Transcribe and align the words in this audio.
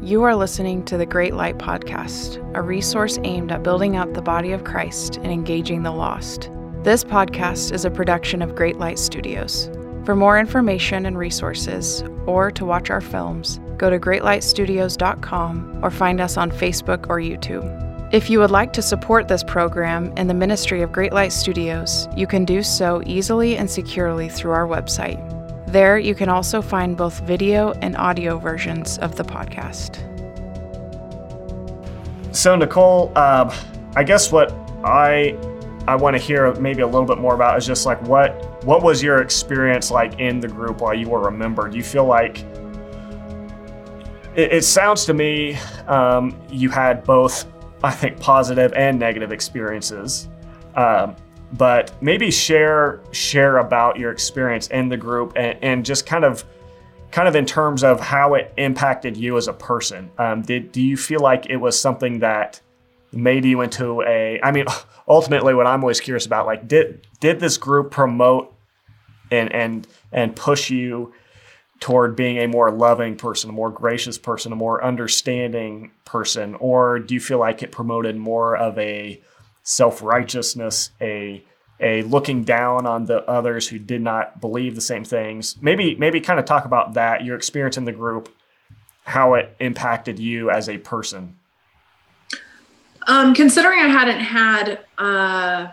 You 0.00 0.22
are 0.22 0.36
listening 0.36 0.84
to 0.84 0.96
the 0.96 1.04
Great 1.04 1.34
Light 1.34 1.58
Podcast, 1.58 2.36
a 2.56 2.62
resource 2.62 3.18
aimed 3.24 3.50
at 3.50 3.64
building 3.64 3.96
up 3.96 4.14
the 4.14 4.22
body 4.22 4.52
of 4.52 4.62
Christ 4.62 5.16
and 5.16 5.26
engaging 5.26 5.82
the 5.82 5.90
lost. 5.90 6.50
This 6.84 7.02
podcast 7.02 7.72
is 7.72 7.84
a 7.84 7.90
production 7.90 8.40
of 8.40 8.54
Great 8.54 8.78
Light 8.78 9.00
Studios. 9.00 9.68
For 10.04 10.14
more 10.14 10.38
information 10.38 11.04
and 11.04 11.18
resources, 11.18 12.04
or 12.26 12.52
to 12.52 12.64
watch 12.64 12.90
our 12.90 13.00
films, 13.00 13.58
go 13.76 13.90
to 13.90 13.98
greatlightstudios.com 13.98 15.80
or 15.82 15.90
find 15.90 16.20
us 16.20 16.36
on 16.36 16.52
Facebook 16.52 17.06
or 17.08 17.18
YouTube. 17.18 18.14
If 18.14 18.30
you 18.30 18.38
would 18.38 18.52
like 18.52 18.72
to 18.74 18.82
support 18.82 19.26
this 19.26 19.42
program 19.42 20.12
and 20.16 20.30
the 20.30 20.34
ministry 20.34 20.80
of 20.80 20.92
Great 20.92 21.12
Light 21.12 21.32
Studios, 21.32 22.08
you 22.16 22.28
can 22.28 22.44
do 22.44 22.62
so 22.62 23.02
easily 23.04 23.56
and 23.56 23.68
securely 23.68 24.28
through 24.28 24.52
our 24.52 24.68
website. 24.68 25.37
There, 25.68 25.98
you 25.98 26.14
can 26.14 26.28
also 26.28 26.62
find 26.62 26.96
both 26.96 27.20
video 27.20 27.72
and 27.82 27.96
audio 27.96 28.38
versions 28.38 28.98
of 28.98 29.16
the 29.16 29.24
podcast. 29.24 30.04
So, 32.34 32.56
Nicole, 32.56 33.16
um, 33.18 33.50
I 33.96 34.04
guess 34.04 34.32
what 34.32 34.52
I 34.84 35.36
I 35.86 35.96
want 35.96 36.14
to 36.16 36.22
hear 36.22 36.52
maybe 36.54 36.82
a 36.82 36.86
little 36.86 37.06
bit 37.06 37.18
more 37.18 37.34
about 37.34 37.56
is 37.58 37.66
just 37.66 37.86
like 37.86 38.00
what 38.02 38.64
what 38.64 38.82
was 38.82 39.02
your 39.02 39.22
experience 39.22 39.90
like 39.90 40.18
in 40.18 40.40
the 40.40 40.48
group 40.48 40.80
while 40.80 40.94
you 40.94 41.08
were 41.08 41.28
a 41.28 41.32
member? 41.32 41.68
Do 41.68 41.76
you 41.76 41.82
feel 41.82 42.04
like 42.04 42.40
it, 44.34 44.52
it 44.52 44.64
sounds 44.64 45.04
to 45.06 45.14
me 45.14 45.56
um, 45.86 46.38
you 46.50 46.70
had 46.70 47.04
both 47.04 47.46
I 47.82 47.92
think, 47.92 48.18
positive 48.20 48.72
and 48.72 48.98
negative 48.98 49.32
experiences. 49.32 50.28
Um, 50.74 51.14
but 51.52 51.92
maybe 52.02 52.30
share 52.30 53.00
share 53.10 53.58
about 53.58 53.98
your 53.98 54.10
experience 54.10 54.68
in 54.68 54.88
the 54.88 54.96
group 54.96 55.32
and, 55.36 55.58
and, 55.62 55.84
just 55.84 56.06
kind 56.06 56.24
of 56.24 56.44
kind 57.10 57.26
of 57.26 57.34
in 57.34 57.46
terms 57.46 57.82
of 57.82 58.00
how 58.00 58.34
it 58.34 58.52
impacted 58.58 59.16
you 59.16 59.36
as 59.36 59.48
a 59.48 59.52
person. 59.52 60.10
Um, 60.18 60.42
did 60.42 60.72
do 60.72 60.82
you 60.82 60.96
feel 60.96 61.20
like 61.20 61.46
it 61.46 61.56
was 61.56 61.78
something 61.80 62.18
that 62.20 62.60
made 63.12 63.44
you 63.44 63.62
into 63.62 64.02
a? 64.02 64.40
I 64.42 64.52
mean, 64.52 64.66
ultimately, 65.08 65.54
what 65.54 65.66
I'm 65.66 65.82
always 65.82 66.00
curious 66.00 66.26
about, 66.26 66.46
like, 66.46 66.68
did 66.68 67.06
did 67.20 67.40
this 67.40 67.56
group 67.56 67.90
promote 67.90 68.54
and 69.30 69.52
and 69.52 69.86
and 70.12 70.36
push 70.36 70.70
you 70.70 71.14
toward 71.80 72.16
being 72.16 72.38
a 72.38 72.48
more 72.48 72.70
loving 72.70 73.16
person, 73.16 73.50
a 73.50 73.52
more 73.52 73.70
gracious 73.70 74.18
person, 74.18 74.52
a 74.52 74.56
more 74.56 74.82
understanding 74.84 75.92
person? 76.04 76.56
Or 76.56 76.98
do 76.98 77.14
you 77.14 77.20
feel 77.20 77.38
like 77.38 77.62
it 77.62 77.72
promoted 77.72 78.16
more 78.16 78.56
of 78.56 78.76
a 78.78 79.20
self 79.62 80.02
righteousness, 80.02 80.90
a 81.00 81.44
a 81.80 82.02
looking 82.02 82.44
down 82.44 82.86
on 82.86 83.06
the 83.06 83.28
others 83.28 83.68
who 83.68 83.78
did 83.78 84.00
not 84.00 84.40
believe 84.40 84.74
the 84.74 84.80
same 84.80 85.04
things? 85.04 85.56
Maybe 85.60 85.94
maybe 85.96 86.20
kind 86.20 86.38
of 86.38 86.44
talk 86.44 86.64
about 86.64 86.94
that, 86.94 87.24
your 87.24 87.36
experience 87.36 87.76
in 87.76 87.84
the 87.84 87.92
group, 87.92 88.34
how 89.04 89.34
it 89.34 89.54
impacted 89.60 90.18
you 90.18 90.50
as 90.50 90.68
a 90.68 90.78
person. 90.78 91.36
Um, 93.06 93.34
considering 93.34 93.80
I 93.80 93.88
hadn't 93.88 94.20
had 94.20 94.80
uh, 94.98 95.68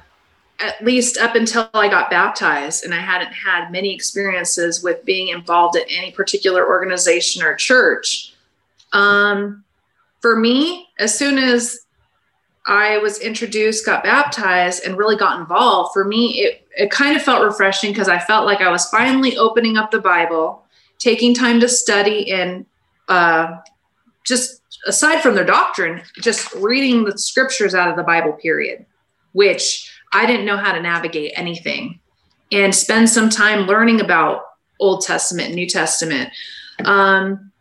at 0.59 0.83
least 0.83 1.17
up 1.17 1.35
until 1.35 1.69
I 1.73 1.89
got 1.89 2.09
baptized, 2.09 2.85
and 2.85 2.93
I 2.93 2.99
hadn't 2.99 3.33
had 3.33 3.71
many 3.71 3.93
experiences 3.93 4.81
with 4.81 5.03
being 5.03 5.27
involved 5.27 5.75
at 5.75 5.83
any 5.89 6.11
particular 6.11 6.65
organization 6.65 7.43
or 7.43 7.55
church. 7.55 8.33
Um, 8.93 9.63
for 10.21 10.35
me, 10.35 10.87
as 10.97 11.17
soon 11.17 11.37
as 11.37 11.84
I 12.67 12.97
was 12.97 13.19
introduced, 13.19 13.85
got 13.85 14.03
baptized, 14.03 14.83
and 14.83 14.97
really 14.97 15.15
got 15.15 15.39
involved, 15.39 15.93
for 15.93 16.03
me, 16.03 16.39
it, 16.39 16.67
it 16.75 16.91
kind 16.91 17.15
of 17.15 17.21
felt 17.21 17.43
refreshing 17.43 17.91
because 17.91 18.09
I 18.09 18.19
felt 18.19 18.45
like 18.45 18.61
I 18.61 18.71
was 18.71 18.89
finally 18.89 19.37
opening 19.37 19.77
up 19.77 19.91
the 19.91 19.99
Bible, 19.99 20.63
taking 20.97 21.33
time 21.33 21.59
to 21.59 21.69
study, 21.69 22.31
and 22.31 22.65
uh, 23.07 23.57
just 24.25 24.61
aside 24.87 25.21
from 25.21 25.35
their 25.35 25.45
doctrine, 25.45 26.01
just 26.21 26.53
reading 26.55 27.03
the 27.03 27.17
scriptures 27.17 27.75
out 27.75 27.89
of 27.89 27.95
the 27.95 28.03
Bible, 28.03 28.33
period, 28.33 28.85
which 29.33 29.91
I 30.13 30.25
didn't 30.25 30.45
know 30.45 30.57
how 30.57 30.73
to 30.73 30.81
navigate 30.81 31.33
anything 31.35 31.99
and 32.51 32.73
spend 32.73 33.09
some 33.09 33.29
time 33.29 33.67
learning 33.67 34.01
about 34.01 34.41
Old 34.79 35.01
Testament 35.01 35.53
New 35.53 35.67
Testament. 35.67 36.31
Um, 36.83 37.51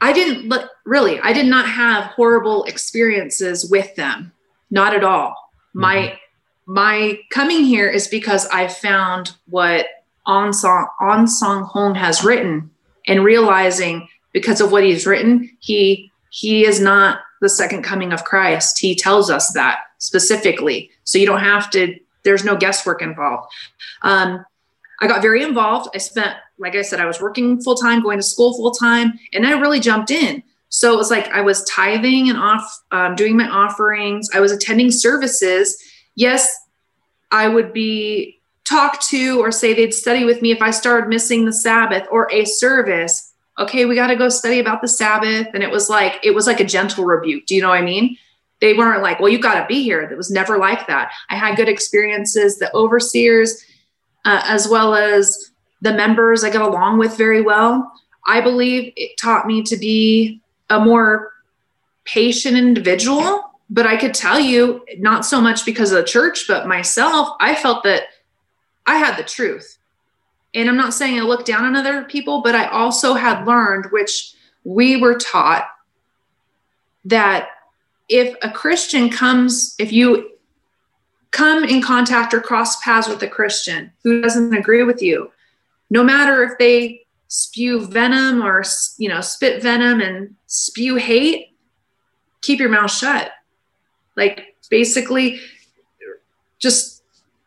I 0.00 0.12
didn't 0.12 0.48
look, 0.48 0.70
really, 0.84 1.20
I 1.20 1.32
did 1.32 1.46
not 1.46 1.68
have 1.68 2.04
horrible 2.04 2.64
experiences 2.64 3.70
with 3.70 3.94
them, 3.96 4.32
not 4.70 4.94
at 4.94 5.04
all. 5.04 5.30
Mm-hmm. 5.30 5.80
My 5.80 6.18
my 6.66 7.18
coming 7.30 7.64
here 7.64 7.88
is 7.88 8.06
because 8.06 8.46
I 8.46 8.68
found 8.68 9.32
what 9.48 9.86
On 10.26 10.52
Song 10.52 10.86
Ahn 11.00 11.26
Sahng-hong 11.26 11.94
has 11.96 12.22
written, 12.22 12.70
and 13.06 13.24
realizing 13.24 14.08
because 14.32 14.60
of 14.60 14.70
what 14.70 14.84
he's 14.84 15.06
written, 15.06 15.50
he 15.60 16.10
he 16.30 16.64
is 16.64 16.80
not 16.80 17.20
the 17.40 17.48
second 17.48 17.82
coming 17.82 18.12
of 18.12 18.24
Christ. 18.24 18.78
He 18.78 18.94
tells 18.94 19.30
us 19.30 19.52
that 19.52 19.80
specifically. 19.98 20.90
So 21.04 21.18
you 21.18 21.26
don't 21.26 21.40
have 21.40 21.70
to, 21.70 21.98
there's 22.22 22.44
no 22.44 22.56
guesswork 22.56 23.02
involved. 23.02 23.50
Um, 24.02 24.44
I 25.00 25.06
got 25.06 25.22
very 25.22 25.42
involved. 25.42 25.90
I 25.94 25.98
spent, 25.98 26.36
like 26.58 26.74
I 26.74 26.82
said, 26.82 27.00
I 27.00 27.06
was 27.06 27.20
working 27.20 27.60
full 27.60 27.74
time, 27.74 28.02
going 28.02 28.18
to 28.18 28.22
school 28.22 28.54
full 28.54 28.72
time, 28.72 29.18
and 29.32 29.46
I 29.46 29.52
really 29.52 29.80
jumped 29.80 30.10
in. 30.10 30.42
So 30.68 30.92
it 30.92 30.96
was 30.96 31.10
like 31.10 31.28
I 31.28 31.40
was 31.40 31.64
tithing 31.64 32.28
and 32.28 32.38
off, 32.38 32.82
um, 32.92 33.16
doing 33.16 33.36
my 33.36 33.48
offerings. 33.48 34.28
I 34.34 34.40
was 34.40 34.52
attending 34.52 34.90
services. 34.90 35.82
Yes, 36.14 36.54
I 37.30 37.48
would 37.48 37.72
be 37.72 38.40
talked 38.64 39.08
to 39.08 39.40
or 39.40 39.50
say 39.50 39.74
they'd 39.74 39.94
study 39.94 40.24
with 40.24 40.42
me 40.42 40.52
if 40.52 40.62
I 40.62 40.70
started 40.70 41.08
missing 41.08 41.44
the 41.44 41.52
Sabbath 41.52 42.06
or 42.10 42.30
a 42.30 42.44
service 42.44 43.30
okay, 43.60 43.84
we 43.84 43.94
got 43.94 44.08
to 44.08 44.16
go 44.16 44.28
study 44.28 44.58
about 44.58 44.80
the 44.80 44.88
Sabbath. 44.88 45.48
And 45.54 45.62
it 45.62 45.70
was 45.70 45.88
like, 45.88 46.18
it 46.24 46.34
was 46.34 46.46
like 46.46 46.60
a 46.60 46.64
gentle 46.64 47.04
rebuke. 47.04 47.46
Do 47.46 47.54
you 47.54 47.60
know 47.60 47.68
what 47.68 47.78
I 47.78 47.82
mean? 47.82 48.16
They 48.60 48.74
weren't 48.74 49.02
like, 49.02 49.20
well, 49.20 49.28
you 49.28 49.38
got 49.38 49.60
to 49.60 49.66
be 49.66 49.82
here. 49.82 50.02
It 50.02 50.16
was 50.16 50.30
never 50.30 50.58
like 50.58 50.86
that. 50.86 51.12
I 51.28 51.36
had 51.36 51.56
good 51.56 51.68
experiences. 51.68 52.58
The 52.58 52.74
overseers, 52.74 53.62
uh, 54.24 54.42
as 54.44 54.68
well 54.68 54.94
as 54.94 55.50
the 55.80 55.92
members 55.92 56.44
I 56.44 56.50
got 56.50 56.68
along 56.68 56.98
with 56.98 57.16
very 57.16 57.40
well. 57.40 57.92
I 58.26 58.40
believe 58.40 58.92
it 58.96 59.16
taught 59.18 59.46
me 59.46 59.62
to 59.62 59.76
be 59.76 60.40
a 60.68 60.78
more 60.78 61.32
patient 62.04 62.56
individual. 62.56 63.44
But 63.72 63.86
I 63.86 63.96
could 63.96 64.14
tell 64.14 64.40
you, 64.40 64.84
not 64.98 65.24
so 65.24 65.40
much 65.40 65.64
because 65.64 65.92
of 65.92 65.98
the 65.98 66.04
church, 66.04 66.46
but 66.48 66.66
myself, 66.66 67.36
I 67.38 67.54
felt 67.54 67.84
that 67.84 68.04
I 68.84 68.96
had 68.96 69.16
the 69.16 69.22
truth 69.22 69.78
and 70.54 70.68
I'm 70.68 70.76
not 70.76 70.94
saying 70.94 71.18
I 71.18 71.22
look 71.22 71.44
down 71.44 71.64
on 71.64 71.76
other 71.76 72.02
people, 72.04 72.42
but 72.42 72.54
I 72.54 72.66
also 72.66 73.14
had 73.14 73.46
learned, 73.46 73.86
which 73.90 74.34
we 74.64 74.96
were 74.96 75.14
taught, 75.14 75.68
that 77.04 77.48
if 78.08 78.36
a 78.42 78.50
Christian 78.50 79.08
comes, 79.08 79.76
if 79.78 79.92
you 79.92 80.29
come 81.30 81.64
in 81.64 81.82
contact 81.82 82.34
or 82.34 82.40
cross 82.40 82.80
paths 82.82 83.08
with 83.08 83.22
a 83.22 83.28
Christian 83.28 83.92
who 84.02 84.20
doesn't 84.20 84.54
agree 84.54 84.82
with 84.82 85.02
you, 85.02 85.30
no 85.90 86.02
matter 86.02 86.42
if 86.42 86.58
they 86.58 87.02
spew 87.28 87.86
venom 87.86 88.42
or 88.42 88.64
you 88.98 89.08
know 89.08 89.20
spit 89.20 89.62
venom 89.62 90.00
and 90.00 90.34
spew 90.46 90.96
hate, 90.96 91.54
keep 92.42 92.58
your 92.58 92.68
mouth 92.68 92.90
shut. 92.90 93.32
Like 94.16 94.56
basically, 94.70 95.40
just 96.58 97.02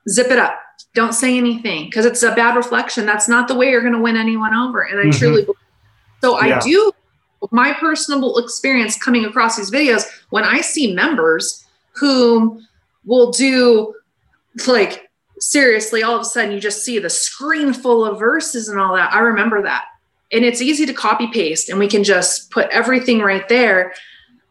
zip 0.09 0.27
it 0.27 0.39
up 0.39 0.59
don't 0.94 1.13
say 1.13 1.38
anything 1.38 1.85
because 1.85 2.05
it's 2.05 2.23
a 2.23 2.33
bad 2.35 2.55
reflection. 2.55 3.05
That's 3.05 3.27
not 3.27 3.47
the 3.47 3.55
way 3.55 3.69
you're 3.69 3.81
going 3.81 3.94
to 3.94 4.01
win 4.01 4.15
anyone 4.15 4.53
over. 4.53 4.81
And 4.81 5.00
I 5.00 5.03
mm-hmm. 5.03 5.11
truly 5.11 5.41
believe. 5.44 5.57
So 6.21 6.41
yeah. 6.41 6.57
I 6.57 6.59
do 6.59 6.91
my 7.51 7.73
personal 7.73 8.38
experience 8.38 8.97
coming 8.97 9.25
across 9.25 9.57
these 9.57 9.71
videos 9.71 10.05
when 10.29 10.44
I 10.44 10.61
see 10.61 10.94
members 10.94 11.65
who 11.95 12.61
will 13.05 13.31
do 13.31 13.95
like 14.67 15.09
seriously, 15.39 16.03
all 16.03 16.15
of 16.15 16.21
a 16.21 16.25
sudden 16.25 16.51
you 16.51 16.59
just 16.59 16.83
see 16.83 16.99
the 16.99 17.09
screen 17.09 17.73
full 17.73 18.05
of 18.05 18.19
verses 18.19 18.69
and 18.69 18.79
all 18.79 18.95
that. 18.95 19.13
I 19.13 19.19
remember 19.19 19.61
that. 19.63 19.85
And 20.31 20.45
it's 20.45 20.61
easy 20.61 20.85
to 20.85 20.93
copy 20.93 21.27
paste 21.27 21.69
and 21.69 21.79
we 21.79 21.87
can 21.87 22.03
just 22.03 22.50
put 22.51 22.69
everything 22.69 23.19
right 23.19 23.47
there. 23.50 23.94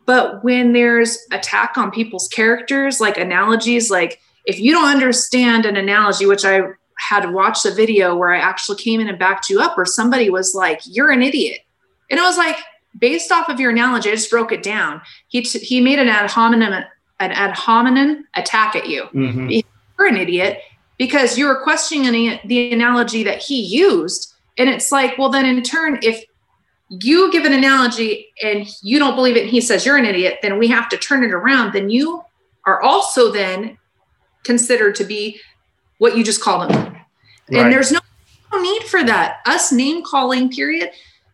But 0.07 0.45
when 0.45 0.73
there's 0.73 1.19
attack 1.33 1.79
on 1.79 1.91
people's 1.91 2.29
characters, 2.29 3.01
like 3.01 3.17
analogies, 3.17 3.91
like 3.91 4.21
if 4.45 4.59
you 4.59 4.73
don't 4.73 4.91
understand 4.91 5.67
an 5.67 5.77
analogy, 5.77 6.27
which 6.27 6.45
I 6.45 6.63
had 6.99 7.33
watched 7.33 7.35
watch 7.35 7.63
the 7.63 7.73
video 7.73 8.15
where 8.15 8.33
I 8.33 8.39
actually 8.39 8.79
came 8.79 9.01
in 9.01 9.09
and 9.09 9.19
backed 9.19 9.49
you 9.49 9.61
up, 9.61 9.77
where 9.77 9.87
somebody 9.87 10.31
was 10.31 10.55
like, 10.55 10.81
"You're 10.85 11.11
an 11.11 11.23
idiot," 11.23 11.61
and 12.11 12.21
I 12.21 12.25
was 12.25 12.37
like, 12.37 12.57
based 12.99 13.33
off 13.33 13.49
of 13.49 13.59
your 13.59 13.71
analogy, 13.71 14.11
I 14.11 14.15
just 14.15 14.31
broke 14.31 14.53
it 14.53 14.63
down. 14.63 15.01
He 15.29 15.43
t- 15.43 15.59
he 15.59 15.81
made 15.81 15.99
an 15.99 16.09
ad 16.09 16.31
hominem 16.31 16.85
an 17.23 17.33
ad 17.33 17.53
hominem 17.53 18.27
attack 18.35 18.77
at 18.77 18.89
you. 18.89 19.05
Mm-hmm. 19.15 19.51
You're 19.99 20.09
an 20.09 20.17
idiot 20.17 20.61
because 20.99 21.39
you 21.39 21.47
were 21.47 21.63
questioning 21.63 22.39
the 22.45 22.73
analogy 22.73 23.23
that 23.23 23.43
he 23.43 23.61
used, 23.61 24.35
and 24.59 24.69
it's 24.69 24.93
like, 24.93 25.17
well, 25.19 25.31
then 25.31 25.47
in 25.47 25.63
turn, 25.63 25.99
if 26.03 26.25
you 26.89 27.33
give 27.33 27.45
an 27.45 27.53
analogy 27.53 28.29
and 28.43 28.67
you 28.83 28.99
don't 28.99 29.15
believe 29.15 29.37
it, 29.37 29.43
and 29.43 29.51
he 29.51 29.61
says 29.61 29.87
you're 29.87 29.97
an 29.97 30.05
idiot, 30.05 30.41
then 30.43 30.59
we 30.59 30.69
have 30.69 30.89
to 30.91 30.97
turn 30.99 31.25
it 31.25 31.33
around. 31.33 31.73
Then 31.73 31.89
you 31.89 32.23
are 32.67 32.81
also 32.83 33.33
then 33.33 33.79
considered 34.45 34.95
to 34.97 35.05
be 35.05 35.41
what 35.99 36.17
you 36.17 36.23
just 36.23 36.43
called 36.43 36.71
him. 36.71 36.83
Right. 37.51 37.63
And 37.63 37.73
there's 37.73 37.93
no, 37.93 38.01
no 38.53 38.61
need 38.61 38.83
for 38.85 39.03
that. 39.03 39.39
Us 39.47 39.73
name 39.73 40.03
calling, 40.05 40.51
period. 40.51 40.91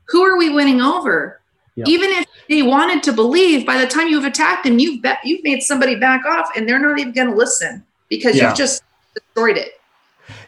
Who 0.08 0.22
are 0.22 0.38
we 0.38 0.48
winning 0.50 0.80
over? 0.80 1.40
Yep. 1.78 1.86
Even 1.86 2.10
if 2.10 2.26
they 2.48 2.62
wanted 2.62 3.04
to 3.04 3.12
believe, 3.12 3.64
by 3.64 3.78
the 3.78 3.86
time 3.86 4.08
you've 4.08 4.24
attacked 4.24 4.64
them, 4.64 4.80
you've 4.80 5.00
be- 5.00 5.14
you've 5.22 5.44
made 5.44 5.62
somebody 5.62 5.94
back 5.94 6.24
off, 6.26 6.50
and 6.56 6.68
they're 6.68 6.80
not 6.80 6.98
even 6.98 7.12
going 7.12 7.30
to 7.30 7.36
listen 7.36 7.84
because 8.08 8.34
yeah. 8.34 8.48
you've 8.48 8.56
just 8.56 8.82
destroyed 9.14 9.56
it. 9.56 9.80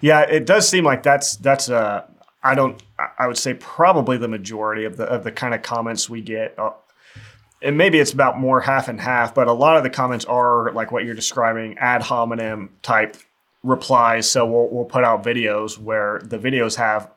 Yeah, 0.01 0.23
it 0.23 0.45
does 0.45 0.69
seem 0.69 0.85
like 0.85 1.05
that's 1.05 1.37
that's 1.37 1.69
a. 1.69 2.05
I 2.43 2.57
don't. 2.57 2.83
I 3.17 3.29
would 3.29 3.39
say 3.39 3.55
probably 3.55 4.17
the 4.17 4.27
majority 4.27 4.85
of 4.85 4.97
the 4.97 5.05
of 5.05 5.23
the 5.23 5.31
kind 5.31 5.55
of 5.55 5.63
comments 5.63 6.11
we 6.11 6.21
get. 6.21 6.59
Uh, 6.59 6.73
and 7.63 7.79
maybe 7.79 8.01
it's 8.01 8.13
about 8.13 8.41
more 8.41 8.61
half 8.61 8.89
and 8.89 9.01
half, 9.01 9.33
but 9.33 9.47
a 9.47 9.53
lot 9.53 9.77
of 9.77 9.85
the 9.85 9.91
comments 9.91 10.25
are 10.25 10.73
like 10.73 10.91
what 10.91 11.05
you're 11.05 11.15
describing, 11.15 11.79
ad 11.79 12.03
hominem 12.03 12.71
type 12.83 13.17
replies. 13.63 14.29
So 14.29 14.45
we'll 14.47 14.69
we'll 14.69 14.85
put 14.85 15.05
out 15.05 15.23
videos 15.23 15.79
where 15.79 16.21
the 16.25 16.39
videos 16.39 16.75
have 16.75 17.09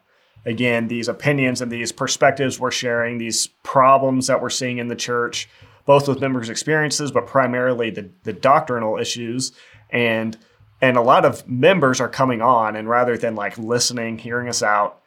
again, 0.45 0.87
these 0.87 1.07
opinions 1.07 1.61
and 1.61 1.71
these 1.71 1.91
perspectives 1.91 2.59
we're 2.59 2.71
sharing, 2.71 3.17
these 3.17 3.47
problems 3.63 4.27
that 4.27 4.41
we're 4.41 4.49
seeing 4.49 4.77
in 4.77 4.87
the 4.87 4.95
church, 4.95 5.49
both 5.85 6.07
with 6.07 6.21
members' 6.21 6.49
experiences, 6.49 7.11
but 7.11 7.27
primarily 7.27 7.89
the, 7.89 8.09
the 8.23 8.33
doctrinal 8.33 8.97
issues. 8.97 9.51
And 9.89 10.37
and 10.81 10.97
a 10.97 11.01
lot 11.01 11.23
of 11.23 11.47
members 11.47 12.01
are 12.01 12.09
coming 12.09 12.41
on 12.41 12.75
and 12.75 12.89
rather 12.89 13.17
than 13.17 13.35
like 13.35 13.57
listening, 13.57 14.17
hearing 14.17 14.49
us 14.49 14.61
out, 14.61 15.02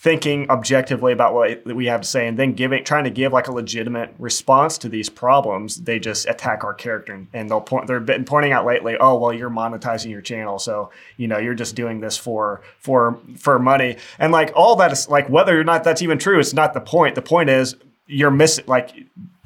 thinking 0.00 0.48
objectively 0.48 1.12
about 1.12 1.34
what 1.34 1.64
we 1.66 1.86
have 1.86 2.00
to 2.00 2.06
say 2.06 2.28
and 2.28 2.38
then 2.38 2.52
giving 2.52 2.84
trying 2.84 3.02
to 3.02 3.10
give 3.10 3.32
like 3.32 3.48
a 3.48 3.52
legitimate 3.52 4.14
response 4.18 4.78
to 4.78 4.88
these 4.88 5.08
problems 5.08 5.76
they 5.82 5.98
just 5.98 6.28
attack 6.28 6.62
our 6.62 6.72
character 6.72 7.26
and 7.32 7.50
they'll 7.50 7.60
point 7.60 7.86
they've 7.88 8.06
been 8.06 8.24
pointing 8.24 8.52
out 8.52 8.64
lately 8.64 8.96
oh 9.00 9.18
well 9.18 9.32
you're 9.32 9.50
monetizing 9.50 10.08
your 10.10 10.20
channel 10.20 10.58
so 10.58 10.90
you 11.16 11.26
know 11.26 11.38
you're 11.38 11.54
just 11.54 11.74
doing 11.74 12.00
this 12.00 12.16
for 12.16 12.62
for 12.78 13.18
for 13.36 13.58
money. 13.58 13.96
And 14.18 14.32
like 14.32 14.52
all 14.54 14.76
that 14.76 14.92
is 14.92 15.08
like 15.08 15.28
whether 15.28 15.58
or 15.58 15.64
not 15.64 15.84
that's 15.84 16.02
even 16.02 16.18
true 16.18 16.38
it's 16.38 16.54
not 16.54 16.74
the 16.74 16.80
point. 16.80 17.14
The 17.14 17.22
point 17.22 17.50
is 17.50 17.76
you're 18.06 18.30
missing 18.30 18.64
like 18.66 18.94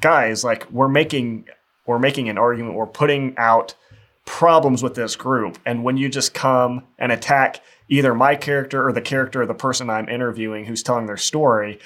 guys 0.01 0.43
like 0.43 0.69
we're 0.71 0.87
making 0.87 1.47
we're 1.85 1.99
making 1.99 2.29
an 2.29 2.37
argument 2.37 2.75
we're 2.75 2.85
putting 2.85 3.35
out 3.37 3.75
problems 4.25 4.81
with 4.81 4.95
this 4.95 5.15
group. 5.17 5.57
And 5.65 5.83
when 5.83 5.97
you 5.97 6.07
just 6.07 6.33
come 6.33 6.83
and 6.97 7.11
attack 7.11 7.59
either 7.93 8.15
my 8.15 8.35
character 8.35 8.87
or 8.87 8.91
the 8.91 9.01
character 9.01 9.43
of 9.43 9.47
the 9.47 9.53
person 9.53 9.89
I'm 9.89 10.09
interviewing 10.09 10.65
who's 10.65 10.81
telling 10.81 11.05
their 11.05 11.17
story, 11.17 11.79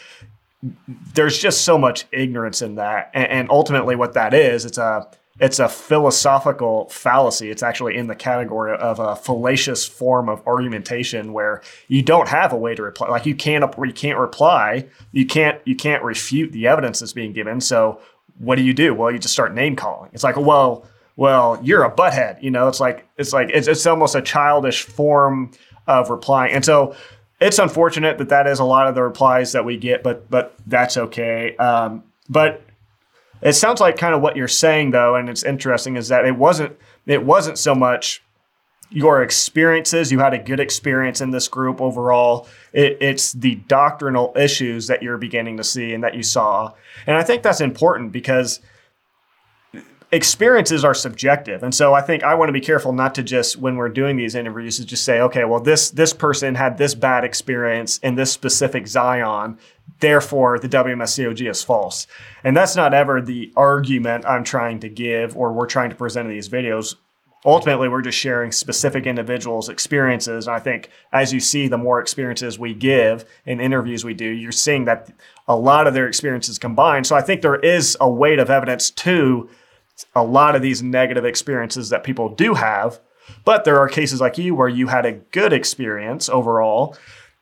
there's 1.13 1.38
just 1.38 1.62
so 1.62 1.77
much 1.77 2.06
ignorance 2.12 2.62
in 2.62 2.75
that. 2.75 3.12
And, 3.13 3.27
and 3.27 3.50
ultimately, 3.50 3.95
what 3.95 4.13
that 4.13 4.33
is, 4.33 4.63
it's 4.63 4.77
a 4.77 5.07
it's 5.39 5.59
a 5.59 5.68
philosophical 5.68 6.89
fallacy. 6.89 7.51
It's 7.51 7.62
actually 7.62 7.95
in 7.95 8.07
the 8.07 8.15
category 8.15 8.75
of 8.75 9.00
a 9.00 9.15
fallacious 9.15 9.86
form 9.86 10.30
of 10.30 10.42
argumentation 10.48 11.31
where 11.31 11.62
you 11.88 12.01
don't 12.01 12.27
have 12.27 12.54
a 12.54 12.57
way 12.57 12.74
to 12.74 12.81
reply. 12.81 13.09
Like 13.09 13.25
you 13.25 13.36
can't 13.36 13.63
you 13.77 13.94
can't 13.94 14.18
reply. 14.18 14.88
You 15.12 15.25
can't 15.25 15.59
you 15.65 15.75
can't 15.75 16.04
refute 16.04 16.54
the 16.54 16.68
evidence 16.68 17.01
that's 17.01 17.13
being 17.13 17.33
given. 17.33 17.59
So 17.62 18.00
what 18.39 18.56
do 18.56 18.63
you 18.63 18.74
do? 18.74 18.94
Well, 18.94 19.12
you 19.12 19.19
just 19.19 19.33
start 19.33 19.54
name 19.54 19.75
calling. 19.75 20.09
It's 20.13 20.24
like, 20.24 20.38
well, 20.38 20.88
well, 21.18 21.59
you're 21.63 21.83
a 21.83 21.92
butthead. 21.92 22.42
You 22.42 22.51
know, 22.51 22.68
it's 22.68 22.80
like 22.80 23.07
it's 23.18 23.33
like 23.33 23.50
it's, 23.54 23.68
it's 23.68 23.86
almost 23.86 24.15
a 24.15 24.21
childish 24.21 24.83
form 24.83 25.51
of 25.87 26.09
replying. 26.09 26.53
And 26.53 26.65
so 26.65 26.95
it's 27.39 27.59
unfortunate 27.59 28.17
that 28.17 28.29
that 28.29 28.47
is 28.47 28.59
a 28.59 28.63
lot 28.63 28.87
of 28.87 28.95
the 28.95 29.03
replies 29.03 29.51
that 29.51 29.65
we 29.65 29.77
get, 29.77 30.03
but 30.03 30.29
but 30.29 30.55
that's 30.65 30.97
okay. 30.97 31.55
Um, 31.57 32.03
but 32.29 32.61
it 33.41 33.53
sounds 33.53 33.79
like 33.79 33.97
kind 33.97 34.15
of 34.15 34.21
what 34.21 34.35
you're 34.35 34.47
saying 34.47 34.91
though, 34.91 35.15
and 35.15 35.29
it's 35.29 35.43
interesting 35.43 35.95
is 35.95 36.07
that 36.07 36.25
it 36.25 36.35
wasn't 36.35 36.77
it 37.05 37.23
wasn't 37.23 37.57
so 37.57 37.75
much 37.75 38.23
your 38.89 39.21
experiences. 39.21 40.11
You 40.11 40.19
had 40.19 40.33
a 40.33 40.37
good 40.37 40.59
experience 40.59 41.21
in 41.21 41.31
this 41.31 41.47
group 41.47 41.81
overall. 41.81 42.47
It, 42.73 42.97
it's 43.01 43.33
the 43.33 43.55
doctrinal 43.67 44.33
issues 44.35 44.87
that 44.87 45.03
you're 45.03 45.17
beginning 45.17 45.57
to 45.57 45.63
see 45.63 45.93
and 45.93 46.03
that 46.03 46.15
you 46.15 46.23
saw, 46.23 46.73
and 47.05 47.17
I 47.17 47.23
think 47.23 47.43
that's 47.43 47.61
important 47.61 48.11
because 48.11 48.59
experiences 50.12 50.86
are 50.86 50.94
subjective. 50.94 51.63
And 51.63 51.75
so 51.75 51.94
i 51.94 52.01
think 52.01 52.24
i 52.24 52.33
want 52.33 52.50
to 52.50 52.54
be 52.54 52.62
careful 52.62 52.94
not 52.94 53.13
to 53.15 53.24
just 53.24 53.57
when 53.57 53.75
we're 53.75 53.89
doing 53.89 54.15
these 54.15 54.36
interviews 54.36 54.77
to 54.77 54.86
just 54.86 55.04
say 55.04 55.19
okay 55.19 55.44
well 55.44 55.59
this 55.59 55.89
this 55.92 56.13
person 56.13 56.56
had 56.56 56.77
this 56.77 56.95
bad 56.95 57.25
experience 57.25 57.98
in 58.00 58.15
this 58.15 58.31
specific 58.31 58.88
zion 58.88 59.57
therefore 60.00 60.59
the 60.59 60.69
wmscog 60.69 61.50
is 61.50 61.63
false. 61.63 62.07
And 62.44 62.56
that's 62.56 62.75
not 62.75 62.94
ever 62.94 63.21
the 63.21 63.51
argument 63.57 64.25
i'm 64.25 64.45
trying 64.45 64.80
to 64.80 64.89
give 64.89 65.36
or 65.36 65.51
we're 65.51 65.65
trying 65.68 65.89
to 65.89 65.95
present 65.95 66.27
in 66.27 66.33
these 66.33 66.50
videos. 66.50 66.95
Ultimately 67.45 67.89
we're 67.89 68.01
just 68.01 68.18
sharing 68.18 68.54
specific 68.54 69.06
individuals 69.06 69.68
experiences. 69.68 70.48
And 70.48 70.56
i 70.56 70.59
think 70.59 70.89
as 71.12 71.33
you 71.33 71.42
see 71.42 71.68
the 71.68 71.77
more 71.77 72.00
experiences 72.00 72.57
we 72.57 72.74
give 72.74 73.25
in 73.45 73.59
interviews 73.59 74.06
we 74.06 74.13
do 74.13 74.25
you're 74.25 74.54
seeing 74.54 74.86
that 74.86 75.12
a 75.50 75.56
lot 75.57 75.86
of 75.86 75.94
their 75.94 76.07
experiences 76.07 76.57
combined. 76.57 77.06
So 77.06 77.18
i 77.18 77.21
think 77.21 77.42
there 77.42 77.59
is 77.59 77.98
a 78.00 78.09
weight 78.09 78.39
of 78.39 78.50
evidence 78.50 78.89
to 78.92 79.50
a 80.15 80.23
lot 80.23 80.55
of 80.55 80.61
these 80.61 80.83
negative 80.83 81.25
experiences 81.25 81.89
that 81.89 82.03
people 82.03 82.29
do 82.29 82.53
have. 82.53 82.99
But 83.44 83.65
there 83.65 83.77
are 83.79 83.89
cases 83.89 84.21
like 84.21 84.38
you 84.38 84.55
where 84.55 84.69
you 84.69 84.88
had 84.88 85.05
a 85.05 85.13
good 85.13 85.51
experience 85.51 86.29
overall. 86.29 86.97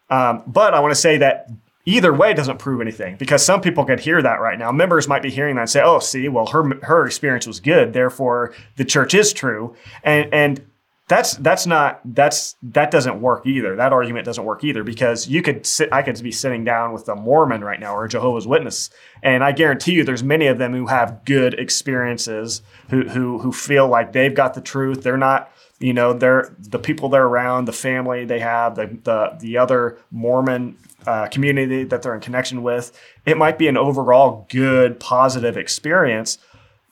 Um, 0.10 0.44
but 0.48 0.74
I 0.74 0.80
want 0.80 0.92
to 0.92 1.00
say 1.00 1.18
that 1.18 1.50
either 1.86 2.14
way 2.14 2.34
doesn't 2.34 2.58
prove 2.58 2.82
anything 2.82 3.16
because 3.18 3.46
some 3.46 3.62
people 3.62 3.86
could 3.86 4.00
hear 4.00 4.22
that 4.22 4.42
right 4.42 4.58
now. 4.58 4.72
Members 4.72 5.08
might 5.08 5.22
be 5.22 5.30
hearing 5.30 5.56
that 5.56 5.62
and 5.62 5.70
say, 5.70 5.82
"Oh, 5.84 6.00
see, 6.00 6.28
well, 6.28 6.48
her 6.48 6.64
her 6.84 7.06
experience 7.06 7.48
was 7.48 7.60
good, 7.60 7.94
therefore 7.94 8.54
the 8.78 8.86
church 8.86 9.14
is 9.14 9.34
true." 9.34 9.76
And 10.04 10.34
and 10.34 10.66
that's 11.08 11.36
that's 11.36 11.68
not 11.68 12.02
that's 12.04 12.56
that 12.64 12.90
doesn't 12.90 13.22
work 13.22 13.46
either. 13.46 13.76
That 13.76 13.94
argument 13.94 14.26
doesn't 14.26 14.44
work 14.44 14.64
either 14.64 14.84
because 14.84 15.28
you 15.28 15.44
could 15.44 15.66
sit 15.66 15.94
I 15.94 16.02
could 16.02 16.22
be 16.24 16.32
sitting 16.32 16.64
down 16.64 16.94
with 16.94 17.08
a 17.08 17.16
Mormon 17.16 17.64
right 17.64 17.80
now 17.80 17.96
or 17.96 18.06
a 18.06 18.10
Jehovah's 18.10 18.48
Witness, 18.48 18.90
and 19.22 19.44
I 19.44 19.52
guarantee 19.52 19.94
you 19.94 20.04
there's 20.04 20.24
many 20.24 20.48
of 20.48 20.58
them 20.58 20.74
who 20.74 20.88
have 20.88 21.24
good 21.24 21.54
experiences 21.56 22.64
who 22.90 23.08
who 23.08 23.38
who 23.38 23.52
feel 23.52 23.88
like 23.88 24.14
they've 24.14 24.34
got 24.34 24.56
the 24.56 24.62
truth. 24.62 25.04
They're 25.04 25.16
not 25.16 25.52
you 25.80 25.94
know 25.94 26.12
they're 26.12 26.56
the 26.58 26.80
people 26.80 27.10
they're 27.10 27.28
around, 27.28 27.66
the 27.66 27.74
family 27.74 28.26
they 28.26 28.40
have, 28.40 28.76
the 28.76 28.98
the 29.04 29.38
the 29.40 29.58
other 29.60 30.00
Mormon 30.10 30.76
uh, 31.06 31.28
community 31.28 31.84
that 31.84 32.02
they're 32.02 32.16
in 32.16 32.22
connection 32.22 32.64
with. 32.64 33.00
It 33.28 33.38
might 33.38 33.60
be 33.60 33.68
an 33.68 33.78
overall 33.78 34.48
good 34.50 35.00
positive 35.00 35.56
experience. 35.56 36.40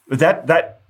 That 0.08 0.46
that 0.46 0.82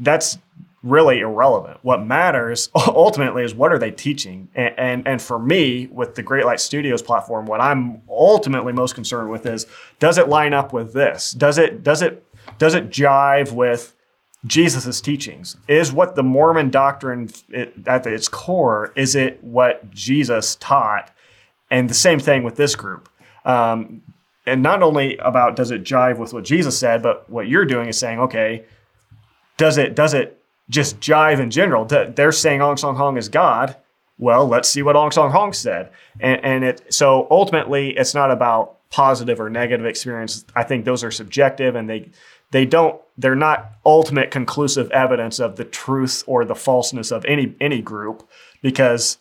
that's 0.00 0.38
really 0.84 1.20
irrelevant. 1.20 1.78
What 1.82 2.04
matters 2.04 2.68
ultimately 2.74 3.42
is 3.42 3.54
what 3.54 3.72
are 3.72 3.78
they 3.78 3.90
teaching? 3.90 4.48
And, 4.54 4.74
and, 4.78 5.08
and 5.08 5.22
for 5.22 5.38
me, 5.38 5.88
with 5.90 6.14
the 6.14 6.22
Great 6.22 6.44
Light 6.44 6.60
Studios 6.60 7.02
platform, 7.02 7.46
what 7.46 7.60
I'm 7.60 8.02
ultimately 8.08 8.72
most 8.72 8.94
concerned 8.94 9.30
with 9.30 9.46
is 9.46 9.66
does 9.98 10.18
it 10.18 10.28
line 10.28 10.52
up 10.52 10.72
with 10.72 10.92
this? 10.92 11.32
Does 11.32 11.58
it 11.58 11.82
does 11.82 12.02
it 12.02 12.24
does 12.58 12.74
it 12.74 12.90
jive 12.90 13.50
with 13.50 13.96
Jesus' 14.46 15.00
teachings? 15.00 15.56
Is 15.66 15.92
what 15.92 16.14
the 16.14 16.22
Mormon 16.22 16.70
doctrine 16.70 17.30
at 17.86 18.06
its 18.06 18.28
core, 18.28 18.92
is 18.94 19.14
it 19.14 19.42
what 19.42 19.90
Jesus 19.90 20.56
taught? 20.56 21.10
And 21.70 21.88
the 21.88 21.94
same 21.94 22.20
thing 22.20 22.44
with 22.44 22.56
this 22.56 22.76
group. 22.76 23.08
Um, 23.44 24.02
and 24.46 24.62
not 24.62 24.82
only 24.82 25.16
about 25.18 25.56
does 25.56 25.70
it 25.70 25.82
jive 25.82 26.18
with 26.18 26.34
what 26.34 26.44
Jesus 26.44 26.78
said, 26.78 27.02
but 27.02 27.28
what 27.30 27.48
you're 27.48 27.64
doing 27.64 27.88
is 27.88 27.98
saying, 27.98 28.20
okay, 28.20 28.66
does 29.56 29.78
it 29.78 29.94
does 29.94 30.12
it 30.12 30.43
just 30.70 30.98
jive 31.00 31.40
in 31.40 31.50
general. 31.50 31.84
They're 31.84 32.32
saying 32.32 32.62
Ahn 32.62 32.76
Sahng-hong 32.76 33.16
is 33.16 33.28
God. 33.28 33.76
Well, 34.18 34.46
let's 34.46 34.68
see 34.68 34.82
what 34.82 34.96
Ahn 34.96 35.10
Sahng-hong 35.10 35.52
said. 35.52 35.90
And, 36.20 36.44
and 36.44 36.64
it 36.64 36.92
so 36.92 37.26
ultimately, 37.30 37.90
it's 37.96 38.14
not 38.14 38.30
about 38.30 38.78
positive 38.90 39.40
or 39.40 39.50
negative 39.50 39.86
experience. 39.86 40.44
I 40.54 40.62
think 40.62 40.84
those 40.84 41.02
are 41.04 41.10
subjective, 41.10 41.74
and 41.74 41.90
they 41.90 42.10
they 42.50 42.64
don't 42.64 43.00
they're 43.18 43.34
not 43.34 43.72
ultimate 43.84 44.30
conclusive 44.30 44.90
evidence 44.90 45.38
of 45.40 45.56
the 45.56 45.64
truth 45.64 46.22
or 46.26 46.44
the 46.44 46.54
falseness 46.54 47.10
of 47.10 47.24
any 47.24 47.54
any 47.60 47.82
group 47.82 48.28
because. 48.62 49.18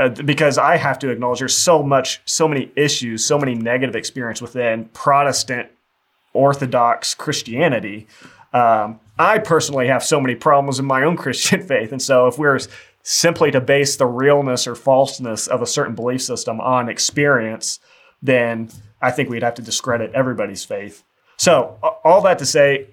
Uh, 0.00 0.08
because 0.08 0.58
I 0.58 0.76
have 0.76 1.00
to 1.00 1.10
acknowledge 1.10 1.40
there's 1.40 1.56
so 1.56 1.82
much, 1.82 2.20
so 2.24 2.46
many 2.46 2.70
issues, 2.76 3.24
so 3.24 3.36
many 3.36 3.56
negative 3.56 3.96
experience 3.96 4.40
within 4.40 4.84
Protestant 4.92 5.70
Orthodox 6.32 7.16
Christianity 7.16 8.06
um, 8.52 9.00
I 9.18 9.38
personally 9.38 9.88
have 9.88 10.04
so 10.04 10.20
many 10.20 10.34
problems 10.34 10.78
in 10.78 10.84
my 10.84 11.02
own 11.02 11.16
Christian 11.18 11.62
faith. 11.66 11.92
And 11.92 12.02
so 12.02 12.26
if 12.26 12.38
we're 12.38 12.58
simply 13.02 13.50
to 13.50 13.60
base 13.60 13.96
the 13.96 14.06
realness 14.06 14.66
or 14.66 14.74
falseness 14.74 15.46
of 15.46 15.62
a 15.62 15.66
certain 15.66 15.94
belief 15.94 16.22
system 16.22 16.60
on 16.60 16.88
experience, 16.88 17.80
then 18.22 18.70
I 19.00 19.10
think 19.10 19.30
we'd 19.30 19.42
have 19.42 19.54
to 19.54 19.62
discredit 19.62 20.12
everybody's 20.12 20.64
faith. 20.64 21.04
So, 21.36 21.78
all 22.04 22.20
that 22.22 22.38
to 22.40 22.46
say, 22.46 22.88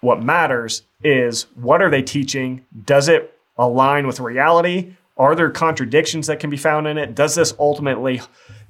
what 0.00 0.22
matters 0.22 0.82
is 1.02 1.46
what 1.54 1.80
are 1.80 1.90
they 1.90 2.02
teaching? 2.02 2.64
Does 2.84 3.08
it 3.08 3.38
align 3.56 4.06
with 4.06 4.20
reality? 4.20 4.94
Are 5.16 5.34
there 5.34 5.50
contradictions 5.50 6.26
that 6.26 6.40
can 6.40 6.50
be 6.50 6.56
found 6.56 6.86
in 6.86 6.98
it? 6.98 7.14
Does 7.14 7.34
this 7.34 7.54
ultimately, 7.58 8.20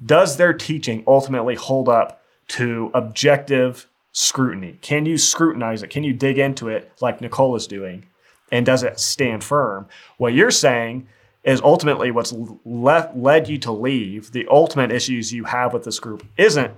does 0.05 0.37
their 0.37 0.52
teaching 0.52 1.02
ultimately 1.07 1.55
hold 1.55 1.88
up 1.88 2.23
to 2.49 2.90
objective 2.95 3.87
scrutiny? 4.18 4.76
Can 4.82 5.06
you 5.06 5.16
scrutinize 5.16 5.84
it? 5.84 5.90
Can 5.90 6.02
you 6.02 6.12
dig 6.12 6.38
into 6.38 6.68
it 6.68 6.90
like 7.00 7.20
Nicole 7.20 7.54
is 7.54 7.68
doing? 7.68 8.04
And 8.50 8.66
does 8.66 8.82
it 8.82 8.98
stand 8.98 9.44
firm? 9.44 9.87
What 10.16 10.34
you're 10.34 10.50
saying 10.50 11.06
is 11.44 11.60
ultimately 11.62 12.10
what's 12.10 12.34
left, 12.64 13.16
led 13.16 13.48
you 13.48 13.58
to 13.58 13.70
leave. 13.70 14.32
The 14.32 14.46
ultimate 14.50 14.90
issues 14.90 15.32
you 15.32 15.44
have 15.44 15.72
with 15.72 15.84
this 15.84 16.00
group 16.00 16.26
isn't 16.37 16.75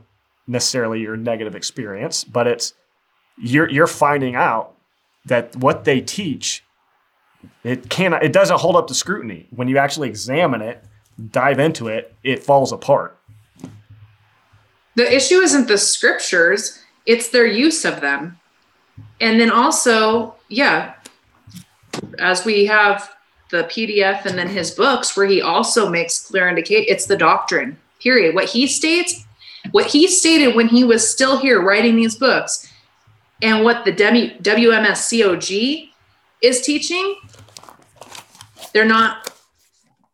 necessarily 0.47 1.01
your 1.01 1.17
negative 1.17 1.55
experience, 1.55 2.25
but 2.25 2.47
it's 2.47 2.75
you're 3.39 3.71
you're 3.71 3.87
finding 3.87 4.35
out 4.35 4.75
that 5.25 5.57
what 5.57 5.85
they 5.85 6.03
teach 6.03 6.63
it 7.65 7.89
cannot 7.89 8.23
it 8.23 8.35
doesn't 8.35 8.61
hold 8.61 8.77
up 8.77 8.87
to 8.89 8.95
scrutiny. 8.95 9.47
When 9.51 9.67
you 9.67 9.79
actually 9.79 10.09
examine 10.09 10.61
it, 10.61 10.85
dive 11.31 11.59
into 11.59 11.89
it, 11.89 12.15
it 12.23 12.43
falls 12.43 12.71
apart. 12.71 13.17
The 14.97 15.11
issue 15.11 15.37
isn't 15.37 15.69
the 15.69 15.79
scriptures, 15.79 16.83
it's 17.07 17.29
their 17.29 17.47
use 17.47 17.85
of 17.85 18.01
them. 18.01 18.39
And 19.21 19.41
then 19.41 19.51
also, 19.51 20.35
yeah, 20.49 20.95
as 22.19 22.45
we 22.45 22.67
have 22.67 23.15
the 23.51 23.65
PDF 23.65 24.25
and 24.27 24.39
then 24.39 24.49
his 24.49 24.71
books, 24.71 25.17
where 25.17 25.27
he 25.27 25.43
also 25.43 25.89
makes 25.89 26.27
clear 26.27 26.49
indicate 26.49 26.89
it's 26.89 27.07
the 27.07 27.17
doctrine, 27.17 27.77
period. 28.01 28.35
What 28.35 28.49
he 28.49 28.67
states, 28.67 29.25
what 29.73 29.87
he 29.87 30.07
stated 30.07 30.55
when 30.55 30.69
he 30.69 30.85
was 30.85 31.09
still 31.09 31.39
here 31.39 31.61
writing 31.61 31.97
these 31.97 32.17
books, 32.17 32.73
and 33.43 33.65
what 33.65 33.85
the 33.85 33.93
w, 33.93 34.37
WMSCOG 34.39 35.91
is 36.43 36.61
teaching, 36.61 37.17
they're 38.73 38.85
not, 38.85 39.33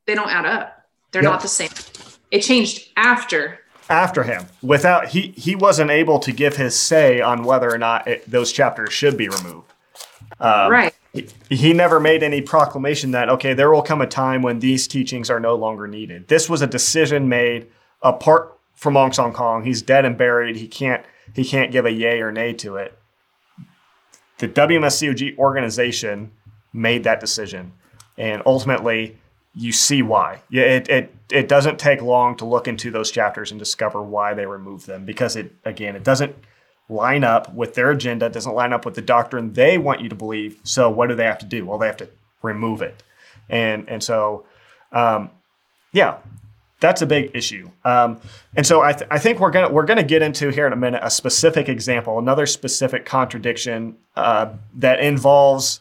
they 0.06 0.14
don't 0.14 0.30
add 0.30 0.46
up. 0.46 0.86
They're 1.12 1.22
yep. 1.22 1.32
not 1.32 1.42
the 1.42 1.48
same. 1.48 1.70
It 2.30 2.40
changed 2.40 2.90
after 2.96 3.60
after 3.88 4.22
him. 4.22 4.46
Without 4.62 5.08
he 5.08 5.32
he 5.36 5.54
wasn't 5.54 5.90
able 5.90 6.18
to 6.20 6.32
give 6.32 6.56
his 6.56 6.78
say 6.78 7.20
on 7.20 7.44
whether 7.44 7.72
or 7.72 7.78
not 7.78 8.06
it, 8.06 8.30
those 8.30 8.52
chapters 8.52 8.92
should 8.92 9.16
be 9.16 9.28
removed. 9.28 9.72
Um, 10.40 10.70
right. 10.70 10.94
he, 11.12 11.28
he 11.48 11.72
never 11.72 11.98
made 12.00 12.22
any 12.22 12.42
proclamation 12.42 13.12
that 13.12 13.28
okay 13.28 13.54
there 13.54 13.70
will 13.70 13.82
come 13.82 14.02
a 14.02 14.06
time 14.06 14.42
when 14.42 14.58
these 14.58 14.86
teachings 14.86 15.30
are 15.30 15.40
no 15.40 15.54
longer 15.54 15.86
needed. 15.86 16.28
This 16.28 16.50
was 16.50 16.62
a 16.62 16.66
decision 16.66 17.28
made 17.28 17.68
apart 18.02 18.58
from 18.74 18.96
Ahn 18.96 19.12
Sahng-hong. 19.12 19.64
He's 19.64 19.82
dead 19.82 20.04
and 20.04 20.18
buried. 20.18 20.56
He 20.56 20.68
can't 20.68 21.04
he 21.34 21.44
can't 21.44 21.72
give 21.72 21.86
a 21.86 21.92
yay 21.92 22.20
or 22.20 22.32
nay 22.32 22.52
to 22.54 22.76
it. 22.76 22.98
The 24.38 24.48
WMSCOG 24.48 25.38
organization 25.38 26.32
made 26.72 27.04
that 27.04 27.20
decision. 27.20 27.72
And 28.18 28.42
ultimately 28.44 29.18
you 29.54 29.72
see 29.72 30.02
why. 30.02 30.42
Yeah, 30.50 30.64
it, 30.64 30.88
it 30.88 31.15
it 31.30 31.48
doesn't 31.48 31.78
take 31.78 32.02
long 32.02 32.36
to 32.36 32.44
look 32.44 32.68
into 32.68 32.90
those 32.90 33.10
chapters 33.10 33.50
and 33.50 33.58
discover 33.58 34.02
why 34.02 34.34
they 34.34 34.46
removed 34.46 34.86
them 34.86 35.04
because 35.04 35.36
it 35.36 35.52
again 35.64 35.96
it 35.96 36.04
doesn't 36.04 36.34
line 36.88 37.24
up 37.24 37.52
with 37.52 37.74
their 37.74 37.90
agenda, 37.90 38.28
doesn't 38.28 38.54
line 38.54 38.72
up 38.72 38.84
with 38.84 38.94
the 38.94 39.02
doctrine 39.02 39.52
they 39.54 39.76
want 39.76 40.00
you 40.00 40.08
to 40.08 40.14
believe. 40.14 40.60
So 40.62 40.88
what 40.88 41.08
do 41.08 41.16
they 41.16 41.24
have 41.24 41.38
to 41.38 41.46
do? 41.46 41.66
Well, 41.66 41.78
they 41.78 41.86
have 41.86 41.96
to 41.98 42.08
remove 42.42 42.82
it, 42.82 43.02
and 43.48 43.88
and 43.88 44.02
so 44.02 44.46
um, 44.92 45.30
yeah, 45.92 46.18
that's 46.80 47.02
a 47.02 47.06
big 47.06 47.30
issue. 47.34 47.70
Um, 47.84 48.20
and 48.54 48.66
so 48.66 48.82
I, 48.82 48.92
th- 48.92 49.08
I 49.10 49.18
think 49.18 49.40
we're 49.40 49.50
gonna 49.50 49.70
we're 49.70 49.84
gonna 49.84 50.02
get 50.02 50.22
into 50.22 50.50
here 50.50 50.66
in 50.66 50.72
a 50.72 50.76
minute 50.76 51.00
a 51.02 51.10
specific 51.10 51.68
example, 51.68 52.18
another 52.18 52.46
specific 52.46 53.04
contradiction 53.04 53.96
uh, 54.14 54.52
that 54.74 55.00
involves 55.00 55.80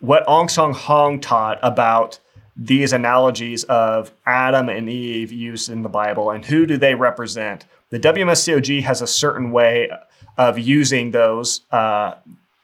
what 0.00 0.26
Ahn 0.28 0.48
Sahng-hong 0.48 1.20
taught 1.20 1.58
about 1.62 2.18
these 2.56 2.92
analogies 2.92 3.64
of 3.64 4.12
Adam 4.26 4.68
and 4.68 4.88
Eve 4.88 5.32
used 5.32 5.68
in 5.68 5.82
the 5.82 5.88
Bible 5.88 6.30
and 6.30 6.44
who 6.44 6.66
do 6.66 6.76
they 6.76 6.94
represent. 6.94 7.66
The 7.90 7.98
WMSCOG 7.98 8.82
has 8.82 9.02
a 9.02 9.06
certain 9.06 9.50
way 9.50 9.90
of 10.38 10.58
using 10.58 11.10
those 11.10 11.62
uh, 11.70 12.14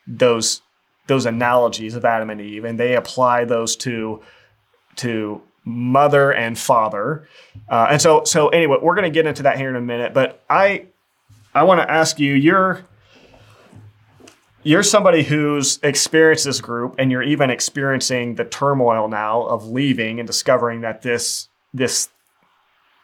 those 0.07 0.63
those 1.07 1.27
analogies 1.27 1.97
of 1.97 2.05
Adam 2.05 2.31
and 2.31 2.41
Eve, 2.41 2.65
and 2.65 2.79
they 2.79 2.95
apply 2.95 3.45
those 3.45 3.77
to 3.77 4.23
to 4.97 5.43
mother 5.65 6.33
and 6.33 6.59
father. 6.59 7.29
Uh, 7.69 7.89
and 7.91 8.03
so 8.03 8.25
so 8.25 8.49
anyway, 8.49 8.79
we're 8.81 8.95
going 8.95 9.11
to 9.11 9.15
get 9.15 9.27
into 9.27 9.43
that 9.43 9.59
here 9.59 9.69
in 9.69 9.77
a 9.77 9.81
minute. 9.81 10.15
But 10.15 10.43
I 10.49 10.87
I 11.55 11.65
want 11.65 11.81
to 11.81 11.91
ask 11.91 12.19
you, 12.19 12.35
you're 12.35 12.85
you're 14.63 14.83
somebody 14.83 15.23
who's 15.23 15.79
experienced 15.83 16.45
this 16.45 16.61
group 16.61 16.95
and 16.99 17.11
you're 17.11 17.23
even 17.23 17.51
experiencing 17.51 18.35
the 18.35 18.45
turmoil 18.45 19.09
now 19.09 19.43
of 19.43 19.69
leaving 19.69 20.21
and 20.21 20.27
discovering 20.27 20.83
that 20.83 21.03
this 21.03 21.49
this 21.73 22.09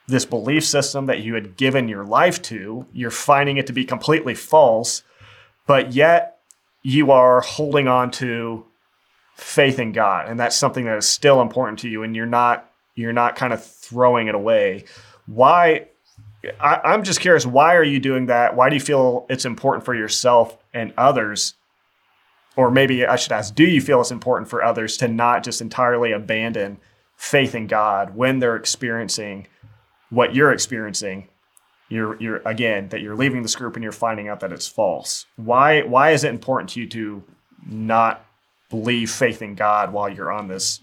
this 0.08 0.24
belief 0.24 0.64
system 0.64 1.06
that 1.06 1.20
you 1.20 1.34
had 1.34 1.56
given 1.56 1.88
your 1.88 2.04
life 2.04 2.40
to 2.42 2.86
you're 2.92 3.10
finding 3.10 3.56
it 3.56 3.66
to 3.66 3.72
be 3.72 3.84
completely 3.84 4.34
false 4.34 5.02
but 5.66 5.92
yet 5.92 6.38
you 6.82 7.10
are 7.10 7.40
holding 7.40 7.88
on 7.88 8.10
to 8.10 8.64
faith 9.34 9.78
in 9.78 9.92
God 9.92 10.28
and 10.28 10.38
that's 10.38 10.56
something 10.56 10.84
that 10.84 10.98
is 10.98 11.08
still 11.08 11.40
important 11.40 11.78
to 11.80 11.88
you 11.88 12.02
and 12.02 12.14
you're 12.14 12.26
not 12.26 12.70
you're 12.94 13.12
not 13.12 13.36
kind 13.36 13.52
of 13.52 13.64
throwing 13.64 14.28
it 14.28 14.34
away 14.34 14.84
why 15.26 15.86
I, 16.60 16.94
am 16.94 17.02
just 17.02 17.20
curious, 17.20 17.44
why 17.44 17.74
are 17.74 17.82
you 17.82 17.98
doing 17.98 18.26
that? 18.26 18.54
Why 18.54 18.68
do 18.68 18.76
you 18.76 18.80
feel 18.80 19.26
it's 19.28 19.44
important 19.44 19.84
for 19.84 19.94
yourself 19.94 20.56
and 20.76 20.92
others? 20.96 21.54
Or 22.54 22.70
maybe 22.70 23.04
I 23.04 23.16
should 23.16 23.32
ask, 23.32 23.54
do 23.54 23.64
you 23.64 23.80
feel 23.80 24.00
it's 24.00 24.10
important 24.10 24.48
for 24.48 24.62
others 24.62 24.96
to 24.98 25.08
not 25.08 25.42
just 25.42 25.60
entirely 25.60 26.12
abandon 26.12 26.78
faith 27.16 27.54
in 27.54 27.66
God 27.66 28.14
when 28.14 28.38
they're 28.38 28.56
experiencing 28.56 29.46
what 30.10 30.34
you're 30.34 30.52
experiencing? 30.52 31.28
You're, 31.88 32.20
you're 32.20 32.42
again 32.44 32.88
that 32.88 33.00
you're 33.00 33.14
leaving 33.14 33.42
this 33.42 33.54
group 33.54 33.76
and 33.76 33.82
you're 33.82 33.92
finding 33.92 34.28
out 34.28 34.40
that 34.40 34.52
it's 34.52 34.66
false. 34.66 35.26
Why 35.36 35.82
why 35.82 36.10
is 36.10 36.24
it 36.24 36.30
important 36.30 36.70
to 36.70 36.80
you 36.80 36.88
to 36.88 37.22
not 37.64 38.24
believe 38.70 39.10
faith 39.10 39.40
in 39.40 39.54
God 39.54 39.92
while 39.92 40.08
you're 40.08 40.32
on 40.32 40.48
this 40.48 40.80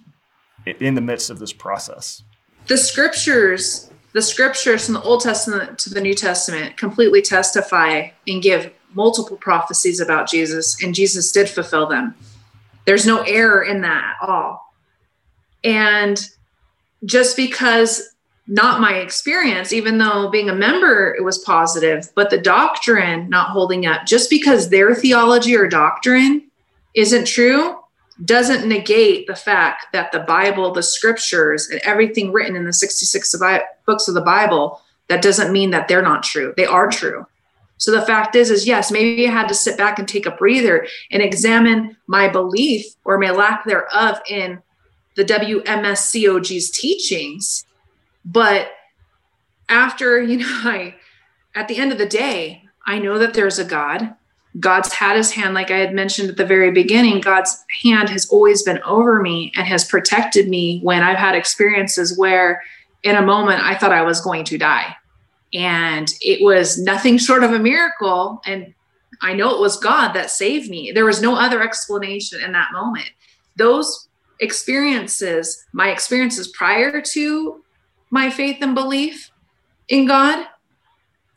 in 0.65 0.95
the 0.95 1.01
midst 1.01 1.29
of 1.29 1.39
this 1.39 1.51
process? 1.51 2.23
The 2.67 2.77
scriptures 2.77 3.91
the 4.13 4.21
scriptures 4.21 4.85
from 4.85 4.93
the 4.93 5.01
Old 5.01 5.21
Testament 5.21 5.79
to 5.79 5.89
the 5.89 5.99
New 5.99 6.13
Testament 6.13 6.77
completely 6.77 7.21
testify 7.21 8.09
and 8.27 8.41
give 8.43 8.71
multiple 8.95 9.37
prophecies 9.37 9.99
about 9.99 10.29
Jesus, 10.29 10.81
and 10.83 10.95
Jesus 10.95 11.31
did 11.31 11.49
fulfill 11.49 11.87
them. 11.87 12.15
There's 12.85 13.05
no 13.05 13.21
error 13.21 13.63
in 13.63 13.81
that 13.81 14.15
at 14.21 14.29
all. 14.29 14.73
And 15.63 16.19
just 17.05 17.37
because 17.37 18.09
not 18.45 18.81
my 18.81 18.95
experience, 18.95 19.71
even 19.71 19.97
though 19.97 20.29
being 20.29 20.49
a 20.49 20.55
member 20.55 21.15
it 21.17 21.23
was 21.23 21.37
positive, 21.37 22.09
but 22.13 22.29
the 22.29 22.37
doctrine 22.37 23.29
not 23.29 23.51
holding 23.51 23.85
up, 23.85 24.05
just 24.05 24.29
because 24.29 24.69
their 24.69 24.93
theology 24.93 25.55
or 25.55 25.67
doctrine 25.67 26.49
isn't 26.93 27.25
true 27.25 27.77
doesn't 28.25 28.67
negate 28.67 29.27
the 29.27 29.35
fact 29.35 29.87
that 29.93 30.11
the 30.11 30.19
Bible, 30.19 30.71
the 30.71 30.83
scriptures, 30.83 31.69
and 31.69 31.79
everything 31.83 32.31
written 32.31 32.55
in 32.55 32.65
the 32.65 32.73
66 32.73 33.35
books 33.85 34.07
of 34.07 34.13
the 34.13 34.21
Bible, 34.21 34.81
that 35.07 35.21
doesn't 35.21 35.51
mean 35.51 35.71
that 35.71 35.87
they're 35.87 36.01
not 36.01 36.23
true. 36.23 36.53
They 36.55 36.65
are 36.65 36.89
true. 36.89 37.25
So 37.83 37.91
the 37.91 38.05
fact 38.05 38.37
is, 38.37 38.49
is 38.49 38.65
yes, 38.65 38.91
maybe 38.91 39.27
I 39.27 39.31
had 39.31 39.49
to 39.49 39.53
sit 39.53 39.77
back 39.77 39.99
and 39.99 40.07
take 40.07 40.25
a 40.25 40.31
breather 40.31 40.87
and 41.11 41.21
examine 41.21 41.97
my 42.07 42.29
belief 42.29 42.85
or 43.03 43.17
my 43.17 43.31
lack 43.31 43.65
thereof 43.65 44.21
in 44.29 44.61
the 45.17 45.25
WMSCOG's 45.25 46.69
teachings. 46.69 47.65
But 48.23 48.71
after, 49.67 50.21
you 50.23 50.37
know, 50.37 50.61
I, 50.63 50.95
at 51.55 51.67
the 51.67 51.75
end 51.75 51.91
of 51.91 51.97
the 51.97 52.05
day, 52.05 52.63
I 52.85 52.99
know 52.99 53.19
that 53.19 53.33
there's 53.33 53.59
a 53.59 53.65
God. 53.65 54.15
God's 54.61 54.93
had 54.93 55.17
his 55.17 55.31
hand, 55.31 55.53
like 55.53 55.69
I 55.69 55.79
had 55.79 55.93
mentioned 55.93 56.29
at 56.29 56.37
the 56.37 56.45
very 56.45 56.71
beginning, 56.71 57.19
God's 57.19 57.65
hand 57.83 58.07
has 58.07 58.29
always 58.29 58.63
been 58.63 58.81
over 58.83 59.21
me 59.21 59.51
and 59.57 59.67
has 59.67 59.83
protected 59.83 60.47
me 60.47 60.79
when 60.83 61.03
I've 61.03 61.17
had 61.17 61.35
experiences 61.35 62.17
where 62.17 62.63
in 63.03 63.17
a 63.17 63.21
moment 63.21 63.61
I 63.61 63.75
thought 63.75 63.91
I 63.91 64.03
was 64.03 64.21
going 64.21 64.45
to 64.45 64.57
die. 64.57 64.95
And 65.53 66.11
it 66.21 66.43
was 66.43 66.79
nothing 66.79 67.17
short 67.17 67.43
of 67.43 67.51
a 67.51 67.59
miracle. 67.59 68.41
And 68.45 68.73
I 69.21 69.33
know 69.33 69.53
it 69.53 69.59
was 69.59 69.77
God 69.77 70.13
that 70.13 70.31
saved 70.31 70.69
me. 70.69 70.91
There 70.91 71.05
was 71.05 71.21
no 71.21 71.35
other 71.35 71.61
explanation 71.61 72.41
in 72.41 72.51
that 72.53 72.71
moment. 72.73 73.09
Those 73.55 74.07
experiences, 74.39 75.63
my 75.73 75.89
experiences 75.89 76.47
prior 76.49 77.01
to 77.01 77.63
my 78.09 78.29
faith 78.29 78.57
and 78.61 78.75
belief 78.75 79.31
in 79.87 80.05
God, 80.07 80.47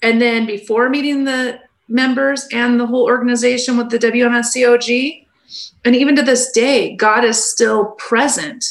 and 0.03 0.21
then 0.21 0.47
before 0.47 0.89
meeting 0.89 1.25
the 1.25 1.61
members 1.89 2.47
and 2.53 2.79
the 2.81 2.87
whole 2.87 3.05
organization 3.05 3.77
with 3.77 3.91
the 3.91 3.99
WMSCOG. 3.99 5.25
And 5.85 5.95
even 5.95 6.17
to 6.17 6.23
this 6.23 6.51
day, 6.51 6.97
God 6.97 7.25
is 7.25 7.43
still 7.43 7.93
present, 7.93 8.65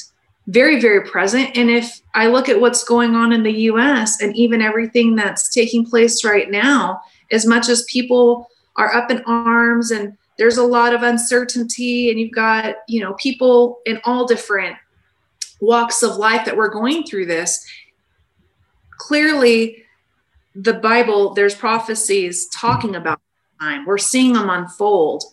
very, 0.48 0.80
very 0.80 1.04
present. 1.04 1.58
And 1.58 1.70
if 1.70 2.02
I 2.14 2.28
look 2.28 2.50
at 2.50 2.60
what's 2.60 2.84
going 2.84 3.16
on 3.16 3.32
in 3.32 3.44
the 3.44 3.54
US 3.64 4.22
and 4.22 4.36
even 4.36 4.62
everything 4.62 5.16
that's 5.16 5.50
taking 5.50 5.86
place 5.86 6.24
right 6.24 6.50
now, 6.50 7.02
as 7.32 7.46
much 7.46 7.70
as 7.70 7.84
people 7.92 8.48
are 8.76 8.94
up 8.94 9.10
in 9.10 9.24
arms 9.26 9.92
and 9.92 10.18
there's 10.38 10.58
a 10.58 10.64
lot 10.64 10.94
of 10.94 11.02
uncertainty, 11.02 12.10
and 12.10 12.20
you've 12.20 12.34
got, 12.34 12.76
you 12.88 13.02
know, 13.02 13.14
people 13.14 13.80
in 13.86 14.00
all 14.04 14.26
different 14.26 14.76
walks 15.62 16.04
of 16.04 16.18
life 16.18 16.46
that 16.46 16.58
we're 16.58 16.70
going 16.70 17.04
through 17.04 17.26
this, 17.26 17.66
clearly 18.98 19.84
the 20.54 20.74
Bible, 20.74 21.34
there's 21.34 21.56
prophecies 21.56 22.48
talking 22.50 22.96
about 22.96 23.20
time. 23.62 23.86
We're 23.86 23.98
seeing 23.98 24.34
them 24.34 24.50
unfold. 24.50 25.24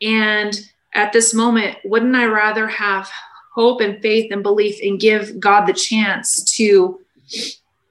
And 0.00 0.58
at 0.94 1.12
this 1.12 1.34
moment, 1.34 1.78
wouldn't 1.84 2.14
I 2.14 2.26
rather 2.26 2.68
have 2.68 3.10
hope 3.54 3.80
and 3.80 4.02
faith 4.02 4.32
and 4.32 4.42
belief 4.42 4.78
and 4.82 4.98
give 5.00 5.38
God 5.38 5.66
the 5.66 5.72
chance 5.72 6.42
to 6.56 7.00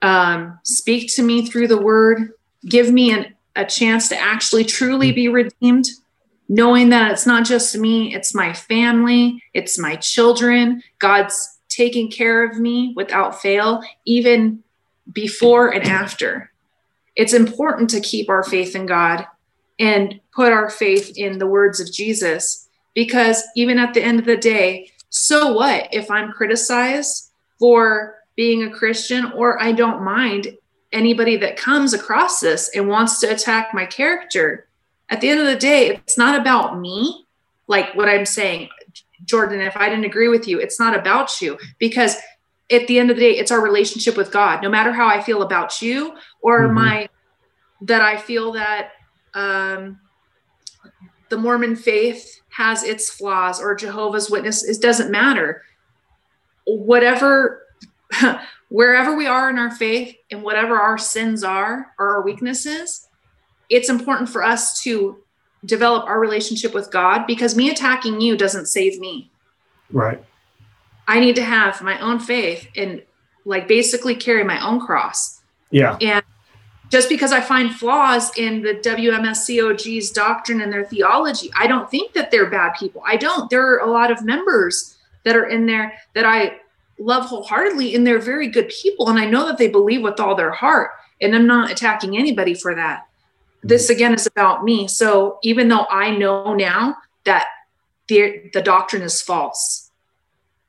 um, 0.01 0.59
speak 0.63 1.13
to 1.15 1.23
me 1.23 1.45
through 1.45 1.69
the 1.69 1.81
word, 1.81 2.33
give 2.65 2.91
me 2.91 3.11
an 3.11 3.33
a 3.55 3.65
chance 3.65 4.09
to 4.09 4.19
actually 4.19 4.63
truly 4.63 5.11
be 5.11 5.27
redeemed, 5.27 5.85
knowing 6.49 6.89
that 6.89 7.11
it's 7.11 7.27
not 7.27 7.45
just 7.45 7.77
me, 7.77 8.13
it's 8.13 8.33
my 8.33 8.51
family, 8.51 9.43
it's 9.53 9.77
my 9.77 9.95
children. 9.97 10.81
God's 10.99 11.59
taking 11.69 12.09
care 12.09 12.43
of 12.43 12.57
me 12.57 12.93
without 12.95 13.39
fail, 13.39 13.83
even 14.05 14.63
before 15.11 15.69
and 15.69 15.83
after. 15.83 16.51
It's 17.15 17.33
important 17.33 17.91
to 17.91 17.99
keep 17.99 18.27
our 18.27 18.43
faith 18.43 18.75
in 18.75 18.87
God 18.87 19.27
and 19.79 20.19
put 20.33 20.51
our 20.51 20.69
faith 20.69 21.13
in 21.15 21.37
the 21.37 21.47
words 21.47 21.79
of 21.79 21.91
Jesus 21.91 22.67
because 22.95 23.43
even 23.55 23.77
at 23.77 23.93
the 23.93 24.03
end 24.03 24.19
of 24.19 24.25
the 24.25 24.37
day, 24.37 24.91
so 25.15 25.53
what 25.53 25.89
if 25.91 26.09
I'm 26.09 26.31
criticized 26.31 27.31
for 27.59 28.15
being 28.35 28.63
a 28.63 28.71
Christian 28.71 29.31
or 29.33 29.61
I 29.61 29.71
don't 29.71 30.03
mind 30.03 30.57
anybody 30.91 31.37
that 31.37 31.55
comes 31.55 31.93
across 31.93 32.39
this 32.39 32.71
and 32.75 32.87
wants 32.89 33.19
to 33.19 33.27
attack 33.27 33.75
my 33.75 33.85
character? 33.85 34.67
At 35.09 35.21
the 35.21 35.29
end 35.29 35.39
of 35.39 35.45
the 35.45 35.55
day, 35.55 35.89
it's 35.89 36.17
not 36.17 36.41
about 36.41 36.79
me, 36.79 37.27
like 37.67 37.93
what 37.93 38.09
I'm 38.09 38.25
saying. 38.25 38.69
Jordan, 39.23 39.61
if 39.61 39.77
I 39.77 39.87
didn't 39.87 40.05
agree 40.05 40.29
with 40.29 40.47
you, 40.47 40.59
it's 40.59 40.79
not 40.79 40.97
about 40.97 41.43
you 41.43 41.59
because 41.77 42.15
at 42.71 42.87
the 42.87 42.97
end 42.97 43.11
of 43.11 43.17
the 43.17 43.21
day, 43.21 43.37
it's 43.37 43.51
our 43.51 43.61
relationship 43.61 44.17
with 44.17 44.31
God. 44.31 44.63
No 44.63 44.69
matter 44.69 44.91
how 44.91 45.07
I 45.07 45.21
feel 45.21 45.43
about 45.43 45.79
you 45.79 46.15
or 46.41 46.61
mm-hmm. 46.61 46.73
my 46.73 47.09
that 47.81 48.01
I 48.01 48.17
feel 48.17 48.53
that 48.53 48.93
um, 49.35 49.99
the 51.29 51.37
Mormon 51.37 51.75
faith 51.75 52.41
has 52.55 52.83
its 52.83 53.09
flaws 53.09 53.59
or 53.59 53.73
Jehovah's 53.73 54.29
Witness, 54.29 54.63
it 54.63 54.79
doesn't 54.81 55.09
matter. 55.09 55.63
Whatever, 56.65 57.63
wherever 58.69 59.15
we 59.15 59.25
are 59.25 59.49
in 59.49 59.57
our 59.57 59.71
faith 59.71 60.15
and 60.29 60.43
whatever 60.43 60.79
our 60.79 60.97
sins 60.97 61.43
are 61.43 61.93
or 61.97 62.15
our 62.15 62.21
weaknesses, 62.21 63.07
it's 63.69 63.89
important 63.89 64.29
for 64.29 64.43
us 64.43 64.81
to 64.83 65.17
develop 65.65 66.05
our 66.05 66.19
relationship 66.19 66.75
with 66.75 66.91
God 66.91 67.25
because 67.25 67.55
me 67.55 67.71
attacking 67.71 68.21
you 68.21 68.37
doesn't 68.37 68.67
save 68.67 68.99
me. 68.99 69.31
Right. 69.91 70.23
I 71.07 71.19
need 71.19 71.35
to 71.37 71.43
have 71.43 71.81
my 71.81 71.99
own 71.99 72.19
faith 72.19 72.67
and 72.75 73.01
like 73.45 73.67
basically 73.67 74.15
carry 74.15 74.43
my 74.43 74.63
own 74.63 74.79
cross. 74.79 75.41
Yeah. 75.71 75.97
And 75.99 76.22
just 76.93 77.09
because 77.09 77.31
I 77.31 77.41
find 77.41 77.73
flaws 77.73 78.29
in 78.37 78.61
the 78.61 78.75
WMSCOG's 78.75 80.11
doctrine 80.11 80.61
and 80.61 80.71
their 80.71 80.85
theology, 80.85 81.49
I 81.55 81.65
don't 81.65 81.89
think 81.89 82.13
that 82.13 82.29
they're 82.29 82.51
bad 82.51 82.75
people. 82.77 83.01
I 83.03 83.17
don't. 83.17 83.49
There 83.49 83.65
are 83.65 83.79
a 83.79 83.89
lot 83.89 84.11
of 84.11 84.23
members 84.23 84.95
that 85.23 85.35
are 85.35 85.47
in 85.47 85.65
there 85.65 85.93
that 86.13 86.23
I 86.23 86.59
love 86.99 87.25
wholeheartedly, 87.25 87.95
and 87.95 88.05
they're 88.05 88.19
very 88.19 88.47
good 88.47 88.69
people. 88.69 89.09
And 89.09 89.17
I 89.17 89.25
know 89.25 89.47
that 89.47 89.57
they 89.57 89.69
believe 89.69 90.03
with 90.03 90.19
all 90.19 90.35
their 90.35 90.51
heart. 90.51 90.91
And 91.19 91.35
I'm 91.35 91.47
not 91.47 91.71
attacking 91.71 92.15
anybody 92.15 92.53
for 92.53 92.75
that. 92.75 93.07
This 93.63 93.85
mm-hmm. 93.85 93.93
again 93.93 94.13
is 94.13 94.27
about 94.27 94.63
me. 94.63 94.87
So 94.87 95.39
even 95.41 95.69
though 95.69 95.87
I 95.89 96.15
know 96.15 96.53
now 96.53 96.97
that 97.23 97.47
the, 98.07 98.51
the 98.53 98.61
doctrine 98.61 99.01
is 99.01 99.19
false, 99.19 99.89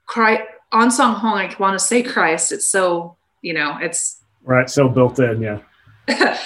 Christ, 0.07 0.45
Ahn 0.73 0.91
Sahng-hong, 0.91 1.37
I 1.37 1.55
want 1.59 1.79
to 1.79 1.85
say 1.85 2.03
Christ. 2.03 2.51
It's 2.51 2.67
so, 2.67 3.15
you 3.43 3.53
know, 3.53 3.77
it's 3.79 4.23
right. 4.43 4.71
So 4.71 4.89
built 4.89 5.19
in. 5.19 5.43
Yeah 5.43 5.59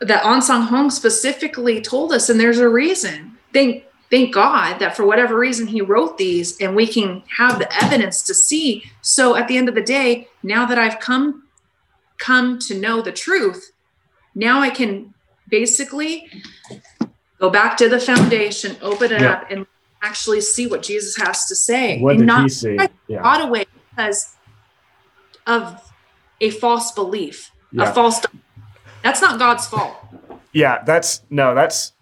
that 0.00 0.24
Ahn 0.24 0.42
Sahng 0.42 0.90
specifically 0.90 1.80
told 1.80 2.12
us, 2.12 2.28
and 2.28 2.38
there's 2.38 2.58
a 2.58 2.68
reason. 2.68 3.36
Thank 3.52 3.84
thank 4.10 4.32
God 4.32 4.78
that 4.78 4.96
for 4.96 5.04
whatever 5.04 5.38
reason 5.38 5.66
he 5.66 5.80
wrote 5.80 6.18
these, 6.18 6.58
and 6.60 6.74
we 6.74 6.86
can 6.86 7.22
have 7.36 7.58
the 7.58 7.84
evidence 7.84 8.22
to 8.22 8.34
see. 8.34 8.84
So 9.02 9.36
at 9.36 9.48
the 9.48 9.56
end 9.56 9.68
of 9.68 9.74
the 9.74 9.82
day, 9.82 10.28
now 10.42 10.66
that 10.66 10.78
I've 10.78 11.00
come 11.00 11.44
come 12.18 12.58
to 12.60 12.78
know 12.78 13.00
the 13.00 13.12
truth, 13.12 13.72
now 14.34 14.60
I 14.60 14.70
can 14.70 15.14
basically 15.48 16.30
go 17.38 17.50
back 17.50 17.76
to 17.78 17.88
the 17.88 18.00
foundation, 18.00 18.76
open 18.82 19.12
it 19.12 19.22
up, 19.22 19.50
and 19.50 19.66
actually 20.02 20.40
see 20.40 20.66
what 20.66 20.82
Jesus 20.82 21.16
has 21.16 21.46
to 21.46 21.54
say. 21.54 22.00
What 22.00 22.12
and 22.12 22.20
did 22.20 22.26
not 22.26 22.42
he 22.44 22.48
say? 22.48 22.88
Yeah. 23.06 23.42
away 23.42 23.66
because 23.90 24.34
of 25.46 25.92
a 26.40 26.50
false 26.50 26.92
belief, 26.92 27.50
yeah. 27.72 27.90
a 27.90 27.94
false 27.94 28.20
that's 29.02 29.20
not 29.20 29.38
God's 29.38 29.66
fault. 29.66 29.96
Yeah, 30.52 30.82
that's 30.84 31.22
no, 31.30 31.54
that's 31.54 31.92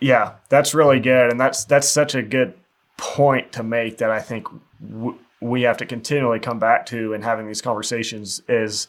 yeah, 0.00 0.34
that's 0.48 0.74
really 0.74 1.00
good, 1.00 1.30
and 1.30 1.40
that's 1.40 1.64
that's 1.64 1.88
such 1.88 2.14
a 2.14 2.22
good 2.22 2.54
point 2.96 3.52
to 3.52 3.62
make 3.62 3.98
that 3.98 4.10
I 4.10 4.20
think 4.20 4.46
w- 4.80 5.18
we 5.40 5.62
have 5.62 5.76
to 5.78 5.86
continually 5.86 6.40
come 6.40 6.58
back 6.58 6.86
to 6.86 7.12
in 7.12 7.22
having 7.22 7.46
these 7.46 7.62
conversations 7.62 8.42
is 8.48 8.88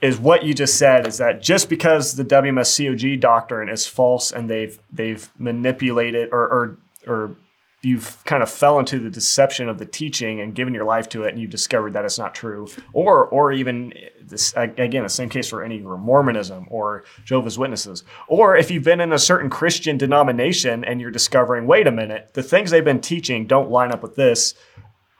is 0.00 0.18
what 0.18 0.44
you 0.44 0.54
just 0.54 0.78
said 0.78 1.06
is 1.06 1.18
that 1.18 1.42
just 1.42 1.68
because 1.68 2.14
the 2.14 2.24
WMSCOG 2.24 3.18
doctrine 3.18 3.68
is 3.68 3.86
false 3.86 4.30
and 4.30 4.48
they've 4.48 4.78
they've 4.92 5.28
manipulated 5.38 6.28
or 6.32 6.44
or, 6.46 6.78
or 7.06 7.36
you've 7.82 8.24
kind 8.24 8.42
of 8.42 8.50
fell 8.50 8.78
into 8.78 8.98
the 8.98 9.10
deception 9.10 9.68
of 9.68 9.78
the 9.78 9.86
teaching 9.86 10.40
and 10.40 10.54
given 10.54 10.74
your 10.74 10.84
life 10.84 11.08
to 11.08 11.22
it 11.22 11.32
and 11.32 11.40
you've 11.40 11.50
discovered 11.50 11.92
that 11.92 12.04
it's 12.04 12.18
not 12.18 12.34
true. 12.34 12.68
Or 12.92 13.26
or 13.26 13.52
even 13.52 13.92
this 14.20 14.52
again 14.56 15.04
the 15.04 15.08
same 15.08 15.28
case 15.28 15.48
for 15.48 15.62
any 15.62 15.78
mormonism 15.78 16.66
or 16.70 17.04
jehovah's 17.24 17.58
witnesses. 17.58 18.02
Or 18.26 18.56
if 18.56 18.70
you've 18.70 18.84
been 18.84 19.00
in 19.00 19.12
a 19.12 19.18
certain 19.18 19.48
christian 19.48 19.96
denomination 19.96 20.84
and 20.84 21.00
you're 21.00 21.10
discovering 21.10 21.66
wait 21.66 21.86
a 21.86 21.92
minute 21.92 22.30
the 22.34 22.42
things 22.42 22.70
they've 22.70 22.84
been 22.84 23.00
teaching 23.00 23.46
don't 23.46 23.70
line 23.70 23.92
up 23.92 24.02
with 24.02 24.16
this 24.16 24.54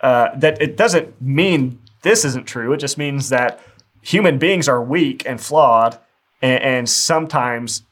uh, 0.00 0.30
that 0.36 0.60
it 0.60 0.76
doesn't 0.76 1.20
mean 1.20 1.80
this 2.02 2.24
isn't 2.24 2.46
true. 2.46 2.72
It 2.72 2.78
just 2.78 2.98
means 2.98 3.28
that 3.30 3.60
human 4.02 4.38
beings 4.38 4.68
are 4.68 4.82
weak 4.82 5.24
and 5.26 5.40
flawed 5.40 5.98
and, 6.40 6.62
and 6.62 6.88
sometimes 6.88 7.82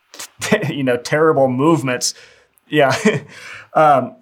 you 0.68 0.84
know 0.84 0.96
terrible 0.96 1.48
movements. 1.48 2.14
Yeah 2.68 2.96
Um, 3.74 4.16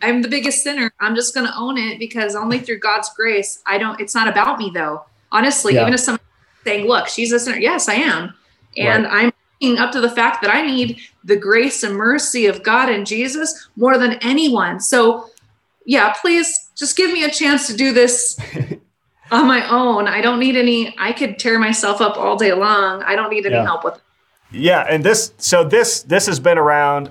I'm 0.00 0.22
the 0.22 0.28
biggest 0.28 0.62
sinner. 0.62 0.92
I'm 1.00 1.14
just 1.14 1.34
going 1.34 1.46
to 1.46 1.56
own 1.56 1.76
it 1.76 1.98
because 1.98 2.34
only 2.34 2.58
through 2.58 2.78
God's 2.78 3.10
grace, 3.14 3.62
I 3.66 3.78
don't, 3.78 4.00
it's 4.00 4.14
not 4.14 4.28
about 4.28 4.58
me 4.58 4.70
though. 4.72 5.04
Honestly, 5.30 5.74
yeah. 5.74 5.82
even 5.82 5.94
if 5.94 6.00
someone 6.00 6.20
saying, 6.64 6.86
look, 6.86 7.08
she's 7.08 7.32
a 7.32 7.40
sinner. 7.40 7.58
Yes, 7.58 7.88
I 7.88 7.94
am. 7.94 8.34
And 8.76 9.04
right. 9.04 9.32
I'm 9.60 9.78
up 9.78 9.92
to 9.92 10.00
the 10.00 10.10
fact 10.10 10.42
that 10.42 10.54
I 10.54 10.62
need 10.62 10.98
the 11.24 11.36
grace 11.36 11.82
and 11.82 11.96
mercy 11.96 12.46
of 12.46 12.62
God 12.62 12.88
and 12.88 13.06
Jesus 13.06 13.68
more 13.76 13.96
than 13.96 14.14
anyone. 14.14 14.80
So 14.80 15.30
yeah, 15.84 16.12
please 16.20 16.70
just 16.76 16.96
give 16.96 17.12
me 17.12 17.24
a 17.24 17.30
chance 17.30 17.66
to 17.68 17.76
do 17.76 17.92
this 17.92 18.38
on 19.30 19.46
my 19.46 19.68
own. 19.70 20.08
I 20.08 20.20
don't 20.20 20.40
need 20.40 20.56
any, 20.56 20.94
I 20.98 21.12
could 21.12 21.38
tear 21.38 21.58
myself 21.58 22.00
up 22.00 22.16
all 22.16 22.36
day 22.36 22.52
long. 22.52 23.02
I 23.02 23.14
don't 23.14 23.30
need 23.30 23.46
any 23.46 23.54
yeah. 23.54 23.64
help 23.64 23.84
with 23.84 23.96
it. 23.96 24.00
Yeah. 24.50 24.86
And 24.88 25.02
this, 25.04 25.32
so 25.38 25.64
this, 25.64 26.02
this 26.02 26.26
has 26.26 26.38
been 26.40 26.58
around 26.58 27.10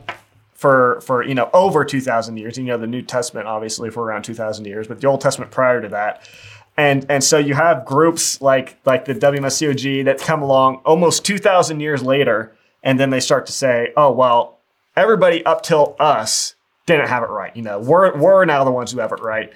for 0.62 1.02
for 1.02 1.24
you 1.24 1.34
know 1.34 1.50
over 1.54 1.84
2000 1.84 2.38
years. 2.38 2.56
You 2.56 2.65
know 2.65 2.78
the 2.78 2.86
new 2.86 3.02
testament 3.02 3.47
obviously 3.47 3.89
for 3.89 4.04
around 4.04 4.21
2000 4.21 4.65
years 4.65 4.88
but 4.88 5.02
the 5.02 5.08
old 5.08 5.19
testament 5.19 5.50
prior 5.50 5.82
to 5.82 5.89
that. 5.89 6.30
And 6.78 7.04
and 7.10 7.24
so 7.24 7.39
you 7.39 7.56
have 7.56 7.84
groups 7.84 8.39
like 8.41 8.78
like 8.86 9.06
the 9.06 9.15
WMSCOG 9.15 10.06
that 10.06 10.19
come 10.19 10.43
along 10.43 10.76
almost 10.86 11.26
2000 11.26 11.80
years 11.80 12.04
later 12.04 12.56
and 12.84 13.00
then 13.00 13.10
they 13.10 13.19
start 13.19 13.47
to 13.47 13.52
say 13.52 13.91
oh 13.97 14.12
well 14.12 14.60
everybody 14.95 15.43
up 15.47 15.63
till 15.63 15.95
us 16.00 16.54
didn't 16.86 17.10
have 17.10 17.24
it 17.24 17.30
right. 17.32 17.56
You 17.56 17.63
know 17.63 17.80
we're 17.80 18.15
we're 18.15 18.45
now 18.45 18.63
the 18.63 18.71
ones 18.71 18.91
who 18.91 19.00
have 19.00 19.12
it 19.12 19.19
right. 19.19 19.52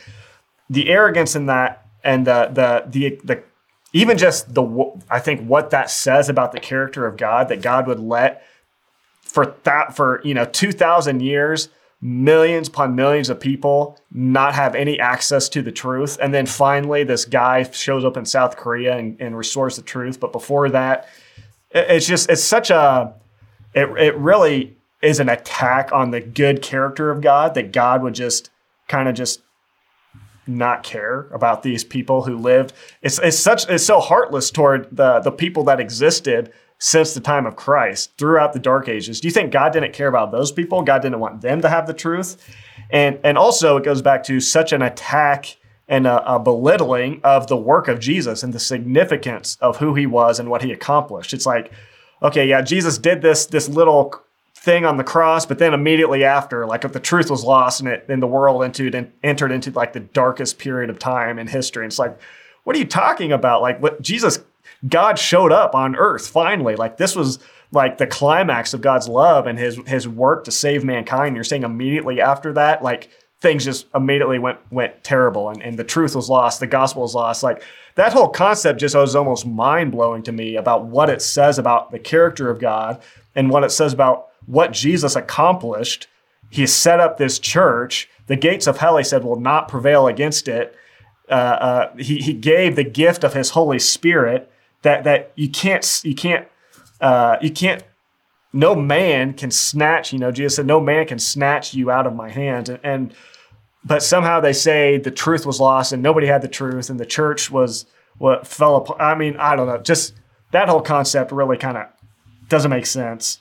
The 0.71 0.89
arrogance 0.89 1.35
in 1.35 1.45
that 1.45 1.85
and 2.03 2.25
the 2.25 2.49
the 2.51 2.83
the, 2.89 3.19
the 3.23 3.43
even 3.93 4.17
just 4.17 4.55
the 4.55 4.91
I 5.07 5.19
think 5.19 5.47
what 5.47 5.69
that 5.69 5.91
says 5.91 6.29
about 6.29 6.51
the 6.51 6.59
character 6.59 7.05
of 7.05 7.15
God 7.15 7.49
that 7.49 7.61
God 7.61 7.85
would 7.85 7.99
let 7.99 8.43
for 9.35 9.53
that 9.63 9.93
for 9.93 10.21
you 10.23 10.33
know 10.33 10.45
2000 10.45 11.21
years 11.21 11.67
millions 12.01 12.69
upon 12.69 12.95
millions 12.95 13.29
of 13.29 13.37
people 13.37 13.99
not 14.09 14.53
have 14.53 14.75
any 14.75 14.99
access 14.99 15.49
to 15.49 15.61
the 15.61 15.71
truth. 15.71 16.17
And 16.21 16.33
then 16.33 16.45
finally 16.45 17.03
this 17.03 17.25
guy 17.25 17.63
shows 17.63 18.05
up 18.05 18.15
in 18.15 18.25
south 18.25 18.55
korea 18.55 18.97
and, 18.97 19.19
and 19.19 19.37
restores 19.37 19.75
the 19.75 19.81
truth. 19.81 20.21
But 20.21 20.31
before 20.31 20.69
that 20.69 21.09
it, 21.71 21.85
it's 21.89 22.07
just 22.07 22.29
it's 22.29 22.43
such 22.43 22.69
a 22.69 23.13
it, 23.73 23.89
it 23.97 24.15
really 24.15 24.77
is 25.01 25.19
an 25.19 25.27
attack 25.27 25.91
on 25.91 26.11
the 26.11 26.21
good 26.21 26.61
character 26.61 27.11
of 27.11 27.19
god 27.19 27.55
that 27.55 27.73
god 27.73 28.01
would 28.03 28.15
just 28.15 28.49
kind 28.87 29.09
of 29.09 29.15
just 29.15 29.41
not 30.47 30.83
care 30.83 31.27
about 31.33 31.63
these 31.63 31.83
people 31.83 32.23
who 32.23 32.37
lived. 32.37 32.71
It's, 33.01 33.19
it's 33.19 33.37
such 33.37 33.67
it's 33.67 33.85
so 33.85 33.99
heartless 33.99 34.49
toward 34.49 34.95
the 34.95 35.19
the 35.19 35.31
people 35.31 35.65
that 35.65 35.81
existed 35.81 36.53
since 36.77 37.13
the 37.13 37.21
time 37.21 37.45
of 37.45 37.55
Christ 37.55 38.11
throughout 38.17 38.53
the 38.53 38.59
dark 38.59 38.89
ages. 38.89 39.21
Do 39.21 39.27
you 39.27 39.31
think 39.31 39.51
God 39.51 39.73
didn't 39.73 39.93
care 39.93 40.07
about 40.07 40.31
those 40.31 40.51
people? 40.51 40.81
God 40.81 41.01
didn't 41.01 41.19
want 41.19 41.41
them 41.41 41.61
to 41.61 41.69
have 41.69 41.87
the 41.87 41.93
truth? 41.93 42.53
And 42.89 43.19
and 43.23 43.37
also 43.37 43.77
it 43.77 43.83
goes 43.83 44.01
back 44.01 44.23
to 44.25 44.39
such 44.39 44.73
an 44.73 44.81
attack 44.81 45.57
and 45.87 46.07
a, 46.07 46.33
a, 46.33 46.39
belittling 46.39 47.21
of 47.23 47.45
the 47.45 47.55
work 47.57 47.87
of 47.87 47.99
Jesus 47.99 48.41
and 48.41 48.53
the 48.53 48.59
significance 48.59 49.55
of 49.61 49.77
who 49.77 49.93
he 49.93 50.07
was 50.07 50.39
and 50.39 50.49
what 50.49 50.63
he 50.63 50.71
accomplished. 50.71 51.31
It's 51.31 51.45
like, 51.45 51.71
okay, 52.23 52.47
yeah, 52.47 52.61
Jesus 52.61 52.97
did 52.97 53.21
this 53.21 53.45
this 53.45 53.69
little 53.69 54.13
thing 54.55 54.83
on 54.83 54.97
the 54.97 55.03
cross, 55.03 55.45
but 55.45 55.59
then 55.59 55.73
immediately 55.73 56.23
after, 56.23 56.65
like 56.65 56.83
if 56.83 56.91
the 56.91 56.99
truth 56.99 57.29
was 57.29 57.43
lost 57.43 57.79
and 57.79 57.89
it 57.89 58.05
in 58.09 58.19
the 58.19 58.27
world 58.27 58.63
entered 58.63 59.11
entered 59.23 59.51
into 59.51 59.71
like 59.71 59.93
the 59.93 59.99
darkest 59.99 60.57
period 60.57 60.89
of 60.89 60.99
time 60.99 61.37
in 61.37 61.47
history. 61.47 61.83
And 61.83 61.91
it's 61.91 61.99
like, 61.99 62.19
what 62.63 62.75
are 62.75 62.79
you 62.79 62.85
talking 62.85 63.31
about? 63.31 63.61
Like 63.61 63.81
what 63.81 64.01
Jesus 64.01 64.39
God 64.87 65.17
showed 65.17 65.51
up 65.51 65.75
on 65.75 65.95
earth 65.95 66.27
finally. 66.27 66.75
Like 66.75 66.97
this 66.97 67.15
was 67.15 67.39
like 67.71 67.97
the 67.97 68.07
climax 68.07 68.73
of 68.73 68.81
God's 68.81 69.07
love 69.07 69.47
and 69.47 69.57
his 69.57 69.77
his 69.87 70.07
work 70.07 70.43
to 70.45 70.51
save 70.51 70.83
mankind. 70.83 71.35
You're 71.35 71.43
saying 71.43 71.63
immediately 71.63 72.21
after 72.21 72.53
that, 72.53 72.83
like 72.83 73.09
things 73.41 73.65
just 73.65 73.87
immediately 73.93 74.39
went 74.39 74.59
went 74.71 75.03
terrible 75.03 75.49
and, 75.49 75.61
and 75.61 75.77
the 75.77 75.83
truth 75.83 76.15
was 76.15 76.29
lost, 76.29 76.59
the 76.59 76.67
gospel 76.67 77.01
was 77.01 77.15
lost. 77.15 77.43
Like 77.43 77.63
that 77.95 78.13
whole 78.13 78.29
concept 78.29 78.79
just 78.79 78.95
was 78.95 79.15
almost 79.15 79.45
mind 79.45 79.91
blowing 79.91 80.23
to 80.23 80.31
me 80.31 80.55
about 80.55 80.85
what 80.85 81.09
it 81.09 81.21
says 81.21 81.57
about 81.57 81.91
the 81.91 81.99
character 81.99 82.49
of 82.49 82.59
God 82.59 83.01
and 83.35 83.49
what 83.49 83.63
it 83.63 83.71
says 83.71 83.93
about 83.93 84.27
what 84.45 84.71
Jesus 84.71 85.15
accomplished. 85.15 86.07
He 86.49 86.67
set 86.67 86.99
up 86.99 87.17
this 87.17 87.39
church. 87.39 88.09
The 88.27 88.35
gates 88.35 88.67
of 88.67 88.77
hell, 88.77 88.97
he 88.97 89.03
said, 89.03 89.23
will 89.23 89.39
not 89.39 89.67
prevail 89.67 90.07
against 90.07 90.47
it. 90.47 90.75
Uh, 91.29 91.33
uh, 91.33 91.95
he, 91.97 92.17
he 92.17 92.33
gave 92.33 92.75
the 92.75 92.83
gift 92.83 93.23
of 93.23 93.33
his 93.33 93.51
Holy 93.51 93.79
Spirit 93.79 94.51
that 94.85 95.03
that 95.03 95.31
you 95.35 95.49
can't 95.49 96.01
you 96.03 96.15
can't 96.15 96.47
uh, 97.01 97.37
you 97.41 97.49
can't 97.49 97.83
no 98.53 98.75
man 98.75 99.33
can 99.33 99.51
snatch 99.51 100.13
you 100.13 100.19
know 100.19 100.31
jesus 100.31 100.55
said 100.55 100.65
no 100.65 100.79
man 100.79 101.05
can 101.05 101.19
snatch 101.19 101.73
you 101.73 101.91
out 101.91 102.07
of 102.07 102.15
my 102.15 102.29
hands. 102.29 102.69
And, 102.69 102.79
and 102.83 103.13
but 103.83 104.01
somehow 104.01 104.39
they 104.39 104.53
say 104.53 104.97
the 104.97 105.11
truth 105.11 105.45
was 105.45 105.59
lost 105.59 105.91
and 105.91 106.01
nobody 106.01 106.27
had 106.27 106.41
the 106.41 106.47
truth 106.47 106.89
and 106.89 106.99
the 106.99 107.05
church 107.05 107.51
was 107.51 107.87
what 108.19 108.47
fell 108.47 108.77
apart 108.77 109.01
i 109.01 109.15
mean 109.15 109.35
i 109.37 109.55
don't 109.55 109.67
know 109.67 109.79
just 109.79 110.13
that 110.51 110.69
whole 110.69 110.81
concept 110.81 111.31
really 111.31 111.57
kind 111.57 111.77
of 111.77 111.87
doesn't 112.47 112.69
make 112.69 112.85
sense. 112.85 113.39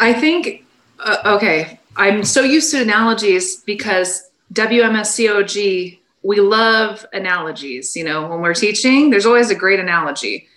I 0.00 0.14
think 0.14 0.64
uh, 0.98 1.34
okay 1.36 1.78
i'm 1.96 2.24
so 2.24 2.40
used 2.40 2.70
to 2.70 2.80
analogies 2.80 3.56
because 3.64 4.30
wmscog 4.54 5.97
we 6.22 6.40
love 6.40 7.06
analogies 7.12 7.94
you 7.96 8.04
know 8.04 8.28
when 8.28 8.40
we're 8.40 8.54
teaching 8.54 9.10
there's 9.10 9.26
always 9.26 9.50
a 9.50 9.54
great 9.54 9.80
analogy. 9.80 10.48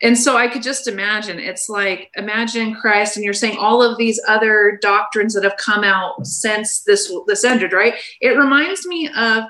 And 0.00 0.16
so 0.16 0.36
I 0.36 0.46
could 0.46 0.62
just 0.62 0.86
imagine 0.86 1.40
it's 1.40 1.68
like 1.68 2.10
imagine 2.14 2.74
Christ, 2.74 3.16
and 3.16 3.24
you're 3.24 3.34
saying 3.34 3.58
all 3.58 3.82
of 3.82 3.98
these 3.98 4.20
other 4.28 4.78
doctrines 4.80 5.34
that 5.34 5.42
have 5.42 5.56
come 5.56 5.82
out 5.82 6.24
since 6.24 6.82
this 6.82 7.12
this 7.26 7.44
ended, 7.44 7.72
right? 7.72 7.94
It 8.20 8.38
reminds 8.38 8.86
me 8.86 9.08
of 9.16 9.44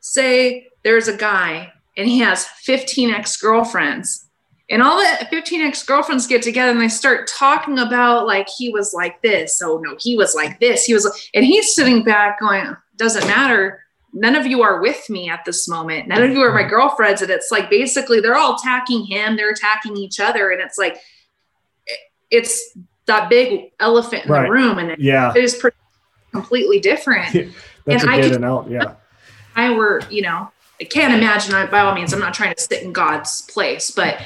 say 0.00 0.68
there's 0.84 1.08
a 1.08 1.16
guy 1.16 1.72
and 1.96 2.08
he 2.08 2.18
has 2.20 2.46
15 2.46 3.10
ex-girlfriends 3.10 4.26
and 4.70 4.82
all 4.82 4.96
the 4.96 5.26
15 5.26 5.60
ex-girlfriends 5.60 6.26
get 6.26 6.40
together 6.40 6.70
and 6.70 6.80
they 6.80 6.88
start 6.88 7.28
talking 7.28 7.78
about 7.78 8.26
like 8.26 8.48
he 8.48 8.70
was 8.70 8.94
like 8.94 9.20
this. 9.20 9.60
Oh 9.62 9.78
no 9.78 9.96
he 10.00 10.16
was 10.16 10.34
like 10.34 10.58
this. 10.60 10.86
He 10.86 10.94
was 10.94 11.04
like, 11.04 11.14
and 11.34 11.44
he's 11.44 11.74
sitting 11.74 12.02
back 12.02 12.40
going 12.40 12.74
doesn't 12.96 13.26
matter 13.26 13.84
none 14.12 14.36
of 14.36 14.46
you 14.46 14.62
are 14.62 14.80
with 14.80 15.08
me 15.08 15.28
at 15.28 15.44
this 15.44 15.68
moment. 15.68 16.08
None 16.08 16.22
of 16.22 16.30
you 16.30 16.40
are 16.40 16.52
my 16.52 16.62
mm-hmm. 16.62 16.70
girlfriends. 16.70 17.22
And 17.22 17.30
it's 17.30 17.50
like 17.50 17.70
basically 17.70 18.20
they're 18.20 18.36
all 18.36 18.56
attacking 18.56 19.04
him, 19.04 19.36
they're 19.36 19.50
attacking 19.50 19.96
each 19.96 20.20
other. 20.20 20.50
And 20.50 20.60
it's 20.60 20.78
like, 20.78 20.98
it's 22.30 22.76
that 23.06 23.28
big 23.28 23.72
elephant 23.80 24.26
in 24.26 24.30
right. 24.30 24.44
the 24.44 24.50
room. 24.50 24.78
And 24.78 24.90
it, 24.92 25.00
yeah. 25.00 25.32
it 25.34 25.42
is 25.42 25.54
pretty, 25.54 25.76
completely 26.32 26.80
different. 26.80 27.32
That's 27.86 28.04
and 28.04 28.12
a 28.12 28.20
good 28.20 28.32
analogy. 28.32 28.74
Yeah. 28.74 28.94
I 29.56 29.70
were, 29.70 30.02
you 30.10 30.22
know, 30.22 30.50
I 30.80 30.84
can't 30.84 31.12
imagine, 31.12 31.54
I, 31.54 31.66
by 31.66 31.80
all 31.80 31.94
means, 31.94 32.12
I'm 32.12 32.20
not 32.20 32.34
trying 32.34 32.54
to 32.54 32.60
sit 32.60 32.82
in 32.82 32.92
God's 32.92 33.42
place, 33.42 33.90
but 33.90 34.20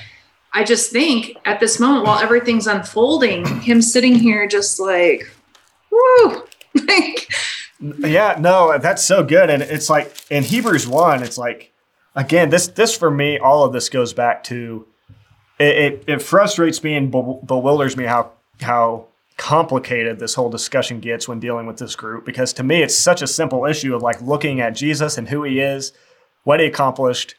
I 0.53 0.65
just 0.65 0.93
think 0.93 1.37
at 1.45 1.61
this 1.61 1.81
moment, 1.81 2.05
while 2.05 2.21
everything's 2.21 2.67
unfolding, 2.67 3.61
him 3.61 3.83
sitting 3.83 4.15
here 4.15 4.47
just 4.47 4.79
like, 4.79 5.29
whoo, 5.91 6.45
like, 6.87 7.29
yeah, 7.81 8.37
no, 8.39 8.79
that's 8.79 9.05
so 9.05 9.23
good. 9.25 9.51
And 9.51 9.63
it's 9.63 9.91
like 9.91 10.15
in 10.31 10.43
Hebrews 10.43 10.87
1, 10.87 11.23
it's 11.23 11.39
like, 11.39 11.73
again, 12.15 12.51
this 12.51 12.69
this 12.69 12.97
for 12.97 13.11
me, 13.11 13.39
all 13.39 13.65
of 13.65 13.73
this 13.73 13.89
goes 13.89 14.13
back 14.13 14.45
to 14.45 14.87
it, 15.59 15.77
it, 15.77 16.05
it 16.07 16.23
frustrates 16.23 16.83
me 16.83 16.95
and 16.95 17.11
bewilders 17.11 17.97
me 17.97 18.05
how 18.05 18.33
how 18.61 19.07
complicated 19.37 20.19
this 20.19 20.35
whole 20.35 20.49
discussion 20.49 21.01
gets 21.01 21.27
when 21.27 21.41
dealing 21.41 21.67
with 21.67 21.77
this 21.79 21.97
group 21.97 22.25
because 22.25 22.53
to 22.53 22.63
me 22.63 22.83
it's 22.83 22.97
such 22.97 23.21
a 23.21 23.27
simple 23.27 23.67
issue 23.67 23.93
of 23.95 24.01
like 24.01 24.21
looking 24.23 24.61
at 24.61 24.77
Jesus 24.77 25.19
and 25.19 25.29
who 25.29 25.43
he 25.43 25.59
is, 25.59 25.93
what 26.45 26.61
he 26.61 26.67
accomplished, 26.67 27.35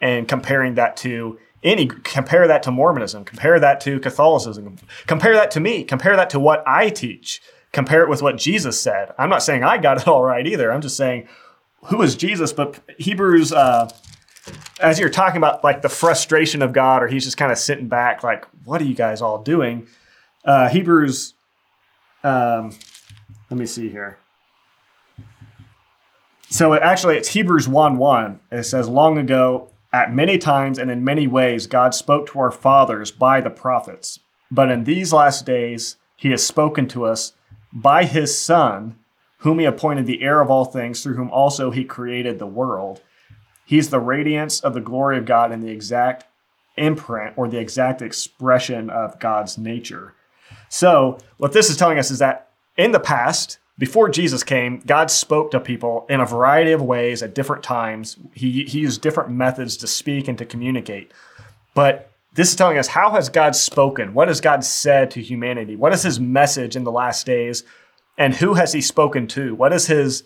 and 0.00 0.26
comparing 0.26 0.74
that 0.74 0.96
to 0.96 1.38
any 1.62 1.86
compare 1.86 2.46
that 2.48 2.62
to 2.64 2.70
Mormonism, 2.70 3.24
compare 3.24 3.58
that 3.60 3.80
to 3.80 3.98
Catholicism, 4.00 4.76
compare 5.06 5.34
that 5.34 5.50
to 5.52 5.60
me, 5.60 5.84
compare 5.84 6.16
that 6.16 6.30
to 6.30 6.40
what 6.40 6.62
I 6.66 6.90
teach 6.90 7.40
compare 7.72 8.02
it 8.02 8.08
with 8.08 8.22
what 8.22 8.36
Jesus 8.36 8.80
said. 8.80 9.12
I'm 9.18 9.28
not 9.28 9.42
saying 9.42 9.62
I 9.62 9.78
got 9.78 10.00
it 10.00 10.08
all 10.08 10.22
right 10.22 10.46
either. 10.46 10.72
I'm 10.72 10.80
just 10.80 10.96
saying 10.96 11.28
who 11.86 12.02
is 12.02 12.16
Jesus? 12.16 12.52
But 12.52 12.78
Hebrews, 12.98 13.52
uh, 13.52 13.90
as 14.80 14.98
you're 14.98 15.08
talking 15.10 15.38
about 15.38 15.64
like 15.64 15.82
the 15.82 15.88
frustration 15.88 16.62
of 16.62 16.72
God, 16.72 17.02
or 17.02 17.08
he's 17.08 17.24
just 17.24 17.36
kind 17.36 17.52
of 17.52 17.58
sitting 17.58 17.88
back, 17.88 18.22
like, 18.22 18.44
what 18.64 18.80
are 18.80 18.84
you 18.84 18.94
guys 18.94 19.22
all 19.22 19.42
doing? 19.42 19.86
Uh, 20.44 20.68
Hebrews, 20.68 21.34
um, 22.24 22.72
let 23.50 23.58
me 23.58 23.66
see 23.66 23.88
here. 23.88 24.18
So 26.48 26.72
it, 26.74 26.82
actually, 26.82 27.16
it's 27.16 27.28
Hebrews 27.28 27.68
1 27.68 27.96
1. 27.96 28.40
It 28.52 28.64
says, 28.64 28.88
Long 28.88 29.18
ago, 29.18 29.70
at 29.92 30.12
many 30.12 30.38
times 30.38 30.78
and 30.78 30.90
in 30.90 31.04
many 31.04 31.26
ways, 31.26 31.66
God 31.66 31.94
spoke 31.94 32.28
to 32.28 32.38
our 32.38 32.50
fathers 32.50 33.10
by 33.10 33.40
the 33.40 33.50
prophets. 33.50 34.20
But 34.50 34.70
in 34.70 34.84
these 34.84 35.12
last 35.12 35.44
days, 35.44 35.96
he 36.16 36.30
has 36.30 36.46
spoken 36.46 36.86
to 36.88 37.04
us 37.04 37.32
by 37.76 38.04
his 38.04 38.36
Son, 38.36 38.96
whom 39.38 39.58
he 39.58 39.66
appointed 39.66 40.06
the 40.06 40.22
heir 40.22 40.40
of 40.40 40.50
all 40.50 40.64
things, 40.64 41.02
through 41.02 41.16
whom 41.16 41.30
also 41.30 41.70
he 41.70 41.84
created 41.84 42.38
the 42.38 42.46
world. 42.46 43.02
He's 43.66 43.90
the 43.90 44.00
radiance 44.00 44.60
of 44.60 44.72
the 44.72 44.80
glory 44.80 45.18
of 45.18 45.26
God 45.26 45.52
and 45.52 45.62
the 45.62 45.70
exact 45.70 46.24
imprint 46.76 47.36
or 47.36 47.48
the 47.48 47.58
exact 47.58 48.00
expression 48.00 48.88
of 48.88 49.20
God's 49.20 49.58
nature. 49.58 50.14
So, 50.70 51.18
what 51.36 51.52
this 51.52 51.68
is 51.68 51.76
telling 51.76 51.98
us 51.98 52.10
is 52.10 52.18
that 52.20 52.48
in 52.78 52.92
the 52.92 53.00
past, 53.00 53.58
before 53.78 54.08
Jesus 54.08 54.42
came, 54.42 54.80
God 54.86 55.10
spoke 55.10 55.50
to 55.50 55.60
people 55.60 56.06
in 56.08 56.20
a 56.20 56.26
variety 56.26 56.72
of 56.72 56.80
ways 56.80 57.22
at 57.22 57.34
different 57.34 57.62
times. 57.62 58.16
He, 58.32 58.64
he 58.64 58.80
used 58.80 59.02
different 59.02 59.30
methods 59.30 59.76
to 59.78 59.86
speak 59.86 60.28
and 60.28 60.38
to 60.38 60.46
communicate. 60.46 61.12
But 61.74 62.10
this 62.36 62.50
is 62.50 62.56
telling 62.56 62.78
us 62.78 62.86
how 62.86 63.10
has 63.10 63.28
God 63.28 63.56
spoken? 63.56 64.14
What 64.14 64.28
has 64.28 64.40
God 64.40 64.62
said 64.62 65.10
to 65.12 65.22
humanity? 65.22 65.74
What 65.74 65.92
is 65.92 66.02
his 66.02 66.20
message 66.20 66.76
in 66.76 66.84
the 66.84 66.92
last 66.92 67.26
days? 67.26 67.64
And 68.18 68.34
who 68.34 68.54
has 68.54 68.72
he 68.72 68.80
spoken 68.80 69.26
to? 69.28 69.54
What 69.54 69.72
is 69.72 69.86
his 69.86 70.22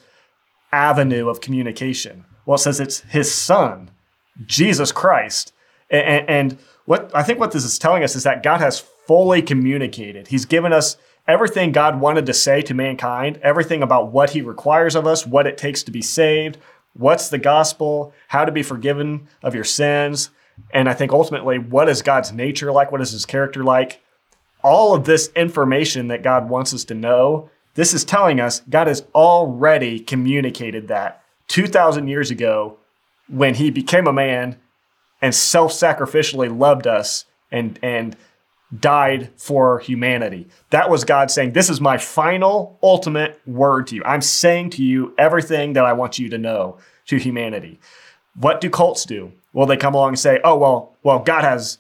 avenue 0.73 1.29
of 1.29 1.41
communication? 1.41 2.25
Well, 2.47 2.57
it 2.57 2.59
says 2.59 2.81
it's 2.81 3.01
his 3.01 3.33
son, 3.33 3.91
Jesus 4.45 4.93
Christ. 4.93 5.53
And, 5.89 6.29
and 6.29 6.59
what 6.85 7.11
I 7.15 7.23
think 7.23 7.39
what 7.39 7.53
this 7.53 7.65
is 7.65 7.79
telling 7.79 8.03
us 8.03 8.17
is 8.17 8.25
that 8.25 8.43
God 8.43 8.61
has 8.61 8.81
fully 8.81 9.43
communicated. 9.43 10.29
He's 10.29 10.45
given 10.45 10.73
us 10.73 10.97
everything 11.29 11.71
God 11.73 12.01
wanted 12.01 12.27
to 12.27 12.35
say 12.35 12.63
to 12.63 12.75
mankind, 12.75 13.39
everything 13.43 13.83
about 13.83 14.11
what 14.13 14.31
he 14.31 14.43
requires 14.43 14.97
of 14.97 15.07
us, 15.07 15.27
what 15.27 15.47
it 15.47 15.59
takes 15.59 15.85
to 15.85 15.93
be 15.93 16.03
saved, 16.03 16.59
what's 16.95 17.29
the 17.29 17.39
gospel, 17.39 18.13
how 18.29 18.45
to 18.45 18.53
be 18.53 18.63
forgiven 18.63 19.29
of 19.43 19.55
your 19.55 19.65
sins, 19.65 20.31
and 20.73 20.89
I 20.89 20.95
think 20.95 21.13
ultimately, 21.13 21.59
what 21.59 21.89
is 21.89 22.03
God's 22.03 22.33
nature 22.33 22.73
like? 22.73 22.93
What 22.93 23.01
is 23.01 23.11
his 23.11 23.27
character 23.27 23.65
like? 23.65 24.03
All 24.63 24.95
of 24.95 25.05
this 25.05 25.31
information 25.35 26.09
that 26.09 26.23
God 26.23 26.49
wants 26.49 26.75
us 26.75 26.85
to 26.85 26.95
know, 26.95 27.51
this 27.75 27.95
is 27.95 28.05
telling 28.05 28.41
us 28.41 28.61
God 28.69 28.87
has 28.87 29.05
already 29.15 30.01
communicated 30.01 30.89
that 30.89 31.23
2,000 31.49 32.09
years 32.09 32.31
ago 32.31 32.79
when 33.29 33.55
he 33.55 33.71
became 33.71 34.07
a 34.07 34.13
man 34.13 34.59
and 35.23 35.35
self 35.35 35.73
sacrificially 35.73 36.57
loved 36.57 36.87
us 36.87 37.25
and, 37.51 37.79
and 37.83 38.17
died 38.79 39.31
for 39.37 39.81
humanity. 39.81 40.49
That 40.71 40.91
was 40.91 41.05
God 41.05 41.31
saying, 41.31 41.53
This 41.53 41.71
is 41.71 41.81
my 41.81 41.99
final, 41.99 42.79
ultimate 42.83 43.41
word 43.47 43.89
to 43.89 43.97
you. 43.97 44.05
I'm 44.05 44.23
saying 44.23 44.71
to 44.71 44.85
you 44.85 45.15
everything 45.19 45.73
that 45.75 45.85
I 45.85 45.93
want 45.93 46.19
you 46.19 46.29
to 46.31 46.39
know 46.39 46.79
to 47.07 47.17
humanity. 47.17 47.81
What 48.35 48.61
do 48.61 48.71
cults 48.71 49.05
do? 49.05 49.33
Well, 49.53 49.67
they 49.67 49.77
come 49.77 49.95
along 49.95 50.11
and 50.11 50.19
say, 50.19 50.41
"Oh, 50.45 50.57
well, 50.57 50.97
well, 51.03 51.19
God 51.19 51.45
has 51.45 51.79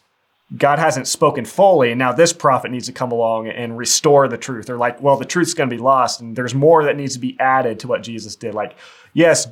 God 0.56 0.80
hasn't 0.80 1.06
spoken 1.06 1.44
fully, 1.44 1.92
and 1.92 1.98
now 1.98 2.12
this 2.12 2.32
prophet 2.32 2.72
needs 2.72 2.86
to 2.86 2.92
come 2.92 3.12
along 3.12 3.48
and 3.48 3.78
restore 3.78 4.26
the 4.26 4.38
truth." 4.38 4.66
They're 4.66 4.76
like, 4.76 5.00
"Well, 5.00 5.16
the 5.16 5.24
truth's 5.24 5.54
going 5.54 5.70
to 5.70 5.76
be 5.76 5.82
lost, 5.82 6.20
and 6.20 6.34
there's 6.34 6.54
more 6.54 6.84
that 6.84 6.96
needs 6.96 7.14
to 7.14 7.20
be 7.20 7.36
added 7.38 7.78
to 7.80 7.88
what 7.88 8.02
Jesus 8.02 8.34
did." 8.34 8.54
Like, 8.54 8.74
yes, 9.14 9.48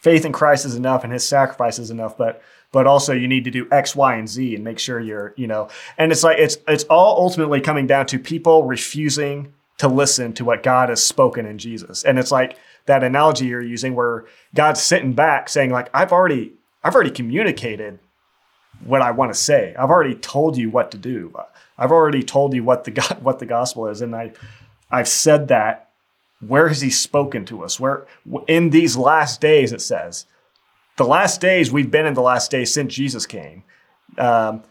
faith 0.00 0.24
in 0.24 0.32
Christ 0.32 0.64
is 0.64 0.74
enough, 0.74 1.04
and 1.04 1.12
His 1.12 1.26
sacrifice 1.26 1.78
is 1.78 1.90
enough, 1.90 2.16
but 2.16 2.42
but 2.72 2.86
also 2.86 3.12
you 3.12 3.28
need 3.28 3.44
to 3.44 3.50
do 3.50 3.68
X, 3.70 3.94
Y, 3.94 4.14
and 4.14 4.28
Z, 4.28 4.54
and 4.54 4.64
make 4.64 4.78
sure 4.78 4.98
you're, 4.98 5.34
you 5.36 5.46
know, 5.46 5.68
and 5.98 6.10
it's 6.10 6.24
like 6.24 6.38
it's 6.38 6.56
it's 6.66 6.84
all 6.84 7.16
ultimately 7.18 7.60
coming 7.60 7.86
down 7.86 8.06
to 8.06 8.18
people 8.18 8.64
refusing 8.64 9.52
to 9.78 9.88
listen 9.88 10.32
to 10.34 10.44
what 10.44 10.62
God 10.62 10.88
has 10.88 11.02
spoken 11.02 11.46
in 11.46 11.58
Jesus, 11.58 12.04
and 12.04 12.18
it's 12.18 12.30
like 12.30 12.56
that 12.86 13.04
analogy 13.04 13.46
you're 13.46 13.62
using 13.62 13.94
where 13.94 14.24
God's 14.54 14.82
sitting 14.82 15.12
back 15.12 15.48
saying 15.48 15.70
like, 15.70 15.88
"I've 15.94 16.12
already 16.12 16.54
I've 16.84 16.94
already 16.94 17.10
communicated 17.10 17.98
what 18.84 19.02
I 19.02 19.12
want 19.12 19.32
to 19.32 19.38
say. 19.38 19.74
I've 19.78 19.90
already 19.90 20.14
told 20.14 20.56
you 20.56 20.70
what 20.70 20.90
to 20.90 20.98
do. 20.98 21.32
I've 21.78 21.92
already 21.92 22.22
told 22.22 22.54
you 22.54 22.64
what 22.64 22.84
the 22.84 22.90
God, 22.90 23.18
what 23.22 23.38
the 23.38 23.46
gospel 23.46 23.88
is, 23.88 24.00
and 24.00 24.14
I 24.14 24.32
I've 24.90 25.08
said 25.08 25.48
that. 25.48 25.88
Where 26.46 26.66
has 26.66 26.80
He 26.80 26.90
spoken 26.90 27.44
to 27.46 27.62
us? 27.62 27.78
Where 27.78 28.04
in 28.48 28.70
these 28.70 28.96
last 28.96 29.40
days 29.40 29.72
it 29.72 29.80
says, 29.80 30.26
the 30.96 31.04
last 31.04 31.40
days 31.40 31.72
we've 31.72 31.90
been 31.90 32.06
in 32.06 32.14
the 32.14 32.22
last 32.22 32.50
days 32.50 32.72
since 32.72 32.94
Jesus 32.94 33.26
came. 33.26 33.64
Um, 34.18 34.62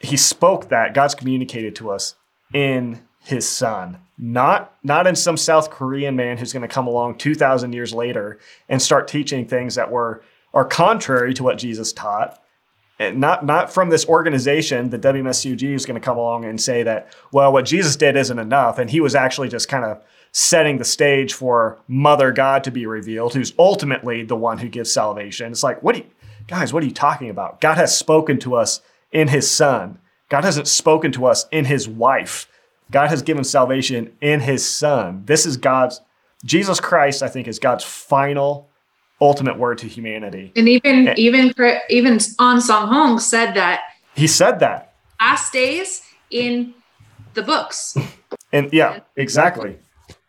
he 0.00 0.16
spoke 0.16 0.68
that 0.68 0.94
God's 0.94 1.14
communicated 1.14 1.76
to 1.76 1.90
us 1.90 2.16
in 2.52 3.03
his 3.24 3.48
son. 3.48 3.98
Not 4.16 4.72
not 4.84 5.06
in 5.08 5.16
some 5.16 5.36
South 5.36 5.70
Korean 5.70 6.14
man 6.14 6.38
who's 6.38 6.52
going 6.52 6.62
to 6.62 6.68
come 6.68 6.86
along 6.86 7.18
2000 7.18 7.72
years 7.72 7.92
later 7.92 8.38
and 8.68 8.80
start 8.80 9.08
teaching 9.08 9.44
things 9.46 9.74
that 9.74 9.90
were 9.90 10.22
are 10.52 10.64
contrary 10.64 11.34
to 11.34 11.42
what 11.42 11.58
Jesus 11.58 11.92
taught. 11.92 12.40
And 13.00 13.18
not 13.18 13.44
not 13.44 13.72
from 13.72 13.90
this 13.90 14.06
organization 14.06 14.90
the 14.90 15.00
WMSCOG 15.00 15.74
is 15.74 15.84
going 15.84 16.00
to 16.00 16.04
come 16.04 16.16
along 16.16 16.44
and 16.44 16.60
say 16.60 16.84
that 16.84 17.12
well 17.32 17.52
what 17.52 17.64
Jesus 17.64 17.96
did 17.96 18.16
isn't 18.16 18.38
enough. 18.38 18.78
And 18.78 18.88
he 18.88 19.00
was 19.00 19.16
actually 19.16 19.48
just 19.48 19.68
kind 19.68 19.84
of 19.84 20.00
setting 20.30 20.78
the 20.78 20.84
stage 20.84 21.32
for 21.32 21.80
mother 21.88 22.30
God 22.30 22.62
to 22.64 22.70
be 22.70 22.86
revealed 22.86 23.34
who's 23.34 23.52
ultimately 23.58 24.22
the 24.22 24.36
one 24.36 24.58
who 24.58 24.68
gives 24.68 24.92
salvation. 24.92 25.50
It's 25.50 25.64
like 25.64 25.82
what 25.82 25.96
do 25.96 26.02
you 26.02 26.06
guys 26.46 26.72
what 26.72 26.84
are 26.84 26.86
you 26.86 26.92
talking 26.92 27.30
about? 27.30 27.60
God 27.60 27.78
has 27.78 27.98
spoken 27.98 28.38
to 28.40 28.54
us 28.54 28.80
in 29.10 29.26
his 29.26 29.50
son. 29.50 29.98
God 30.28 30.44
hasn't 30.44 30.68
spoken 30.68 31.10
to 31.12 31.26
us 31.26 31.46
in 31.50 31.64
his 31.64 31.88
wife 31.88 32.48
God 32.90 33.08
has 33.08 33.22
given 33.22 33.44
salvation 33.44 34.12
in 34.20 34.40
his 34.40 34.68
son. 34.68 35.22
This 35.26 35.46
is 35.46 35.56
God's, 35.56 36.00
Jesus 36.44 36.80
Christ, 36.80 37.22
I 37.22 37.28
think, 37.28 37.48
is 37.48 37.58
God's 37.58 37.84
final, 37.84 38.68
ultimate 39.20 39.58
word 39.58 39.78
to 39.78 39.88
humanity. 39.88 40.52
And 40.54 40.68
even, 40.68 41.08
and, 41.08 41.18
even, 41.18 41.52
even 41.88 42.18
Ahn 42.38 42.60
Sahng-hong 42.60 43.18
said 43.18 43.54
that. 43.54 43.82
He 44.14 44.26
said 44.26 44.60
that. 44.60 44.94
Last 45.20 45.52
days 45.52 46.02
in 46.30 46.74
the 47.34 47.42
books. 47.42 47.96
and 48.52 48.72
yeah, 48.72 49.00
exactly. 49.16 49.78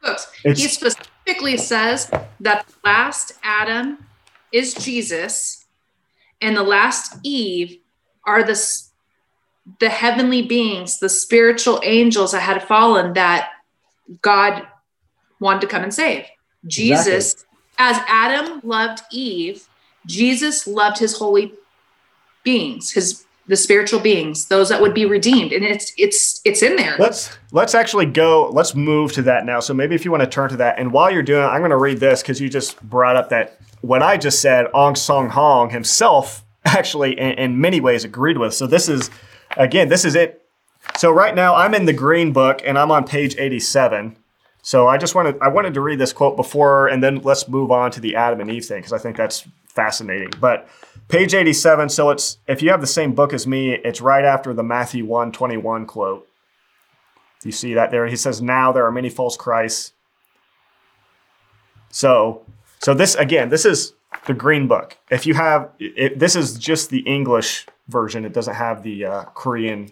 Books. 0.01 0.31
It's, 0.43 0.61
he 0.61 0.67
specifically 0.67 1.57
says 1.57 2.09
that 2.39 2.67
the 2.67 2.73
last 2.83 3.33
Adam 3.43 4.05
is 4.51 4.73
Jesus 4.73 5.65
and 6.41 6.55
the 6.55 6.63
last 6.63 7.17
Eve 7.23 7.79
are 8.25 8.43
the 8.43 8.55
the 9.79 9.89
heavenly 9.89 10.41
beings, 10.41 10.99
the 10.99 11.09
spiritual 11.09 11.79
angels 11.83 12.31
that 12.31 12.41
had 12.41 12.63
fallen 12.63 13.13
that 13.13 13.51
God 14.21 14.67
wanted 15.39 15.61
to 15.61 15.67
come 15.67 15.83
and 15.83 15.93
save. 15.93 16.25
Jesus, 16.67 17.33
exactly. 17.33 17.57
as 17.79 17.97
Adam 18.07 18.61
loved 18.63 19.01
Eve, 19.11 19.67
Jesus 20.05 20.67
loved 20.67 20.99
his 20.99 21.17
holy 21.17 21.53
beings, 22.43 22.91
his 22.91 23.25
the 23.47 23.55
spiritual 23.55 23.99
beings, 23.99 24.47
those 24.47 24.69
that 24.69 24.81
would 24.81 24.93
be 24.93 25.05
redeemed. 25.05 25.51
And 25.51 25.63
it's 25.63 25.93
it's 25.97 26.41
it's 26.45 26.63
in 26.63 26.75
there. 26.75 26.95
Let's 26.97 27.37
let's 27.51 27.75
actually 27.75 28.07
go, 28.07 28.49
let's 28.49 28.73
move 28.73 29.13
to 29.13 29.21
that 29.23 29.45
now. 29.45 29.59
So 29.59 29.73
maybe 29.73 29.93
if 29.93 30.03
you 30.03 30.11
want 30.11 30.23
to 30.23 30.29
turn 30.29 30.49
to 30.49 30.57
that. 30.57 30.79
And 30.79 30.91
while 30.91 31.11
you're 31.11 31.23
doing 31.23 31.43
it, 31.43 31.47
I'm 31.47 31.61
gonna 31.61 31.77
read 31.77 31.99
this 31.99 32.21
because 32.21 32.41
you 32.41 32.49
just 32.49 32.81
brought 32.81 33.15
up 33.15 33.29
that 33.29 33.59
what 33.81 34.01
I 34.01 34.17
just 34.17 34.41
said, 34.41 34.67
Ahn 34.73 34.95
Sahng-hong 34.95 35.69
himself 35.69 36.43
actually 36.65 37.19
in, 37.19 37.31
in 37.33 37.61
many 37.61 37.79
ways 37.79 38.03
agreed 38.03 38.37
with. 38.37 38.53
So 38.53 38.65
this 38.65 38.89
is 38.89 39.11
again, 39.55 39.89
this 39.89 40.05
is 40.05 40.15
it. 40.15 40.41
So 40.97 41.11
right 41.11 41.35
now 41.35 41.55
I'm 41.55 41.73
in 41.73 41.85
the 41.85 41.93
green 41.93 42.31
book 42.31 42.61
and 42.63 42.77
I'm 42.77 42.91
on 42.91 43.05
page 43.05 43.35
87. 43.37 44.15
So 44.61 44.87
I 44.87 44.97
just 44.97 45.15
wanted 45.15 45.37
I 45.41 45.47
wanted 45.49 45.73
to 45.75 45.81
read 45.81 45.99
this 45.99 46.13
quote 46.13 46.35
before 46.35 46.87
and 46.87 47.03
then 47.03 47.21
let's 47.21 47.47
move 47.47 47.71
on 47.71 47.91
to 47.91 47.99
the 47.99 48.15
Adam 48.15 48.41
and 48.41 48.49
Eve 48.49 48.65
thing 48.65 48.79
because 48.79 48.93
I 48.93 48.97
think 48.97 49.17
that's 49.17 49.47
fascinating. 49.67 50.31
But 50.39 50.67
page 51.07 51.33
87, 51.33 51.89
so 51.89 52.09
it's 52.09 52.37
if 52.47 52.61
you 52.61 52.69
have 52.69 52.81
the 52.81 52.87
same 52.87 53.13
book 53.13 53.33
as 53.33 53.45
me, 53.45 53.73
it's 53.73 54.01
right 54.01 54.25
after 54.25 54.53
the 54.53 54.63
Matthew 54.63 55.05
121 55.05 55.85
quote. 55.85 56.27
You 57.43 57.51
see 57.51 57.75
that 57.75 57.91
there? 57.91 58.07
He 58.07 58.15
says, 58.15 58.41
Now 58.41 58.71
there 58.71 58.85
are 58.85 58.91
many 58.91 59.09
false 59.09 59.37
Christs. 59.37 59.93
So 61.89 62.43
so 62.79 62.93
this 62.93 63.15
again, 63.15 63.49
this 63.49 63.65
is 63.65 63.93
the 64.25 64.33
green 64.33 64.67
book. 64.67 64.97
If 65.09 65.25
you 65.25 65.33
have 65.33 65.71
it, 65.79 66.19
this 66.19 66.35
is 66.35 66.57
just 66.57 66.89
the 66.89 66.99
English 66.99 67.65
version. 67.87 68.25
It 68.25 68.33
doesn't 68.33 68.55
have 68.55 68.83
the 68.83 69.05
uh, 69.05 69.23
Korean 69.35 69.91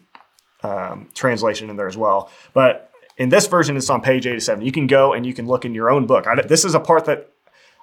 um, 0.64 1.10
translation 1.14 1.70
in 1.70 1.76
there 1.76 1.88
as 1.88 1.98
well. 1.98 2.30
But 2.54 2.92
in 3.18 3.30
this 3.30 3.48
version, 3.48 3.78
it's 3.78 3.90
on 3.90 4.02
page 4.02 4.26
87. 4.26 4.66
You 4.66 4.72
can 4.72 4.88
go 4.88 5.14
and 5.14 5.26
you 5.26 5.34
can 5.34 5.48
look 5.48 5.66
in 5.66 5.74
your 5.74 5.92
own 5.92 6.08
book. 6.08 6.28
I, 6.28 6.42
this 6.42 6.66
is 6.66 6.74
a 6.74 6.80
part 6.80 7.06
that 7.06 7.30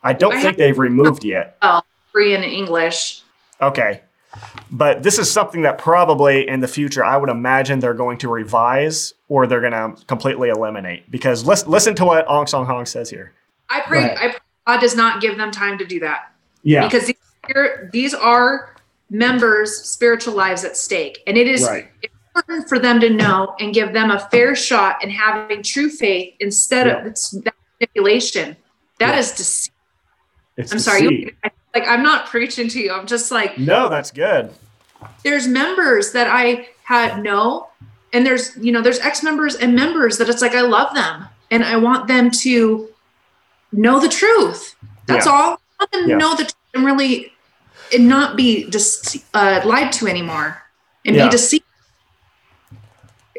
I 0.03 0.13
don't 0.13 0.35
I 0.35 0.43
think 0.43 0.57
they've 0.57 0.79
removed 0.79 1.25
yet. 1.25 1.57
Oh, 1.63 1.83
Korean 2.13 2.43
English. 2.43 3.23
Okay. 3.61 4.01
But 4.71 5.03
this 5.03 5.19
is 5.19 5.31
something 5.31 5.63
that 5.63 5.79
probably 5.79 6.49
in 6.49 6.61
the 6.61 6.69
future, 6.69 7.05
I 7.05 7.17
would 7.17 7.29
imagine 7.29 7.81
they're 7.81 7.95
going 7.95 8.19
to 8.19 8.29
revise 8.29 9.15
or 9.29 9.47
they're 9.47 9.61
going 9.61 9.73
to 9.73 10.05
completely 10.07 10.49
eliminate. 10.49 11.11
Because 11.11 11.45
listen, 11.45 11.71
listen 11.71 11.95
to 11.97 12.05
what 12.05 12.27
Ahn 12.27 12.47
Sahng-hong 12.47 12.87
says 12.87 13.11
here. 13.11 13.33
I 13.69 13.81
pray, 13.83 14.15
I 14.15 14.29
pray 14.29 14.39
God 14.71 14.81
does 14.81 14.95
not 14.95 15.21
give 15.21 15.37
them 15.37 15.51
time 15.51 15.79
to 15.79 15.85
do 15.85 15.99
that. 15.99 16.33
Yeah. 16.63 16.87
Because 16.87 17.09
these 17.09 17.17
are, 17.57 17.91
these 17.93 18.15
are 18.15 18.77
members' 19.11 19.77
spiritual 19.77 20.35
lives 20.35 20.65
at 20.65 20.77
stake. 20.77 21.25
And 21.27 21.37
it 21.37 21.49
is 21.49 21.65
right. 21.65 21.89
important 22.37 22.69
for 22.69 22.79
them 22.79 23.01
to 23.01 23.11
know 23.11 23.57
and 23.59 23.75
give 23.75 23.93
them 23.93 24.13
a 24.13 24.21
fair 24.31 24.55
shot 24.55 25.03
in 25.03 25.11
having 25.11 25.65
true 25.65 25.91
faith 25.91 26.35
instead 26.39 26.87
yeah. 26.87 27.05
of 27.05 27.05
that 27.45 27.55
manipulation. 27.81 28.57
That 29.01 29.15
yeah. 29.15 29.19
is 29.19 29.33
deceit. 29.33 29.73
It's 30.57 30.73
I'm 30.73 30.79
sorry. 30.79 31.03
You, 31.03 31.33
like, 31.75 31.89
I'm 31.89 32.05
not 32.05 32.27
preaching 32.27 32.69
to 32.69 32.79
you. 32.79 32.93
I'm 32.93 33.09
just 33.09 33.33
like, 33.33 33.59
no, 33.59 33.89
that's 33.89 34.13
good. 34.13 34.53
There's 35.25 35.49
members 35.49 36.13
that 36.13 36.29
I 36.31 36.69
had 36.85 37.25
know, 37.25 37.71
and 38.13 38.25
there's, 38.25 38.57
you 38.57 38.71
know, 38.71 38.83
there's 38.83 39.01
ex 39.01 39.25
members 39.25 39.57
and 39.57 39.75
members 39.75 40.19
that 40.19 40.29
it's 40.29 40.43
like, 40.43 40.55
I 40.55 40.61
love 40.61 40.95
them 40.95 41.27
and 41.51 41.65
I 41.65 41.77
want 41.77 42.07
them 42.07 42.31
to 42.31 42.91
know 43.73 44.01
the 44.01 44.09
truth. 44.09 44.75
That's 45.07 45.27
yeah. 45.27 45.33
all. 45.33 45.61
I 45.79 45.85
want 45.85 45.93
them 45.93 46.09
to 46.09 46.17
know 46.17 46.31
the 46.37 46.45
truth 46.45 46.55
and 46.75 46.85
really 46.85 47.33
and 47.93 48.09
not 48.09 48.37
be 48.37 48.69
just 48.71 49.17
uh, 49.35 49.63
lied 49.65 49.93
to 49.93 50.07
anymore 50.07 50.63
and 51.05 51.17
yeah. 51.17 51.27
be 51.27 51.31
deceived. 51.31 51.65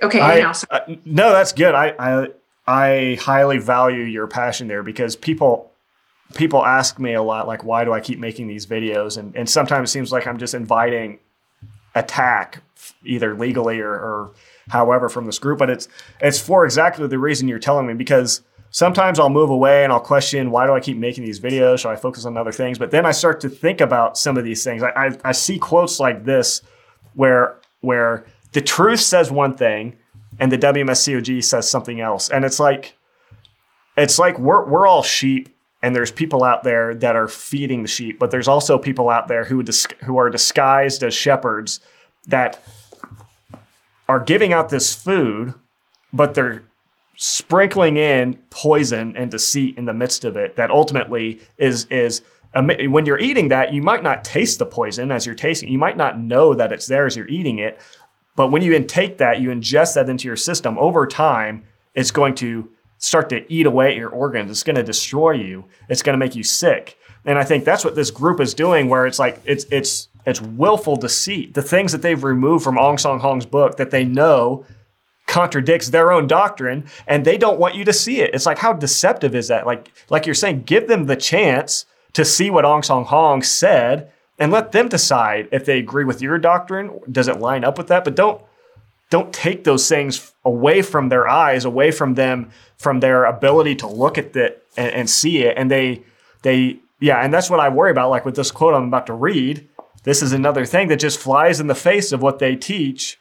Okay, 0.03 0.19
I, 0.19 0.39
now, 0.39 0.53
uh, 0.71 0.79
no, 1.05 1.31
that's 1.31 1.53
good. 1.53 1.75
I, 1.75 1.93
I 1.99 2.27
I 2.67 3.17
highly 3.21 3.57
value 3.57 4.03
your 4.03 4.27
passion 4.27 4.67
there 4.67 4.83
because 4.83 5.15
people 5.15 5.71
people 6.35 6.65
ask 6.65 6.99
me 6.99 7.13
a 7.13 7.21
lot 7.21 7.47
like 7.47 7.63
why 7.63 7.83
do 7.83 7.91
I 7.91 7.99
keep 7.99 8.17
making 8.19 8.47
these 8.47 8.65
videos 8.65 9.17
and 9.17 9.35
and 9.35 9.49
sometimes 9.49 9.89
it 9.89 9.91
seems 9.91 10.11
like 10.11 10.25
I'm 10.25 10.37
just 10.37 10.53
inviting 10.53 11.19
attack 11.93 12.63
either 13.03 13.35
legally 13.35 13.81
or, 13.81 13.91
or 13.91 14.31
however 14.69 15.09
from 15.09 15.25
this 15.25 15.39
group 15.39 15.59
but 15.59 15.69
it's 15.69 15.89
it's 16.21 16.39
for 16.39 16.63
exactly 16.63 17.05
the 17.07 17.19
reason 17.19 17.49
you're 17.49 17.59
telling 17.59 17.85
me 17.85 17.93
because 17.93 18.41
sometimes 18.71 19.19
I'll 19.19 19.29
move 19.29 19.49
away 19.49 19.83
and 19.83 19.93
I'll 19.93 19.99
question 19.99 20.49
why 20.49 20.65
do 20.65 20.73
I 20.73 20.79
keep 20.79 20.97
making 20.97 21.25
these 21.25 21.39
videos? 21.39 21.79
Should 21.79 21.89
I 21.91 21.95
focus 21.95 22.25
on 22.25 22.37
other 22.37 22.51
things? 22.51 22.79
But 22.79 22.91
then 22.91 23.05
I 23.05 23.11
start 23.11 23.39
to 23.41 23.49
think 23.49 23.81
about 23.81 24.17
some 24.17 24.37
of 24.37 24.43
these 24.43 24.63
things. 24.63 24.81
I, 24.81 24.89
I, 24.89 25.17
I 25.25 25.31
see 25.33 25.59
quotes 25.59 25.99
like 25.99 26.25
this 26.25 26.61
where 27.13 27.57
where 27.81 28.25
the 28.53 28.61
truth 28.61 28.99
says 28.99 29.31
one 29.31 29.55
thing 29.55 29.97
and 30.39 30.51
the 30.51 30.57
WMSCOG 30.57 31.43
says 31.43 31.69
something 31.69 32.01
else. 32.01 32.29
And 32.29 32.43
it's 32.43 32.59
like 32.59 32.97
it's 33.97 34.17
like 34.17 34.39
we're 34.39 34.65
we're 34.65 34.87
all 34.87 35.03
sheep 35.03 35.49
and 35.83 35.95
there's 35.95 36.11
people 36.11 36.43
out 36.43 36.63
there 36.63 36.93
that 36.95 37.15
are 37.15 37.27
feeding 37.27 37.81
the 37.81 37.87
sheep, 37.87 38.19
but 38.19 38.31
there's 38.31 38.47
also 38.47 38.77
people 38.77 39.09
out 39.09 39.27
there 39.27 39.45
who 39.45 39.63
dis- 39.63 39.87
who 40.03 40.17
are 40.17 40.29
disguised 40.29 41.03
as 41.03 41.13
shepherds 41.13 41.79
that 42.27 42.63
are 44.07 44.19
giving 44.19 44.53
out 44.53 44.69
this 44.69 44.93
food, 44.93 45.53
but 46.13 46.35
they're 46.35 46.63
sprinkling 47.23 47.97
in 47.97 48.33
poison 48.49 49.15
and 49.15 49.29
deceit 49.29 49.77
in 49.77 49.85
the 49.85 49.93
midst 49.93 50.25
of 50.25 50.35
it 50.35 50.55
that 50.55 50.71
ultimately 50.71 51.39
is 51.59 51.85
is 51.91 52.23
um, 52.55 52.71
when 52.89 53.05
you're 53.05 53.19
eating 53.19 53.49
that 53.49 53.71
you 53.71 53.83
might 53.83 54.01
not 54.01 54.23
taste 54.23 54.57
the 54.57 54.65
poison 54.65 55.11
as 55.11 55.23
you're 55.23 55.35
tasting 55.35 55.69
you 55.69 55.77
might 55.77 55.95
not 55.95 56.19
know 56.19 56.55
that 56.55 56.71
it's 56.71 56.87
there 56.87 57.05
as 57.05 57.15
you're 57.15 57.27
eating 57.27 57.59
it. 57.59 57.79
But 58.35 58.49
when 58.49 58.63
you 58.63 58.73
intake 58.73 59.19
that 59.19 59.39
you 59.39 59.49
ingest 59.49 59.93
that 59.93 60.09
into 60.09 60.27
your 60.27 60.35
system 60.35 60.79
over 60.79 61.05
time 61.05 61.63
it's 61.93 62.09
going 62.09 62.33
to 62.35 62.67
start 62.97 63.29
to 63.29 63.53
eat 63.53 63.67
away 63.67 63.91
at 63.91 63.97
your 63.97 64.09
organs. 64.09 64.49
It's 64.49 64.63
going 64.63 64.77
to 64.77 64.83
destroy 64.83 65.33
you. 65.33 65.65
It's 65.89 66.01
going 66.01 66.15
to 66.15 66.25
make 66.25 66.35
you 66.35 66.43
sick. 66.43 66.97
And 67.25 67.37
i 67.37 67.43
think 67.43 67.65
that's 67.65 67.85
what 67.85 67.93
this 67.93 68.09
group 68.09 68.39
is 68.39 68.55
doing 68.55 68.89
where 68.89 69.05
it's 69.05 69.19
like 69.19 69.39
it's 69.45 69.65
it's 69.69 70.07
it's 70.25 70.41
willful 70.41 70.95
deceit. 70.95 71.53
The 71.53 71.61
things 71.61 71.91
that 71.91 72.01
they've 72.01 72.23
removed 72.23 72.63
from 72.63 72.79
Ahn 72.79 72.97
Sahng-hong's 72.97 73.45
book 73.45 73.77
that 73.77 73.91
they 73.91 74.05
know 74.05 74.65
contradicts 75.31 75.89
their 75.89 76.11
own 76.11 76.27
doctrine 76.27 76.83
and 77.07 77.23
they 77.23 77.37
don't 77.37 77.57
want 77.57 77.73
you 77.73 77.85
to 77.85 77.93
see 77.93 78.19
it. 78.19 78.35
It's 78.35 78.45
like 78.45 78.57
how 78.57 78.73
deceptive 78.73 79.33
is 79.33 79.47
that? 79.47 79.65
Like 79.65 79.89
like 80.09 80.25
you're 80.25 80.35
saying 80.35 80.63
give 80.63 80.89
them 80.89 81.05
the 81.05 81.15
chance 81.15 81.85
to 82.13 82.25
see 82.25 82.49
what 82.49 82.65
Ahn 82.65 82.83
Sahng-hong 82.83 83.41
said 83.41 84.11
and 84.37 84.51
let 84.51 84.73
them 84.73 84.89
decide 84.89 85.47
if 85.53 85.63
they 85.63 85.79
agree 85.79 86.03
with 86.03 86.21
your 86.21 86.37
doctrine, 86.37 86.99
does 87.09 87.29
it 87.29 87.39
line 87.39 87.63
up 87.63 87.77
with 87.77 87.87
that? 87.87 88.03
But 88.03 88.15
don't 88.15 88.41
don't 89.09 89.33
take 89.33 89.63
those 89.63 89.87
things 89.87 90.33
away 90.43 90.81
from 90.81 91.07
their 91.07 91.29
eyes, 91.29 91.63
away 91.63 91.91
from 91.91 92.15
them 92.15 92.51
from 92.77 92.99
their 92.99 93.23
ability 93.23 93.75
to 93.75 93.87
look 93.87 94.17
at 94.17 94.35
it 94.35 94.67
and, 94.75 94.91
and 94.91 95.09
see 95.09 95.43
it 95.43 95.57
and 95.57 95.71
they 95.71 96.03
they 96.41 96.79
yeah, 96.99 97.19
and 97.23 97.33
that's 97.33 97.49
what 97.49 97.61
I 97.61 97.69
worry 97.69 97.91
about 97.91 98.09
like 98.09 98.25
with 98.25 98.35
this 98.35 98.51
quote 98.51 98.73
I'm 98.73 98.89
about 98.89 99.07
to 99.07 99.13
read. 99.13 99.67
This 100.03 100.21
is 100.21 100.33
another 100.33 100.65
thing 100.65 100.89
that 100.89 100.99
just 100.99 101.19
flies 101.19 101.61
in 101.61 101.67
the 101.67 101.75
face 101.75 102.11
of 102.11 102.21
what 102.21 102.39
they 102.39 102.57
teach 102.57 103.17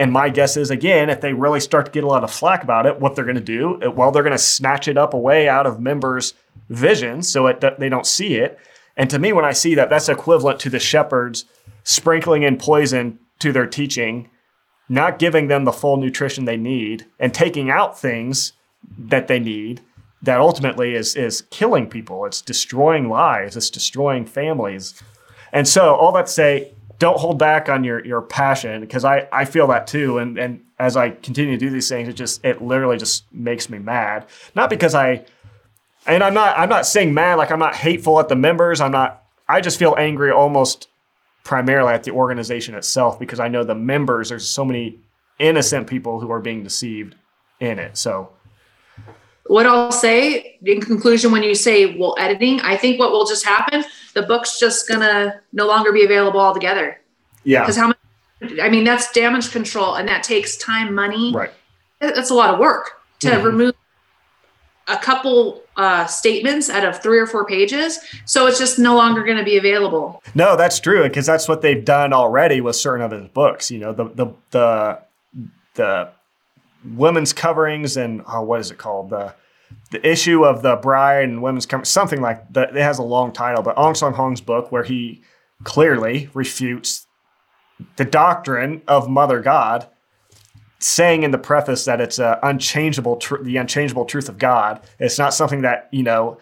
and 0.00 0.10
my 0.10 0.30
guess 0.30 0.56
is, 0.56 0.70
again, 0.70 1.10
if 1.10 1.20
they 1.20 1.32
really 1.32 1.60
start 1.60 1.86
to 1.86 1.92
get 1.92 2.02
a 2.02 2.08
lot 2.08 2.24
of 2.24 2.32
flack 2.32 2.64
about 2.64 2.86
it, 2.86 2.98
what 2.98 3.14
they're 3.14 3.24
going 3.24 3.36
to 3.36 3.40
do, 3.40 3.80
uh, 3.82 3.90
well, 3.90 4.10
they're 4.10 4.24
going 4.24 4.32
to 4.32 4.38
snatch 4.38 4.88
it 4.88 4.98
up 4.98 5.14
away 5.14 5.48
out 5.48 5.66
of 5.66 5.78
members' 5.78 6.34
vision 6.68 7.22
so 7.22 7.46
it, 7.46 7.62
they 7.78 7.88
don't 7.88 8.06
see 8.06 8.34
it. 8.34 8.58
And 8.96 9.08
to 9.10 9.18
me, 9.18 9.32
when 9.32 9.44
I 9.44 9.52
see 9.52 9.76
that, 9.76 9.90
that's 9.90 10.08
equivalent 10.08 10.58
to 10.60 10.70
the 10.70 10.80
shepherds 10.80 11.44
sprinkling 11.84 12.42
in 12.42 12.56
poison 12.56 13.20
to 13.38 13.52
their 13.52 13.66
teaching 13.66 14.28
not 14.90 15.20
giving 15.20 15.46
them 15.46 15.64
the 15.64 15.72
full 15.72 15.96
nutrition 15.96 16.44
they 16.44 16.56
need 16.56 17.06
and 17.20 17.32
taking 17.32 17.70
out 17.70 17.98
things 17.98 18.54
that 18.98 19.28
they 19.28 19.38
need 19.38 19.80
that 20.20 20.40
ultimately 20.40 20.94
is 20.94 21.14
is 21.14 21.42
killing 21.50 21.88
people. 21.88 22.26
It's 22.26 22.42
destroying 22.42 23.08
lives. 23.08 23.56
It's 23.56 23.70
destroying 23.70 24.26
families. 24.26 25.00
And 25.52 25.66
so 25.66 25.94
all 25.94 26.12
that 26.12 26.26
to 26.26 26.32
say, 26.32 26.74
don't 27.00 27.18
hold 27.18 27.38
back 27.38 27.68
on 27.68 27.82
your 27.82 28.04
your 28.04 28.20
passion 28.22 28.80
because 28.82 29.04
I 29.04 29.26
I 29.32 29.46
feel 29.46 29.66
that 29.68 29.88
too. 29.88 30.18
And 30.18 30.38
and 30.38 30.64
as 30.78 30.96
I 30.96 31.10
continue 31.10 31.52
to 31.52 31.58
do 31.58 31.70
these 31.70 31.88
things, 31.88 32.08
it 32.08 32.12
just 32.12 32.44
it 32.44 32.62
literally 32.62 32.98
just 32.98 33.24
makes 33.32 33.68
me 33.68 33.78
mad. 33.78 34.26
Not 34.54 34.70
because 34.70 34.94
I 34.94 35.24
and 36.06 36.22
I'm 36.22 36.34
not 36.34 36.56
I'm 36.56 36.68
not 36.68 36.86
saying 36.86 37.12
mad 37.12 37.34
like 37.34 37.50
I'm 37.50 37.58
not 37.58 37.74
hateful 37.74 38.20
at 38.20 38.28
the 38.28 38.36
members. 38.36 38.80
I'm 38.80 38.92
not 38.92 39.24
I 39.48 39.60
just 39.62 39.78
feel 39.78 39.94
angry 39.98 40.30
almost 40.30 40.88
primarily 41.42 41.94
at 41.94 42.04
the 42.04 42.12
organization 42.12 42.74
itself 42.74 43.18
because 43.18 43.40
I 43.40 43.48
know 43.48 43.64
the 43.64 43.74
members 43.74 44.28
there's 44.28 44.46
so 44.46 44.64
many 44.64 44.98
innocent 45.38 45.86
people 45.86 46.20
who 46.20 46.30
are 46.30 46.40
being 46.40 46.62
deceived 46.62 47.14
in 47.60 47.78
it. 47.78 47.96
So 47.96 48.30
what 49.50 49.66
I'll 49.66 49.90
say 49.90 50.60
in 50.64 50.80
conclusion, 50.80 51.32
when 51.32 51.42
you 51.42 51.56
say, 51.56 51.98
well, 51.98 52.14
editing, 52.20 52.60
I 52.60 52.76
think 52.76 53.00
what 53.00 53.10
will 53.10 53.26
just 53.26 53.44
happen, 53.44 53.82
the 54.14 54.22
book's 54.22 54.60
just 54.60 54.88
gonna 54.88 55.40
no 55.52 55.66
longer 55.66 55.90
be 55.92 56.04
available 56.04 56.38
altogether. 56.38 57.00
Yeah. 57.42 57.62
Because 57.62 57.76
how 57.76 57.88
much, 57.88 57.98
I 58.62 58.68
mean, 58.68 58.84
that's 58.84 59.10
damage 59.10 59.50
control 59.50 59.96
and 59.96 60.06
that 60.06 60.22
takes 60.22 60.56
time, 60.56 60.94
money. 60.94 61.32
Right. 61.34 61.50
That's 61.98 62.30
a 62.30 62.34
lot 62.34 62.54
of 62.54 62.60
work 62.60 63.00
to 63.20 63.30
mm-hmm. 63.30 63.44
remove 63.44 63.74
a 64.86 64.96
couple 64.98 65.62
uh, 65.76 66.06
statements 66.06 66.70
out 66.70 66.84
of 66.84 67.02
three 67.02 67.18
or 67.18 67.26
four 67.26 67.44
pages. 67.44 67.98
So 68.26 68.46
it's 68.46 68.58
just 68.58 68.78
no 68.78 68.94
longer 68.94 69.24
going 69.24 69.38
to 69.38 69.44
be 69.44 69.56
available. 69.56 70.22
No, 70.32 70.54
that's 70.54 70.78
true 70.78 71.02
because 71.02 71.26
that's 71.26 71.48
what 71.48 71.60
they've 71.60 71.84
done 71.84 72.12
already 72.12 72.60
with 72.60 72.76
certain 72.76 73.04
of 73.04 73.10
his 73.10 73.26
books. 73.28 73.68
You 73.68 73.80
know, 73.80 73.92
the 73.92 74.04
the 74.04 74.26
the 74.52 75.02
the 75.74 76.10
women's 76.84 77.32
coverings 77.32 77.96
and 77.96 78.22
oh, 78.26 78.42
what 78.42 78.60
is 78.60 78.70
it 78.70 78.78
called 78.78 79.10
the 79.10 79.34
the 79.90 80.08
issue 80.08 80.44
of 80.44 80.62
the 80.62 80.76
bride 80.76 81.28
and 81.28 81.42
women's 81.42 81.66
com- 81.66 81.84
something 81.84 82.20
like 82.20 82.52
that. 82.52 82.76
It 82.76 82.82
has 82.82 82.98
a 82.98 83.02
long 83.02 83.32
title, 83.32 83.62
but 83.62 83.76
Ahn 83.76 83.94
Sahng-hong's 83.94 84.40
book, 84.40 84.70
where 84.70 84.84
he 84.84 85.22
clearly 85.64 86.30
refutes 86.34 87.06
the 87.96 88.04
doctrine 88.04 88.82
of 88.86 89.08
Mother 89.08 89.40
God, 89.40 89.88
saying 90.78 91.22
in 91.22 91.30
the 91.30 91.38
preface 91.38 91.84
that 91.84 92.00
it's 92.00 92.18
a 92.18 92.38
unchangeable, 92.42 93.16
tr- 93.16 93.42
the 93.42 93.56
unchangeable 93.56 94.04
truth 94.04 94.28
of 94.28 94.38
God. 94.38 94.80
It's 94.98 95.18
not 95.18 95.34
something 95.34 95.62
that 95.62 95.88
you 95.90 96.02
know 96.02 96.38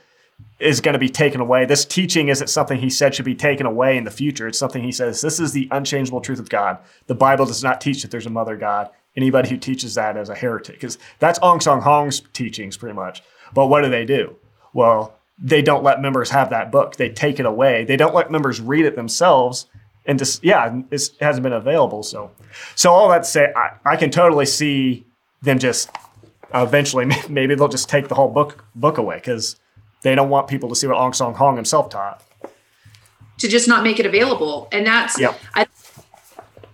is 0.61 0.81
going 0.81 0.93
to 0.93 0.99
be 0.99 1.09
taken 1.09 1.41
away. 1.41 1.65
This 1.65 1.85
teaching 1.85 2.29
isn't 2.29 2.49
something 2.49 2.79
he 2.79 2.91
said 2.91 3.15
should 3.15 3.25
be 3.25 3.35
taken 3.35 3.67
away 3.67 3.97
in 3.97 4.05
the 4.05 4.11
future. 4.11 4.47
It's 4.47 4.59
something 4.59 4.83
he 4.83 4.93
says 4.93 5.21
this 5.21 5.41
is 5.41 5.53
the 5.53 5.69
unchangeable 5.71 6.21
truth 6.21 6.39
of 6.39 6.49
God. 6.49 6.79
The 7.07 7.15
Bible 7.15 7.47
does 7.47 7.63
not 7.63 7.81
teach 7.81 8.03
that 8.03 8.11
there's 8.11 8.27
a 8.27 8.31
Mother 8.31 8.57
God. 8.57 8.91
Anybody 9.19 9.49
who 9.49 9.57
teaches 9.57 9.97
that 9.97 10.17
as 10.17 10.29
a 10.29 10.35
heretic, 10.37 10.77
because 10.77 10.97
that's 11.19 11.41
Ahn 11.41 11.61
Sahng-hong's 11.61 12.23
teachings 12.33 12.77
pretty 12.77 12.95
much. 12.95 13.21
But 13.53 13.67
what 13.67 13.83
do 13.83 13.91
they 13.91 14.05
do? 14.05 14.37
Well, 14.73 15.19
they 15.43 15.61
don't 15.61 15.83
let 15.83 16.01
members 16.01 16.31
have 16.31 16.51
that 16.51 16.71
book. 16.71 16.95
They 16.95 17.09
take 17.09 17.41
it 17.41 17.47
away. 17.47 17.85
They 17.85 17.97
don't 17.97 18.15
let 18.15 18.31
members 18.31 18.61
read 18.61 18.85
it 18.85 18.95
themselves. 18.95 19.67
And 20.07 20.21
just 20.21 20.45
yeah, 20.45 20.83
it 20.93 21.11
hasn't 21.21 21.43
been 21.43 21.53
available. 21.53 22.05
So, 22.05 22.31
so 22.77 22.93
all 22.93 23.09
that 23.09 23.25
to 23.25 23.29
say, 23.29 23.53
I, 23.57 23.71
I 23.85 23.97
can 23.97 24.11
totally 24.11 24.47
see 24.47 25.05
them 25.43 25.59
just 25.59 25.91
eventually 26.55 27.11
maybe 27.29 27.57
they'll 27.57 27.67
just 27.67 27.89
take 27.89 28.07
the 28.07 28.15
whole 28.15 28.29
book 28.29 28.65
book 28.77 28.99
away 28.99 29.17
because 29.17 29.57
they 30.03 30.15
don't 30.15 30.31
want 30.31 30.47
people 30.47 30.69
to 30.69 30.77
see 30.77 30.87
what 30.87 30.97
Ahn 30.97 31.13
Sahng-hong 31.13 31.57
himself 31.57 31.91
taught. 31.91 32.23
To 33.39 33.49
just 33.49 33.67
not 33.67 33.83
make 33.83 33.99
it 33.99 34.07
available, 34.07 34.69
and 34.73 34.87
that's 34.87 35.19
yep. 35.19 35.39
I. 35.55 35.67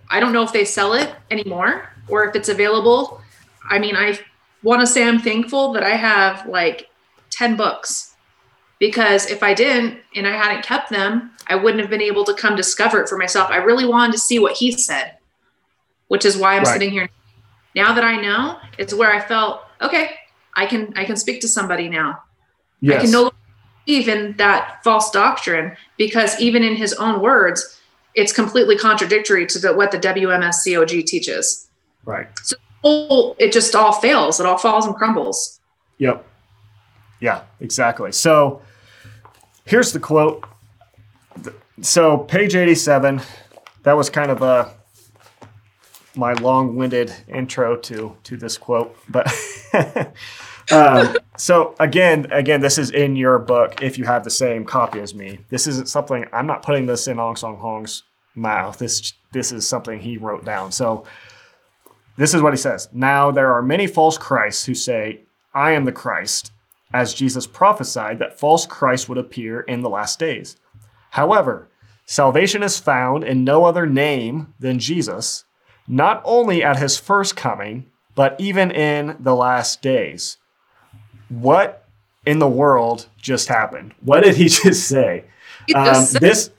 I 0.09 0.19
don't 0.19 0.33
know 0.33 0.43
if 0.43 0.53
they 0.53 0.65
sell 0.65 0.93
it 0.93 1.13
anymore 1.31 1.89
or 2.07 2.27
if 2.27 2.35
it's 2.35 2.49
available. 2.49 3.21
I 3.69 3.79
mean, 3.79 3.95
I 3.95 4.19
want 4.63 4.81
to 4.81 4.87
say 4.87 5.07
I'm 5.07 5.19
thankful 5.19 5.73
that 5.73 5.83
I 5.83 5.95
have 5.95 6.47
like 6.47 6.89
10 7.31 7.55
books 7.55 8.15
because 8.79 9.29
if 9.29 9.41
I 9.43 9.53
didn't 9.53 9.99
and 10.15 10.27
I 10.27 10.31
hadn't 10.31 10.63
kept 10.63 10.89
them, 10.89 11.31
I 11.47 11.55
wouldn't 11.55 11.81
have 11.81 11.89
been 11.89 12.01
able 12.01 12.23
to 12.25 12.33
come 12.33 12.55
discover 12.55 13.01
it 13.01 13.09
for 13.09 13.17
myself. 13.17 13.49
I 13.49 13.57
really 13.57 13.85
wanted 13.85 14.13
to 14.13 14.19
see 14.19 14.39
what 14.39 14.57
he 14.57 14.71
said, 14.71 15.17
which 16.07 16.25
is 16.25 16.37
why 16.37 16.55
I'm 16.55 16.63
right. 16.63 16.73
sitting 16.73 16.91
here. 16.91 17.09
Now 17.75 17.93
that 17.93 18.03
I 18.03 18.21
know, 18.21 18.57
it's 18.77 18.93
where 18.93 19.11
I 19.11 19.19
felt, 19.19 19.61
okay, 19.81 20.11
I 20.53 20.65
can 20.65 20.93
I 20.95 21.03
can 21.05 21.17
speak 21.17 21.41
to 21.41 21.47
somebody 21.47 21.89
now. 21.89 22.23
Yes. 22.81 22.99
I 22.99 23.01
can 23.03 23.11
no 23.11 23.21
longer 23.23 23.35
believe 23.85 24.07
in 24.07 24.37
that 24.37 24.83
false 24.83 25.11
doctrine 25.11 25.75
because 25.97 26.39
even 26.39 26.63
in 26.63 26.75
his 26.75 26.93
own 26.93 27.21
words, 27.21 27.81
it's 28.15 28.31
completely 28.31 28.77
contradictory 28.77 29.45
to 29.47 29.59
the, 29.59 29.73
what 29.73 29.91
the 29.91 29.99
WMSCOG 29.99 31.05
teaches. 31.05 31.67
Right. 32.05 32.27
So 32.43 32.55
it 33.39 33.51
just 33.51 33.75
all 33.75 33.93
fails. 33.93 34.39
It 34.39 34.45
all 34.45 34.57
falls 34.57 34.85
and 34.85 34.95
crumbles. 34.95 35.59
Yep. 35.97 36.25
Yeah, 37.19 37.43
exactly. 37.59 38.11
So 38.11 38.61
here's 39.65 39.91
the 39.91 39.99
quote. 39.99 40.43
So 41.81 42.17
page 42.17 42.55
87, 42.55 43.21
that 43.83 43.93
was 43.93 44.09
kind 44.09 44.31
of 44.31 44.41
a 44.41 44.73
my 46.17 46.33
long-winded 46.33 47.13
intro 47.27 47.75
to 47.75 48.15
to 48.23 48.37
this 48.37 48.57
quote, 48.57 48.95
but 49.09 49.27
um, 50.71 51.15
so 51.37 51.75
again, 51.79 52.27
again, 52.31 52.61
this 52.61 52.77
is 52.77 52.91
in 52.91 53.15
your 53.15 53.39
book. 53.39 53.81
If 53.81 53.97
you 53.97 54.05
have 54.05 54.23
the 54.23 54.29
same 54.29 54.65
copy 54.65 54.99
as 54.99 55.13
me, 55.13 55.39
this 55.49 55.67
isn't 55.67 55.89
something 55.89 56.25
I'm 56.33 56.47
not 56.47 56.63
putting 56.63 56.85
this 56.85 57.07
in 57.07 57.19
Ahn 57.19 57.35
Sahng-hong's 57.35 58.03
mouth. 58.35 58.77
This 58.77 59.13
this 59.31 59.51
is 59.51 59.67
something 59.67 59.99
he 59.99 60.17
wrote 60.17 60.45
down. 60.45 60.71
So 60.71 61.05
this 62.17 62.33
is 62.33 62.41
what 62.41 62.53
he 62.53 62.57
says 62.57 62.89
Now 62.93 63.31
there 63.31 63.53
are 63.53 63.61
many 63.61 63.87
false 63.87 64.17
Christs 64.17 64.65
who 64.65 64.73
say, 64.73 65.21
I 65.53 65.71
am 65.71 65.85
the 65.85 65.91
Christ, 65.91 66.51
as 66.93 67.13
Jesus 67.13 67.47
prophesied 67.47 68.19
that 68.19 68.39
false 68.39 68.65
Christ 68.65 69.07
would 69.09 69.17
appear 69.17 69.61
in 69.61 69.81
the 69.81 69.89
last 69.89 70.19
days. 70.19 70.57
However, 71.11 71.69
salvation 72.05 72.63
is 72.63 72.79
found 72.79 73.23
in 73.23 73.43
no 73.43 73.65
other 73.65 73.85
name 73.85 74.53
than 74.59 74.79
Jesus, 74.79 75.45
not 75.87 76.21
only 76.25 76.63
at 76.63 76.79
his 76.79 76.97
first 76.97 77.35
coming, 77.35 77.89
but 78.15 78.35
even 78.39 78.71
in 78.71 79.17
the 79.19 79.35
last 79.35 79.81
days. 79.81 80.37
What 81.29 81.87
in 82.25 82.39
the 82.39 82.47
world 82.47 83.07
just 83.17 83.47
happened? 83.47 83.93
What 84.01 84.23
did 84.23 84.35
he 84.35 84.45
just 84.49 84.87
say? 84.87 85.25
Um, 85.73 86.05
this, 86.19 86.51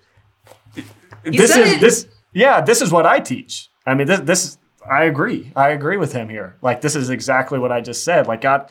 this 1.24 1.56
is 1.56 1.80
this. 1.80 2.08
Yeah, 2.32 2.60
this 2.60 2.82
is 2.82 2.92
what 2.92 3.06
I 3.06 3.20
teach. 3.20 3.70
I 3.86 3.94
mean, 3.94 4.06
this 4.06 4.20
this 4.20 4.58
I 4.88 5.04
agree. 5.04 5.52
I 5.56 5.70
agree 5.70 5.96
with 5.96 6.12
him 6.12 6.28
here. 6.28 6.56
Like 6.62 6.80
this 6.80 6.96
is 6.96 7.10
exactly 7.10 7.58
what 7.58 7.72
I 7.72 7.80
just 7.80 8.04
said. 8.04 8.26
Like 8.26 8.40
God, 8.40 8.70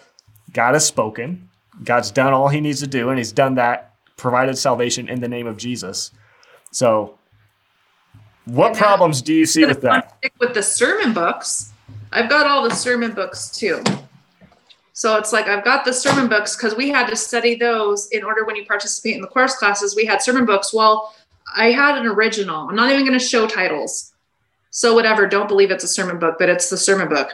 God 0.54 0.74
has 0.74 0.86
spoken. 0.86 1.50
God's 1.84 2.12
done 2.12 2.34
all 2.34 2.48
He 2.48 2.62
needs 2.62 2.80
to 2.80 2.88
do, 2.88 3.10
and 3.10 3.18
He's 3.18 3.32
done 3.32 3.56
that. 3.56 3.92
Provided 4.18 4.58
salvation 4.58 5.10
in 5.10 5.20
the 5.20 5.28
name 5.28 5.46
of 5.46 5.58
Jesus. 5.58 6.12
So, 6.72 7.18
what 8.46 8.70
and 8.70 8.78
problems 8.78 9.22
do 9.22 9.34
you 9.34 9.46
see 9.46 9.66
with 9.66 9.82
that? 9.82 10.18
With 10.40 10.54
the 10.54 10.64
sermon 10.64 11.14
books, 11.14 11.74
I've 12.14 12.30
got 12.30 12.48
all 12.48 12.64
the 12.64 12.74
sermon 12.74 13.12
books 13.12 13.50
too. 13.50 13.84
So 14.96 15.18
it's 15.18 15.32
like 15.32 15.46
I've 15.46 15.64
got 15.64 15.86
the 15.86 15.94
sermon 15.94 16.28
books 16.28 16.56
because 16.56 16.76
we 16.76 16.90
had 16.90 17.08
to 17.08 17.16
study 17.16 17.56
those 17.56 18.08
in 18.08 18.24
order 18.24 18.44
when 18.44 18.56
you 18.56 18.66
participate 18.66 19.16
in 19.16 19.22
the 19.22 19.28
course 19.28 19.56
classes. 19.56 19.96
We 19.96 20.06
had 20.06 20.24
sermon 20.24 20.46
books. 20.46 20.74
Well, 20.74 21.14
I 21.56 21.72
had 21.72 22.00
an 22.00 22.08
original. 22.08 22.68
I'm 22.68 22.76
not 22.76 22.92
even 22.92 23.06
going 23.06 23.20
to 23.20 23.24
show 23.24 23.46
titles 23.46 24.16
so 24.76 24.94
whatever, 24.94 25.26
don't 25.26 25.48
believe 25.48 25.72
it's 25.72 25.86
a 25.86 25.88
sermon 25.88 26.20
book, 26.20 26.36
but 26.38 26.50
it's 26.50 26.70
the 26.70 26.76
sermon 26.76 27.08
book. 27.08 27.32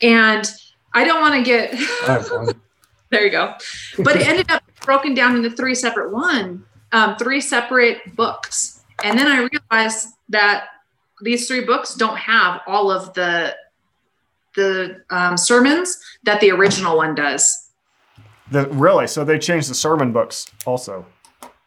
And 0.00 0.44
I 0.92 1.04
don't 1.04 1.20
want 1.20 1.36
to 1.36 1.42
get 1.44 1.70
there 3.10 3.24
you 3.24 3.30
go. 3.30 3.54
But 4.00 4.16
it 4.16 4.26
ended 4.26 4.50
up 4.50 4.64
broken 4.84 5.14
down 5.14 5.36
into 5.36 5.50
three 5.50 5.76
separate 5.76 6.12
one, 6.12 6.64
um, 6.90 7.14
three 7.16 7.40
separate 7.40 8.16
books. 8.16 8.82
And 9.04 9.16
then 9.16 9.28
I 9.28 9.48
realized 9.70 10.08
that 10.30 10.64
these 11.22 11.46
three 11.46 11.64
books 11.64 11.94
don't 11.94 12.18
have 12.18 12.60
all 12.66 12.90
of 12.90 13.14
the 13.14 13.54
the 14.58 15.02
um, 15.10 15.36
sermons 15.36 15.98
that 16.24 16.40
the 16.40 16.50
original 16.50 16.96
one 16.96 17.14
does. 17.14 17.70
The, 18.50 18.66
really? 18.68 19.06
So 19.06 19.24
they 19.24 19.38
changed 19.38 19.70
the 19.70 19.74
sermon 19.74 20.12
books 20.12 20.46
also. 20.66 21.06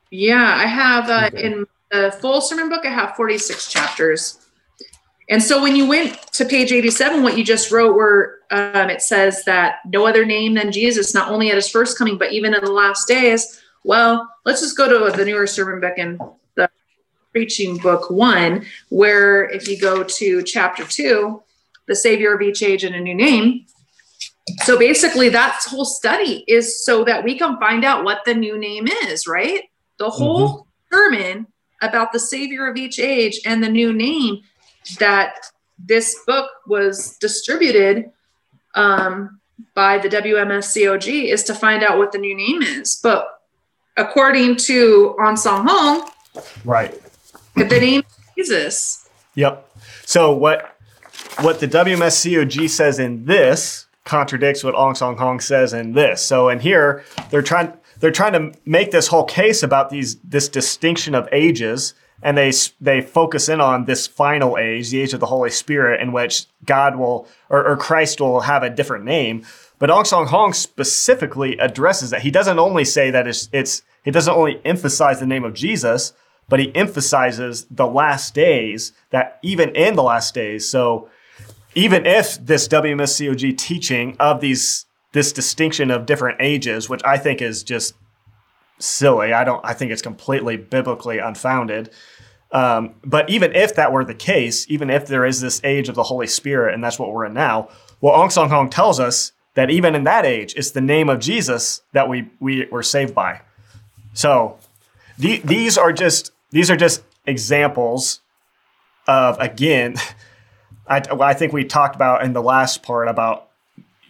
Yeah, 0.10 0.56
I 0.58 0.66
have 0.66 1.10
uh, 1.10 1.30
okay. 1.34 1.46
in 1.46 1.66
the 1.90 2.16
full 2.20 2.42
sermon 2.42 2.70
book. 2.70 2.86
I 2.86 2.90
have 2.90 3.16
forty 3.16 3.38
six 3.38 3.72
chapters. 3.72 4.38
And 5.30 5.42
so 5.42 5.62
when 5.62 5.78
you 5.78 5.88
went 5.88 6.22
to 6.34 6.44
page 6.44 6.74
87, 6.74 7.24
what 7.24 7.38
you 7.38 7.46
just 7.46 7.72
wrote, 7.72 7.96
were 7.96 8.40
um, 8.52 8.90
it 8.90 9.02
says 9.02 9.46
that 9.46 9.76
no 9.86 10.06
other 10.06 10.26
name 10.26 10.56
than 10.56 10.74
Jesus, 10.74 11.14
not 11.14 11.32
only 11.32 11.50
at 11.50 11.56
his 11.56 11.70
first 11.70 11.98
coming, 11.98 12.18
but 12.18 12.34
even 12.34 12.54
in 12.54 12.62
the 12.62 12.72
last 12.72 13.08
days. 13.08 13.62
Well, 13.86 14.30
let's 14.46 14.60
just 14.60 14.76
go 14.76 14.90
to 14.90 15.16
the 15.16 15.24
newer 15.24 15.48
sermon 15.48 15.80
book 15.80 15.98
in 15.98 16.20
the 16.56 16.70
preaching 17.32 17.78
book 17.78 18.10
one, 18.10 18.66
where 18.90 19.50
if 19.50 19.70
you 19.70 19.80
go 19.80 20.04
to 20.04 20.44
chapter 20.44 20.84
two, 20.84 21.42
the 21.92 21.96
Savior 21.98 22.34
of 22.34 22.42
each 22.42 22.64
age 22.64 22.86
and 22.86 22.96
a 22.96 23.02
new 23.02 23.14
name. 23.14 23.66
So 24.64 24.80
basically, 24.80 25.28
that 25.28 25.60
whole 25.68 25.84
study 25.84 26.46
is 26.48 26.86
so 26.86 27.04
that 27.04 27.26
we 27.26 27.38
can 27.38 27.60
find 27.60 27.84
out 27.84 28.06
what 28.06 28.22
the 28.24 28.34
new 28.34 28.58
name 28.58 28.88
is, 28.88 29.28
right? 29.28 29.64
The 29.98 30.10
whole 30.10 30.48
mm-hmm. 30.50 30.96
sermon 30.96 31.48
about 31.82 32.14
the 32.14 32.20
Savior 32.20 32.66
of 32.66 32.78
each 32.78 32.98
age 32.98 33.42
and 33.46 33.62
the 33.62 33.68
new 33.68 33.92
name 33.92 34.40
that 35.00 35.34
this 35.78 36.18
book 36.26 36.50
was 36.66 37.18
distributed 37.18 38.10
um, 38.74 39.42
by 39.76 39.98
the 39.98 40.08
WMSCOG 40.08 41.26
is 41.26 41.44
to 41.44 41.54
find 41.54 41.84
out 41.84 41.98
what 41.98 42.14
the 42.14 42.20
new 42.20 42.36
name 42.38 42.62
is. 42.62 43.02
But 43.04 43.28
according 43.98 44.56
to 44.68 45.14
Ahn 45.20 45.36
Sahng-hong, 45.36 46.10
right, 46.64 46.98
the 47.56 47.66
name 47.66 48.04
is 48.38 48.48
Jesus. 48.48 49.10
Yep. 49.36 49.68
So 50.06 50.32
what 50.32 50.78
what 51.40 51.60
the 51.60 51.68
WMSCOG 51.68 52.70
says 52.70 53.00
in 53.00 53.26
this 53.26 53.88
contradicts 54.04 54.64
what 54.64 54.76
Ahn 54.76 54.96
Sahng-hong 54.96 55.40
says 55.40 55.74
in 55.74 55.94
this. 55.94 56.22
So 56.22 56.50
in 56.50 56.60
here, 56.60 57.04
they're 57.30 57.42
trying 57.42 57.74
they're 58.00 58.12
trying 58.12 58.34
to 58.34 58.60
make 58.66 58.92
this 58.92 59.08
whole 59.08 59.26
case 59.26 59.64
about 59.64 59.90
these 59.90 60.18
this 60.20 60.50
distinction 60.50 61.16
of 61.16 61.30
ages 61.32 61.94
and 62.24 62.38
they 62.38 62.52
they 62.80 63.02
focus 63.02 63.50
in 63.50 63.62
on 63.62 63.86
this 63.86 64.08
final 64.08 64.58
age, 64.58 64.90
the 64.90 65.02
age 65.02 65.14
of 65.14 65.20
the 65.20 65.28
Holy 65.28 65.50
Spirit, 65.50 66.02
in 66.02 66.12
which 66.12 66.46
God 66.66 66.96
will 66.96 67.28
or, 67.50 67.66
or 67.66 67.78
Christ 67.78 68.20
will 68.20 68.42
have 68.42 68.64
a 68.64 68.70
different 68.70 69.06
name. 69.06 69.46
But 69.80 69.90
Ahn 69.90 70.06
Sahng-hong 70.06 70.54
specifically 70.54 71.58
addresses 71.58 72.12
that. 72.12 72.22
He 72.22 72.32
doesn't 72.32 72.60
only 72.60 72.86
say 72.86 73.10
that 73.10 73.28
it's, 73.28 73.50
it's 73.52 73.82
he 74.04 74.12
doesn't 74.12 74.34
only 74.34 74.62
emphasize 74.64 75.20
the 75.20 75.26
name 75.26 75.44
of 75.44 75.54
Jesus, 75.54 76.14
but 76.48 76.60
he 76.60 76.76
emphasizes 76.76 77.66
the 77.72 77.88
last 77.88 78.36
days. 78.36 78.94
That 79.10 79.40
even 79.42 79.76
in 79.76 79.96
the 79.96 80.04
last 80.04 80.36
days, 80.36 80.70
so 80.70 81.10
even 81.76 82.06
if 82.06 82.44
this 82.46 82.68
WMSCOG 82.68 83.58
teaching 83.58 84.16
of 84.20 84.42
these 84.42 84.86
this 85.14 85.34
distinction 85.34 85.92
of 85.92 86.06
different 86.06 86.38
ages, 86.40 86.90
which 86.90 87.02
I 87.04 87.18
think 87.18 87.42
is 87.42 87.64
just 87.64 87.96
silly. 88.80 89.34
I 89.34 89.44
don't. 89.44 89.64
I 89.64 89.74
think 89.74 89.92
it's 89.92 90.02
completely 90.02 90.58
biblically 90.58 91.20
unfounded. 91.20 91.92
Um, 92.52 92.96
but 93.04 93.30
even 93.30 93.56
if 93.56 93.76
that 93.76 93.94
were 93.94 94.04
the 94.04 94.14
case, 94.14 94.66
even 94.70 94.90
if 94.90 95.08
there 95.08 95.26
is 95.26 95.40
this 95.40 95.62
age 95.64 95.88
of 95.88 95.96
the 95.96 96.04
Holy 96.04 96.28
Spirit, 96.28 96.74
and 96.74 96.84
that's 96.84 97.00
what 97.00 97.12
we're 97.12 97.26
in 97.26 97.34
now, 97.34 97.70
well, 98.02 98.14
Ahn 98.14 98.30
Sahng-hong 98.30 98.70
tells 98.70 99.00
us 99.00 99.32
that 99.54 99.70
even 99.70 99.96
in 99.96 100.04
that 100.04 100.26
age, 100.26 100.54
it's 100.58 100.72
the 100.72 100.82
name 100.82 101.10
of 101.10 101.20
Jesus 101.20 101.82
that 101.94 102.10
we 102.10 102.30
we 102.40 102.66
were 102.66 102.84
saved 102.84 103.16
by. 103.16 103.42
So 104.14 104.58
the, 105.18 105.38
these 105.40 105.78
are 105.78 105.94
just 105.94 106.32
these 106.52 106.70
are 106.70 106.78
just 106.78 107.04
examples 107.26 108.22
of 109.08 109.40
again. 109.40 109.96
I, 110.92 111.02
I 111.22 111.34
think 111.34 111.54
we 111.54 111.64
talked 111.64 111.96
about 111.96 112.24
in 112.24 112.34
the 112.34 112.42
last 112.42 112.84
part 112.84 113.08
about 113.08 113.48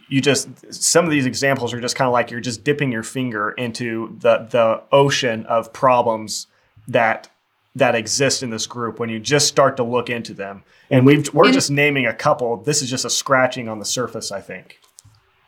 you 0.08 0.20
just 0.20 0.74
some 0.74 1.04
of 1.04 1.10
these 1.10 1.26
examples 1.26 1.72
are 1.72 1.80
just 1.80 1.96
kind 1.96 2.06
of 2.06 2.12
like 2.12 2.30
you're 2.30 2.40
just 2.40 2.64
dipping 2.64 2.90
your 2.90 3.04
finger 3.04 3.52
into 3.52 4.16
the 4.18 4.48
the 4.50 4.82
ocean 4.90 5.46
of 5.46 5.72
problems 5.72 6.48
that 6.88 7.30
that 7.76 7.94
exist 7.94 8.42
in 8.42 8.50
this 8.50 8.66
group 8.66 8.98
when 8.98 9.08
you 9.08 9.18
just 9.18 9.46
start 9.46 9.76
to 9.78 9.82
look 9.82 10.10
into 10.10 10.34
them. 10.34 10.64
And 10.90 11.06
we've 11.06 11.32
we're 11.32 11.52
just 11.52 11.70
naming 11.70 12.06
a 12.06 12.12
couple. 12.12 12.58
This 12.58 12.82
is 12.82 12.90
just 12.90 13.04
a 13.04 13.10
scratching 13.10 13.68
on 13.68 13.78
the 13.78 13.84
surface, 13.84 14.32
I 14.32 14.40
think. 14.40 14.80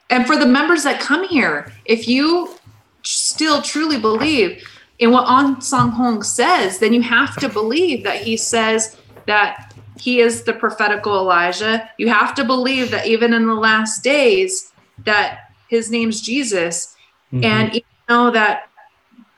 And 0.08 0.26
for 0.26 0.36
the 0.36 0.46
members 0.46 0.84
that 0.84 1.00
come 1.00 1.26
here, 1.28 1.72
if 1.84 2.06
you 2.06 2.54
still 3.02 3.60
truly 3.60 3.98
believe 3.98 4.66
in 4.98 5.10
what 5.10 5.26
Ahn 5.26 5.60
Sahng-hong 5.60 6.22
says, 6.22 6.78
then 6.78 6.92
you 6.92 7.02
have 7.02 7.36
to 7.38 7.48
believe 7.48 8.04
that 8.04 8.22
he 8.22 8.36
says 8.36 8.96
that 9.26 9.73
he 9.98 10.20
is 10.20 10.44
the 10.44 10.52
prophetical 10.52 11.14
Elijah. 11.16 11.88
You 11.98 12.08
have 12.08 12.34
to 12.34 12.44
believe 12.44 12.90
that 12.90 13.06
even 13.06 13.32
in 13.32 13.46
the 13.46 13.54
last 13.54 14.02
days 14.02 14.72
that 15.04 15.50
his 15.68 15.90
name's 15.90 16.20
Jesus. 16.20 16.96
Mm-hmm. 17.32 17.44
And 17.44 17.68
even 17.70 17.88
though 18.08 18.30
that 18.30 18.68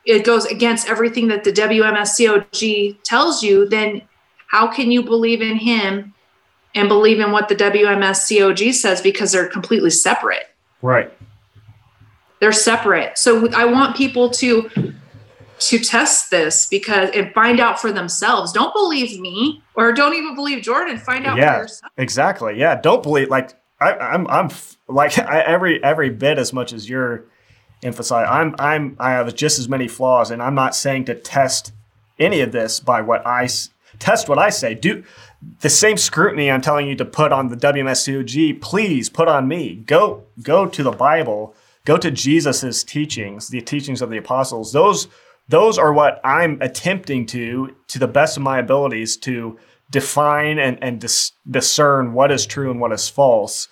it 0.04 0.24
goes 0.24 0.46
against 0.46 0.88
everything 0.88 1.28
that 1.28 1.44
the 1.44 1.52
WMSCOG 1.52 3.02
tells 3.02 3.42
you, 3.42 3.68
then 3.68 4.02
how 4.46 4.66
can 4.66 4.90
you 4.90 5.02
believe 5.02 5.42
in 5.42 5.56
him 5.56 6.14
and 6.74 6.88
believe 6.88 7.20
in 7.20 7.32
what 7.32 7.48
the 7.48 7.56
WMSCOG 7.56 8.72
says 8.72 9.00
because 9.00 9.32
they're 9.32 9.48
completely 9.48 9.90
separate? 9.90 10.48
Right. 10.82 11.12
They're 12.40 12.52
separate. 12.52 13.18
So 13.18 13.50
I 13.52 13.64
want 13.64 13.96
people 13.96 14.30
to 14.30 14.94
to 15.58 15.78
test 15.78 16.30
this 16.30 16.66
because 16.66 17.10
and 17.14 17.32
find 17.32 17.60
out 17.60 17.80
for 17.80 17.92
themselves. 17.92 18.52
Don't 18.52 18.74
believe 18.74 19.18
me 19.20 19.62
or 19.74 19.92
don't 19.92 20.14
even 20.14 20.34
believe 20.34 20.62
Jordan. 20.62 20.98
Find 20.98 21.26
out 21.26 21.38
yeah, 21.38 21.54
for 21.54 21.62
yourself. 21.62 21.92
Exactly. 21.96 22.58
Yeah. 22.58 22.80
Don't 22.80 23.02
believe 23.02 23.28
like 23.28 23.54
I, 23.80 24.14
am 24.14 24.26
I'm, 24.26 24.50
I'm 24.50 24.50
like 24.88 25.18
I, 25.18 25.40
every 25.40 25.82
every 25.82 26.10
bit 26.10 26.38
as 26.38 26.52
much 26.52 26.72
as 26.72 26.88
you're 26.88 27.24
emphasizing. 27.82 28.30
I'm 28.30 28.54
I'm 28.58 28.96
I 28.98 29.12
have 29.12 29.34
just 29.34 29.58
as 29.58 29.68
many 29.68 29.88
flaws, 29.88 30.30
and 30.30 30.42
I'm 30.42 30.54
not 30.54 30.74
saying 30.74 31.06
to 31.06 31.14
test 31.14 31.72
any 32.18 32.40
of 32.40 32.52
this 32.52 32.80
by 32.80 33.00
what 33.02 33.26
I 33.26 33.48
test 33.98 34.28
what 34.28 34.38
I 34.38 34.50
say. 34.50 34.74
Do 34.74 35.04
the 35.60 35.70
same 35.70 35.96
scrutiny 35.96 36.50
I'm 36.50 36.62
telling 36.62 36.88
you 36.88 36.96
to 36.96 37.04
put 37.04 37.32
on 37.32 37.48
the 37.48 37.56
WMSCOG. 37.56 38.60
Please 38.60 39.08
put 39.08 39.28
on 39.28 39.48
me. 39.48 39.76
Go 39.86 40.24
go 40.42 40.66
to 40.66 40.82
the 40.82 40.92
Bible. 40.92 41.54
Go 41.84 41.96
to 41.96 42.10
Jesus's 42.10 42.82
teachings, 42.82 43.48
the 43.48 43.60
teachings 43.60 44.02
of 44.02 44.10
the 44.10 44.16
apostles. 44.16 44.72
Those 44.72 45.06
those 45.48 45.78
are 45.78 45.92
what 45.92 46.20
I'm 46.24 46.60
attempting 46.60 47.26
to, 47.26 47.74
to 47.88 47.98
the 47.98 48.08
best 48.08 48.36
of 48.36 48.42
my 48.42 48.58
abilities, 48.58 49.16
to 49.18 49.58
define 49.90 50.58
and, 50.58 50.78
and 50.82 51.00
dis- 51.00 51.32
discern 51.48 52.12
what 52.12 52.32
is 52.32 52.46
true 52.46 52.70
and 52.70 52.80
what 52.80 52.92
is 52.92 53.08
false. 53.08 53.68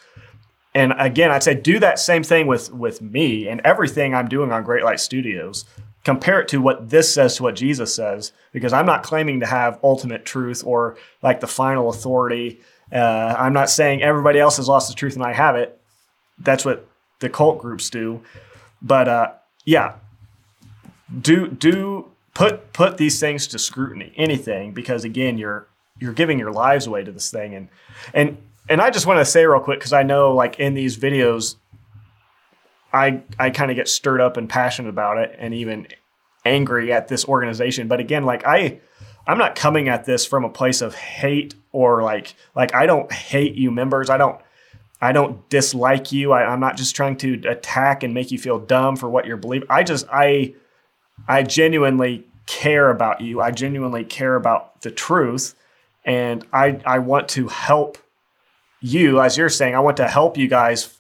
And 0.75 0.93
again, 0.99 1.31
I'd 1.31 1.43
say 1.43 1.55
do 1.55 1.79
that 1.81 1.99
same 1.99 2.23
thing 2.23 2.47
with, 2.47 2.73
with 2.73 3.01
me 3.01 3.49
and 3.49 3.61
everything 3.63 4.15
I'm 4.15 4.29
doing 4.29 4.53
on 4.53 4.65
Great 4.65 4.85
Light 4.85 5.01
Studios. 5.01 5.65
Compare 6.05 6.41
it 6.41 6.49
to 6.49 6.61
what 6.61 6.91
this 6.91 7.13
says 7.13 7.37
to 7.37 7.45
what 7.45 7.57
Jesus 7.57 7.95
says, 7.95 8.33
because 8.53 8.73
I'm 8.73 8.87
not 8.87 9.03
claiming 9.03 9.41
to 9.41 9.47
have 9.47 9.81
ultimate 9.83 10.25
truth 10.25 10.63
or 10.67 10.97
like 11.23 11.41
the 11.41 11.47
final 11.47 11.89
authority. 11.89 12.61
Uh, 12.93 13.35
I'm 13.39 13.53
not 13.53 13.71
saying 13.71 14.03
everybody 14.03 14.39
else 14.39 14.59
has 14.59 14.69
lost 14.69 14.89
the 14.89 14.95
truth 14.95 15.15
and 15.15 15.25
I 15.25 15.33
have 15.33 15.57
it. 15.57 15.81
That's 16.39 16.65
what 16.65 16.87
the 17.21 17.31
cult 17.31 17.59
groups 17.59 17.89
do. 17.89 18.21
But 18.83 19.09
uh, 19.09 19.33
yeah, 19.65 19.95
do 21.21 21.49
do 21.49 22.11
put 22.35 22.73
put 22.73 22.97
these 22.97 23.21
things 23.21 23.47
to 23.49 23.59
scrutiny 23.59 24.13
anything 24.17 24.73
because 24.73 25.05
again 25.05 25.39
you're 25.39 25.69
you're 26.01 26.13
giving 26.13 26.39
your 26.39 26.53
lives 26.53 26.87
away 26.87 27.05
to 27.05 27.13
this 27.13 27.31
thing. 27.31 27.55
And 27.55 27.69
and 28.13 28.39
and 28.69 28.81
I 28.81 28.91
just 28.91 29.07
want 29.07 29.19
to 29.21 29.25
say 29.25 29.45
real 29.45 29.61
quick 29.61 29.79
because 29.79 29.93
I 29.93 30.03
know 30.03 30.35
like 30.35 30.59
in 30.59 30.75
these 30.75 30.97
videos 30.97 31.57
I 32.93 33.23
I 33.39 33.51
kind 33.51 33.71
of 33.71 33.77
get 33.77 33.89
stirred 33.89 34.21
up 34.21 34.37
and 34.37 34.49
passionate 34.49 34.89
about 34.89 35.19
it 35.19 35.35
and 35.39 35.55
even 35.55 35.87
angry 36.45 36.93
at 36.93 37.09
this 37.09 37.25
organization. 37.27 37.89
But 37.89 38.01
again 38.01 38.25
like 38.25 38.45
I 38.47 38.81
I'm 39.27 39.39
not 39.39 39.55
coming 39.55 39.89
at 39.89 40.05
this 40.05 40.27
from 40.27 40.45
a 40.45 40.51
place 40.51 40.83
of 40.83 40.95
hate 40.95 41.55
or 41.73 42.03
like 42.03 42.35
like 42.55 42.75
I 42.75 42.87
don't 42.87 43.11
hate 43.13 43.55
you 43.55 43.71
members. 43.71 44.11
I 44.11 44.17
don't 44.17 44.41
I 45.01 45.13
don't 45.13 45.49
dislike 45.51 46.13
you. 46.13 46.33
I, 46.33 46.45
I'm 46.45 46.61
not 46.61 46.77
just 46.77 46.97
trying 46.97 47.17
to 47.19 47.35
attack 47.47 48.03
and 48.03 48.15
make 48.15 48.31
you 48.31 48.39
feel 48.39 48.59
dumb 48.59 48.97
for 48.97 49.09
what 49.09 49.27
you're 49.27 49.37
believing. 49.37 49.69
I 49.71 49.83
just 49.83 50.07
I 50.11 50.55
I 51.27 51.43
genuinely 51.43 52.27
care 52.47 52.91
about 52.91 53.21
you. 53.21 53.41
I 53.41 53.51
genuinely 53.51 54.05
care 54.05 54.37
about 54.37 54.83
the 54.83 54.91
truth. 54.91 55.55
And 56.05 56.47
I, 56.53 56.81
I 56.85 56.99
want 56.99 57.29
to 57.31 57.49
help 57.49 57.99
you, 58.81 59.21
as 59.21 59.39
you're 59.39 59.49
saying, 59.49 59.75
I 59.75 59.81
want 59.81 59.97
to 59.97 60.09
help 60.09 60.37
you 60.37 60.49
guys. 60.49 60.99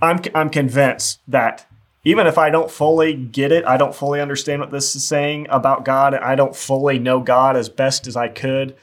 I'm, 0.00 0.20
I'm 0.34 0.48
convinced 0.48 1.20
that 1.28 1.66
even 2.04 2.26
if 2.26 2.38
I 2.38 2.48
don't 2.48 2.70
fully 2.70 3.12
get 3.12 3.52
it, 3.52 3.64
I 3.66 3.76
don't 3.76 3.94
fully 3.94 4.20
understand 4.20 4.60
what 4.60 4.70
this 4.70 4.96
is 4.96 5.06
saying 5.06 5.46
about 5.50 5.84
God, 5.84 6.14
I 6.14 6.34
don't 6.34 6.56
fully 6.56 6.98
know 6.98 7.20
God 7.20 7.56
as 7.56 7.68
best 7.68 8.06
as 8.06 8.16
I 8.16 8.28
could, 8.28 8.74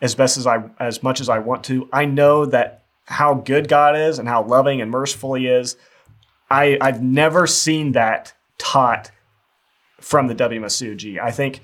as 0.00 0.14
best 0.14 0.38
as 0.38 0.46
I, 0.46 0.62
as 0.78 1.02
much 1.02 1.20
as 1.20 1.28
I 1.28 1.40
want 1.40 1.64
to. 1.64 1.88
I 1.92 2.04
know 2.04 2.46
that 2.46 2.84
how 3.06 3.34
good 3.34 3.66
God 3.66 3.96
is 3.96 4.20
and 4.20 4.28
how 4.28 4.44
loving 4.44 4.80
and 4.80 4.90
merciful 4.90 5.34
He 5.34 5.48
is. 5.48 5.76
I, 6.48 6.78
I've 6.80 7.02
never 7.02 7.48
seen 7.48 7.92
that 7.92 8.32
taught 8.56 9.10
from 10.00 10.26
the 10.26 10.34
WMSCOG. 10.34 11.18
I 11.18 11.30
think 11.30 11.60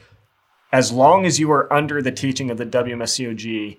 as 0.73 0.93
long 0.93 1.27
as 1.27 1.41
you 1.41 1.51
are 1.53 1.73
under 1.73 2.03
the 2.03 2.13
teaching 2.13 2.51
of 2.51 2.59
the 2.59 2.67
WMSCOG, 2.67 3.79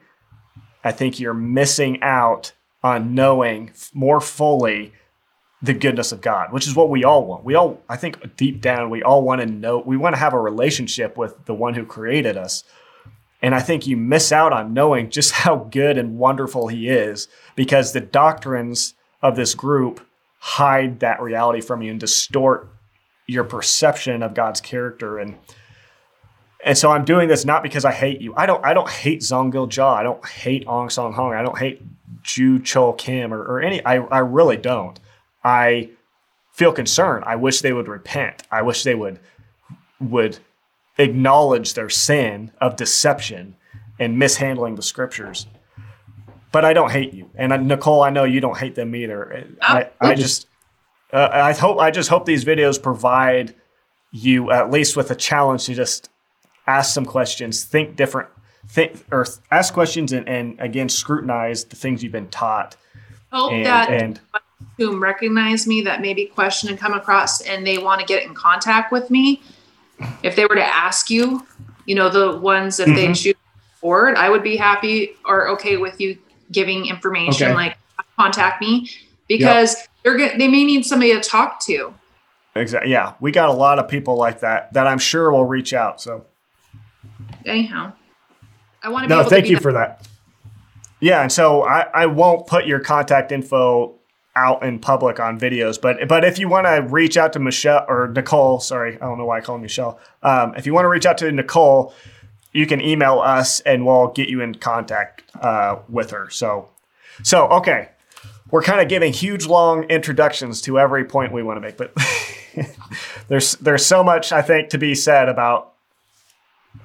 I 0.84 0.92
think 0.92 1.20
you're 1.20 1.34
missing 1.34 2.02
out 2.02 2.54
on 2.84 3.14
knowing 3.14 3.72
more 3.94 4.22
fully 4.22 4.94
the 5.62 5.74
goodness 5.74 6.12
of 6.12 6.22
God, 6.22 6.54
which 6.54 6.68
is 6.68 6.76
what 6.76 6.90
we 6.90 7.04
all 7.04 7.26
want. 7.26 7.44
We 7.44 7.56
all, 7.56 7.82
I 7.90 7.98
think 7.98 8.38
deep 8.38 8.62
down, 8.62 8.90
we 8.90 9.02
all 9.02 9.24
want 9.24 9.42
to 9.42 9.48
know, 9.48 9.80
we 9.80 9.98
want 9.98 10.16
to 10.16 10.20
have 10.20 10.34
a 10.34 10.40
relationship 10.40 11.18
with 11.18 11.46
the 11.46 11.54
one 11.54 11.74
who 11.74 11.86
created 11.86 12.38
us. 12.38 12.64
And 13.42 13.54
I 13.54 13.60
think 13.60 13.86
you 13.86 13.98
miss 13.98 14.32
out 14.32 14.54
on 14.54 14.74
knowing 14.74 15.10
just 15.10 15.32
how 15.32 15.56
good 15.56 15.98
and 15.98 16.18
wonderful 16.18 16.68
he 16.68 16.90
is 16.90 17.28
because 17.56 17.92
the 17.92 18.02
doctrines 18.02 18.94
of 19.22 19.36
this 19.36 19.56
group 19.56 20.06
hide 20.40 21.00
that 21.00 21.22
reality 21.22 21.62
from 21.62 21.82
you 21.82 21.92
and 21.92 22.00
distort 22.00 22.70
your 23.28 23.44
perception 23.44 24.24
of 24.24 24.34
God's 24.34 24.62
character 24.62 25.20
and 25.20 25.38
and 26.66 26.78
so 26.78 26.92
I'm 26.92 27.06
doing 27.06 27.28
this 27.28 27.46
not 27.46 27.62
because 27.62 27.86
I 27.86 27.92
hate 27.92 28.20
you. 28.20 28.34
I 28.36 28.46
don't 28.46 28.66
I 28.66 28.74
don't 28.74 28.90
hate 28.90 29.20
Zahng 29.22 29.52
Gil-jah. 29.52 29.86
I 30.00 30.04
don't 30.04 30.26
hate 30.26 30.66
Ahn 30.68 30.90
Sahng-hong. 30.90 31.34
I 31.34 31.42
don't 31.44 31.58
hate 31.58 31.82
Joo 32.24 32.60
Cheol 32.60 32.98
Kim 32.98 33.34
or, 33.34 33.42
or 33.42 33.62
any 33.62 33.86
I, 33.86 33.98
I 33.98 34.20
really 34.20 34.58
don't. 34.58 35.00
I 35.44 35.92
feel 36.54 36.74
concerned. 36.74 37.26
I 37.26 37.36
wish 37.36 37.62
they 37.62 37.74
would 37.74 37.88
repent. 37.88 38.44
I 38.52 38.64
wish 38.64 38.84
they 38.84 38.96
would 38.96 39.20
would 40.00 40.40
acknowledge 40.98 41.76
their 41.76 41.90
sin 41.90 42.52
of 42.60 42.76
deception 42.76 43.56
and 44.00 44.18
mishandling 44.18 44.76
the 44.76 44.82
scriptures. 44.82 45.48
but 46.52 46.66
I 46.66 46.74
don't 46.74 46.92
hate 46.92 47.14
you. 47.14 47.30
And 47.36 47.68
Nicole, 47.68 48.02
I 48.02 48.10
know 48.10 48.24
you 48.24 48.40
don't 48.40 48.58
hate 48.58 48.76
them 48.76 48.96
either. 48.96 49.48
I, 49.62 49.90
I 50.02 50.14
oh. 50.14 50.16
just, 50.16 50.47
uh, 51.14 51.30
I 51.32 51.54
hope, 51.54 51.80
I 51.80 51.92
just 51.92 52.10
hope 52.10 52.26
these 52.26 52.46
videos 52.46 52.82
provide 52.82 53.56
you 54.12 54.52
at 54.52 54.72
least 54.72 54.96
with 54.98 55.12
a 55.12 55.16
challenge 55.16 55.66
to 55.66 55.74
just 55.74 56.10
ask 56.66 56.94
some 56.94 57.06
questions, 57.06 57.64
think 57.64 57.96
different, 57.96 58.30
think 58.68 59.04
or 59.12 59.26
ask 59.52 59.74
questions, 59.74 60.12
and, 60.12 60.28
and 60.28 60.60
again 60.60 60.90
scrutinize 60.90 61.66
the 61.66 61.76
things 61.76 62.04
you've 62.04 62.12
been 62.12 62.28
taught. 62.30 62.76
Hope 63.32 63.52
and, 63.52 63.66
that 63.66 63.90
and 63.90 64.20
whom 64.78 65.02
recognize 65.02 65.68
me 65.68 65.82
that 65.82 66.02
maybe 66.02 66.26
question 66.26 66.70
and 66.70 66.78
come 66.78 66.94
across 66.94 67.42
and 67.42 67.66
they 67.66 67.78
want 67.78 68.00
to 68.00 68.06
get 68.06 68.24
in 68.24 68.34
contact 68.34 68.92
with 68.92 69.10
me. 69.10 69.42
If 70.24 70.36
they 70.36 70.46
were 70.46 70.56
to 70.56 70.66
ask 70.66 71.10
you, 71.10 71.46
you 71.86 71.96
know, 71.96 72.10
the 72.10 72.38
ones 72.38 72.78
that 72.78 72.88
they 72.88 73.06
Mm-hmm. 73.06 73.14
choose 73.14 73.36
forward, 73.82 74.16
I 74.18 74.30
would 74.30 74.44
be 74.44 74.56
happy 74.58 75.16
or 75.26 75.48
okay 75.50 75.78
with 75.78 76.00
you 76.00 76.18
giving 76.52 76.86
information 76.86 77.48
Okay. 77.48 77.54
like 77.54 77.78
contact 78.18 78.62
me 78.62 78.90
because 79.28 79.88
they're 80.08 80.18
go- 80.18 80.38
they 80.38 80.48
may 80.48 80.64
need 80.64 80.86
somebody 80.86 81.14
to 81.14 81.20
talk 81.20 81.60
to. 81.66 81.94
exactly, 82.56 82.92
yeah, 82.92 83.14
we 83.20 83.32
got 83.32 83.50
a 83.50 83.54
lot 83.54 83.78
of 83.80 83.88
people 83.90 84.16
like 84.16 84.40
that 84.40 84.72
that 84.74 84.88
I'm 84.88 85.00
sure 85.00 85.32
will 85.32 85.46
reach 85.46 85.74
out. 85.74 86.00
So 86.02 86.26
Anyhow, 87.46 87.94
I 88.84 88.90
want 88.90 89.04
to 89.04 89.10
be 89.10 89.16
no, 89.16 89.24
thank 89.28 89.46
to 89.46 89.50
you 89.52 89.56
that- 89.58 89.62
for 89.64 89.74
that. 89.74 90.08
Yeah, 91.00 91.22
and 91.22 91.32
so 91.32 91.64
I, 91.64 91.82
I 91.94 92.06
won't 92.08 92.48
put 92.48 92.66
your 92.66 92.80
contact 92.80 93.32
info 93.32 93.94
out 94.36 94.64
in 94.64 94.80
public 94.80 95.20
on 95.20 95.40
videos, 95.40 95.80
but 95.80 96.08
but 96.08 96.24
if 96.24 96.40
you 96.40 96.48
want 96.48 96.66
to 96.68 96.88
reach 96.90 97.18
out 97.18 97.34
to 97.34 97.40
Michelle 97.40 97.86
or 97.88 98.08
Nicole, 98.08 98.60
sorry, 98.60 98.96
I 98.96 99.06
don't 99.06 99.18
know 99.18 99.26
why 99.26 99.38
I 99.38 99.42
call 99.42 99.58
Michelle. 99.60 100.00
Um, 100.24 100.56
if 100.56 100.66
you 100.66 100.74
want 100.74 100.86
to 100.86 100.90
reach 100.90 101.06
out 101.06 101.18
to 101.20 101.32
Nicole, 101.32 101.94
you 102.54 102.66
can 102.66 102.82
email 102.82 103.20
us 103.20 103.60
and 103.62 103.86
we'll 103.86 104.08
get 104.08 104.30
you 104.30 104.42
in 104.42 104.56
contact 104.56 105.24
uh, 105.42 105.78
with 105.90 106.12
her. 106.12 106.30
So 106.32 106.70
so 107.24 107.48
okay, 107.50 107.90
we're 108.52 108.64
kind 108.64 108.82
of 108.82 108.88
giving 108.88 109.14
huge 109.14 109.46
long 109.46 109.84
introductions 109.86 110.62
to 110.62 110.80
every 110.80 111.06
point 111.06 111.32
we 111.32 111.44
want 111.44 111.58
to 111.58 111.62
make, 111.62 111.78
but 111.78 111.94
there's 113.28 113.56
there's 113.56 113.86
so 113.86 114.04
much 114.04 114.32
I 114.32 114.42
think 114.42 114.70
to 114.70 114.78
be 114.78 114.96
said 114.96 115.30
about 115.30 115.74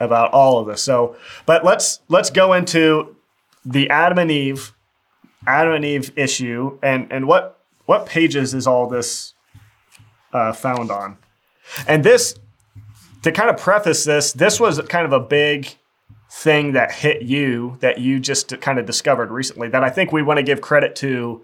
about 0.01 0.33
all 0.33 0.59
of 0.59 0.67
this. 0.67 0.83
So, 0.83 1.17
but 1.47 1.65
let's 1.65 2.01
let's 2.09 2.31
go 2.31 2.53
into 2.53 3.17
the 3.65 3.89
Adam 3.91 4.19
and 4.19 4.31
Eve 4.31 4.73
Adam 5.47 5.75
and 5.75 5.85
Eve 5.85 6.13
issue 6.17 6.79
and 6.83 7.13
and 7.13 7.27
what 7.27 7.61
what 7.87 8.07
pages 8.07 8.55
is 8.55 8.67
all 8.67 8.89
this 8.89 9.35
uh, 10.33 10.53
found 10.53 10.91
on? 10.91 11.19
And 11.87 12.05
this 12.05 12.35
to 13.23 13.31
kind 13.33 13.51
of 13.51 13.57
preface 13.57 14.05
this, 14.05 14.33
this 14.33 14.59
was 14.59 14.81
kind 14.89 15.07
of 15.07 15.13
a 15.13 15.21
big 15.21 15.69
thing 16.31 16.73
that 16.73 16.91
hit 16.91 17.23
you 17.23 17.77
that 17.81 17.99
you 17.99 18.19
just 18.19 18.59
kind 18.61 18.79
of 18.79 18.87
discovered 18.87 19.31
recently 19.31 19.69
that 19.69 19.85
I 19.85 19.91
think 19.91 20.13
we 20.13 20.23
want 20.23 20.39
to 20.39 20.43
give 20.43 20.61
credit 20.61 20.97
to 20.97 21.43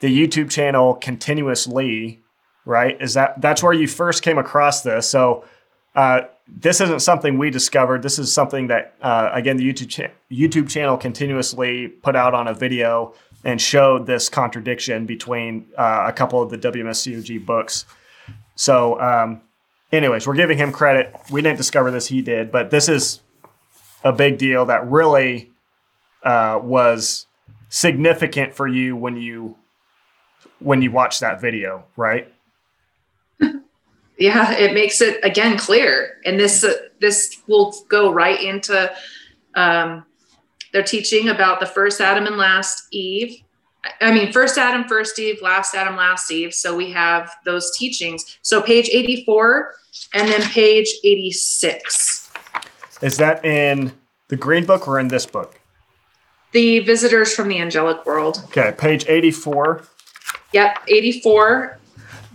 the 0.00 0.08
YouTube 0.08 0.50
channel 0.50 0.94
continuously, 0.94 2.22
right? 2.64 3.00
Is 3.00 3.14
that 3.14 3.40
that's 3.40 3.62
where 3.62 3.72
you 3.72 3.88
first 3.88 4.22
came 4.22 4.38
across 4.38 4.82
this? 4.82 5.08
So 5.08 5.44
uh, 5.94 6.22
this 6.46 6.80
isn't 6.80 7.00
something 7.00 7.38
we 7.38 7.50
discovered. 7.50 8.02
This 8.02 8.18
is 8.18 8.32
something 8.32 8.68
that 8.68 8.94
uh, 9.00 9.30
again 9.32 9.56
the 9.56 9.64
YouTube 9.64 9.88
cha- 9.88 10.12
YouTube 10.30 10.68
channel 10.68 10.96
continuously 10.96 11.88
put 11.88 12.14
out 12.14 12.34
on 12.34 12.48
a 12.48 12.54
video 12.54 13.14
and 13.44 13.60
showed 13.60 14.06
this 14.06 14.28
contradiction 14.28 15.06
between 15.06 15.66
uh, 15.78 16.04
a 16.06 16.12
couple 16.12 16.42
of 16.42 16.50
the 16.50 16.58
WMSCOG 16.58 17.46
books. 17.46 17.86
So, 18.56 19.00
um, 19.00 19.42
anyways, 19.92 20.26
we're 20.26 20.34
giving 20.34 20.58
him 20.58 20.72
credit. 20.72 21.14
We 21.30 21.42
didn't 21.42 21.58
discover 21.58 21.90
this; 21.90 22.08
he 22.08 22.22
did. 22.22 22.50
But 22.50 22.70
this 22.70 22.88
is 22.88 23.20
a 24.04 24.12
big 24.12 24.38
deal 24.38 24.66
that 24.66 24.86
really 24.88 25.52
uh, 26.22 26.60
was 26.62 27.26
significant 27.68 28.54
for 28.54 28.66
you 28.66 28.96
when 28.96 29.16
you 29.16 29.56
when 30.58 30.82
you 30.82 30.90
watch 30.90 31.20
that 31.20 31.40
video, 31.40 31.84
right? 31.96 32.32
yeah 34.18 34.52
it 34.52 34.72
makes 34.74 35.00
it 35.00 35.22
again 35.22 35.58
clear 35.58 36.18
and 36.24 36.40
this 36.40 36.64
uh, 36.64 36.72
this 37.00 37.42
will 37.48 37.74
go 37.88 38.10
right 38.12 38.42
into 38.42 38.90
um, 39.54 40.04
their 40.72 40.82
teaching 40.82 41.28
about 41.28 41.60
the 41.60 41.66
first 41.66 42.00
adam 42.00 42.26
and 42.26 42.36
last 42.36 42.84
eve 42.92 43.42
i 44.00 44.10
mean 44.12 44.32
first 44.32 44.56
adam 44.58 44.84
first 44.88 45.18
eve 45.18 45.40
last 45.42 45.74
adam 45.74 45.96
last 45.96 46.30
eve 46.30 46.54
so 46.54 46.74
we 46.74 46.90
have 46.90 47.30
those 47.44 47.76
teachings 47.76 48.38
so 48.42 48.62
page 48.62 48.88
84 48.90 49.74
and 50.14 50.28
then 50.28 50.42
page 50.42 50.88
86 51.04 52.30
Is 53.02 53.18
that 53.18 53.44
in 53.44 53.92
the 54.28 54.36
Green 54.36 54.64
Book 54.64 54.88
or 54.88 54.98
in 54.98 55.08
this 55.08 55.26
book? 55.26 55.60
the 56.52 56.78
visitors 56.80 57.34
from 57.34 57.48
the 57.48 57.60
angelic 57.60 58.06
world 58.06 58.42
Okay, 58.46 58.72
page 58.78 59.04
84. 59.06 59.82
Yep 60.56 60.78
84 60.88 61.78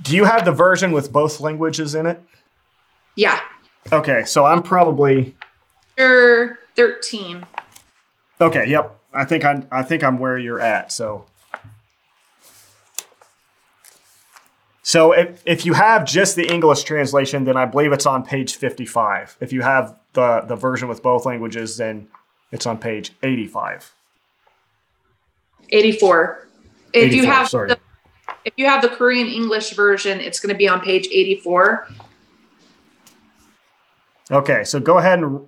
Do 0.03 0.15
you 0.15 0.25
have 0.25 0.45
the 0.45 0.51
version 0.51 0.91
with 0.91 1.11
both 1.11 1.39
languages 1.39 1.95
in 1.95 2.05
it? 2.05 2.21
yeah 3.15 3.39
Okay, 3.91 4.23
so 4.25 4.45
I'm 4.45 4.61
probably 4.61 5.35
Chapter 5.97 6.59
13 6.75 7.45
okay. 8.39 8.65
Yep, 8.67 8.99
I 9.13 9.25
think 9.25 9.45
I'm. 9.45 9.67
I 9.71 9.83
think 9.83 10.03
I'm 10.03 10.17
where 10.17 10.37
you're 10.37 10.59
at. 10.59 10.91
So, 10.91 11.25
so 14.83 15.11
if 15.11 15.41
if 15.45 15.65
you 15.65 15.73
have 15.73 16.05
just 16.05 16.35
the 16.35 16.47
English 16.47 16.83
translation, 16.83 17.43
then 17.43 17.57
I 17.57 17.65
believe 17.65 17.91
it's 17.91 18.05
on 18.05 18.23
page 18.23 18.55
55. 18.55 19.37
If 19.39 19.53
you 19.53 19.61
have 19.61 19.97
the 20.13 20.41
the 20.41 20.55
version 20.55 20.87
with 20.87 21.03
both 21.03 21.25
languages, 21.25 21.77
then 21.77 22.07
it's 22.51 22.65
on 22.65 22.77
page 22.77 23.11
85. 23.23 23.93
84 25.73 26.47
if 26.93 27.13
you 27.13 27.25
have 27.25 27.47
sorry. 27.47 27.69
the, 27.69 27.79
if 28.45 28.53
you 28.57 28.65
have 28.65 28.81
the 28.81 28.89
korean 28.89 29.27
english 29.27 29.71
version 29.73 30.19
it's 30.19 30.39
going 30.39 30.53
to 30.53 30.57
be 30.57 30.67
on 30.67 30.79
page 30.81 31.07
84 31.11 31.87
Okay, 34.31 34.63
so 34.63 34.79
go 34.79 34.97
ahead 34.97 35.19
and 35.19 35.45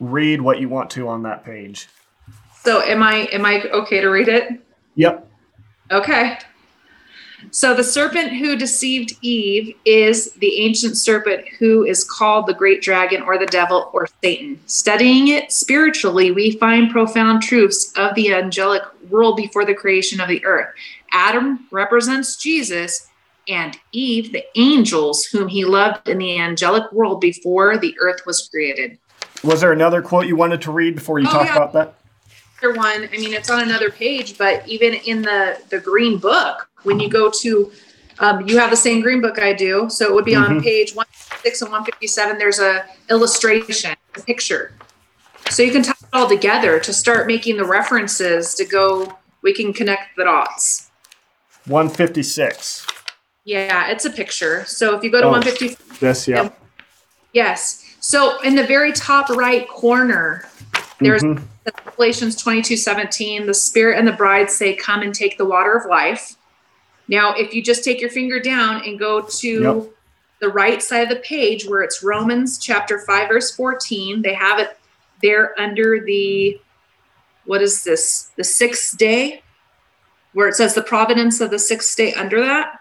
read 0.00 0.40
what 0.40 0.58
you 0.58 0.68
want 0.70 0.88
to 0.90 1.06
on 1.08 1.22
that 1.24 1.44
page. 1.44 1.88
so 2.62 2.80
am 2.82 3.02
i 3.02 3.28
am 3.32 3.44
i 3.44 3.62
okay 3.64 4.00
to 4.00 4.08
read 4.08 4.28
it? 4.28 4.60
Yep. 4.94 5.28
okay. 5.90 6.38
So 7.50 7.74
the 7.74 7.84
serpent 7.84 8.32
who 8.32 8.56
deceived 8.56 9.12
eve 9.20 9.76
is 9.84 10.32
the 10.32 10.60
ancient 10.62 10.96
serpent 10.96 11.46
who 11.58 11.84
is 11.84 12.02
called 12.02 12.46
the 12.46 12.54
great 12.54 12.80
dragon 12.82 13.20
or 13.22 13.38
the 13.38 13.46
devil 13.46 13.90
or 13.92 14.08
satan. 14.22 14.58
Studying 14.66 15.28
it 15.28 15.52
spiritually 15.52 16.30
we 16.30 16.52
find 16.52 16.90
profound 16.90 17.42
truths 17.42 17.92
of 17.96 18.14
the 18.14 18.32
angelic 18.32 18.82
world 19.10 19.36
before 19.36 19.66
the 19.66 19.74
creation 19.74 20.20
of 20.20 20.28
the 20.28 20.42
earth 20.46 20.68
adam 21.16 21.66
represents 21.72 22.36
jesus 22.36 23.08
and 23.48 23.78
Eve, 23.92 24.32
the 24.32 24.44
angels 24.56 25.24
whom 25.24 25.46
he 25.48 25.64
loved 25.64 26.08
in 26.08 26.18
the 26.18 26.36
angelic 26.38 26.90
world 26.92 27.20
before 27.20 27.78
the 27.78 27.94
earth 28.00 28.22
was 28.26 28.48
created. 28.48 28.98
Was 29.44 29.60
there 29.60 29.70
another 29.70 30.02
quote 30.02 30.26
you 30.26 30.34
wanted 30.34 30.60
to 30.62 30.72
read 30.72 30.96
before 30.96 31.20
you 31.20 31.28
Oh, 31.28 31.30
talk 31.30 31.46
yeah. 31.46 31.56
about 31.56 31.72
that? 31.74 31.94
One, 32.74 33.08
I 33.12 33.18
mean, 33.18 33.32
it's 33.32 33.48
on 33.48 33.62
another 33.62 33.90
page, 33.90 34.36
but 34.36 34.66
even 34.66 34.94
in 34.94 35.22
the 35.22 35.58
the 35.70 35.78
green 35.78 36.18
book, 36.18 36.68
when 36.82 36.98
you 36.98 37.08
go 37.08 37.30
to, 37.42 37.70
um, 38.18 38.48
you 38.48 38.58
have 38.58 38.70
the 38.70 38.76
same 38.76 39.00
green 39.00 39.20
book 39.20 39.38
I 39.38 39.52
do, 39.52 39.88
so 39.88 40.06
it 40.06 40.12
would 40.14 40.24
be 40.24 40.34
on 40.34 40.58
Mhm. 40.58 40.62
page 40.62 40.92
one 40.94 41.06
six 41.44 41.62
and 41.62 41.70
one 41.70 41.84
fifty 41.84 42.08
seven. 42.08 42.38
There's 42.38 42.58
a 42.58 42.84
illustration, 43.08 43.94
a 44.16 44.20
picture, 44.22 44.72
so 45.50 45.62
you 45.62 45.70
can 45.70 45.82
tie 45.82 45.92
it 45.92 46.08
all 46.12 46.28
together 46.28 46.80
to 46.80 46.92
start 46.92 47.28
making 47.28 47.58
the 47.58 47.64
references 47.64 48.54
to 48.54 48.64
go. 48.64 49.16
We 49.42 49.52
can 49.52 49.72
connect 49.72 50.16
the 50.16 50.24
dots. 50.24 50.85
156. 51.66 52.86
Yeah, 53.44 53.88
it's 53.90 54.04
a 54.04 54.10
picture. 54.10 54.64
So 54.66 54.96
if 54.96 55.02
you 55.04 55.10
go 55.10 55.20
to 55.20 55.26
Oh. 55.26 55.30
one 55.30 55.42
fifty 55.42 55.76
This, 56.00 56.26
yeah. 56.28 56.50
Yes. 57.32 57.82
So 58.00 58.40
in 58.42 58.54
the 58.54 58.64
very 58.64 58.92
top 58.92 59.28
right 59.30 59.68
corner, 59.68 60.48
there's 61.00 61.22
Mhm. 61.22 61.42
Galatians 61.96 62.36
22 62.36 62.76
17. 62.76 63.46
The 63.46 63.54
Spirit 63.54 63.98
and 63.98 64.06
the 64.06 64.12
bride 64.12 64.50
say, 64.50 64.74
Come 64.74 65.02
and 65.02 65.14
take 65.14 65.36
the 65.38 65.44
water 65.44 65.72
of 65.72 65.86
life. 65.86 66.34
Now, 67.08 67.34
if 67.34 67.54
you 67.54 67.62
just 67.62 67.84
take 67.84 68.00
your 68.00 68.10
finger 68.10 68.38
down 68.40 68.82
and 68.84 68.98
go 68.98 69.20
to 69.20 69.62
Yep. 69.62 69.84
the 70.40 70.48
right 70.48 70.82
side 70.82 71.02
of 71.04 71.08
the 71.08 71.16
page 71.16 71.66
where 71.66 71.82
it's 71.82 72.02
Romans 72.02 72.58
chapter 72.58 72.98
5, 72.98 73.28
verse 73.28 73.54
14, 73.54 74.22
they 74.22 74.34
have 74.34 74.58
it 74.58 74.76
there 75.22 75.58
under 75.58 76.00
the, 76.04 76.60
what 77.46 77.62
is 77.62 77.84
this? 77.84 78.30
The 78.36 78.44
sixth 78.44 78.96
day, 78.98 79.42
where 80.36 80.48
it 80.48 80.54
says 80.54 80.74
the 80.74 80.82
providence 80.82 81.40
of 81.40 81.48
the 81.48 81.58
sixth 81.58 81.96
day 81.96 82.12
under 82.12 82.42
that. 82.42 82.80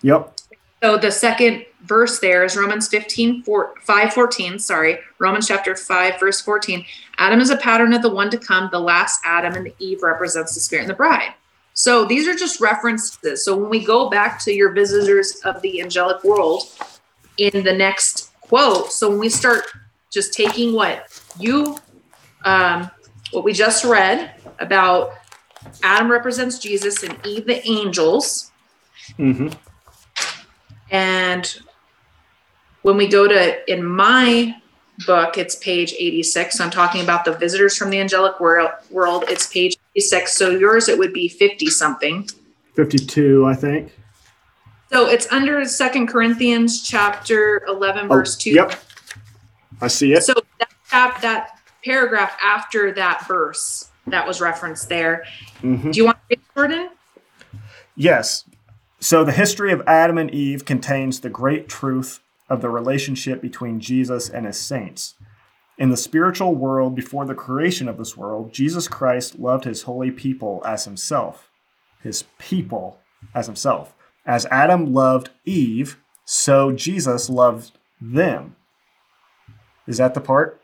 Yep. 0.00 0.34
So 0.82 0.96
the 0.96 1.12
second 1.12 1.66
verse 1.82 2.20
there 2.20 2.42
is 2.42 2.56
Romans 2.56 2.88
15, 2.88 3.42
4, 3.42 3.74
5, 3.82 4.12
14, 4.14 4.58
sorry, 4.58 4.98
Romans 5.18 5.46
chapter 5.46 5.76
5, 5.76 6.18
verse 6.18 6.40
14. 6.40 6.86
Adam 7.18 7.38
is 7.38 7.50
a 7.50 7.56
pattern 7.58 7.92
of 7.92 8.00
the 8.00 8.08
one 8.08 8.30
to 8.30 8.38
come. 8.38 8.70
The 8.72 8.80
last 8.80 9.20
Adam 9.26 9.52
and 9.56 9.66
the 9.66 9.74
Eve 9.78 10.02
represents 10.02 10.54
the 10.54 10.60
spirit 10.60 10.84
and 10.84 10.90
the 10.90 10.94
bride. 10.94 11.34
So 11.74 12.06
these 12.06 12.26
are 12.26 12.34
just 12.34 12.62
references. 12.62 13.44
So 13.44 13.54
when 13.54 13.68
we 13.68 13.84
go 13.84 14.08
back 14.08 14.42
to 14.44 14.54
your 14.54 14.72
visitors 14.72 15.38
of 15.44 15.60
the 15.60 15.82
angelic 15.82 16.24
world 16.24 16.62
in 17.36 17.62
the 17.62 17.74
next 17.74 18.32
quote, 18.40 18.90
so 18.90 19.10
when 19.10 19.18
we 19.18 19.28
start 19.28 19.66
just 20.10 20.32
taking 20.32 20.72
what 20.72 21.20
you, 21.38 21.76
um, 22.46 22.90
what 23.32 23.44
we 23.44 23.52
just 23.52 23.84
read 23.84 24.34
about 24.60 25.12
Adam 25.82 26.10
represents 26.10 26.58
Jesus 26.58 27.02
and 27.02 27.18
Eve 27.26 27.46
the 27.46 27.66
angels. 27.66 28.52
Mm-hmm. 29.18 29.48
And 30.90 31.58
when 32.82 32.96
we 32.96 33.08
go 33.08 33.26
to, 33.26 33.72
in 33.72 33.84
my 33.84 34.54
book, 35.06 35.38
it's 35.38 35.56
page 35.56 35.94
86. 35.98 36.58
So 36.58 36.64
I'm 36.64 36.70
talking 36.70 37.02
about 37.02 37.24
the 37.24 37.32
visitors 37.32 37.76
from 37.76 37.90
the 37.90 38.00
angelic 38.00 38.38
world. 38.40 38.70
world 38.90 39.24
it's 39.28 39.46
page 39.46 39.76
86. 39.96 40.32
So 40.32 40.50
yours, 40.50 40.88
it 40.88 40.98
would 40.98 41.12
be 41.12 41.28
50 41.28 41.66
something. 41.66 42.28
52, 42.74 43.46
I 43.46 43.54
think. 43.54 43.96
So 44.92 45.08
it's 45.08 45.30
under 45.32 45.64
Second 45.64 46.08
Corinthians 46.08 46.82
chapter 46.82 47.64
11, 47.66 48.08
verse 48.08 48.36
2. 48.36 48.50
Yep. 48.50 48.74
I 49.80 49.88
see 49.88 50.12
it. 50.12 50.22
So 50.22 50.34
that, 50.58 51.18
that 51.22 51.58
paragraph 51.82 52.36
after 52.42 52.92
that 52.92 53.26
verse 53.26 53.90
that 54.06 54.26
was 54.26 54.40
referenced 54.40 54.88
there. 54.88 55.24
Mhm. 55.60 55.92
Do 55.92 55.96
you 55.96 56.04
want 56.04 56.18
to 56.18 56.36
read, 56.36 56.40
Jordan? 56.54 56.90
Yes. 57.94 58.44
So 59.00 59.24
the 59.24 59.32
history 59.32 59.72
of 59.72 59.82
Adam 59.86 60.18
and 60.18 60.30
Eve 60.30 60.64
contains 60.64 61.20
the 61.20 61.30
great 61.30 61.68
truth 61.68 62.20
of 62.48 62.60
the 62.60 62.70
relationship 62.70 63.40
between 63.40 63.80
Jesus 63.80 64.28
and 64.28 64.46
his 64.46 64.60
saints. 64.60 65.14
In 65.78 65.90
the 65.90 65.96
spiritual 65.96 66.54
world 66.54 66.94
before 66.94 67.24
the 67.24 67.34
creation 67.34 67.88
of 67.88 67.98
this 67.98 68.16
world, 68.16 68.52
Jesus 68.52 68.88
Christ 68.88 69.38
loved 69.38 69.64
his 69.64 69.82
holy 69.82 70.10
people 70.10 70.62
as 70.64 70.84
himself. 70.84 71.48
His 72.02 72.24
people 72.38 73.00
as 73.34 73.46
himself. 73.46 73.94
As 74.24 74.46
Adam 74.46 74.92
loved 74.92 75.30
Eve, 75.44 75.98
so 76.24 76.72
Jesus 76.72 77.28
loved 77.28 77.78
them. 78.00 78.54
Is 79.86 79.96
that 79.96 80.14
the 80.14 80.20
part? 80.20 80.60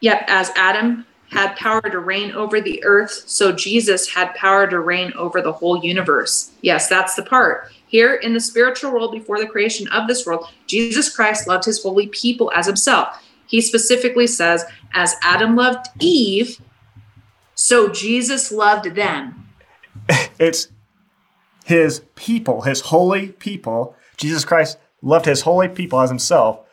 Yep. 0.00 0.24
As 0.28 0.50
Adam 0.56 1.06
had 1.30 1.56
power 1.56 1.80
to 1.80 1.98
reign 1.98 2.32
over 2.32 2.60
the 2.60 2.82
earth, 2.84 3.24
so 3.26 3.52
Jesus 3.52 4.08
had 4.08 4.34
power 4.34 4.66
to 4.66 4.80
reign 4.80 5.12
over 5.16 5.40
the 5.40 5.52
whole 5.52 5.82
universe. 5.82 6.52
Yes, 6.60 6.88
that's 6.88 7.14
the 7.14 7.22
part. 7.22 7.72
Here 7.86 8.14
in 8.14 8.34
the 8.34 8.40
spiritual 8.40 8.92
world 8.92 9.12
before 9.12 9.38
the 9.38 9.46
creation 9.46 9.88
of 9.88 10.06
this 10.06 10.26
world, 10.26 10.46
Jesus 10.66 11.14
Christ 11.14 11.48
loved 11.48 11.64
his 11.64 11.82
holy 11.82 12.08
people 12.08 12.52
as 12.54 12.66
himself. 12.66 13.22
He 13.46 13.60
specifically 13.60 14.26
says, 14.26 14.64
as 14.94 15.14
Adam 15.22 15.56
loved 15.56 15.86
Eve, 16.00 16.60
so 17.54 17.88
Jesus 17.88 18.50
loved 18.50 18.94
them. 18.94 19.48
It's 20.38 20.68
his 21.64 22.02
people, 22.16 22.62
his 22.62 22.80
holy 22.80 23.28
people. 23.28 23.96
Jesus 24.16 24.44
Christ 24.44 24.78
loved 25.00 25.26
his 25.26 25.42
holy 25.42 25.68
people 25.68 26.00
as 26.00 26.10
himself. 26.10 26.63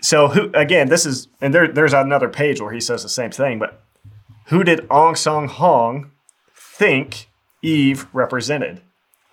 So 0.00 0.28
who 0.28 0.50
again, 0.54 0.88
this 0.88 1.06
is 1.06 1.28
and 1.40 1.54
there 1.54 1.68
there's 1.68 1.92
another 1.92 2.28
page 2.28 2.60
where 2.60 2.72
he 2.72 2.80
says 2.80 3.02
the 3.02 3.08
same 3.08 3.30
thing, 3.30 3.58
but 3.58 3.82
who 4.46 4.62
did 4.62 4.86
Ahn 4.90 5.16
Sahng-hong 5.16 6.12
think 6.54 7.28
Eve 7.62 8.06
represented? 8.12 8.80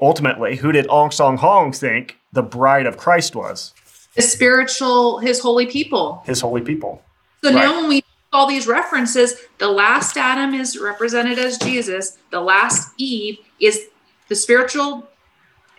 Ultimately, 0.01 0.57
who 0.57 0.71
did 0.71 0.87
Ahn 0.87 1.11
Sahng-hong 1.11 1.71
think 1.71 2.17
the 2.31 2.41
bride 2.41 2.85
of 2.85 2.97
Christ 2.97 3.35
was? 3.35 3.73
The 4.15 4.21
spiritual, 4.21 5.19
his 5.19 5.39
holy 5.39 5.65
people. 5.65 6.23
His 6.25 6.41
holy 6.41 6.61
people. 6.61 7.01
So 7.43 7.51
now 7.51 7.79
when 7.81 7.89
we 7.89 8.03
all 8.31 8.47
these 8.47 8.65
references, 8.65 9.35
the 9.59 9.67
last 9.67 10.17
Adam 10.17 10.53
is 10.53 10.79
represented 10.79 11.37
as 11.37 11.57
Jesus, 11.59 12.17
the 12.31 12.41
last 12.41 12.91
Eve 12.97 13.37
is 13.59 13.87
the 14.27 14.35
spiritual 14.35 15.07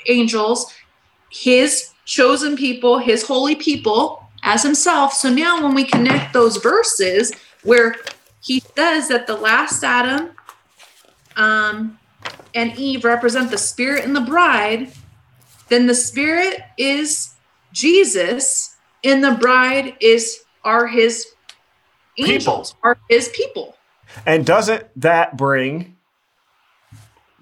angels, 0.08 0.72
his 1.30 1.90
chosen 2.04 2.56
people, 2.56 2.98
his 2.98 3.24
holy 3.24 3.56
people 3.56 4.23
as 4.44 4.62
himself. 4.62 5.12
So 5.14 5.30
now 5.30 5.62
when 5.62 5.74
we 5.74 5.84
connect 5.84 6.32
those 6.32 6.58
verses 6.58 7.32
where 7.64 7.96
he 8.40 8.60
says 8.76 9.08
that 9.08 9.26
the 9.26 9.36
last 9.36 9.82
Adam 9.82 10.30
um, 11.36 11.98
and 12.54 12.78
Eve 12.78 13.04
represent 13.04 13.50
the 13.50 13.58
spirit 13.58 14.04
and 14.04 14.14
the 14.14 14.20
bride, 14.20 14.92
then 15.68 15.86
the 15.86 15.94
spirit 15.94 16.60
is 16.78 17.30
Jesus 17.72 18.76
and 19.02 19.24
the 19.24 19.32
bride 19.32 19.96
is 20.00 20.40
are 20.62 20.86
his 20.86 21.26
angels 22.18 22.76
are 22.82 22.98
his 23.08 23.28
people. 23.30 23.76
And 24.26 24.46
doesn't 24.46 24.84
that 24.96 25.36
bring 25.36 25.96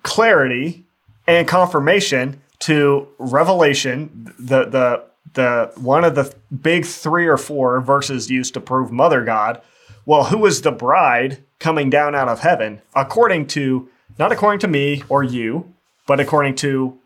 clarity 0.02 0.84
and 1.26 1.46
confirmation 1.46 2.40
to 2.60 3.08
Revelation, 3.18 4.32
the 4.38 4.64
the 4.64 5.04
the 5.34 5.72
one 5.76 6.04
of 6.04 6.14
the 6.14 6.34
big 6.62 6.84
three 6.84 7.26
or 7.26 7.36
four 7.36 7.80
verses 7.80 8.30
used 8.30 8.54
to 8.54 8.60
prove 8.60 8.90
Mother 8.90 9.24
God? 9.24 9.60
Well, 10.04 10.24
who 10.24 10.44
is 10.46 10.62
the 10.62 10.72
bride 10.72 11.42
coming 11.58 11.90
down 11.90 12.14
out 12.14 12.28
of 12.28 12.40
heaven? 12.40 12.82
According 12.94 13.46
to 13.48 13.88
not 14.18 14.32
according 14.32 14.60
to 14.60 14.68
me 14.68 15.02
or 15.08 15.22
you, 15.22 15.72
but 16.06 16.20
according 16.20 16.56
to 16.56 16.98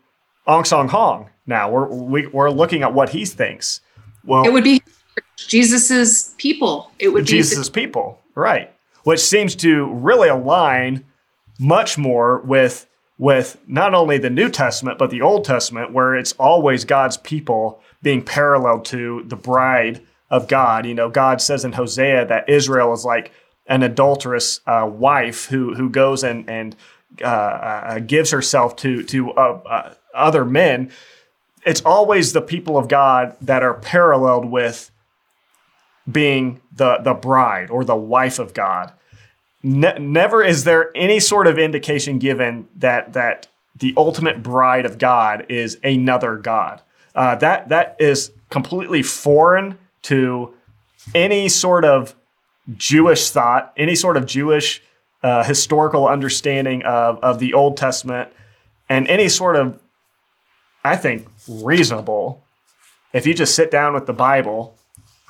Ahn 0.45 0.65
Sahng-hong. 0.65 1.29
Now 1.45 1.69
we're 1.69 1.87
we, 1.87 2.27
we're 2.27 2.49
looking 2.49 2.83
at 2.83 2.93
what 2.93 3.09
he 3.09 3.25
thinks. 3.25 3.81
Well, 4.23 4.45
It 4.45 4.51
would 4.51 4.63
be 4.63 4.81
Jesus's 5.37 6.35
people. 6.37 6.91
It 6.99 7.09
would 7.09 7.25
be 7.25 7.31
Jesus' 7.31 7.69
people, 7.69 8.19
right? 8.35 8.73
Which 9.03 9.21
seems 9.21 9.55
to 9.57 9.85
really 9.93 10.27
align 10.29 11.05
much 11.59 11.97
more 11.97 12.39
with 12.39 12.87
with 13.17 13.57
not 13.67 13.93
only 13.93 14.17
the 14.17 14.29
New 14.29 14.49
Testament 14.49 14.97
but 14.97 15.09
the 15.09 15.21
Old 15.21 15.45
Testament, 15.45 15.91
where 15.93 16.15
it's 16.15 16.33
always 16.33 16.85
God's 16.85 17.17
people 17.17 17.81
being 18.01 18.23
parallel 18.23 18.79
to 18.81 19.23
the 19.25 19.35
bride 19.35 20.01
of 20.29 20.47
God. 20.47 20.85
You 20.85 20.93
know, 20.93 21.09
God 21.09 21.41
says 21.41 21.65
in 21.65 21.73
Hosea 21.73 22.25
that 22.27 22.49
Israel 22.49 22.93
is 22.93 23.05
like 23.05 23.31
an 23.67 23.83
adulterous 23.83 24.61
uh, 24.65 24.89
wife 24.91 25.45
who 25.45 25.75
who 25.75 25.89
goes 25.89 26.23
and 26.23 26.49
and 26.49 26.75
uh, 27.21 27.25
uh, 27.25 27.99
gives 27.99 28.31
herself 28.31 28.75
to 28.77 29.03
to 29.03 29.31
uh, 29.31 29.61
uh, 29.65 29.93
other 30.13 30.45
men. 30.45 30.91
It's 31.65 31.81
always 31.81 32.33
the 32.33 32.41
people 32.41 32.77
of 32.77 32.87
God 32.87 33.35
that 33.41 33.63
are 33.63 33.73
paralleled 33.73 34.45
with 34.45 34.91
being 36.09 36.61
the 36.73 36.97
the 36.97 37.13
bride 37.13 37.69
or 37.69 37.83
the 37.83 37.95
wife 37.95 38.39
of 38.39 38.53
God. 38.53 38.93
Ne- 39.63 39.97
never 39.99 40.43
is 40.43 40.63
there 40.63 40.91
any 40.95 41.19
sort 41.19 41.47
of 41.47 41.57
indication 41.57 42.19
given 42.19 42.67
that 42.75 43.13
that 43.13 43.47
the 43.75 43.93
ultimate 43.97 44.41
bride 44.41 44.85
of 44.85 44.97
God 44.97 45.45
is 45.49 45.77
another 45.83 46.37
God. 46.37 46.81
Uh, 47.17 47.33
that 47.35 47.69
that 47.69 47.95
is 47.99 48.31
completely 48.51 49.01
foreign 49.01 49.75
to 50.03 50.53
any 51.15 51.49
sort 51.49 51.83
of 51.83 52.15
Jewish 52.75 53.31
thought, 53.31 53.73
any 53.75 53.95
sort 53.95 54.17
of 54.17 54.27
Jewish 54.27 54.83
uh, 55.23 55.43
historical 55.43 56.07
understanding 56.07 56.83
of 56.83 57.17
of 57.23 57.39
the 57.39 57.55
Old 57.55 57.75
Testament, 57.75 58.29
and 58.87 59.07
any 59.07 59.29
sort 59.29 59.55
of, 59.55 59.79
I 60.83 60.95
think, 60.95 61.27
reasonable. 61.49 62.43
If 63.13 63.25
you 63.25 63.33
just 63.33 63.55
sit 63.55 63.71
down 63.71 63.95
with 63.95 64.05
the 64.05 64.13
Bible 64.13 64.77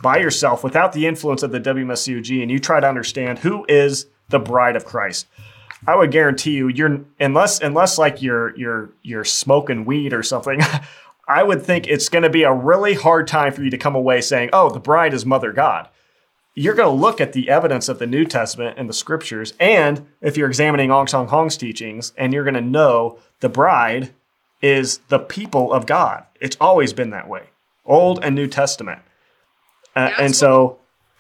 by 0.03 0.17
yourself 0.17 0.65
without 0.65 0.91
the 0.91 1.07
influence 1.07 1.41
of 1.41 1.51
the 1.51 1.59
WMSCOG 1.59 2.41
and 2.41 2.51
you 2.51 2.59
try 2.59 2.81
to 2.81 2.87
understand 2.87 3.39
who 3.39 3.65
is 3.69 4.07
the 4.27 4.39
bride 4.39 4.75
of 4.75 4.83
Christ, 4.83 5.25
I 5.85 5.95
would 5.95 6.11
guarantee 6.11 6.51
you 6.51 6.67
you're 6.67 6.99
unless 7.19 7.61
unless 7.61 7.97
like 7.97 8.21
you're 8.21 8.57
you're 8.57 8.89
you're 9.03 9.23
smoking 9.23 9.85
weed 9.85 10.11
or 10.11 10.23
something, 10.23 10.59
I 11.27 11.43
would 11.43 11.61
think 11.61 11.87
it's 11.87 12.09
going 12.09 12.23
to 12.23 12.29
be 12.29 12.43
a 12.43 12.53
really 12.53 12.93
hard 12.93 13.27
time 13.27 13.51
for 13.51 13.63
you 13.63 13.69
to 13.69 13.77
come 13.77 13.95
away 13.95 14.21
saying, 14.21 14.49
"Oh, 14.53 14.69
the 14.69 14.79
bride 14.79 15.13
is 15.13 15.25
Mother 15.25 15.51
God." 15.51 15.89
You're 16.55 16.73
going 16.73 16.89
to 16.89 17.01
look 17.01 17.21
at 17.21 17.33
the 17.33 17.49
evidence 17.49 17.87
of 17.87 17.99
the 17.99 18.07
New 18.07 18.25
Testament 18.25 18.79
and 18.79 18.89
the 18.89 18.93
scriptures, 18.93 19.53
and 19.59 20.07
if 20.21 20.37
you're 20.37 20.47
examining 20.47 20.89
Ahn 20.89 21.07
Sahng-hong's 21.07 21.55
teachings, 21.55 22.13
and 22.17 22.33
you're 22.33 22.43
going 22.43 22.55
to 22.55 22.61
know 22.61 23.19
the 23.41 23.49
bride 23.49 24.11
is 24.61 24.99
the 25.09 25.19
people 25.19 25.71
of 25.71 25.85
God. 25.85 26.25
It's 26.41 26.57
always 26.59 26.93
been 26.93 27.11
that 27.11 27.27
way, 27.27 27.49
Old 27.85 28.23
and 28.23 28.35
New 28.35 28.47
Testament. 28.47 29.01
Uh, 29.95 30.11
and 30.17 30.35
so, 30.35 30.79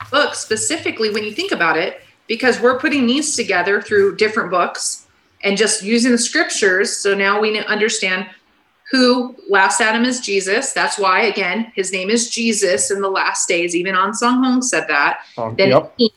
book 0.09 0.33
specifically 0.33 1.11
when 1.11 1.23
you 1.23 1.33
think 1.33 1.51
about 1.51 1.77
it, 1.77 2.01
because 2.27 2.59
we're 2.59 2.79
putting 2.79 3.07
these 3.07 3.35
together 3.35 3.81
through 3.81 4.15
different 4.15 4.51
books 4.51 5.07
and 5.43 5.57
just 5.57 5.83
using 5.83 6.11
the 6.11 6.17
scriptures. 6.17 6.95
So 6.95 7.15
now 7.15 7.39
we 7.39 7.57
understand 7.59 8.27
who 8.91 9.35
last 9.49 9.81
Adam 9.81 10.05
is 10.05 10.19
Jesus. 10.21 10.71
That's 10.73 10.97
why, 10.97 11.21
again, 11.23 11.71
his 11.75 11.91
name 11.91 12.09
is 12.09 12.29
Jesus 12.29 12.89
in 12.89 13.01
the 13.01 13.09
last 13.09 13.47
days. 13.47 13.75
Even 13.75 13.95
Ahn 13.95 14.13
Sahng-hong 14.13 14.61
said 14.61 14.87
that. 14.87 15.19
um, 15.37 15.55
Then 15.57 15.69
yep, 15.69 15.93
he 15.97 16.13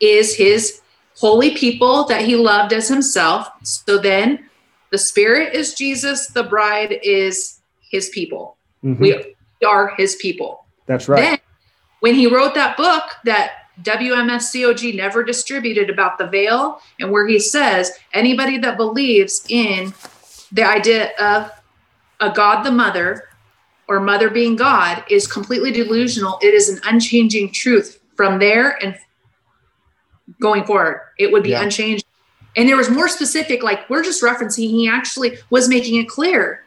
is 0.00 0.36
his 0.36 0.80
holy 1.16 1.52
people 1.52 2.04
that 2.04 2.22
he 2.22 2.36
loved 2.36 2.72
as 2.72 2.88
himself. 2.88 3.48
So 3.62 3.98
then 3.98 4.48
the 4.90 4.98
spirit 4.98 5.54
is 5.54 5.74
Jesus, 5.74 6.28
the 6.28 6.42
bride 6.44 6.98
is 7.02 7.60
his 7.90 8.08
people. 8.10 8.56
mhm, 8.84 8.98
We 8.98 9.34
are 9.66 9.94
his 9.96 10.16
people. 10.16 10.64
that's 10.86 11.08
right. 11.08 11.22
Then, 11.22 11.38
when 12.00 12.14
he 12.14 12.26
wrote 12.26 12.54
that 12.54 12.76
book 12.76 13.04
that 13.24 13.52
WMSCOG 13.82 14.94
never 14.96 15.22
distributed 15.22 15.88
about 15.90 16.18
the 16.18 16.26
veil, 16.26 16.80
and 16.98 17.10
where 17.10 17.26
he 17.26 17.38
says 17.38 17.92
anybody 18.12 18.58
that 18.58 18.76
believes 18.76 19.44
in 19.48 19.92
the 20.52 20.64
idea 20.64 21.10
of 21.18 21.50
a 22.20 22.30
God 22.30 22.62
the 22.62 22.70
Mother 22.70 23.24
or 23.88 24.00
Mother 24.00 24.30
being 24.30 24.56
God 24.56 25.04
is 25.10 25.26
completely 25.26 25.72
delusional. 25.72 26.38
It 26.42 26.54
is 26.54 26.68
an 26.68 26.80
unchanging 26.84 27.52
truth. 27.52 27.96
From 28.16 28.38
there 28.38 28.76
and 28.84 28.94
going 30.40 30.64
forward. 30.64 31.00
It 31.18 31.32
would 31.32 31.42
be 31.42 31.50
Yeah. 31.50 31.62
unchanged. 31.62 32.04
And 32.54 32.68
there 32.68 32.76
was 32.76 32.90
more 32.90 33.08
specific, 33.08 33.62
like 33.62 33.88
we're 33.88 34.02
just 34.02 34.22
referencing, 34.22 34.68
he 34.68 34.88
actually 34.88 35.38
was 35.48 35.68
making 35.68 35.96
it 35.96 36.06
clear. 36.06 36.62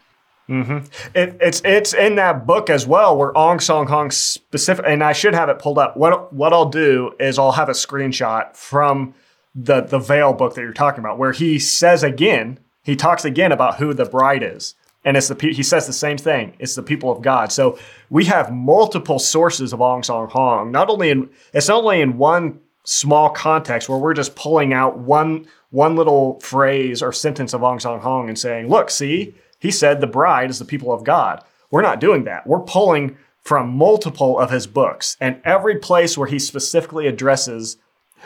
Mm-hmm. 0.50 0.78
It, 1.16 1.38
it's 1.40 1.62
it's 1.64 1.94
in 1.94 2.16
that 2.16 2.46
book 2.48 2.70
as 2.72 2.86
well, 2.88 3.16
where 3.16 3.38
Ahn 3.38 3.60
Sahng-hong 3.60 4.10
specific, 4.12 4.84
and 4.88 5.04
I 5.04 5.14
should 5.14 5.34
have 5.36 5.48
it 5.48 5.60
pulled 5.60 5.78
up. 5.78 5.96
What 5.96 6.34
what 6.34 6.54
I'll 6.54 6.70
do 6.70 7.14
is 7.20 7.38
I'll 7.38 7.52
have 7.54 7.70
a 7.70 7.74
screenshot 7.74 8.56
from 8.56 9.14
the 9.56 9.82
the 9.82 10.00
Veil 10.00 10.34
book 10.34 10.56
that 10.56 10.62
you're 10.62 10.74
talking 10.74 11.00
about, 11.00 11.18
where 11.18 11.32
he 11.32 11.60
says 11.60 12.02
again, 12.04 12.60
he 12.82 12.96
talks 12.96 13.24
again 13.24 13.52
about 13.52 13.78
who 13.78 13.94
the 13.94 14.06
bride 14.06 14.44
is, 14.44 14.76
and 15.06 15.18
it's 15.18 15.28
the 15.28 15.36
he 15.40 15.64
says 15.64 15.88
the 15.88 15.94
same 15.94 16.18
thing. 16.18 16.56
It's 16.60 16.76
the 16.76 16.84
people 16.84 17.12
of 17.12 17.22
God. 17.22 17.52
So 17.52 17.78
we 18.10 18.26
have 18.26 18.54
multiple 18.54 19.20
sources 19.20 19.74
of 19.74 19.82
Ahn 19.82 20.04
Sahng-hong. 20.04 20.72
Not 20.72 20.90
only 20.90 21.10
in 21.10 21.30
it's 21.54 21.68
not 21.68 21.84
only 21.84 22.02
in 22.02 22.18
one 22.18 22.60
small 22.86 23.30
context 23.30 23.88
where 23.88 23.98
we're 23.98 24.14
just 24.14 24.36
pulling 24.36 24.74
out 24.74 24.98
one 24.98 25.48
one 25.72 25.96
little 25.96 26.40
phrase 26.40 27.02
or 27.02 27.12
sentence 27.12 27.54
of 27.54 27.64
Ahn 27.64 27.80
Sahng-hong 27.80 28.30
and 28.30 28.38
saying, 28.38 28.70
"Look, 28.70 28.90
see." 28.90 29.36
He 29.60 29.72
said 29.72 30.02
the 30.02 30.08
bride 30.08 30.50
is 30.50 30.60
the 30.60 30.66
people 30.66 30.92
of 30.92 31.06
God. 31.06 31.42
We're 31.72 31.82
not 31.82 32.02
doing 32.02 32.26
that. 32.26 32.46
We're 32.46 32.60
pulling 32.60 33.18
from 33.42 33.70
multiple 33.70 34.38
of 34.38 34.52
his 34.52 34.68
books 34.68 35.18
and 35.20 35.42
every 35.44 35.78
place 35.78 36.18
where 36.18 36.28
he 36.28 36.38
specifically 36.38 37.08
addresses 37.08 37.78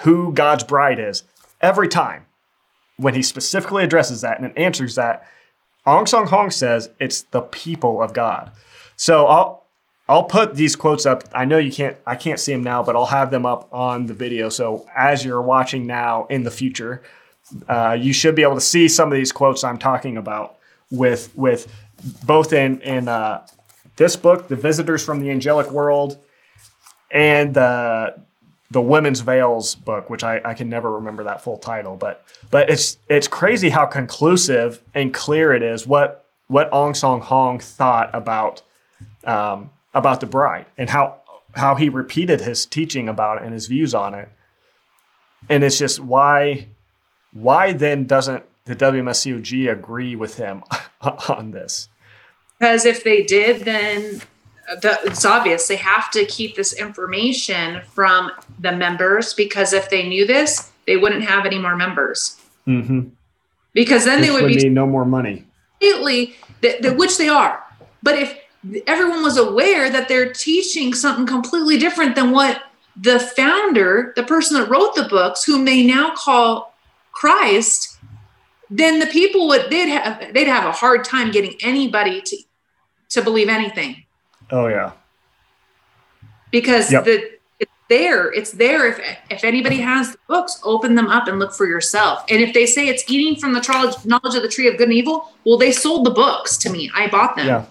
who 0.01 0.33
God's 0.33 0.63
bride 0.63 0.99
is, 0.99 1.23
every 1.61 1.87
time 1.87 2.25
when 2.97 3.13
he 3.13 3.21
specifically 3.21 3.83
addresses 3.83 4.21
that 4.21 4.39
and 4.39 4.57
answers 4.57 4.95
that, 4.95 5.27
Ahn 5.87 6.05
Sahng-hong 6.05 6.51
says 6.51 6.89
it's 6.99 7.21
the 7.23 7.41
people 7.41 8.03
of 8.03 8.13
God. 8.13 8.51
So 8.97 9.25
I'll 9.25 9.63
I'll 10.09 10.25
put 10.25 10.55
these 10.55 10.75
quotes 10.75 11.05
up. 11.05 11.23
I 11.33 11.45
know 11.45 11.57
you 11.57 11.71
can't 11.71 11.97
I 12.05 12.15
can't 12.15 12.39
see 12.39 12.51
them 12.51 12.63
now, 12.63 12.83
but 12.83 12.95
I'll 12.95 13.05
have 13.05 13.31
them 13.31 13.45
up 13.45 13.67
on 13.73 14.05
the 14.05 14.13
video. 14.13 14.49
So 14.49 14.85
as 14.95 15.23
you're 15.23 15.41
watching 15.41 15.87
now 15.87 16.27
in 16.29 16.43
the 16.43 16.51
future, 16.51 17.01
uh, 17.69 17.97
you 17.99 18.13
should 18.13 18.35
be 18.35 18.43
able 18.43 18.55
to 18.55 18.61
see 18.61 18.87
some 18.89 19.11
of 19.11 19.15
these 19.15 19.31
quotes 19.31 19.63
I'm 19.63 19.77
talking 19.77 20.17
about 20.17 20.57
with 20.91 21.31
with 21.35 21.73
both 22.25 22.51
in 22.51 22.81
in 22.81 23.07
uh, 23.07 23.47
this 23.95 24.15
book, 24.15 24.49
The 24.49 24.55
Visitors 24.57 25.03
from 25.03 25.21
the 25.21 25.31
Angelic 25.31 25.71
World, 25.71 26.17
and 27.11 27.53
the 27.53 28.21
the 28.69 28.81
Women's 28.81 29.21
Veils 29.21 29.75
book, 29.75 30.09
which 30.09 30.23
I, 30.23 30.41
I 30.43 30.53
can 30.53 30.69
never 30.69 30.91
remember 30.91 31.23
that 31.23 31.41
full 31.41 31.57
title, 31.57 31.95
but 31.95 32.25
but 32.51 32.69
it's 32.69 32.97
it's 33.07 33.27
crazy 33.27 33.69
how 33.69 33.85
conclusive 33.85 34.81
and 34.93 35.13
clear 35.13 35.53
it 35.53 35.63
is 35.63 35.87
what 35.87 36.25
what 36.47 36.71
Ahn 36.71 36.93
Sahng-hong 36.93 37.59
thought 37.59 38.09
about 38.13 38.61
um, 39.23 39.69
about 39.93 40.19
the 40.19 40.25
bride 40.25 40.65
and 40.77 40.89
how 40.89 41.21
how 41.55 41.75
he 41.75 41.89
repeated 41.89 42.41
his 42.41 42.65
teaching 42.65 43.07
about 43.09 43.37
it 43.37 43.43
and 43.43 43.53
his 43.53 43.67
views 43.67 43.93
on 43.93 44.13
it. 44.13 44.29
And 45.49 45.63
it's 45.63 45.77
just 45.77 45.99
why 45.99 46.67
why 47.31 47.73
then 47.73 48.05
doesn't 48.05 48.43
the 48.65 48.75
WMSCOG 48.75 49.71
agree 49.71 50.15
with 50.15 50.37
him 50.37 50.63
on 51.29 51.51
this? 51.51 51.89
Because 52.59 52.85
if 52.85 53.03
they 53.03 53.23
did, 53.23 53.61
then 53.61 54.21
the, 54.67 54.99
it's 55.03 55.25
obvious 55.25 55.67
they 55.67 55.77
have 55.77 56.11
to 56.11 56.25
keep 56.25 56.55
this 56.55 56.73
information 56.73 57.81
from 57.93 58.31
the 58.59 58.71
members 58.71 59.33
because 59.33 59.73
if 59.73 59.89
they 59.89 60.07
knew 60.07 60.25
this, 60.25 60.71
they 60.85 60.97
wouldn't 60.97 61.23
have 61.23 61.45
any 61.45 61.57
more 61.57 61.75
members. 61.75 62.41
Mm-hmm. 62.67 63.09
Because 63.73 64.05
then 64.05 64.21
they 64.21 64.31
Which 64.31 64.43
would 64.43 64.53
be 64.55 64.69
no 64.69 64.85
more 64.85 65.05
money. 65.05 65.45
completely, 65.79 66.35
th- 66.61 66.81
th- 66.81 66.97
which 66.97 67.17
they 67.17 67.29
are. 67.29 67.63
But 68.03 68.17
if 68.17 68.37
everyone 68.87 69.23
was 69.23 69.37
aware 69.37 69.89
that 69.89 70.07
they're 70.07 70.33
teaching 70.33 70.93
something 70.93 71.25
completely 71.25 71.77
different 71.77 72.15
than 72.15 72.31
what 72.31 72.63
the 72.99 73.19
founder, 73.19 74.13
the 74.15 74.23
person 74.23 74.59
that 74.59 74.69
wrote 74.69 74.95
the 74.95 75.03
books, 75.03 75.43
whom 75.43 75.65
they 75.65 75.85
now 75.85 76.13
call 76.15 76.73
Christ, 77.11 77.99
then 78.69 78.99
the 78.99 79.05
people 79.05 79.47
would 79.47 79.69
they'd 79.69 79.87
have 79.87 80.33
they'd 80.33 80.47
have 80.47 80.65
a 80.65 80.71
hard 80.71 81.05
time 81.05 81.31
getting 81.31 81.55
anybody 81.61 82.21
to 82.21 82.37
to 83.09 83.21
believe 83.21 83.47
anything 83.47 84.03
Oh 84.51 84.67
yeah. 84.67 84.91
because 86.51 86.91
Yep. 86.91 87.05
the 87.05 87.31
it's 87.59 87.71
there 87.89 88.31
it's 88.33 88.51
there 88.51 88.87
if 88.87 88.99
if 89.29 89.43
anybody 89.43 89.77
has 89.77 90.11
the 90.13 90.17
books 90.27 90.59
open 90.63 90.95
them 90.95 91.07
up 91.07 91.27
and 91.27 91.39
look 91.39 91.53
for 91.53 91.65
yourself 91.65 92.23
and 92.29 92.41
if 92.41 92.53
they 92.53 92.65
say 92.65 92.87
it's 92.87 93.03
eating 93.09 93.39
from 93.39 93.53
the 93.53 93.97
knowledge 94.05 94.35
of 94.35 94.41
the 94.41 94.47
tree 94.47 94.67
of 94.67 94.77
good 94.77 94.87
and 94.89 94.93
evil 94.93 95.31
well 95.45 95.57
they 95.57 95.71
sold 95.71 96.05
the 96.05 96.11
books 96.11 96.57
to 96.57 96.69
me 96.69 96.89
i 96.95 97.07
bought 97.07 97.35
them 97.35 97.47
Yeah. 97.47 97.65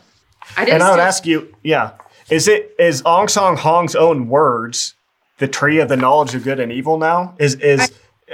i 0.56 0.64
didn't 0.64 0.74
And 0.74 0.82
I 0.82 0.90
would 0.90 1.00
ask 1.00 1.24
you, 1.26 1.54
yeah, 1.62 1.92
is 2.30 2.48
it 2.48 2.74
is 2.78 3.02
Ahn 3.02 3.28
Sahng-hong's 3.28 3.94
own 3.94 4.28
words 4.28 4.94
the 5.38 5.46
tree 5.48 5.78
of 5.78 5.88
the 5.88 5.96
knowledge 5.96 6.34
of 6.34 6.42
good 6.44 6.58
and 6.60 6.72
evil 6.72 6.98
now? 6.98 7.34
Is 7.38 7.54
is 7.56 7.92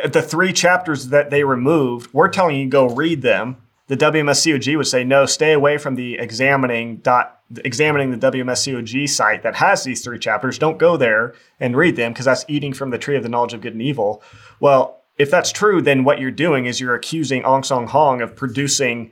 the 0.09 0.23
three 0.23 0.53
chapters 0.53 1.09
that 1.09 1.31
they 1.31 1.45
removed? 1.45 2.13
We're 2.15 2.29
telling 2.29 2.57
you 2.57 2.69
go 2.69 2.89
read 2.89 3.21
them. 3.23 3.57
The 3.89 3.97
WMSCOG 3.97 4.77
would 4.77 4.87
say 4.87 5.05
no, 5.05 5.27
stay 5.27 5.53
away 5.53 5.77
from 5.77 5.97
the 5.97 6.15
examining 6.15 6.99
dot 6.99 7.41
examining 7.65 8.11
the 8.11 8.33
WMSCOG 8.33 9.09
site 9.09 9.43
that 9.43 9.57
has 9.57 9.85
these 9.85 10.03
three 10.03 10.19
chapters. 10.19 10.59
Don't 10.59 10.79
go 10.79 10.97
there 10.97 11.35
and 11.61 11.77
read 11.77 11.97
them 11.97 12.13
because 12.13 12.25
that's 12.25 12.45
eating 12.49 12.73
from 12.73 12.91
the 12.91 12.99
tree 12.99 13.17
of 13.17 13.23
the 13.23 13.29
knowledge 13.29 13.53
of 13.53 13.61
good 13.61 13.75
and 13.75 13.83
evil. 13.83 14.23
Well, 14.61 15.03
if 15.19 15.31
that's 15.31 15.53
true, 15.53 15.83
then 15.83 16.05
what 16.05 16.19
you're 16.19 16.31
doing 16.31 16.67
is 16.67 16.81
you're 16.81 16.95
accusing 16.95 17.45
Ahn 17.45 17.63
Sahng-hong 17.63 18.23
of 18.23 18.35
producing 18.35 19.11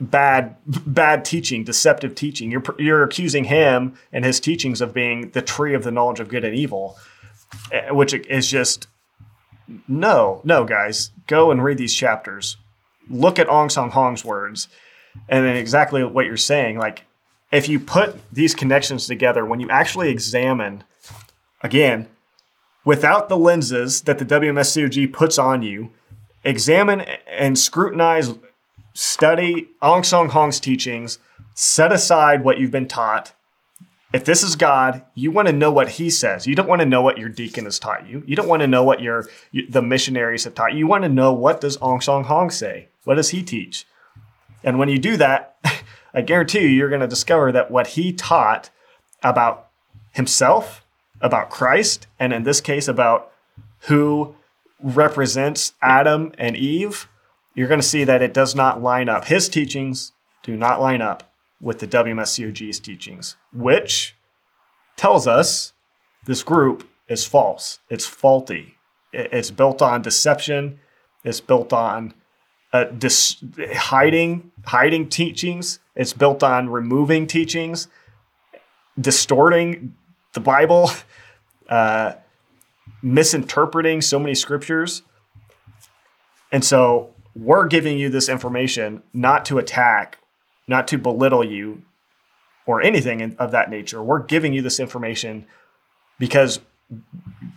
bad 0.00 0.56
bad 0.64 1.24
teaching, 1.24 1.64
deceptive 1.64 2.14
teaching. 2.14 2.50
You're 2.50 2.62
you're 2.78 3.02
accusing 3.02 3.44
him 3.44 3.94
and 4.12 4.24
his 4.24 4.40
teachings 4.40 4.80
of 4.80 4.94
being 4.94 5.30
the 5.30 5.42
tree 5.42 5.74
of 5.74 5.84
the 5.84 5.90
knowledge 5.90 6.20
of 6.20 6.28
good 6.28 6.44
and 6.44 6.54
evil, 6.54 6.96
eh, 7.72 7.90
which 7.90 8.14
is 8.14 8.48
just 8.48 8.86
no, 9.86 10.40
no, 10.44 10.64
guys. 10.64 11.12
Go 11.26 11.50
and 11.50 11.62
read 11.62 11.78
these 11.78 11.94
chapters. 11.94 12.56
Look 13.10 13.38
at 13.38 13.48
Ahn 13.48 13.68
Sahng-hong's 13.68 14.24
words, 14.24 14.68
and 15.28 15.44
then 15.44 15.56
exactly 15.56 16.02
what 16.04 16.26
you're 16.26 16.36
saying. 16.36 16.78
Like, 16.78 17.04
if 17.52 17.68
you 17.68 17.80
put 17.80 18.16
these 18.32 18.54
connections 18.54 19.06
together, 19.06 19.44
when 19.44 19.60
you 19.60 19.68
actually 19.68 20.08
examine, 20.08 20.84
again, 21.62 22.08
without 22.84 23.28
the 23.28 23.36
lenses 23.36 24.02
that 24.02 24.18
the 24.18 24.24
WMSCOG 24.24 25.12
puts 25.12 25.38
on 25.38 25.62
you, 25.62 25.90
examine 26.44 27.00
and 27.28 27.58
scrutinize 27.58 28.32
study 28.94 29.68
Ahn 29.82 30.04
Sahng-hong's 30.04 30.60
teachings, 30.60 31.18
set 31.54 31.92
aside 31.92 32.44
what 32.44 32.58
you've 32.58 32.70
been 32.70 32.88
taught. 32.88 33.32
If 34.12 34.24
this 34.24 34.42
is 34.42 34.56
God, 34.56 35.04
you 35.14 35.30
want 35.30 35.48
to 35.48 35.54
know 35.54 35.70
what 35.70 35.90
He 35.90 36.10
says. 36.10 36.46
You 36.46 36.56
don't 36.56 36.68
want 36.68 36.80
to 36.80 36.86
know 36.86 37.02
what 37.02 37.18
your 37.18 37.28
deacon 37.28 37.64
has 37.64 37.78
taught 37.78 38.08
you. 38.08 38.24
You 38.26 38.34
don't 38.34 38.48
want 38.48 38.60
to 38.60 38.66
know 38.66 38.82
what 38.82 39.00
your 39.00 39.28
the 39.68 39.82
missionaries 39.82 40.44
have 40.44 40.54
taught 40.54 40.72
you. 40.72 40.78
You 40.78 40.86
want 40.86 41.04
to 41.04 41.08
know 41.08 41.32
what 41.32 41.60
does 41.60 41.76
Ahn 41.78 42.00
Sahng-hong 42.00 42.50
say? 42.50 42.88
What 43.04 43.16
does 43.16 43.30
he 43.30 43.42
teach? 43.42 43.86
And 44.62 44.78
when 44.78 44.88
you 44.88 44.98
do 44.98 45.16
that, 45.16 45.56
I 46.14 46.22
guarantee 46.22 46.60
you, 46.60 46.68
you're 46.68 46.88
going 46.88 47.00
to 47.00 47.08
discover 47.08 47.52
that 47.52 47.70
what 47.70 47.88
he 47.88 48.12
taught 48.12 48.70
about 49.22 49.68
himself, 50.12 50.84
about 51.20 51.50
Christ, 51.50 52.06
and 52.18 52.32
in 52.32 52.42
this 52.42 52.60
case 52.60 52.88
about 52.88 53.30
who 53.82 54.34
represents 54.82 55.74
Adam 55.82 56.32
and 56.38 56.56
Eve, 56.56 57.08
you're 57.54 57.68
going 57.68 57.80
to 57.80 57.86
see 57.86 58.04
that 58.04 58.22
it 58.22 58.34
does 58.34 58.54
not 58.54 58.82
line 58.82 59.08
up. 59.08 59.26
His 59.26 59.48
teachings 59.48 60.12
do 60.42 60.56
not 60.56 60.80
line 60.80 61.02
up 61.02 61.32
with 61.60 61.78
the 61.78 61.86
WMSCOG's 61.86 62.80
teachings, 62.80 63.36
which 63.52 64.16
tells 64.96 65.26
us 65.26 65.72
this 66.24 66.42
group 66.42 66.88
is 67.08 67.26
false. 67.26 67.80
It's 67.88 68.06
faulty. 68.06 68.76
It's 69.12 69.50
built 69.50 69.82
on 69.82 70.02
deception. 70.02 70.78
It's 71.24 71.40
built 71.40 71.72
on 71.72 72.14
uh, 72.72 72.84
dis- 72.84 73.42
hiding 73.74 74.50
hiding 74.64 75.08
teachings. 75.08 75.80
It's 75.94 76.12
built 76.12 76.42
on 76.42 76.68
removing 76.68 77.26
teachings, 77.26 77.88
distorting 79.00 79.94
the 80.32 80.40
Bible, 80.40 80.90
uh, 81.68 82.14
misinterpreting 83.02 84.02
so 84.02 84.18
many 84.18 84.34
scriptures. 84.34 85.02
And 86.52 86.64
so 86.64 87.14
we're 87.34 87.66
giving 87.66 87.98
you 87.98 88.08
this 88.08 88.28
information 88.28 89.02
not 89.12 89.44
to 89.46 89.58
attack, 89.58 90.18
not 90.66 90.88
to 90.88 90.98
belittle 90.98 91.44
you 91.44 91.82
or 92.66 92.82
anything 92.82 93.36
of 93.38 93.50
that 93.52 93.70
nature. 93.70 94.02
We're 94.02 94.22
giving 94.22 94.52
you 94.52 94.62
this 94.62 94.80
information 94.80 95.46
because 96.18 96.60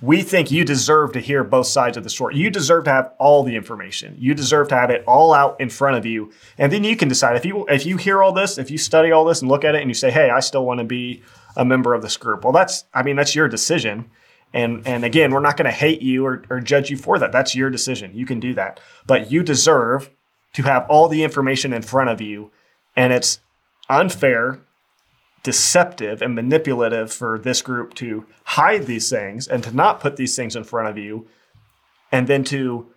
we 0.01 0.21
think 0.21 0.51
you 0.51 0.65
deserve 0.65 1.13
to 1.13 1.21
hear 1.21 1.43
both 1.43 1.67
sides 1.67 1.95
of 1.95 2.03
the 2.03 2.09
story. 2.09 2.35
You 2.35 2.49
deserve 2.49 2.83
to 2.85 2.91
have 2.91 3.13
all 3.19 3.43
the 3.43 3.55
information. 3.55 4.15
You 4.19 4.33
deserve 4.33 4.67
to 4.67 4.75
have 4.75 4.89
it 4.89 5.03
all 5.07 5.33
out 5.33 5.59
in 5.61 5.69
front 5.69 5.97
of 5.97 6.05
you, 6.05 6.31
and 6.57 6.71
then 6.71 6.83
you 6.83 6.97
can 6.97 7.07
decide 7.07 7.37
if 7.37 7.45
you 7.45 7.65
if 7.67 7.85
you 7.85 7.97
hear 7.97 8.21
all 8.21 8.33
this, 8.33 8.57
if 8.57 8.69
you 8.69 8.77
study 8.77 9.11
all 9.11 9.23
this 9.23 9.41
and 9.41 9.49
look 9.49 9.63
at 9.63 9.75
it, 9.75 9.81
and 9.81 9.89
you 9.89 9.93
say, 9.93 10.11
"Hey, 10.11 10.29
I 10.29 10.41
still 10.41 10.65
want 10.65 10.79
to 10.79 10.83
be 10.83 11.23
a 11.55 11.63
member 11.63 11.93
of 11.93 12.01
this 12.01 12.17
group." 12.17 12.43
Well, 12.43 12.53
that's 12.53 12.83
I 12.93 13.03
mean 13.03 13.15
that's 13.15 13.33
your 13.33 13.47
decision. 13.47 14.09
And 14.53 14.85
and 14.85 15.05
again, 15.05 15.31
we're 15.31 15.39
not 15.39 15.57
going 15.57 15.65
to 15.65 15.71
hate 15.71 16.01
you 16.01 16.25
or, 16.25 16.43
or 16.49 16.59
judge 16.59 16.89
you 16.89 16.97
for 16.97 17.17
that. 17.17 17.31
That's 17.31 17.55
your 17.55 17.69
decision. 17.69 18.11
You 18.13 18.25
can 18.25 18.39
do 18.39 18.53
that, 18.55 18.81
but 19.07 19.31
you 19.31 19.41
deserve 19.41 20.11
to 20.53 20.63
have 20.63 20.85
all 20.89 21.07
the 21.07 21.23
information 21.23 21.71
in 21.71 21.81
front 21.81 22.09
of 22.09 22.21
you, 22.21 22.51
and 22.95 23.13
it's 23.13 23.39
unfair 23.89 24.59
deceptive 25.43 26.21
and 26.21 26.33
manipulative 26.33 27.11
for 27.11 27.37
this 27.37 27.61
group 27.61 27.93
to 27.95 28.25
hide 28.45 28.85
these 28.85 29.09
things 29.09 29.47
and 29.47 29.63
to 29.63 29.75
not 29.75 29.99
put 29.99 30.15
these 30.15 30.35
things 30.35 30.55
in 30.55 30.63
front 30.63 30.87
of 30.87 30.97
you 30.97 31.27
and 32.11 32.27
then 32.27 32.43
to 32.45 32.87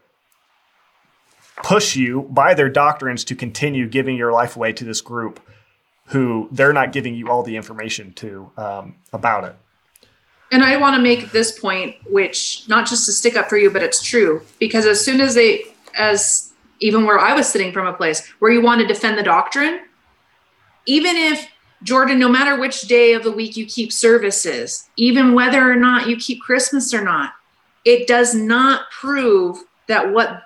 push 1.56 1.96
you 1.96 2.22
by 2.30 2.54
their 2.54 2.68
doctrines 2.68 3.24
to 3.24 3.34
continue 3.34 3.88
giving 3.88 4.16
your 4.16 4.32
life 4.32 4.56
away 4.56 4.72
to 4.72 4.84
this 4.84 5.00
group 5.00 5.40
who 6.06 6.48
they're 6.52 6.72
not 6.72 6.92
giving 6.92 7.14
you 7.14 7.28
all 7.28 7.42
the 7.42 7.56
information 7.56 8.12
to 8.12 8.50
um, 8.56 8.94
about 9.12 9.44
it. 9.44 9.56
And 10.52 10.62
I 10.62 10.76
want 10.76 10.94
to 10.94 11.02
make 11.02 11.32
this 11.32 11.58
point, 11.58 11.96
which 12.08 12.68
not 12.68 12.86
just 12.86 13.06
to 13.06 13.12
stick 13.12 13.36
up 13.36 13.48
for 13.48 13.56
you, 13.56 13.70
but 13.70 13.82
it's 13.82 14.00
true 14.00 14.42
because 14.60 14.86
as 14.86 15.04
soon 15.04 15.20
as 15.20 15.34
they, 15.34 15.64
as 15.98 16.52
even 16.78 17.04
where 17.04 17.18
I 17.18 17.34
was 17.34 17.48
sitting 17.48 17.72
from 17.72 17.86
a 17.88 17.92
place 17.92 18.24
where 18.38 18.52
you 18.52 18.60
want 18.60 18.80
to 18.80 18.86
defend 18.86 19.18
the 19.18 19.24
doctrine, 19.24 19.80
even 20.86 21.16
if 21.16 21.48
Jordan, 21.82 22.18
no 22.18 22.28
matter 22.28 22.58
which 22.58 22.82
day 22.82 23.12
of 23.12 23.22
the 23.22 23.30
week 23.30 23.56
you 23.56 23.66
keep 23.66 23.92
services, 23.92 24.88
even 24.96 25.34
whether 25.34 25.70
or 25.70 25.76
not 25.76 26.08
you 26.08 26.16
keep 26.16 26.40
Christmas 26.40 26.94
or 26.94 27.02
not, 27.02 27.34
it 27.84 28.06
does 28.06 28.34
not 28.34 28.90
prove 28.90 29.58
that 29.86 30.12
what 30.12 30.42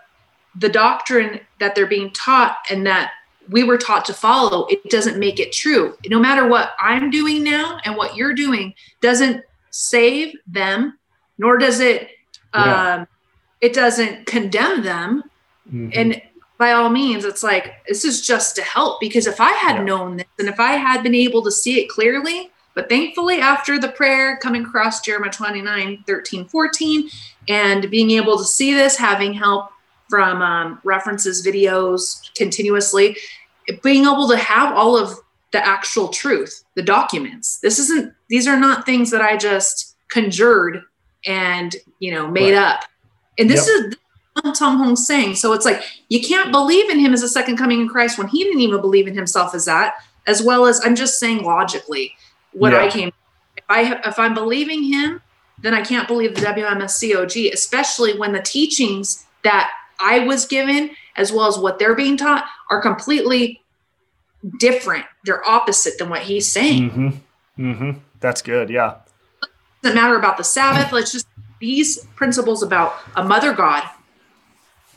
the 0.57 0.69
doctrine 0.69 1.41
that 1.59 1.75
they're 1.75 1.87
being 1.87 2.11
taught 2.11 2.59
and 2.69 2.87
that 2.87 3.13
we 3.49 3.65
were 3.65 3.79
taught 3.79 4.05
to 4.05 4.13
follow, 4.13 4.67
it 4.67 4.91
doesn't 4.91 5.19
make 5.19 5.41
it 5.41 5.53
true. 5.53 5.97
No 6.09 6.19
matter 6.19 6.47
what 6.47 6.73
I'm 6.79 7.11
doing 7.11 7.43
now 7.43 7.79
and 7.85 7.97
what 7.97 8.17
you're 8.17 8.35
doing 8.35 8.75
doesn't 9.01 9.43
save 9.71 10.37
them, 10.47 10.99
nor 11.39 11.57
does 11.57 11.81
it 11.81 12.11
yeah. 12.55 12.95
um, 12.95 13.07
it 13.61 13.73
doesn't 13.73 14.27
condemn 14.27 14.83
them. 14.83 15.25
Mm-hmm. 15.69 15.91
And 15.93 16.23
by 16.61 16.73
all 16.73 16.91
means, 16.91 17.25
it's 17.25 17.43
like 17.43 17.83
this 17.89 18.05
is 18.05 18.25
just 18.25 18.55
to 18.57 18.63
help 18.63 19.01
because 19.01 19.27
if 19.27 19.41
I 19.41 19.51
had 19.53 19.77
yeah. 19.77 19.85
known 19.85 20.19
this 20.19 20.27
and 20.39 20.47
if 20.47 20.61
I 20.61 20.73
had 20.73 21.03
been 21.03 21.15
able 21.15 21.43
to 21.45 21.51
see 21.51 21.81
it 21.81 21.89
clearly, 21.89 22.51
but 22.75 22.91
thankfully, 22.91 23.41
after 23.41 23.79
the 23.79 23.89
prayer 23.89 24.37
coming 24.37 24.67
across 24.67 25.01
Jeremiah 25.01 25.31
29, 25.31 26.05
13, 26.07 26.45
14, 26.45 27.09
and 27.49 27.91
being 27.91 28.11
able 28.11 28.37
to 28.37 28.45
see 28.45 28.75
this, 28.75 28.99
having 28.99 29.33
help 29.33 29.71
from 30.11 30.43
um, 30.43 30.79
references, 30.85 31.45
videos 31.45 32.33
continuously, 32.35 33.17
being 33.83 34.03
able 34.03 34.29
to 34.29 34.37
have 34.37 34.77
all 34.77 34.99
of 34.99 35.19
the 35.53 35.67
actual 35.67 36.09
truth, 36.09 36.65
the 36.75 36.83
documents. 36.83 37.59
This 37.61 37.79
isn't, 37.79 38.13
these 38.29 38.47
are 38.47 38.61
not 38.61 38.85
things 38.85 39.11
that 39.13 39.23
I 39.23 39.39
just 39.39 39.97
conjured 40.11 40.83
and, 41.25 41.75
you 42.01 42.13
know, 42.13 42.31
made 42.31 42.55
right. 42.55 42.63
up. 42.63 42.85
And 43.39 43.49
this 43.49 43.67
yep. 43.67 43.93
is 43.93 43.97
Tom 44.55 44.79
Hong's 44.79 45.07
saying. 45.07 45.35
So 45.37 45.53
it's 45.53 45.65
like, 45.65 45.83
you 46.09 46.21
can't 46.21 46.53
believe 46.53 46.91
in 46.91 46.99
him 46.99 47.13
as 47.13 47.23
a 47.23 47.29
second 47.29 47.57
coming 47.57 47.81
in 47.81 47.89
Christ 47.89 48.19
when 48.19 48.29
he 48.29 48.45
didn't 48.45 48.61
even 48.61 48.81
believe 48.81 49.07
in 49.07 49.15
himself 49.15 49.55
as 49.55 49.65
that, 49.67 49.95
as 50.27 50.43
well 50.43 50.67
as 50.67 50.81
I'm 50.85 50.95
just 50.95 51.19
saying 51.19 51.43
logically 51.43 52.15
what 52.53 52.73
yeah. 52.73 52.83
I 52.83 52.89
came. 52.89 53.13
If 53.57 53.65
I 53.69 54.01
if 54.07 54.19
I'm 54.19 54.35
believing 54.35 54.85
him, 54.85 55.21
then 55.59 55.75
I 55.75 55.83
can't 55.83 56.09
believe 56.09 56.35
the 56.35 56.43
WMSCOG, 56.43 57.53
especially 57.53 58.19
when 58.19 58.33
the 58.33 58.43
teachings 58.43 59.27
that 59.45 59.71
I 60.01 60.21
was 60.21 60.47
given, 60.47 60.91
as 61.17 61.33
well 61.33 61.47
as 61.47 61.59
what 61.59 61.79
they're 61.79 61.95
being 61.95 62.17
taught, 62.17 62.47
are 62.71 62.81
completely 62.81 63.61
different. 64.59 65.05
They're 65.25 65.47
opposite 65.47 65.99
than 65.99 66.09
what 66.09 66.23
he's 66.23 66.47
saying. 66.47 66.91
Mm-hmm. 66.91 67.71
Mm-hmm. 67.73 67.99
That's 68.21 68.43
good. 68.43 68.71
Yeah. 68.71 68.97
It 69.43 69.49
doesn't 69.83 69.97
matter 69.97 70.17
about 70.17 70.37
the 70.37 70.45
Sabbath. 70.45 70.93
Let's 70.93 71.13
just 71.13 71.27
these 71.61 72.05
principles 72.17 72.63
about 72.63 72.95
a 73.17 73.23
mother 73.23 73.53
God, 73.53 73.85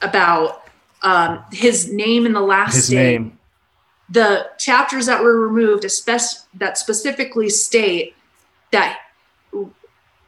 about 0.04 0.64
um, 1.02 1.44
his 1.52 1.92
name 1.92 2.26
in 2.26 2.34
the 2.34 2.42
last 2.42 2.76
his 2.76 2.88
day. 2.90 3.18
Name. 3.18 3.40
The 4.10 4.50
chapters 4.58 5.06
that 5.08 5.24
were 5.24 5.40
removed, 5.40 5.86
especially 5.86 6.42
that 6.56 6.78
specifically 6.78 7.50
state 7.50 8.16
that 8.72 9.00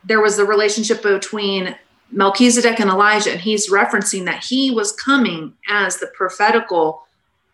there 0.03 0.21
was 0.21 0.37
the 0.37 0.45
relationship 0.45 1.01
between 1.03 1.75
Melchizedek 2.11 2.79
and 2.79 2.89
Elijah, 2.89 3.31
and 3.31 3.41
he's 3.41 3.69
referencing 3.69 4.25
that 4.25 4.43
he 4.43 4.71
was 4.71 4.91
coming 4.91 5.53
as 5.69 5.97
the 5.97 6.07
prophetical 6.07 7.03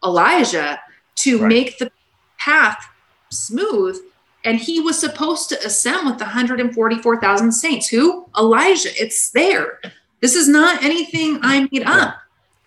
Elijah 0.03 0.80
to 1.15 1.39
right. 1.39 1.47
make 1.47 1.78
the 1.80 1.91
path 2.38 2.86
smooth. 3.30 3.99
And 4.43 4.59
he 4.59 4.80
was 4.80 4.99
supposed 4.99 5.49
to 5.49 5.65
ascend 5.65 6.07
with 6.07 6.17
the 6.17 6.26
144,000 6.26 7.51
saints. 7.51 7.88
Who? 7.89 8.26
Elijah. 8.38 8.89
It's 8.99 9.30
there. 9.30 9.80
This 10.22 10.36
is 10.36 10.47
not 10.47 10.84
anything 10.84 11.39
I 11.41 11.67
made 11.72 11.84
up. 11.84 12.17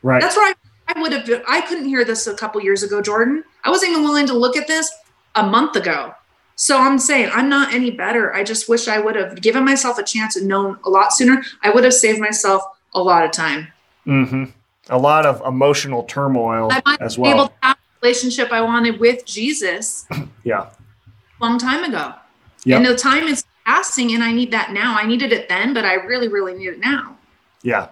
Right. 0.03 0.21
That's 0.21 0.37
why 0.37 0.53
I 0.89 1.01
would 1.01 1.13
have. 1.13 1.43
I 1.49 1.63
couldn't 1.63 1.89
hear 1.89 2.05
this 2.05 2.27
a 2.27 2.35
couple 2.35 2.61
years 2.61 2.83
ago, 2.83 3.01
Jordan. 3.01 3.45
I 3.65 3.71
wasn't 3.71 3.93
even 3.93 4.05
willing 4.05 4.27
to 4.27 4.35
look 4.35 4.57
at 4.57 4.67
this 4.67 4.93
a 5.35 5.47
month 5.47 5.77
ago. 5.77 6.15
So 6.57 6.79
I'm 6.79 6.99
saying 6.99 7.31
I'm 7.33 7.49
not 7.49 7.73
any 7.73 7.91
better. 7.91 8.35
I 8.35 8.45
just 8.45 8.69
wish 8.69 8.87
I 8.87 8.99
would 8.99 9.17
have 9.17 9.41
given 9.41 9.65
myself 9.65 9.99
a 9.99 10.03
chance 10.03 10.37
and 10.37 10.47
known 10.47 10.79
a 10.85 10.91
lot 10.91 11.13
sooner. 11.13 11.43
I 11.63 11.71
would 11.71 11.85
have 11.85 11.95
saved 11.95 12.21
myself 12.21 12.63
a 12.93 13.03
lot 13.03 13.25
of 13.25 13.33
time. 13.33 13.69
Mm-hmm. 14.07 14.45
A 14.91 14.99
lot 14.99 15.27
of 15.27 15.43
emotional 15.47 16.05
turmoil 16.05 16.71
as 17.01 17.19
well. 17.19 17.33
Able 17.33 17.49
to 17.49 17.55
have 17.63 17.77
the 17.77 18.07
relationship 18.07 18.53
I 18.53 18.61
wanted 18.61 19.01
with 19.01 19.25
Jesus. 19.25 20.07
yeah. 20.45 20.71
Long 21.41 21.59
time 21.59 21.85
ago. 21.85 22.15
Yeah. 22.65 22.77
And 22.77 22.87
the 22.87 22.95
time 22.95 23.25
is 23.25 23.45
passing, 23.65 24.13
and 24.15 24.23
I 24.23 24.33
need 24.33 24.51
that 24.53 24.73
now. 24.73 24.97
I 24.97 25.07
needed 25.07 25.33
it 25.33 25.49
then, 25.49 25.75
but 25.75 25.85
I 25.85 25.95
really, 25.95 26.29
really 26.29 26.55
need 26.55 26.69
it 26.69 26.81
now. 26.81 27.17
Yeah. 27.65 27.89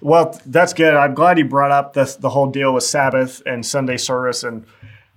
Well, 0.00 0.38
that's 0.46 0.72
good. 0.72 0.94
I'm 0.94 1.14
glad 1.14 1.38
you 1.38 1.46
brought 1.46 1.72
up 1.72 1.94
this, 1.94 2.14
the 2.14 2.28
whole 2.28 2.46
deal 2.46 2.72
with 2.72 2.84
Sabbath 2.84 3.42
and 3.46 3.66
Sunday 3.66 3.96
service 3.96 4.44
and 4.44 4.64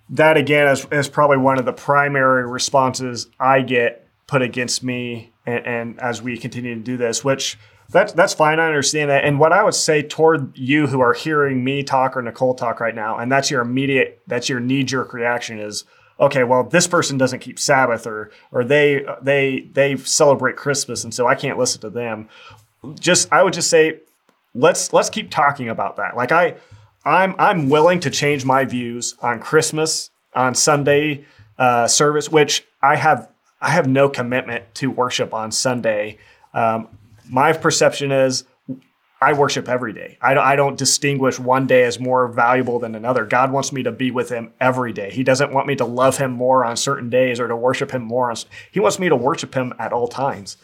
that 0.09 0.37
again 0.37 0.67
is, 0.67 0.87
is 0.91 1.09
probably 1.09 1.37
one 1.37 1.59
of 1.59 1.65
the 1.65 1.73
primary 1.73 2.47
responses 2.47 3.27
I 3.39 3.61
get 3.61 4.07
put 4.25 4.41
against 4.41 4.83
me 4.83 5.33
and, 5.45 5.65
and, 5.65 5.99
as 5.99 6.21
we 6.21 6.37
continue 6.37 6.75
to 6.75 6.81
do 6.81 6.97
this, 6.97 7.23
which 7.23 7.57
that's 7.89 8.11
that's 8.13 8.33
fine. 8.33 8.59
I 8.59 8.67
understand 8.67 9.09
that. 9.09 9.23
And 9.23 9.39
what 9.39 9.53
I 9.53 9.63
would 9.63 9.73
say 9.73 10.01
toward 10.01 10.57
you 10.57 10.87
who 10.87 10.99
are 10.99 11.13
hearing 11.13 11.63
me 11.63 11.83
talk 11.83 12.17
or 12.17 12.21
Nicole 12.21 12.53
talk 12.53 12.79
right 12.79 12.95
now, 12.95 13.17
and 13.17 13.31
that's 13.31 13.49
your 13.49 13.61
immediate, 13.61 14.21
that's 14.27 14.49
your 14.49 14.59
knee 14.59 14.83
jerk 14.83 15.13
reaction 15.13 15.59
is, 15.59 15.85
okay, 16.19 16.43
well, 16.43 16.63
this 16.63 16.87
person 16.87 17.17
doesn't 17.17 17.39
keep 17.39 17.57
Sabbath 17.59 18.05
or 18.05 18.31
or 18.51 18.65
they 18.65 19.05
they 19.21 19.69
they 19.71 19.95
celebrate 19.97 20.57
Christmas, 20.57 21.05
and 21.05 21.13
so 21.13 21.27
I 21.27 21.35
can't 21.35 21.57
listen 21.57 21.79
to 21.81 21.89
them. 21.89 22.27
Just 22.99 23.31
I 23.31 23.43
would 23.43 23.53
just 23.53 23.69
say, 23.69 23.99
let's 24.53 24.93
let's 24.93 25.09
keep 25.09 25.31
talking 25.31 25.69
about 25.69 25.97
that. 25.97 26.15
Like 26.15 26.31
I 26.31 26.55
I'm 27.05 27.35
I'm 27.39 27.69
willing 27.69 27.99
to 28.01 28.09
change 28.09 28.45
my 28.45 28.65
views 28.65 29.15
on 29.21 29.39
Christmas, 29.39 30.09
on 30.35 30.55
Sunday 30.55 31.25
uh, 31.57 31.87
service, 31.87 32.29
which 32.29 32.65
I 32.81 32.95
have 32.95 33.29
I 33.61 33.71
have 33.71 33.87
no 33.87 34.09
commitment 34.09 34.73
to 34.75 34.91
worship 34.91 35.33
on 35.33 35.51
Sunday. 35.51 36.17
Um, 36.53 36.87
my 37.29 37.53
perception 37.53 38.11
is 38.11 38.43
I 39.19 39.33
worship 39.33 39.67
every 39.67 39.93
day. 39.93 40.17
I 40.21 40.35
don't, 40.35 40.45
I 40.45 40.55
don't 40.55 40.77
distinguish 40.77 41.39
one 41.39 41.65
day 41.65 41.83
as 41.83 41.99
more 41.99 42.27
valuable 42.27 42.77
than 42.77 42.93
another. 42.93 43.25
God 43.25 43.51
wants 43.51 43.71
me 43.71 43.81
to 43.83 43.91
be 43.91 44.11
with 44.11 44.29
Him 44.29 44.53
every 44.59 44.93
day. 44.93 45.09
He 45.09 45.23
doesn't 45.23 45.51
want 45.51 45.65
me 45.65 45.75
to 45.77 45.85
love 45.85 46.17
Him 46.17 46.31
more 46.31 46.63
on 46.63 46.77
certain 46.77 47.09
days 47.09 47.39
or 47.39 47.47
to 47.47 47.55
worship 47.55 47.91
Him 47.91 48.03
more. 48.03 48.29
On, 48.29 48.37
he 48.71 48.79
wants 48.79 48.99
me 48.99 49.09
to 49.09 49.15
worship 49.15 49.55
Him 49.55 49.73
at 49.79 49.91
all 49.91 50.07
times. 50.07 50.57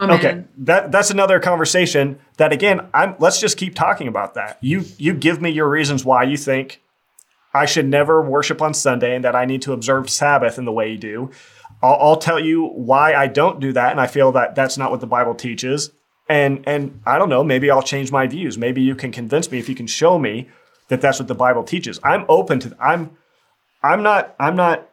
Okay, 0.00 0.44
that 0.58 0.92
that's 0.92 1.10
another 1.10 1.40
conversation. 1.40 2.18
That 2.36 2.52
again, 2.52 2.88
I'm. 2.94 3.16
Let's 3.18 3.40
just 3.40 3.56
keep 3.56 3.74
talking 3.74 4.08
about 4.08 4.34
that. 4.34 4.58
You 4.60 4.84
you 4.96 5.14
give 5.14 5.40
me 5.42 5.50
your 5.50 5.68
reasons 5.68 6.04
why 6.04 6.22
you 6.24 6.36
think 6.36 6.80
I 7.54 7.66
should 7.66 7.86
never 7.86 8.22
worship 8.22 8.62
on 8.62 8.74
Sunday 8.74 9.14
and 9.14 9.24
that 9.24 9.34
I 9.34 9.44
need 9.44 9.62
to 9.62 9.72
observe 9.72 10.10
Sabbath 10.10 10.58
in 10.58 10.64
the 10.64 10.72
way 10.72 10.92
you 10.92 10.98
do. 10.98 11.30
I'll, 11.82 11.96
I'll 12.00 12.16
tell 12.16 12.38
you 12.38 12.66
why 12.66 13.14
I 13.14 13.26
don't 13.26 13.60
do 13.60 13.72
that, 13.72 13.90
and 13.90 14.00
I 14.00 14.06
feel 14.06 14.32
that 14.32 14.54
that's 14.54 14.78
not 14.78 14.90
what 14.90 15.00
the 15.00 15.06
Bible 15.06 15.34
teaches. 15.34 15.90
And 16.28 16.62
and 16.66 17.00
I 17.06 17.18
don't 17.18 17.28
know. 17.28 17.42
Maybe 17.42 17.70
I'll 17.70 17.82
change 17.82 18.12
my 18.12 18.26
views. 18.26 18.58
Maybe 18.58 18.82
you 18.82 18.94
can 18.94 19.10
convince 19.10 19.50
me 19.50 19.58
if 19.58 19.68
you 19.68 19.74
can 19.74 19.86
show 19.86 20.18
me 20.18 20.48
that 20.88 21.00
that's 21.00 21.18
what 21.18 21.28
the 21.28 21.34
Bible 21.34 21.64
teaches. 21.64 21.98
I'm 22.04 22.24
open 22.28 22.60
to. 22.60 22.76
I'm 22.80 23.16
I'm 23.82 24.02
not 24.02 24.34
I'm 24.38 24.56
not 24.56 24.88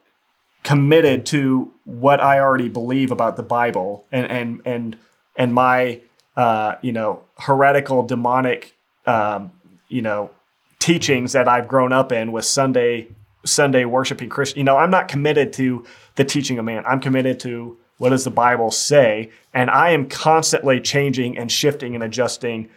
committed 0.62 1.26
to 1.26 1.72
what 1.86 2.20
I 2.20 2.40
already 2.40 2.68
believe 2.68 3.10
about 3.10 3.36
the 3.36 3.42
Bible 3.42 4.04
and 4.12 4.30
and 4.30 4.60
and 4.66 4.96
and 5.36 5.54
my 5.54 6.00
uh, 6.36 6.74
you 6.82 6.92
know 6.92 7.22
heretical 7.38 8.02
demonic 8.02 8.76
um, 9.06 9.52
you 9.88 10.02
know 10.02 10.30
teachings 10.78 11.32
that 11.32 11.48
I've 11.48 11.68
grown 11.68 11.92
up 11.92 12.12
in 12.12 12.32
with 12.32 12.44
Sunday 12.44 13.08
Sunday 13.44 13.84
worshiping 13.84 14.28
Christian. 14.28 14.58
You 14.58 14.64
know, 14.64 14.76
I'm 14.76 14.90
not 14.90 15.08
committed 15.08 15.52
to 15.54 15.84
the 16.16 16.24
teaching 16.24 16.58
of 16.58 16.64
man. 16.64 16.84
I'm 16.86 17.00
committed 17.00 17.40
to 17.40 17.78
what 17.98 18.10
does 18.10 18.24
the 18.24 18.30
Bible 18.30 18.70
say, 18.70 19.30
and 19.54 19.70
I 19.70 19.90
am 19.90 20.08
constantly 20.08 20.80
changing 20.80 21.38
and 21.38 21.50
shifting 21.50 21.94
and 21.94 22.04
adjusting 22.04 22.68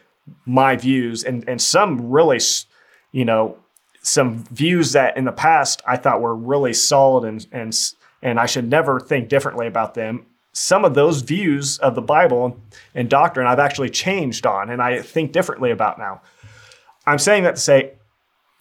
my 0.45 0.75
views 0.75 1.23
and 1.23 1.43
and 1.49 1.59
some 1.59 2.11
really 2.11 2.39
you 3.11 3.25
know 3.25 3.57
some 4.01 4.43
views 4.51 4.91
that 4.91 5.17
in 5.17 5.25
the 5.25 5.31
past 5.31 5.81
I 5.87 5.97
thought 5.97 6.21
were 6.21 6.35
really 6.35 6.73
solid 6.73 7.27
and 7.27 7.45
and 7.51 7.75
and 8.21 8.39
I 8.39 8.45
should 8.45 8.69
never 8.69 8.99
think 8.99 9.29
differently 9.29 9.67
about 9.67 9.93
them. 9.93 10.25
Some 10.51 10.83
of 10.83 10.95
those 10.95 11.21
views 11.21 11.77
of 11.79 11.95
the 11.95 12.01
Bible 12.01 12.59
and 12.95 13.09
doctrine 13.09 13.47
I've 13.47 13.59
actually 13.59 13.89
changed 13.89 14.45
on 14.45 14.69
and 14.69 14.81
I 14.81 15.01
think 15.01 15.31
differently 15.31 15.71
about 15.71 15.99
now. 15.99 16.21
I'm 17.05 17.19
saying 17.19 17.43
that 17.43 17.55
to 17.55 17.61
say 17.61 17.93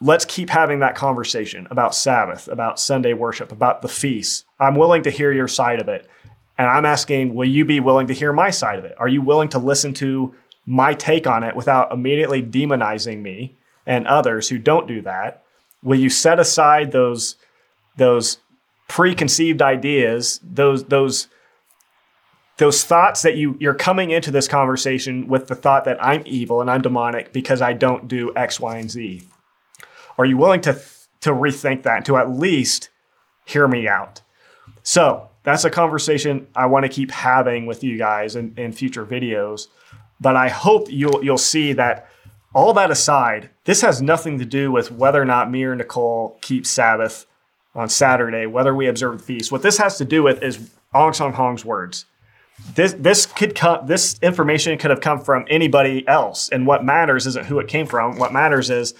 let's 0.00 0.24
keep 0.24 0.50
having 0.50 0.78
that 0.80 0.94
conversation 0.94 1.66
about 1.70 1.94
Sabbath, 1.94 2.48
about 2.48 2.78
Sunday 2.78 3.14
worship, 3.14 3.52
about 3.52 3.82
the 3.82 3.88
feast. 3.88 4.44
I'm 4.60 4.76
willing 4.76 5.02
to 5.02 5.10
hear 5.10 5.32
your 5.32 5.48
side 5.48 5.80
of 5.80 5.88
it. 5.88 6.08
And 6.56 6.68
I'm 6.68 6.84
asking, 6.84 7.34
will 7.34 7.48
you 7.48 7.64
be 7.64 7.80
willing 7.80 8.08
to 8.08 8.14
hear 8.14 8.32
my 8.32 8.50
side 8.50 8.78
of 8.78 8.84
it? 8.84 8.94
Are 8.98 9.08
you 9.08 9.22
willing 9.22 9.48
to 9.50 9.58
listen 9.58 9.94
to 9.94 10.34
my 10.66 10.92
take 10.92 11.26
on 11.26 11.44
it 11.44 11.56
without 11.56 11.92
immediately 11.92 12.42
demonizing 12.42 13.22
me 13.22 13.56
and 13.86 14.06
others 14.06 14.48
who 14.48 14.58
don't 14.58 14.88
do 14.88 15.00
that? 15.02 15.44
Will 15.82 15.98
you 15.98 16.10
set 16.10 16.40
aside 16.40 16.92
those 16.92 17.36
those 17.96 18.38
preconceived 18.88 19.62
ideas, 19.62 20.40
those 20.42 20.84
those 20.84 21.28
those 22.56 22.82
thoughts 22.82 23.22
that 23.22 23.36
you 23.36 23.56
you're 23.60 23.74
coming 23.74 24.10
into 24.10 24.30
this 24.30 24.48
conversation 24.48 25.28
with 25.28 25.46
the 25.46 25.54
thought 25.54 25.84
that 25.84 26.02
I'm 26.02 26.22
evil 26.26 26.60
and 26.60 26.70
I'm 26.70 26.82
demonic 26.82 27.32
because 27.32 27.62
I 27.62 27.72
don't 27.72 28.08
do 28.08 28.32
X, 28.34 28.58
Y, 28.58 28.76
and 28.76 28.90
Z? 28.90 29.22
Are 30.16 30.24
you 30.24 30.36
willing 30.36 30.60
to 30.62 30.72
to 31.20 31.30
rethink 31.30 31.84
that 31.84 32.04
to 32.06 32.16
at 32.16 32.30
least 32.30 32.90
hear 33.44 33.68
me 33.68 33.86
out? 33.86 34.22
So 34.82 35.28
that's 35.44 35.64
a 35.64 35.70
conversation 35.70 36.46
I 36.56 36.66
want 36.66 36.84
to 36.84 36.88
keep 36.88 37.10
having 37.10 37.66
with 37.66 37.84
you 37.84 37.96
guys 37.96 38.36
in, 38.36 38.54
in 38.56 38.72
future 38.72 39.06
videos. 39.06 39.68
But 40.20 40.34
I 40.34 40.48
hope 40.48 40.90
you'll 40.90 41.24
you'll 41.24 41.38
see 41.38 41.72
that 41.74 42.08
all 42.54 42.72
that 42.72 42.90
aside, 42.90 43.50
this 43.64 43.82
has 43.82 44.02
nothing 44.02 44.38
to 44.38 44.44
do 44.44 44.72
with 44.72 44.90
whether 44.90 45.20
or 45.20 45.26
not 45.26 45.50
me 45.50 45.62
or 45.62 45.76
Nicole 45.76 46.38
keep 46.40 46.66
Sabbath 46.66 47.26
on 47.78 47.88
Saturday, 47.88 48.44
whether 48.44 48.74
we 48.74 48.88
observe 48.88 49.18
the 49.18 49.24
feast. 49.24 49.52
What 49.52 49.62
this 49.62 49.78
has 49.78 49.98
to 49.98 50.04
do 50.04 50.24
with 50.24 50.42
is 50.42 50.68
Ahn 50.92 51.14
Sahng-hong's 51.14 51.64
words. 51.64 52.06
This 52.74 52.92
this 52.94 53.24
could 53.24 53.54
come 53.54 53.86
this 53.86 54.18
information 54.20 54.76
could 54.78 54.90
have 54.90 55.00
come 55.00 55.20
from 55.20 55.46
anybody 55.48 56.06
else. 56.08 56.48
And 56.48 56.66
what 56.66 56.84
matters 56.84 57.24
isn't 57.28 57.46
who 57.46 57.60
it 57.60 57.68
came 57.68 57.86
from. 57.86 58.18
What 58.18 58.32
matters 58.32 58.68
is 58.68 58.94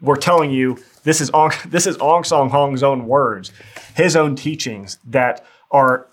we're 0.00 0.16
telling 0.16 0.50
you 0.50 0.78
this 1.02 1.20
is 1.20 1.30
Ahn, 1.32 1.50
this 1.66 1.86
is 1.86 1.98
Ahn 1.98 2.24
Sahng-hong's 2.24 2.82
own 2.82 3.06
words, 3.06 3.52
his 3.94 4.16
own 4.16 4.36
teachings 4.36 4.98
that 5.04 5.44
are 5.70 6.06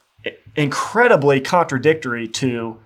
incredibly 0.57 1.39
contradictory 1.39 2.27
to 2.27 2.77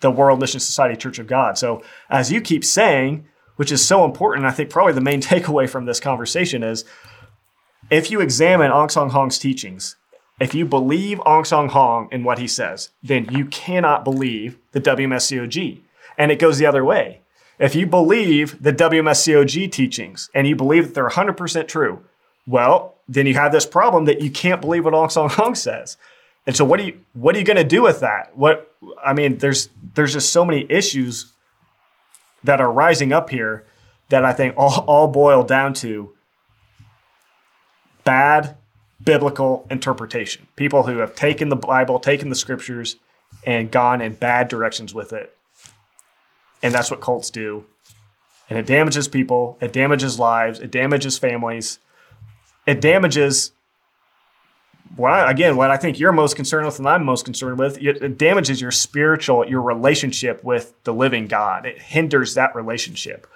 the 0.00 0.10
World 0.10 0.40
Mission 0.40 0.58
Society 0.58 0.96
Church 0.96 1.20
of 1.20 1.28
God. 1.28 1.56
So 1.56 1.84
as 2.10 2.32
you 2.32 2.40
keep 2.40 2.64
saying, 2.64 3.26
which 3.54 3.70
is 3.70 3.86
so 3.86 4.04
important, 4.04 4.44
I 4.44 4.50
think 4.50 4.70
probably 4.70 4.92
the 4.92 5.00
main 5.00 5.22
takeaway 5.30 5.70
from 5.70 5.84
this 5.84 6.00
conversation 6.00 6.64
is 6.64 6.84
if 7.92 8.10
you 8.10 8.20
examine 8.20 8.70
Ahn 8.70 8.88
Sahng-hong's 8.88 9.38
teachings, 9.38 9.96
if 10.40 10.54
you 10.54 10.64
believe 10.64 11.20
Ahn 11.26 11.44
Sahng-hong 11.44 12.08
and 12.10 12.24
what 12.24 12.38
he 12.38 12.48
says, 12.48 12.88
then 13.02 13.28
you 13.30 13.44
cannot 13.44 14.02
believe 14.02 14.56
the 14.72 14.80
WMSCOG. 14.80 15.80
And 16.16 16.32
it 16.32 16.38
goes 16.38 16.56
the 16.56 16.66
other 16.66 16.84
way. 16.84 17.20
If 17.58 17.74
you 17.74 17.86
believe 17.86 18.62
the 18.62 18.72
WMSCOG 18.72 19.70
teachings 19.70 20.30
and 20.34 20.48
you 20.48 20.56
believe 20.56 20.86
that 20.86 20.94
they're 20.94 21.08
100% 21.08 21.68
true, 21.68 22.02
well, 22.46 22.94
then 23.06 23.26
you 23.26 23.34
have 23.34 23.52
this 23.52 23.66
problem 23.66 24.06
that 24.06 24.22
you 24.22 24.30
can't 24.30 24.62
believe 24.62 24.86
what 24.86 24.94
Ahn 24.94 25.10
Sahng-hong 25.10 25.54
says. 25.54 25.98
And 26.46 26.56
so 26.56 26.64
what 26.64 26.80
are 26.80 26.84
you 26.84 26.98
what 27.12 27.36
are 27.36 27.38
you 27.38 27.44
going 27.44 27.56
to 27.58 27.62
do 27.64 27.82
with 27.82 28.00
that? 28.00 28.36
What 28.36 28.74
I 29.04 29.12
mean, 29.12 29.38
there's 29.38 29.68
there's 29.94 30.14
just 30.14 30.32
so 30.32 30.44
many 30.44 30.66
issues 30.68 31.32
that 32.42 32.60
are 32.60 32.72
rising 32.72 33.12
up 33.12 33.30
here 33.30 33.64
that 34.08 34.24
I 34.24 34.32
think 34.32 34.54
all, 34.56 34.84
all 34.88 35.08
boil 35.08 35.44
down 35.44 35.72
to 35.74 36.12
bad 38.04 38.56
biblical 39.02 39.66
interpretation. 39.70 40.46
People 40.56 40.84
who 40.84 40.98
have 40.98 41.14
taken 41.14 41.48
the 41.48 41.56
Bible, 41.56 41.98
taken 41.98 42.28
the 42.28 42.34
scriptures, 42.34 42.96
and 43.44 43.70
gone 43.70 44.00
in 44.00 44.14
bad 44.14 44.48
directions 44.48 44.94
with 44.94 45.12
it. 45.12 45.36
And 46.62 46.72
that's 46.72 46.90
what 46.90 47.00
cults 47.00 47.30
do. 47.30 47.64
And 48.48 48.58
it 48.58 48.66
damages 48.66 49.08
people, 49.08 49.56
it 49.60 49.72
damages 49.72 50.18
lives, 50.18 50.60
it 50.60 50.70
damages 50.70 51.18
families, 51.18 51.78
it 52.66 52.80
damages 52.80 53.52
what 54.94 55.10
I, 55.10 55.30
again, 55.30 55.56
what 55.56 55.70
I 55.70 55.78
think 55.78 55.98
you're 55.98 56.12
most 56.12 56.36
concerned 56.36 56.66
with 56.66 56.78
and 56.78 56.86
I'm 56.86 57.04
most 57.04 57.24
concerned 57.24 57.58
with, 57.58 57.78
it 57.80 58.18
damages 58.18 58.60
your 58.60 58.70
spiritual, 58.70 59.48
your 59.48 59.62
relationship 59.62 60.44
with 60.44 60.74
the 60.84 60.92
living 60.92 61.26
God. 61.26 61.64
It 61.64 61.80
hinders 61.80 62.34
that 62.34 62.54
relationship 62.54 63.26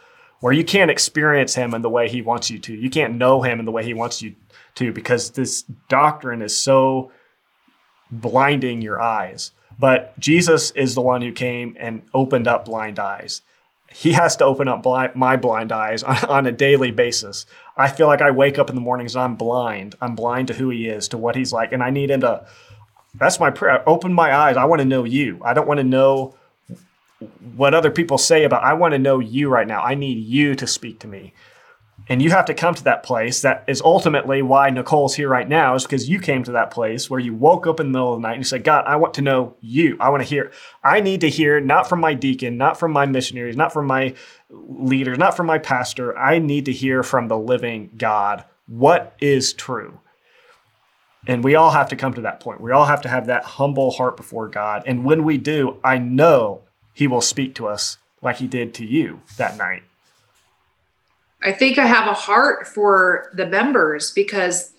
where 0.41 0.53
you 0.53 0.65
can't 0.65 0.91
experience 0.91 1.55
him 1.55 1.73
in 1.73 1.81
the 1.81 1.89
way 1.89 2.11
he 2.11 2.21
wants 2.21 2.51
you 2.51 2.59
to. 2.59 2.75
You 2.75 2.91
can't 2.91 3.15
know 3.15 3.41
him 3.41 3.59
in 3.59 3.65
the 3.65 3.73
way 3.73 3.85
he 3.85 3.95
wants 3.95 4.21
you 4.21 4.35
to 4.77 4.93
because 4.93 5.31
this 5.33 5.63
doctrine 5.89 6.43
is 6.43 6.57
so 6.57 7.11
blinding 8.11 8.83
your 8.83 9.01
eyes. 9.01 9.51
But 9.79 10.19
Jesus 10.19 10.71
is 10.73 10.95
the 10.95 11.03
one 11.03 11.23
who 11.23 11.33
came 11.33 11.77
and 11.79 12.03
opened 12.15 12.49
up 12.49 12.65
blind 12.65 12.99
eyes. 12.99 13.43
He 13.93 14.13
has 14.13 14.37
to 14.37 14.45
open 14.45 14.69
up 14.69 14.83
blind, 14.83 15.15
my 15.15 15.37
blind 15.37 15.73
eyes 15.73 16.03
on, 16.03 16.17
on, 16.29 16.47
a 16.47 16.53
daily 16.53 16.91
basis. 16.91 17.47
I 17.77 17.89
feel 17.89 18.07
like 18.07 18.23
I 18.23 18.31
wake 18.31 18.59
up 18.59 18.69
in 18.69 18.75
the 18.75 18.81
mornings 18.81 19.15
and 19.15 19.25
I'm 19.25 19.37
blind. 19.37 19.95
I'm 20.01 20.15
blind 20.15 20.49
to 20.49 20.55
who 20.55 20.71
he 20.71 20.89
is, 20.89 21.09
to 21.09 21.19
what 21.19 21.37
he's 21.37 21.53
like. 21.53 21.73
And 21.73 21.83
I 21.83 21.91
need 21.91 22.11
him 22.11 22.21
to, 22.21 22.47
that's 23.15 23.41
my 23.41 23.51
prayer. 23.51 23.87
Open 23.89 24.13
my 24.13 24.35
eyes. 24.35 24.57
I 24.57 24.65
want 24.65 24.81
to 24.81 24.87
know 24.87 25.05
you. 25.05 25.41
I 25.45 25.55
don't 25.55 25.69
want 25.69 25.79
to 25.79 25.85
know 25.85 26.35
what 27.55 27.75
other 27.75 27.91
people 27.91 28.19
say 28.19 28.45
about, 28.45 28.63
I 28.63 28.75
want 28.75 28.93
to 28.93 28.99
know 28.99 29.19
you 29.19 29.49
right 29.49 29.67
now. 29.67 29.83
I 29.83 29.95
need 29.95 30.19
you 30.19 30.55
to 30.55 30.67
speak 30.67 30.99
to 31.01 31.09
me. 31.09 31.33
And 32.09 32.23
you 32.23 32.31
have 32.31 32.45
to 32.45 32.55
come 32.55 32.75
to 32.75 32.85
that 32.85 33.03
place. 33.03 33.43
That 33.43 33.65
is 33.67 33.83
ultimately 33.83 34.41
why 34.41 34.71
Nicole's 34.71 35.17
here 35.17 35.29
right 35.29 35.49
now, 35.49 35.75
is 35.75 35.83
because 35.83 36.09
you 36.09 36.21
came 36.21 36.45
to 36.45 36.53
that 36.53 36.71
place 36.71 37.11
where 37.11 37.19
you 37.19 37.35
woke 37.35 37.67
up 37.67 37.81
in 37.81 37.87
the 37.87 37.93
middle 37.93 38.15
of 38.15 38.21
the 38.21 38.29
night 38.29 38.35
and 38.35 38.41
you 38.41 38.45
said, 38.45 38.63
God, 38.63 38.85
I 38.87 38.95
want 38.97 39.15
to 39.15 39.23
know 39.23 39.57
you. 39.61 39.97
I 39.99 40.11
want 40.11 40.23
to 40.23 40.29
hear. 40.29 40.53
I 40.85 41.01
need 41.01 41.21
to 41.23 41.29
hear 41.29 41.61
not 41.61 41.89
from 41.89 42.01
my 42.01 42.15
deacon, 42.15 42.57
not 42.57 42.79
from 42.79 42.93
my 42.93 43.07
missionaries, 43.07 43.57
not 43.57 43.73
from 43.73 43.87
my 43.87 44.15
leaders, 44.51 45.19
not 45.19 45.37
from 45.37 45.47
my 45.47 45.59
pastor. 45.59 46.17
I 46.17 46.39
need 46.39 46.67
to 46.67 46.73
hear 46.73 47.03
from 47.03 47.27
the 47.27 47.39
living 47.39 47.91
God 47.97 48.45
what 48.69 49.17
is 49.21 49.53
true. 49.53 49.99
And 51.27 51.43
we 51.43 51.57
all 51.57 51.71
have 51.71 51.89
to 51.89 51.97
come 51.97 52.15
to 52.15 52.21
that 52.21 52.39
point. 52.39 52.61
We 52.61 52.71
all 52.71 52.87
have 52.87 53.03
to 53.03 53.09
have 53.09 53.27
that 53.27 53.43
humble 53.45 53.91
heart 53.91 54.17
before 54.17 54.47
God. 54.49 54.85
And 54.87 55.05
when 55.05 55.25
we 55.25 55.39
do, 55.39 55.79
I 55.83 55.99
know 55.99 56.63
He 56.95 57.09
will 57.09 57.21
speak 57.21 57.57
to 57.57 57.67
us 57.67 57.99
like 58.23 58.37
He 58.37 58.47
did 58.47 58.75
to 58.75 58.87
you 58.87 59.23
that 59.37 59.57
night. 59.57 59.83
I 61.47 61.53
think 61.53 61.79
I 61.79 61.87
have 61.87 62.09
a 62.09 62.13
heart 62.13 62.67
for 62.67 63.31
the 63.35 63.47
members 63.47 64.11
because 64.11 64.73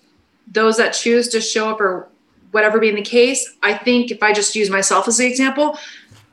those 0.46 0.76
that 0.76 0.90
choose 0.90 1.28
to 1.28 1.40
show 1.40 1.70
up 1.70 1.80
or 1.80 2.08
whatever 2.50 2.78
being 2.78 2.94
the 2.94 3.02
case, 3.02 3.56
I 3.62 3.72
think 3.72 4.10
if 4.10 4.22
I 4.22 4.34
just 4.34 4.54
use 4.54 4.68
myself 4.68 5.08
as 5.08 5.16
the 5.16 5.26
example, 5.26 5.78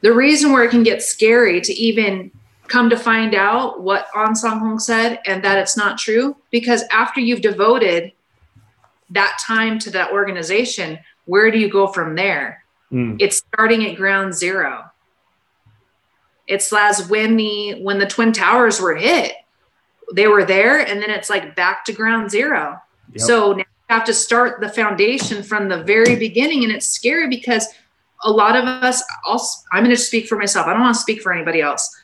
the 0.01 0.11
reason 0.11 0.51
where 0.51 0.65
it 0.65 0.71
can 0.71 0.83
get 0.83 1.01
scary 1.01 1.61
to 1.61 1.73
even 1.73 2.31
come 2.67 2.89
to 2.89 2.97
find 2.97 3.33
out 3.33 3.81
what 3.81 4.07
Ahn 4.13 4.35
Sahng-hong 4.35 4.77
said 4.77 5.21
and 5.25 5.41
that 5.45 5.57
it's 5.57 5.77
not 5.77 5.97
true, 5.97 6.35
because 6.51 6.83
after 6.91 7.21
you've 7.21 7.41
devoted 7.41 8.11
that 9.11 9.39
time 9.47 9.79
to 9.79 9.89
that 9.91 10.11
organization, 10.11 10.99
where 11.25 11.49
do 11.49 11.57
you 11.57 11.69
go 11.69 11.87
from 11.87 12.15
there? 12.15 12.61
Mm. 12.91 13.21
It's 13.21 13.37
starting 13.37 13.85
at 13.85 13.95
ground 13.95 14.33
zero. 14.33 14.83
It's 16.45 16.73
as 16.73 17.07
when 17.07 17.37
the 17.37 17.81
when 17.81 17.99
the 17.99 18.05
twin 18.05 18.33
towers 18.33 18.81
were 18.81 18.95
hit 18.95 19.33
they 20.13 20.27
were 20.27 20.45
there 20.45 20.79
and 20.79 21.01
then 21.01 21.09
it's 21.09 21.29
like 21.29 21.55
back 21.55 21.85
to 21.85 21.93
ground 21.93 22.31
zero. 22.31 22.79
Yep. 23.13 23.21
So 23.21 23.51
now 23.53 23.59
you 23.59 23.65
have 23.89 24.05
to 24.05 24.13
start 24.13 24.61
the 24.61 24.69
foundation 24.69 25.43
from 25.43 25.69
the 25.69 25.83
very 25.83 26.15
beginning. 26.15 26.63
And 26.63 26.71
it's 26.71 26.87
scary 26.87 27.27
because 27.27 27.67
a 28.23 28.31
lot 28.31 28.55
of 28.55 28.65
us, 28.65 29.03
also, 29.25 29.63
I'm 29.71 29.83
going 29.83 29.95
to 29.95 30.01
speak 30.01 30.27
for 30.27 30.37
myself. 30.37 30.67
I 30.67 30.73
don't 30.73 30.81
want 30.81 30.95
to 30.95 31.01
speak 31.01 31.21
for 31.21 31.31
anybody 31.33 31.61
else. 31.61 31.95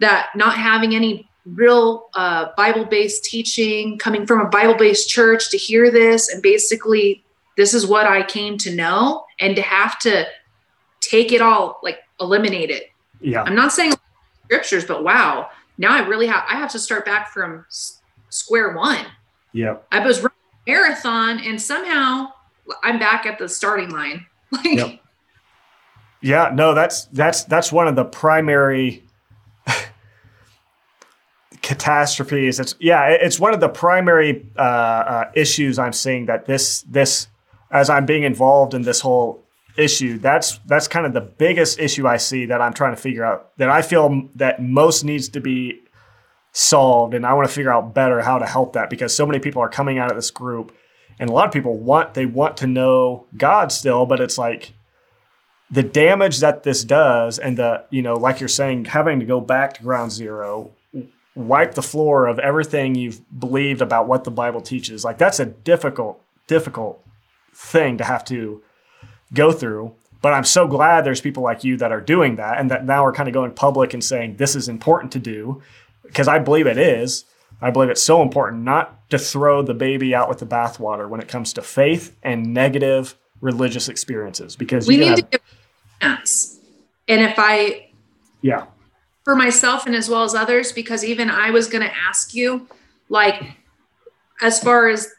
That 0.00 0.30
not 0.34 0.54
having 0.56 0.94
any 0.94 1.28
real 1.44 2.08
uh, 2.14 2.48
Bible 2.56 2.84
based 2.84 3.24
teaching, 3.24 3.98
coming 3.98 4.26
from 4.26 4.40
a 4.40 4.48
Bible 4.48 4.74
based 4.74 5.08
church 5.08 5.50
to 5.50 5.58
hear 5.58 5.90
this, 5.90 6.28
and 6.28 6.42
basically, 6.42 7.24
this 7.56 7.74
is 7.74 7.86
what 7.86 8.06
I 8.06 8.22
came 8.22 8.58
to 8.58 8.74
know, 8.74 9.24
and 9.40 9.54
to 9.56 9.62
have 9.62 9.98
to 10.00 10.26
take 11.00 11.32
it 11.32 11.40
all, 11.40 11.78
like 11.82 11.98
eliminate 12.20 12.70
it. 12.70 12.90
Yeah. 13.20 13.42
I'm 13.42 13.54
not 13.54 13.72
saying 13.72 13.94
scriptures, 14.44 14.84
but 14.84 15.04
wow, 15.04 15.50
now 15.78 15.94
I 15.94 16.06
really 16.06 16.26
have 16.26 16.44
I 16.48 16.56
have 16.56 16.70
to 16.72 16.78
start 16.78 17.04
back 17.04 17.30
from 17.30 17.64
s- 17.68 18.00
square 18.30 18.76
one. 18.76 19.06
Yeah. 19.52 19.76
I 19.92 20.04
was 20.04 20.18
running 20.18 20.36
a 20.66 20.70
marathon 20.70 21.40
and 21.40 21.60
somehow 21.60 22.32
I'm 22.82 22.98
back 22.98 23.26
at 23.26 23.38
the 23.38 23.48
starting 23.48 23.90
line. 23.90 24.26
Like 24.52 24.66
yep. 24.66 25.00
Yeah, 26.20 26.52
no, 26.54 26.74
that's 26.74 27.04
that's 27.06 27.44
that's 27.44 27.70
one 27.72 27.88
of 27.88 27.96
the 27.96 28.04
primary 28.04 29.02
catastrophes. 31.62 32.60
It's 32.60 32.74
yeah, 32.78 33.08
it's 33.08 33.38
one 33.38 33.52
of 33.52 33.60
the 33.60 33.68
primary 33.68 34.46
uh, 34.56 34.60
uh, 34.60 35.30
issues 35.34 35.78
I'm 35.78 35.92
seeing 35.92 36.26
that 36.26 36.46
this 36.46 36.82
this 36.82 37.28
as 37.70 37.90
I'm 37.90 38.06
being 38.06 38.22
involved 38.22 38.72
in 38.72 38.82
this 38.82 39.00
whole 39.00 39.43
issue. 39.76 40.18
That's 40.18 40.58
that's 40.66 40.88
kind 40.88 41.06
of 41.06 41.12
the 41.12 41.20
biggest 41.20 41.78
issue 41.78 42.06
I 42.06 42.16
see 42.16 42.46
that 42.46 42.60
I'm 42.60 42.72
trying 42.72 42.94
to 42.94 43.00
figure 43.00 43.24
out 43.24 43.56
that 43.58 43.68
I 43.68 43.82
feel 43.82 44.28
that 44.36 44.62
most 44.62 45.04
needs 45.04 45.28
to 45.30 45.40
be 45.40 45.80
solved 46.52 47.14
and 47.14 47.26
I 47.26 47.34
want 47.34 47.48
to 47.48 47.54
figure 47.54 47.72
out 47.72 47.94
better 47.94 48.20
how 48.20 48.38
to 48.38 48.46
help 48.46 48.74
that 48.74 48.88
because 48.88 49.14
so 49.14 49.26
many 49.26 49.40
people 49.40 49.60
are 49.60 49.68
coming 49.68 49.98
out 49.98 50.10
of 50.10 50.16
this 50.16 50.30
group 50.30 50.72
and 51.18 51.28
a 51.28 51.32
lot 51.32 51.46
of 51.48 51.52
people 51.52 51.76
want 51.76 52.14
they 52.14 52.26
want 52.26 52.58
to 52.58 52.68
know 52.68 53.26
God 53.36 53.72
still 53.72 54.06
but 54.06 54.20
it's 54.20 54.38
like 54.38 54.72
the 55.68 55.82
damage 55.82 56.38
that 56.38 56.62
this 56.62 56.84
does 56.84 57.40
and 57.40 57.58
the 57.58 57.84
you 57.90 58.02
know 58.02 58.14
like 58.14 58.38
you're 58.38 58.48
saying 58.48 58.84
having 58.84 59.18
to 59.18 59.26
go 59.26 59.40
back 59.40 59.74
to 59.74 59.82
ground 59.82 60.12
zero 60.12 60.70
wipe 61.34 61.74
the 61.74 61.82
floor 61.82 62.26
of 62.26 62.38
everything 62.38 62.94
you've 62.94 63.20
believed 63.38 63.82
about 63.82 64.06
what 64.06 64.24
the 64.24 64.30
Bible 64.30 64.60
teaches. 64.60 65.04
Like 65.04 65.18
that's 65.18 65.40
a 65.40 65.46
difficult, 65.46 66.22
difficult 66.46 67.04
thing 67.52 67.98
to 67.98 68.04
have 68.04 68.24
to 68.26 68.62
go 69.34 69.52
through. 69.52 69.94
But 70.22 70.32
I'm 70.32 70.44
so 70.44 70.66
glad 70.66 71.04
there's 71.04 71.20
people 71.20 71.42
like 71.42 71.64
you 71.64 71.76
that 71.76 71.92
are 71.92 72.00
doing 72.00 72.36
that 72.36 72.58
and 72.58 72.70
that 72.70 72.86
now 72.86 73.04
are 73.04 73.12
kind 73.12 73.28
of 73.28 73.34
going 73.34 73.50
public 73.50 73.92
and 73.92 74.02
saying 74.02 74.36
this 74.36 74.56
is 74.56 74.68
important 74.68 75.12
to 75.12 75.18
do 75.18 75.62
because 76.02 76.28
I 76.28 76.38
believe 76.38 76.66
it 76.66 76.78
is. 76.78 77.24
I 77.60 77.70
believe 77.70 77.90
it's 77.90 78.02
so 78.02 78.22
important 78.22 78.62
not 78.62 79.08
to 79.10 79.18
throw 79.18 79.62
the 79.62 79.74
baby 79.74 80.14
out 80.14 80.28
with 80.28 80.38
the 80.38 80.46
bathwater 80.46 81.08
when 81.08 81.20
it 81.20 81.28
comes 81.28 81.52
to 81.54 81.62
faith 81.62 82.16
and 82.22 82.54
negative 82.54 83.16
religious 83.40 83.88
experiences 83.88 84.56
because 84.56 84.88
we 84.88 84.96
need 84.96 85.08
have, 85.08 85.16
to 85.16 85.22
give 85.22 85.40
chance. 86.00 86.58
And 87.06 87.20
if 87.20 87.34
I, 87.36 87.90
yeah, 88.40 88.66
for 89.24 89.36
myself 89.36 89.86
and 89.86 89.94
as 89.94 90.08
well 90.08 90.24
as 90.24 90.34
others, 90.34 90.72
because 90.72 91.04
even 91.04 91.30
I 91.30 91.50
was 91.50 91.68
going 91.68 91.84
to 91.84 91.94
ask 91.94 92.34
you, 92.34 92.66
like, 93.08 93.42
as 94.40 94.60
far 94.60 94.88
as 94.88 95.13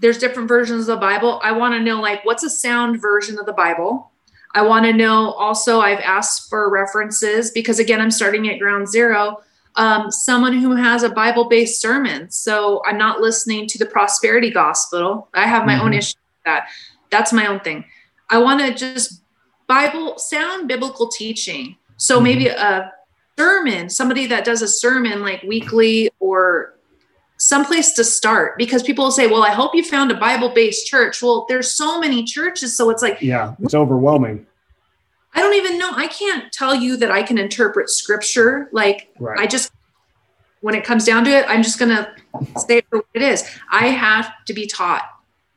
there's 0.00 0.18
different 0.18 0.48
versions 0.48 0.80
of 0.80 0.86
the 0.86 1.00
Bible, 1.00 1.40
I 1.42 1.52
want 1.52 1.74
to 1.74 1.80
know, 1.80 2.00
like, 2.00 2.24
what's 2.24 2.42
a 2.42 2.50
sound 2.50 3.00
version 3.00 3.38
of 3.38 3.46
the 3.46 3.52
Bible? 3.52 4.10
I 4.54 4.62
want 4.62 4.84
to 4.86 4.92
know 4.92 5.32
also, 5.32 5.80
I've 5.80 6.00
asked 6.00 6.48
for 6.48 6.70
references 6.70 7.50
because, 7.50 7.78
again, 7.78 8.00
I'm 8.00 8.10
starting 8.10 8.48
at 8.48 8.58
ground 8.58 8.88
zero. 8.88 9.42
Um, 9.76 10.10
someone 10.10 10.54
who 10.54 10.74
has 10.74 11.04
a 11.04 11.10
Bible 11.10 11.48
based 11.48 11.80
sermon. 11.80 12.28
So 12.30 12.82
I'm 12.84 12.98
not 12.98 13.20
listening 13.20 13.68
to 13.68 13.78
the 13.78 13.86
prosperity 13.86 14.50
gospel. 14.50 15.28
I 15.34 15.46
have 15.46 15.64
my 15.64 15.74
mm-hmm. 15.74 15.86
own 15.86 15.94
issue 15.94 16.16
with 16.18 16.44
that. 16.44 16.68
That's 17.10 17.32
my 17.32 17.46
own 17.46 17.60
thing. 17.60 17.84
I 18.30 18.38
want 18.38 18.60
to 18.60 18.74
just 18.74 19.22
Bible 19.68 20.18
sound 20.18 20.66
biblical 20.66 21.08
teaching. 21.08 21.76
So 21.98 22.16
mm-hmm. 22.16 22.24
maybe 22.24 22.46
a 22.48 22.92
sermon, 23.38 23.88
somebody 23.88 24.26
that 24.26 24.44
does 24.44 24.62
a 24.62 24.68
sermon 24.68 25.22
like 25.22 25.42
weekly 25.44 26.10
or 26.18 26.74
someplace 27.40 27.92
to 27.92 28.04
start 28.04 28.58
because 28.58 28.82
people 28.82 29.04
will 29.04 29.10
say, 29.10 29.26
Well, 29.26 29.42
I 29.42 29.50
hope 29.50 29.74
you 29.74 29.82
found 29.82 30.12
a 30.12 30.14
Bible 30.14 30.50
based 30.50 30.86
church. 30.86 31.22
Well, 31.22 31.46
there's 31.48 31.72
so 31.72 31.98
many 31.98 32.22
churches. 32.22 32.76
So 32.76 32.90
it's 32.90 33.02
like, 33.02 33.20
Yeah, 33.20 33.54
it's 33.60 33.74
overwhelming. 33.74 34.46
I 35.34 35.40
don't 35.40 35.54
even 35.54 35.78
know. 35.78 35.90
I 35.94 36.06
can't 36.08 36.52
tell 36.52 36.74
you 36.74 36.96
that 36.98 37.10
I 37.10 37.22
can 37.22 37.38
interpret 37.38 37.88
scripture. 37.88 38.68
Like, 38.72 39.08
right. 39.18 39.38
I 39.38 39.46
just, 39.46 39.72
when 40.60 40.74
it 40.74 40.84
comes 40.84 41.04
down 41.04 41.24
to 41.24 41.30
it, 41.30 41.46
I'm 41.48 41.62
just 41.62 41.78
going 41.78 41.96
to 41.96 42.12
say 42.58 42.82
for 42.90 42.98
what 42.98 43.06
it 43.14 43.22
is. 43.22 43.48
I 43.70 43.86
have 43.86 44.32
to 44.46 44.52
be 44.52 44.66
taught, 44.66 45.08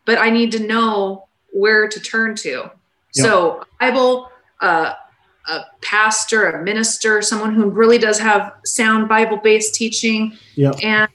but 0.06 0.20
I 0.20 0.30
need 0.30 0.52
to 0.52 0.60
know 0.60 1.28
where 1.52 1.88
to 1.88 2.00
turn 2.00 2.36
to. 2.36 2.50
Yep. 2.50 2.72
So, 3.14 3.66
Bible, 3.80 4.32
uh, 4.62 4.94
a 5.48 5.62
pastor, 5.82 6.50
a 6.52 6.64
minister, 6.64 7.24
someone 7.24 7.56
who 7.56 7.70
really 7.70 7.98
does 7.98 8.20
have 8.20 8.54
sound 8.64 9.10
Bible 9.10 9.38
based 9.38 9.74
teaching, 9.74 10.38
yep. 10.56 10.76
and 10.84 11.10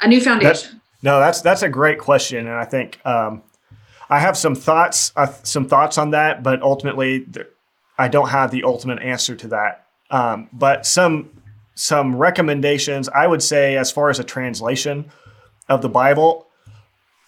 a 0.00 0.08
new 0.08 0.20
foundation. 0.20 0.72
That, 0.72 0.80
no, 1.02 1.20
that's 1.20 1.40
that's 1.42 1.62
a 1.62 1.68
great 1.68 1.98
question, 1.98 2.46
and 2.46 2.56
I 2.56 2.64
think 2.64 3.04
um, 3.06 3.42
I 4.10 4.18
have 4.18 4.36
some 4.36 4.54
thoughts 4.54 5.12
uh, 5.16 5.32
some 5.42 5.66
thoughts 5.66 5.98
on 5.98 6.10
that, 6.10 6.42
but 6.42 6.62
ultimately, 6.62 7.26
I 7.96 8.08
don't 8.08 8.28
have 8.28 8.50
the 8.50 8.64
ultimate 8.64 9.00
answer 9.00 9.36
to 9.36 9.48
that. 9.48 9.86
Um, 10.10 10.48
but 10.52 10.86
some 10.86 11.30
some 11.74 12.16
recommendations 12.16 13.08
I 13.08 13.26
would 13.26 13.42
say, 13.42 13.76
as 13.76 13.90
far 13.90 14.10
as 14.10 14.18
a 14.18 14.24
translation 14.24 15.10
of 15.68 15.82
the 15.82 15.88
Bible, 15.88 16.48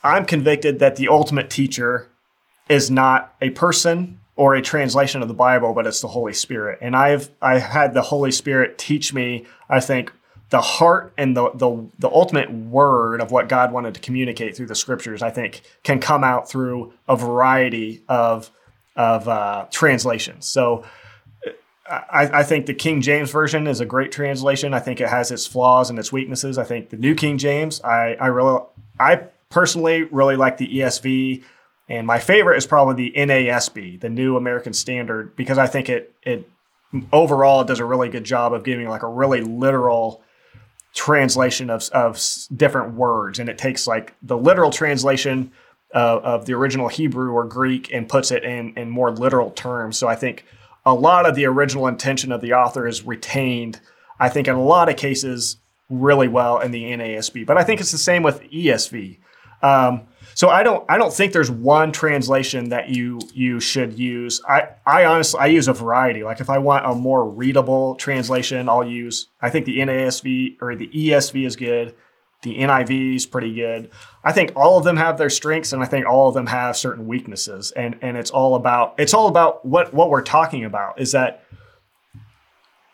I'm 0.02 0.24
convicted 0.24 0.78
that 0.80 0.96
the 0.96 1.08
ultimate 1.08 1.50
teacher 1.50 2.08
is 2.68 2.90
not 2.90 3.34
a 3.40 3.50
person 3.50 4.20
or 4.36 4.54
a 4.54 4.62
translation 4.62 5.20
of 5.20 5.28
the 5.28 5.34
Bible, 5.34 5.74
but 5.74 5.86
it's 5.86 6.00
the 6.00 6.08
Holy 6.08 6.32
Spirit. 6.32 6.78
And 6.80 6.96
I've 6.96 7.30
I 7.42 7.58
had 7.58 7.94
the 7.94 8.02
Holy 8.02 8.32
Spirit 8.32 8.78
teach 8.78 9.12
me, 9.12 9.44
I 9.68 9.80
think, 9.80 10.12
the 10.50 10.60
heart 10.60 11.12
and 11.16 11.36
the, 11.36 11.50
the 11.52 11.88
the 11.98 12.08
ultimate 12.08 12.52
word 12.52 13.20
of 13.20 13.30
what 13.30 13.48
God 13.48 13.72
wanted 13.72 13.94
to 13.94 14.00
communicate 14.00 14.56
through 14.56 14.66
the 14.66 14.74
scriptures, 14.74 15.22
I 15.22 15.30
think, 15.30 15.62
can 15.84 16.00
come 16.00 16.24
out 16.24 16.48
through 16.48 16.92
a 17.08 17.16
variety 17.16 18.02
of 18.08 18.50
of 18.96 19.28
uh, 19.28 19.66
translations. 19.70 20.46
So. 20.46 20.84
I, 21.88 22.30
I, 22.38 22.42
think 22.44 22.66
the 22.66 22.74
King 22.74 23.00
James 23.00 23.32
version 23.32 23.66
is 23.66 23.80
a 23.80 23.84
great 23.84 24.12
translation. 24.12 24.74
I 24.74 24.78
think 24.78 25.00
it 25.00 25.08
has 25.08 25.32
its 25.32 25.44
flaws 25.44 25.90
and 25.90 25.98
its 25.98 26.12
weaknesses. 26.12 26.56
I 26.56 26.62
think 26.62 26.90
the 26.90 26.96
New 26.96 27.16
King 27.16 27.36
James, 27.36 27.80
I, 27.80 28.14
I 28.14 28.28
really, 28.28 28.60
I 29.00 29.24
personally 29.48 30.04
really 30.04 30.36
like 30.36 30.58
the 30.58 30.68
ESV, 30.68 31.42
and 31.88 32.06
my 32.06 32.20
favorite 32.20 32.58
is 32.58 32.66
probably 32.66 33.10
the 33.10 33.18
NASB, 33.18 33.98
the 33.98 34.08
New 34.08 34.36
American 34.36 34.72
Standard, 34.72 35.34
because 35.34 35.58
I 35.58 35.66
think 35.66 35.88
it 35.88 36.14
it 36.22 36.48
overall 37.12 37.64
does 37.64 37.80
a 37.80 37.84
really 37.84 38.08
good 38.08 38.22
job 38.22 38.52
of 38.52 38.62
giving 38.62 38.88
like 38.88 39.02
a 39.02 39.08
really 39.08 39.40
literal 39.40 40.22
translation 40.94 41.70
of, 41.70 41.88
of 41.90 42.20
different 42.54 42.94
words. 42.94 43.38
And 43.38 43.48
it 43.48 43.58
takes 43.58 43.86
like 43.86 44.14
the 44.22 44.36
literal 44.36 44.70
translation 44.70 45.52
uh, 45.94 46.20
of 46.22 46.46
the 46.46 46.54
original 46.54 46.88
Hebrew 46.88 47.32
or 47.32 47.44
Greek 47.44 47.92
and 47.92 48.08
puts 48.08 48.30
it 48.30 48.44
in, 48.44 48.74
in 48.76 48.90
more 48.90 49.10
literal 49.10 49.50
terms. 49.50 49.98
So 49.98 50.08
I 50.08 50.14
think 50.14 50.44
a 50.84 50.94
lot 50.94 51.26
of 51.26 51.34
the 51.34 51.46
original 51.46 51.86
intention 51.86 52.32
of 52.32 52.40
the 52.40 52.52
author 52.52 52.86
is 52.86 53.04
retained, 53.04 53.80
I 54.18 54.28
think, 54.28 54.48
in 54.48 54.54
a 54.54 54.62
lot 54.62 54.88
of 54.88 54.96
cases, 54.96 55.56
really 55.88 56.28
well 56.28 56.60
in 56.60 56.70
the 56.70 56.84
NASB. 56.84 57.44
But 57.44 57.58
I 57.58 57.64
think 57.64 57.80
it's 57.80 57.92
the 57.92 57.98
same 57.98 58.22
with 58.22 58.40
ESV. 58.42 59.18
Um, 59.62 60.02
so 60.34 60.48
I 60.48 60.62
don't 60.62 60.84
I 60.88 60.98
don't 60.98 61.12
think 61.12 61.32
there's 61.32 61.50
one 61.50 61.92
translation 61.92 62.70
that 62.70 62.88
you 62.88 63.20
you 63.34 63.60
should 63.60 63.98
use. 63.98 64.40
I 64.48 64.68
I 64.86 65.04
honestly 65.04 65.40
I 65.40 65.46
use 65.46 65.68
a 65.68 65.72
variety. 65.72 66.22
Like 66.22 66.40
if 66.40 66.50
I 66.50 66.58
want 66.58 66.86
a 66.86 66.94
more 66.94 67.28
readable 67.28 67.96
translation, 67.96 68.68
I'll 68.68 68.86
use 68.86 69.28
I 69.40 69.50
think 69.50 69.66
the 69.66 69.78
NASV 69.78 70.56
or 70.60 70.76
the 70.76 70.88
ESV 70.88 71.46
is 71.46 71.56
good. 71.56 71.94
The 72.42 72.56
NIV 72.58 73.16
is 73.16 73.26
pretty 73.26 73.54
good. 73.54 73.90
I 74.24 74.32
think 74.32 74.52
all 74.56 74.78
of 74.78 74.84
them 74.84 74.96
have 74.96 75.18
their 75.18 75.28
strengths 75.28 75.74
and 75.74 75.82
I 75.82 75.86
think 75.86 76.06
all 76.06 76.28
of 76.28 76.34
them 76.34 76.46
have 76.46 76.76
certain 76.76 77.06
weaknesses. 77.06 77.70
And 77.72 77.98
and 78.00 78.16
it's 78.16 78.30
all 78.30 78.54
about 78.54 78.94
it's 78.98 79.14
all 79.14 79.28
about 79.28 79.64
what 79.64 79.92
what 79.92 80.10
we're 80.10 80.22
talking 80.22 80.64
about 80.64 81.00
is 81.00 81.12
that 81.12 81.44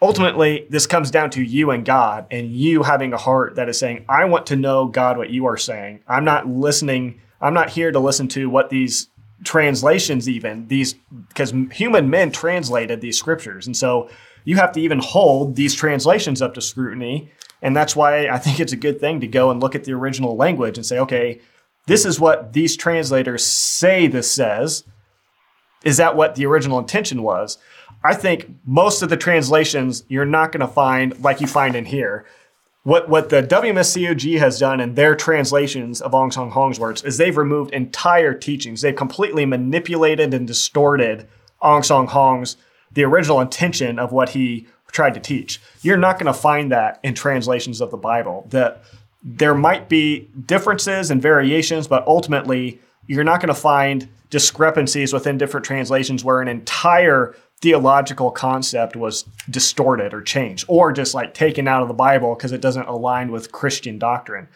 ultimately 0.02 0.66
this 0.70 0.86
comes 0.86 1.10
down 1.10 1.30
to 1.30 1.42
you 1.42 1.70
and 1.70 1.84
God 1.84 2.26
and 2.30 2.50
you 2.50 2.82
having 2.82 3.12
a 3.12 3.18
heart 3.18 3.56
that 3.56 3.68
is 3.68 3.78
saying, 3.78 4.04
I 4.08 4.24
want 4.24 4.46
to 4.46 4.56
know 4.56 4.86
God 4.86 5.16
what 5.16 5.30
you 5.30 5.46
are 5.46 5.56
saying. 5.56 6.00
I'm 6.08 6.24
not 6.24 6.48
listening 6.48 7.20
I'm 7.40 7.54
not 7.54 7.70
here 7.70 7.90
to 7.92 7.98
listen 7.98 8.28
to 8.28 8.48
what 8.48 8.70
these 8.70 9.08
translations 9.44 10.28
even 10.28 10.66
these 10.68 10.94
because 11.28 11.52
human 11.72 12.08
men 12.08 12.32
translated 12.32 13.00
these 13.00 13.18
scriptures. 13.18 13.66
And 13.66 13.76
so 13.76 14.08
you 14.44 14.56
have 14.56 14.72
to 14.72 14.80
even 14.80 14.98
hold 14.98 15.56
these 15.56 15.74
translations 15.74 16.40
up 16.40 16.54
to 16.54 16.60
scrutiny. 16.60 17.30
And 17.62 17.76
that's 17.76 17.96
why 17.96 18.28
i 18.28 18.38
think 18.38 18.60
it's 18.60 18.72
a 18.72 18.76
good 18.76 19.00
thing 19.00 19.20
to 19.20 19.26
go 19.26 19.50
and 19.50 19.60
look 19.60 19.74
at 19.74 19.84
the 19.84 19.92
original 19.92 20.36
language 20.36 20.76
and 20.76 20.86
say 20.86 20.98
okay 20.98 21.40
this 21.86 22.04
is 22.04 22.20
what 22.20 22.52
these 22.52 22.76
translators 22.76 23.46
say 23.46 24.06
this 24.06 24.30
says. 24.30 24.84
Is 25.84 25.96
that 25.98 26.16
what 26.16 26.34
the 26.34 26.46
original 26.46 26.78
intention 26.78 27.22
was? 27.22 27.58
I 28.04 28.14
think 28.14 28.50
most 28.64 29.02
of 29.02 29.08
the 29.08 29.16
translations 29.16 30.04
you're 30.08 30.24
not 30.24 30.52
going 30.52 30.66
to 30.66 30.72
find 30.72 31.18
like 31.22 31.40
you 31.40 31.46
find 31.46 31.74
in 31.74 31.84
here 31.84 32.26
what 32.86 33.08
what 33.08 33.30
the 33.30 33.42
WMSCOG 33.42 34.38
has 34.38 34.60
done 34.60 34.78
in 34.78 34.94
their 34.94 35.16
translations 35.16 36.00
of 36.00 36.14
Ahn 36.14 36.30
Sahng-hong's 36.30 36.78
words 36.78 37.02
is 37.02 37.18
they've 37.18 37.36
removed 37.36 37.72
entire 37.72 38.32
teachings. 38.32 38.80
They've 38.80 38.94
completely 38.94 39.44
manipulated 39.44 40.32
and 40.32 40.46
distorted 40.46 41.26
Ahn 41.60 41.82
Sahng-hong's 41.82 42.56
the 42.92 43.02
original 43.02 43.40
intention 43.40 43.98
of 43.98 44.12
what 44.12 44.28
he 44.28 44.68
tried 44.92 45.14
to 45.14 45.20
teach. 45.20 45.60
You're 45.82 45.96
not 45.96 46.16
going 46.20 46.32
to 46.32 46.40
find 46.40 46.70
that 46.70 47.00
in 47.02 47.14
translations 47.14 47.80
of 47.80 47.90
the 47.90 47.96
Bible. 47.96 48.46
That 48.50 48.84
there 49.20 49.56
might 49.56 49.88
be 49.88 50.30
differences 50.46 51.10
and 51.10 51.20
variations, 51.20 51.88
but 51.88 52.06
ultimately 52.06 52.80
you're 53.08 53.24
not 53.24 53.40
going 53.40 53.52
to 53.52 53.60
find 53.60 54.08
discrepancies 54.30 55.12
within 55.12 55.38
different 55.38 55.66
translations 55.66 56.24
where 56.24 56.40
an 56.40 56.46
entire 56.46 57.34
theological 57.60 58.30
concept 58.30 58.96
was 58.96 59.24
distorted 59.48 60.12
or 60.12 60.22
changed 60.22 60.64
or 60.68 60.92
just 60.92 61.14
like 61.14 61.32
taken 61.34 61.66
out 61.66 61.82
of 61.82 61.88
the 61.88 61.94
Bible 61.94 62.34
because 62.34 62.52
it 62.52 62.60
doesn't 62.60 62.86
align 62.86 63.32
with 63.32 63.52
Christian 63.52 63.98
doctrine. 63.98 64.48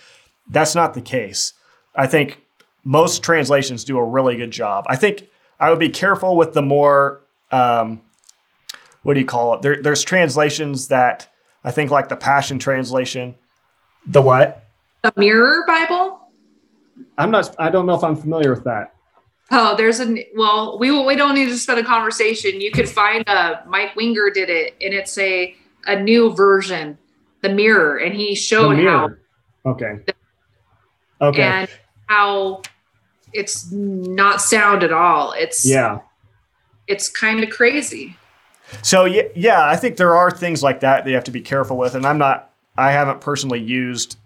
That's 0.49 0.75
not 0.75 0.95
the 0.95 1.01
case. 1.01 1.55
I 1.95 2.07
think 2.07 2.43
most 2.85 3.23
translations 3.23 3.85
do 3.85 3.99
a 3.99 4.05
really 4.05 4.37
good 4.37 4.51
job. 4.51 4.85
I 4.89 4.97
think 4.97 5.29
I 5.59 5.71
would 5.71 5.79
be 5.79 5.89
careful 5.89 6.37
with 6.37 6.53
the 6.53 6.63
more, 6.63 7.21
um, 7.51 8.01
what 9.03 9.15
do 9.15 9.21
you 9.21 9.27
call 9.27 9.55
it? 9.55 9.63
There, 9.63 9.83
there's 9.83 10.03
translations 10.03 10.89
that 10.89 11.31
I 11.63 11.71
think, 11.71 11.91
like 11.91 12.09
the 12.09 12.17
Passion 12.17 12.59
Translation. 12.59 13.35
The 14.07 14.23
what? 14.23 14.65
The 15.03 15.13
Mirror 15.17 15.65
Bible? 15.67 16.21
I'm 17.19 17.31
not, 17.31 17.55
I 17.59 17.71
don't 17.71 17.87
know 17.87 17.95
if 17.95 18.05
I'm 18.05 18.17
familiar 18.17 18.51
with 18.51 18.65
that. 18.65 18.95
Oh, 19.51 19.77
there's 19.77 20.01
a 20.01 20.29
well, 20.37 20.79
we 20.79 20.91
we 21.05 21.17
don't 21.17 21.35
need 21.35 21.47
to 21.47 21.59
spend 21.59 21.81
a 21.81 21.85
conversation. 21.85 22.61
You 22.61 22.71
could 22.71 22.89
find 22.89 23.27
a 23.29 23.65
Mike 23.67 23.97
Winger 23.97 24.31
did 24.31 24.49
it, 24.49 24.75
and 24.81 24.95
it's 24.95 25.19
a 25.19 25.55
a 25.87 26.01
new 26.01 26.33
version, 26.35 26.97
the 27.41 27.49
mirror, 27.49 27.97
and 27.97 28.15
he 28.15 28.35
showed 28.35 28.79
how. 28.79 29.11
Okay. 29.67 29.99
Okay. 31.21 31.43
And 31.43 31.69
how 32.07 32.63
it's 33.33 33.71
not 33.73 34.41
sound 34.41 34.83
at 34.83 34.93
all. 34.93 35.33
It's 35.33 35.67
yeah. 35.67 36.01
It's 36.87 37.09
kind 37.09 37.43
of 37.43 37.51
crazy. 37.51 38.17
So 38.83 39.05
yeah, 39.05 39.23
yeah, 39.35 39.67
I 39.67 39.77
think 39.77 39.97
there 39.97 40.15
are 40.15 40.31
things 40.31 40.63
like 40.63 40.81
that 40.81 41.05
that 41.05 41.11
you 41.11 41.17
have 41.17 41.25
to 41.25 41.31
be 41.31 41.41
careful 41.41 41.77
with, 41.77 41.95
and 41.95 42.07
I'm 42.07 42.19
not. 42.19 42.53
I 42.77 42.93
haven't 42.93 43.21
personally 43.21 43.61
used 43.61 44.17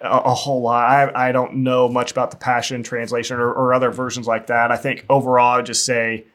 a, 0.00 0.18
a 0.18 0.34
whole 0.34 0.62
lot. 0.62 0.88
I, 0.88 1.28
I 1.28 1.32
don't 1.32 1.56
know 1.56 1.88
much 1.88 2.10
about 2.10 2.30
the 2.30 2.36
Passion 2.36 2.82
translation 2.82 3.38
or, 3.38 3.52
or 3.52 3.74
other 3.74 3.90
versions 3.90 4.26
like 4.26 4.48
that. 4.48 4.70
I 4.70 4.76
think 4.76 5.04
overall, 5.08 5.58
I'd 5.58 5.66
just 5.66 5.84
say 5.84 6.26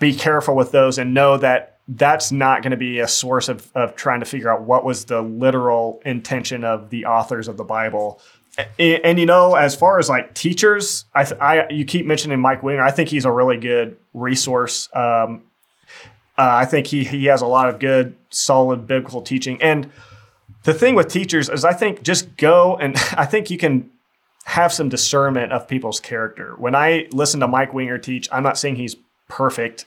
be 0.00 0.14
careful 0.14 0.54
with 0.54 0.72
those 0.72 0.98
and 0.98 1.14
know 1.14 1.36
that 1.38 1.78
that's 1.88 2.30
not 2.30 2.62
going 2.62 2.72
to 2.72 2.76
be 2.76 2.98
a 2.98 3.08
source 3.08 3.48
of, 3.48 3.70
of 3.74 3.96
trying 3.96 4.20
to 4.20 4.26
figure 4.26 4.52
out 4.52 4.62
what 4.62 4.84
was 4.84 5.06
the 5.06 5.22
literal 5.22 6.02
intention 6.04 6.62
of 6.62 6.90
the 6.90 7.06
authors 7.06 7.48
of 7.48 7.56
the 7.56 7.64
Bible. 7.64 8.20
And, 8.78 9.04
and 9.04 9.18
you 9.18 9.24
know, 9.24 9.54
as 9.54 9.74
far 9.74 9.98
as 9.98 10.08
like 10.08 10.34
teachers, 10.34 11.06
I, 11.14 11.22
I 11.40 11.68
you 11.70 11.84
keep 11.84 12.04
mentioning 12.04 12.40
Mike 12.40 12.62
Winger. 12.62 12.82
I 12.82 12.90
think 12.90 13.08
he's 13.08 13.24
a 13.24 13.32
really 13.32 13.56
good 13.56 13.96
resource. 14.12 14.88
Um, 14.94 15.44
uh, 16.36 16.42
I 16.54 16.66
think 16.66 16.86
he 16.86 17.04
he 17.04 17.26
has 17.26 17.40
a 17.40 17.46
lot 17.46 17.68
of 17.68 17.78
good, 17.78 18.14
solid 18.30 18.86
biblical 18.86 19.22
teaching. 19.22 19.60
And 19.62 19.90
the 20.68 20.74
thing 20.74 20.94
with 20.94 21.08
teachers 21.08 21.48
is, 21.48 21.64
I 21.64 21.72
think 21.72 22.02
just 22.02 22.36
go 22.36 22.76
and 22.76 22.94
I 23.16 23.24
think 23.24 23.48
you 23.48 23.56
can 23.56 23.90
have 24.44 24.70
some 24.70 24.90
discernment 24.90 25.50
of 25.50 25.66
people's 25.66 25.98
character. 25.98 26.56
When 26.58 26.74
I 26.74 27.08
listen 27.10 27.40
to 27.40 27.48
Mike 27.48 27.72
Winger 27.72 27.96
teach, 27.96 28.28
I'm 28.30 28.42
not 28.42 28.58
saying 28.58 28.76
he's 28.76 28.94
perfect 29.28 29.86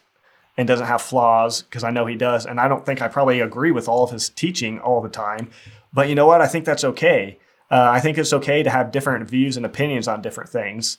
and 0.57 0.67
doesn't 0.67 0.87
have 0.87 1.03
flaws 1.03 1.61
because 1.61 1.83
I 1.83 1.91
know 1.91 2.07
he 2.07 2.15
does. 2.15 2.47
And 2.47 2.59
I 2.59 2.67
don't 2.67 2.83
think 2.83 2.99
I 2.99 3.09
probably 3.09 3.41
agree 3.41 3.69
with 3.71 3.87
all 3.87 4.03
of 4.03 4.09
his 4.09 4.29
teaching 4.29 4.79
all 4.79 5.01
the 5.01 5.09
time. 5.09 5.51
But 5.93 6.09
you 6.09 6.15
know 6.15 6.25
what? 6.25 6.41
I 6.41 6.47
think 6.47 6.65
that's 6.65 6.83
okay. 6.83 7.37
Uh, 7.69 7.89
I 7.91 7.99
think 7.99 8.17
it's 8.17 8.33
okay 8.33 8.63
to 8.63 8.69
have 8.71 8.91
different 8.91 9.29
views 9.29 9.57
and 9.57 9.67
opinions 9.67 10.07
on 10.07 10.23
different 10.23 10.49
things. 10.49 10.97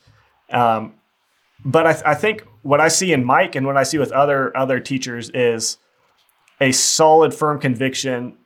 Um, 0.51 0.95
but 1.65 1.89
I, 1.89 1.93
th- 1.93 2.05
I, 2.07 2.15
think 2.15 2.47
what 2.63 2.81
I 2.81 2.87
see 2.87 3.13
in 3.13 3.25
Mike 3.25 3.57
and 3.57 3.67
what 3.67 3.77
I 3.77 3.83
see 3.83 3.99
with 3.99 4.13
other 4.13 4.57
other 4.57 4.79
teachers 4.79 5.29
is 5.31 5.79
a 6.61 6.71
solid, 6.71 7.35
firm 7.35 7.59
conviction 7.59 8.39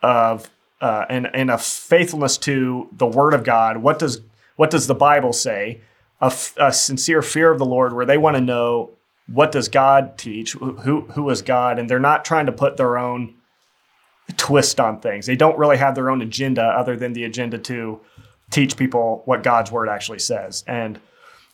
of 0.00 0.50
uh, 0.80 1.04
and 1.08 1.28
and 1.34 1.50
a 1.50 1.58
faithfulness 1.58 2.36
to 2.38 2.88
the 2.92 3.06
Word 3.06 3.34
of 3.34 3.44
God. 3.44 3.78
What 3.78 3.98
does 3.98 4.20
what 4.56 4.70
does 4.70 4.86
the 4.86 4.94
Bible 4.94 5.32
say? 5.32 5.80
A, 6.20 6.26
f- 6.26 6.54
a 6.58 6.72
sincere 6.72 7.22
fear 7.22 7.50
of 7.50 7.58
the 7.58 7.66
Lord, 7.66 7.92
where 7.92 8.06
they 8.06 8.18
want 8.18 8.36
to 8.36 8.40
know 8.40 8.90
what 9.26 9.52
does 9.52 9.68
God 9.68 10.18
teach? 10.18 10.52
Who 10.52 11.02
who 11.02 11.30
is 11.30 11.42
God? 11.42 11.78
And 11.78 11.88
they're 11.88 11.98
not 11.98 12.24
trying 12.24 12.46
to 12.46 12.52
put 12.52 12.76
their 12.76 12.98
own 12.98 13.34
twist 14.36 14.80
on 14.80 15.00
things. 15.00 15.26
They 15.26 15.36
don't 15.36 15.58
really 15.58 15.76
have 15.76 15.94
their 15.94 16.10
own 16.10 16.22
agenda 16.22 16.62
other 16.62 16.96
than 16.96 17.12
the 17.12 17.24
agenda 17.24 17.58
to 17.58 18.00
teach 18.50 18.76
people 18.76 19.22
what 19.24 19.42
God's 19.42 19.70
word 19.70 19.88
actually 19.88 20.18
says. 20.18 20.64
And 20.66 21.00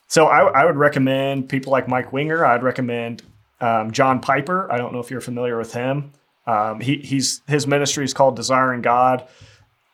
so 0.07 0.27
I, 0.27 0.63
I 0.63 0.65
would 0.65 0.77
recommend 0.77 1.49
people 1.49 1.73
like 1.73 1.89
Mike 1.89 2.13
Winger. 2.13 2.45
I'd 2.45 2.63
recommend 2.63 3.23
um, 3.61 3.91
John 3.91 4.21
Piper. 4.21 4.71
I 4.71 4.77
don't 4.77 4.93
know 4.93 5.01
if 5.01 5.11
you're 5.11 5.21
familiar 5.21 5.57
with 5.57 5.73
him. 5.73 6.13
Um, 6.47 6.81
he, 6.81 6.97
he's 6.97 7.43
his 7.47 7.67
ministry 7.67 8.05
is 8.05 8.15
called 8.15 8.37
Desiring 8.37 8.83
God. 8.83 9.29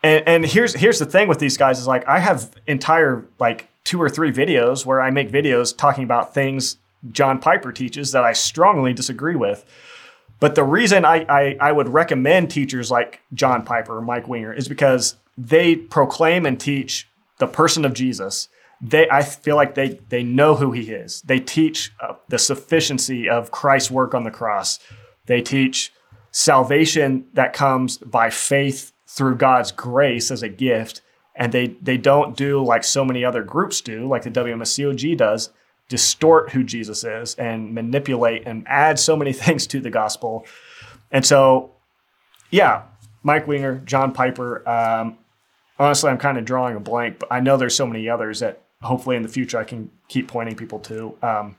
And, 0.03 0.27
and 0.27 0.47
here's 0.47 0.75
here's 0.75 0.99
the 0.99 1.07
thing 1.07 1.29
with 1.29 1.39
these 1.39 1.57
guys 1.57 1.79
is 1.79 1.87
like 1.87 2.07
I 2.07 2.19
have 2.19 2.51
entire 2.67 3.27
like 3.39 3.69
two 3.85 4.01
or 4.01 4.09
three 4.09 4.33
videos 4.33 4.85
where 4.85 5.01
I 5.01 5.11
make 5.11 5.31
videos 5.31 5.77
talking 5.77 6.05
about 6.05 6.35
things 6.35 6.79
John 7.11 7.39
Piper 7.39 7.73
teaches 7.73 8.13
that 8.13 8.25
I 8.25 8.33
strongly 8.33 8.93
disagree 8.93 9.37
with. 9.37 9.65
But 10.41 10.55
the 10.55 10.65
reason 10.65 11.05
I, 11.05 11.25
I, 11.29 11.57
I, 11.61 11.73
would 11.73 11.89
recommend 11.89 12.51
teachers 12.51 12.91
like 12.91 13.21
John 13.33 13.65
Piper 13.65 13.97
or 13.97 14.03
Mike 14.03 14.29
Winger 14.29 14.53
is 14.53 14.69
because 14.69 15.17
they 15.39 15.77
proclaim 15.77 16.45
and 16.45 16.61
teach 16.61 17.09
the 17.39 17.47
person 17.47 17.85
of 17.85 17.95
Jesus. 17.95 18.49
They, 18.81 19.09
I 19.09 19.23
feel 19.23 19.57
like 19.57 19.75
they, 19.75 20.01
they 20.11 20.23
know 20.23 20.55
who 20.55 20.73
he 20.73 20.91
is. 20.91 21.23
They 21.23 21.41
teach 21.41 21.93
uh, 22.01 22.15
the 22.29 22.39
sufficiency 22.39 23.31
of 23.31 23.51
Christ's 23.51 23.91
work 23.91 24.15
on 24.15 24.25
the 24.25 24.31
cross. 24.31 24.79
They 25.25 25.41
teach 25.41 25.93
salvation 26.37 27.27
that 27.33 27.55
comes 27.55 27.97
by 27.97 28.29
faith 28.29 28.93
through 29.07 29.35
God's 29.35 29.73
grace 29.73 30.31
as 30.31 30.43
a 30.43 30.51
gift. 30.51 31.01
And 31.35 31.51
they, 31.51 31.69
they 31.81 31.97
don't 31.97 32.37
do 32.37 32.63
like 32.63 32.85
so 32.85 33.07
many 33.07 33.25
other 33.25 33.43
groups 33.43 33.81
do, 33.81 34.07
like 34.07 34.23
the 34.23 34.31
WMSCOG 34.31 35.17
does 35.17 35.49
distort 35.89 36.51
who 36.51 36.63
Jesus 36.63 37.05
is 37.05 37.37
and 37.37 37.73
manipulate 37.73 38.43
and 38.45 38.65
add 38.67 38.99
so 38.99 39.17
many 39.17 39.33
things 39.45 39.67
to 39.69 39.81
the 39.81 39.89
gospel. 39.89 40.45
And 41.11 41.25
so, 41.25 41.71
yeah, 42.51 42.83
Mike 43.23 43.47
Winger, 43.47 43.79
John 43.87 44.13
Piper. 44.13 44.69
Um, 44.69 45.17
honestly, 45.79 46.11
I'm 46.11 46.19
kind 46.19 46.37
of 46.37 46.45
drawing 46.45 46.77
a 46.77 46.81
blank, 46.81 47.19
but 47.19 47.33
I 47.33 47.41
know 47.41 47.57
there's 47.57 47.75
so 47.75 47.87
many 47.87 48.11
others 48.11 48.41
that 48.41 48.61
hopefully 48.83 49.17
in 49.17 49.23
the 49.23 49.31
future 49.31 49.57
I 49.57 49.65
can 49.65 49.91
keep 50.09 50.29
pointing 50.29 50.55
people 50.55 50.81
to. 50.81 51.17
Um, 51.23 51.57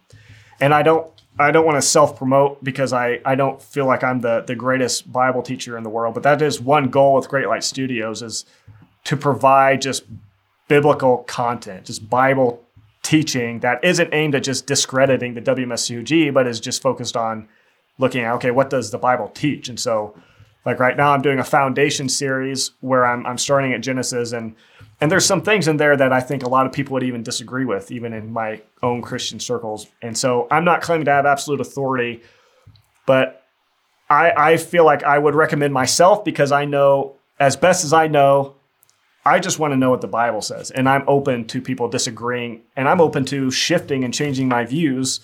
and 0.60 0.74
I 0.74 0.84
don't. 0.84 1.12
I 1.40 1.52
don't 1.52 1.68
want 1.68 1.78
to 1.78 1.84
self 1.84 2.18
promote 2.18 2.64
because 2.64 2.94
I, 2.94 3.20
I 3.24 3.36
don't 3.36 3.62
feel 3.62 3.86
like 3.86 4.04
I'm 4.04 4.22
the, 4.22 4.42
the 4.42 4.56
greatest 4.56 5.12
Bible 5.12 5.44
teacher 5.44 5.78
in 5.78 5.84
the 5.84 5.90
world, 5.90 6.16
but 6.16 6.24
that 6.24 6.42
is 6.42 6.60
one 6.60 6.90
goal 6.90 7.14
with 7.14 7.30
Great 7.30 7.48
Light 7.48 7.64
Studios 7.64 8.24
is 8.24 8.44
to 9.04 9.16
provide 9.16 9.84
just 9.84 10.06
biblical 10.68 11.20
content, 11.20 11.86
just 11.86 12.10
Bible 12.10 12.64
teaching 13.04 13.60
that 13.62 13.82
isn't 13.84 14.14
aimed 14.14 14.36
at 14.36 14.44
just 14.44 14.66
discrediting 14.68 15.34
the 15.34 15.42
WMSCOG, 15.42 16.34
but 16.34 16.48
is 16.48 16.60
just 16.60 16.82
focused 16.82 17.16
on 17.16 17.48
looking 17.98 18.24
at 18.24 18.34
okay, 18.34 18.52
what 18.52 18.70
does 18.70 18.92
the 18.92 18.98
Bible 18.98 19.30
teach? 19.30 19.70
And 19.70 19.80
so, 19.80 20.16
like 20.66 20.80
right 20.80 20.98
now, 20.98 21.14
I'm 21.14 21.22
doing 21.22 21.40
a 21.40 21.44
foundation 21.44 22.10
series 22.10 22.72
where 22.82 23.06
I'm 23.06 23.26
I'm 23.26 23.38
starting 23.38 23.74
at 23.74 23.82
Genesis, 23.82 24.34
and 24.34 24.56
and 25.00 25.12
there's 25.12 25.26
some 25.26 25.42
things 25.42 25.68
in 25.68 25.78
there 25.78 25.96
that 25.96 26.12
I 26.12 26.22
think 26.22 26.44
a 26.44 26.50
lot 26.50 26.66
of 26.66 26.72
people 26.72 26.94
would 26.94 27.04
even 27.04 27.24
disagree 27.24 27.66
with, 27.66 27.92
even 27.92 28.14
in 28.14 28.32
my 28.32 28.62
own 28.82 29.02
Christian 29.02 29.40
circles. 29.40 29.88
And 30.02 30.18
so, 30.18 30.48
I'm 30.50 30.66
not 30.66 30.82
claiming 30.82 31.06
to 31.06 31.12
have 31.12 31.26
absolute 31.26 31.62
authority, 31.62 32.24
but 33.06 33.44
I 34.10 34.32
I 34.32 34.58
feel 34.58 34.86
like 34.86 35.04
I 35.04 35.18
would 35.18 35.36
recommend 35.36 35.74
myself 35.74 36.24
because 36.24 36.52
I 36.52 36.66
know 36.66 37.16
as 37.40 37.56
best 37.56 37.84
as 37.84 37.94
I 37.94 38.08
know 38.08 38.56
I 39.28 39.40
just 39.40 39.60
want 39.60 39.74
to 39.74 39.78
know 39.78 39.90
what 39.90 40.00
the 40.00 40.08
Bible 40.08 40.42
says. 40.42 40.72
And 40.72 40.88
I'm 40.88 41.04
open 41.06 41.46
to 41.48 41.62
people 41.62 41.90
disagreeing 41.90 42.62
and 42.78 42.88
I'm 42.88 43.02
open 43.02 43.26
to 43.26 43.52
shifting 43.52 44.06
and 44.06 44.14
changing 44.14 44.48
my 44.48 44.64
views 44.64 45.20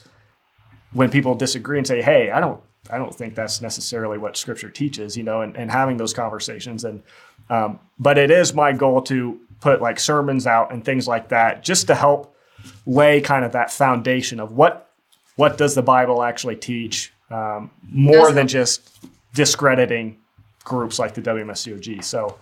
when 0.92 1.10
people 1.10 1.36
disagree 1.36 1.78
and 1.78 1.88
say, 1.88 2.02
hey, 2.02 2.30
I 2.30 2.42
don't 2.42 2.62
I 2.90 2.98
don't 2.98 3.16
think 3.16 3.34
that's 3.34 3.62
necessarily 3.62 4.18
what 4.18 4.36
scripture 4.36 4.70
teaches, 4.70 5.16
you 5.16 5.24
know, 5.24 5.42
and, 5.42 5.56
and 5.56 5.72
having 5.72 5.96
those 5.96 6.14
conversations. 6.14 6.84
And 6.84 7.02
um, 7.50 7.80
but 7.98 8.18
it 8.18 8.30
is 8.30 8.54
my 8.54 8.74
goal 8.74 9.02
to 9.04 9.40
put 9.64 9.82
like 9.82 9.98
sermons 9.98 10.46
out 10.46 10.74
and 10.74 10.84
things 10.84 11.08
like 11.08 11.30
that 11.30 11.64
just 11.64 11.88
to 11.88 11.96
help 11.96 12.36
lay 12.86 13.22
kind 13.22 13.46
of 13.46 13.54
that 13.54 13.72
foundation 13.72 14.42
of 14.42 14.52
what 14.52 14.90
what 15.38 15.58
does 15.58 15.74
the 15.74 15.82
Bible 15.82 16.22
actually 16.22 16.58
teach 16.58 17.14
um, 17.32 17.72
more 17.90 18.32
than 18.32 18.48
just 18.48 19.06
discrediting 19.34 20.18
groups 20.64 21.00
like 21.00 21.14
the 21.14 21.22
WMSCOG. 21.22 22.04
So 22.04 22.38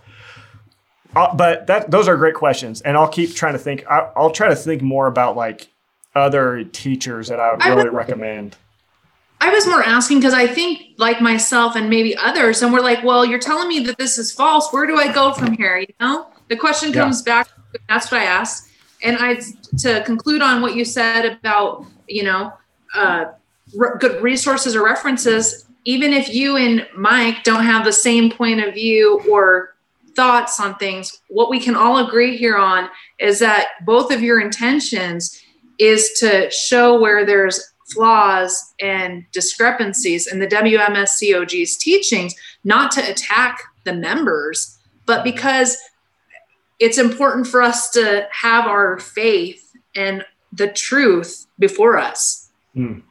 uh, 1.16 1.34
but 1.36 1.68
that 1.68 1.92
those 1.92 2.08
are 2.08 2.18
great 2.18 2.36
questions, 2.36 2.82
and 2.82 2.98
I'll 2.98 3.08
keep 3.08 3.36
trying 3.36 3.54
to 3.54 3.60
think. 3.60 3.86
I, 3.88 4.10
will 4.16 4.32
try 4.32 4.50
to 4.50 4.56
think 4.56 4.82
more 4.82 5.08
about 5.08 5.36
like 5.36 5.68
other 6.16 6.64
teachers 6.64 7.28
that 7.28 7.40
I 7.40 7.52
would 7.52 7.64
really 7.64 7.90
I 7.90 7.94
recommend. 7.94 8.56
I 9.40 9.50
was 9.50 9.68
more 9.68 9.84
asking 9.84 10.20
because 10.20 10.34
I 10.34 10.48
think, 10.48 10.82
like 10.98 11.22
myself 11.22 11.76
and 11.76 11.90
maybe 11.90 12.16
others, 12.16 12.62
and 12.62 12.72
we're 12.72 12.82
like, 12.82 13.04
"Well, 13.04 13.26
you're 13.26 13.40
telling 13.40 13.68
me 13.68 13.80
that 13.86 13.98
this 13.98 14.18
is 14.18 14.32
false. 14.32 14.72
Where 14.72 14.88
do 14.88 14.98
I 14.98 15.12
go 15.12 15.34
from 15.34 15.54
here?" 15.54 15.78
You 15.80 15.94
know, 16.00 16.31
the 16.52 16.58
question 16.58 16.92
comes 16.92 17.24
yeah. 17.26 17.44
back. 17.44 17.50
That's 17.88 18.12
what 18.12 18.20
I 18.20 18.26
asked, 18.26 18.70
and 19.02 19.18
I 19.18 19.40
to 19.80 20.04
conclude 20.04 20.42
on 20.42 20.62
what 20.62 20.76
you 20.76 20.84
said 20.84 21.26
about 21.26 21.86
you 22.10 22.24
know 22.24 22.52
uh, 22.94 23.26
re- 23.74 23.98
good 24.00 24.22
resources 24.22 24.76
or 24.76 24.84
references. 24.84 25.66
Even 25.86 26.12
if 26.12 26.32
you 26.32 26.58
and 26.58 26.86
Mike 26.96 27.44
don't 27.44 27.64
have 27.64 27.86
the 27.86 27.94
same 27.94 28.30
point 28.30 28.60
of 28.60 28.74
view 28.74 29.22
or 29.32 29.76
thoughts 30.14 30.60
on 30.60 30.76
things, 30.76 31.22
what 31.30 31.50
we 31.50 31.58
can 31.58 31.76
all 31.76 32.06
agree 32.06 32.36
here 32.36 32.58
on 32.58 32.90
is 33.18 33.40
that 33.40 33.70
both 33.86 34.12
of 34.12 34.22
your 34.22 34.42
intentions 34.42 35.42
is 35.80 36.12
to 36.20 36.52
show 36.52 37.00
where 37.00 37.26
there's 37.26 37.74
flaws 37.94 38.74
and 38.82 39.26
discrepancies 39.32 40.28
in 40.28 40.40
the 40.40 40.48
WMSCOG's 40.48 41.78
teachings, 41.78 42.36
not 42.66 42.92
to 42.92 43.10
attack 43.10 43.58
the 43.86 43.94
members, 43.94 44.78
but 45.06 45.24
because 45.24 45.78
it's 46.82 46.98
important 46.98 47.46
for 47.46 47.62
us 47.62 47.92
to 47.92 48.28
have 48.32 48.66
our 48.66 49.00
faith 49.00 49.72
and 49.96 50.26
the 50.52 50.68
truth 50.68 51.46
before 51.60 51.98
us. 51.98 52.50
Mm. 52.76 53.04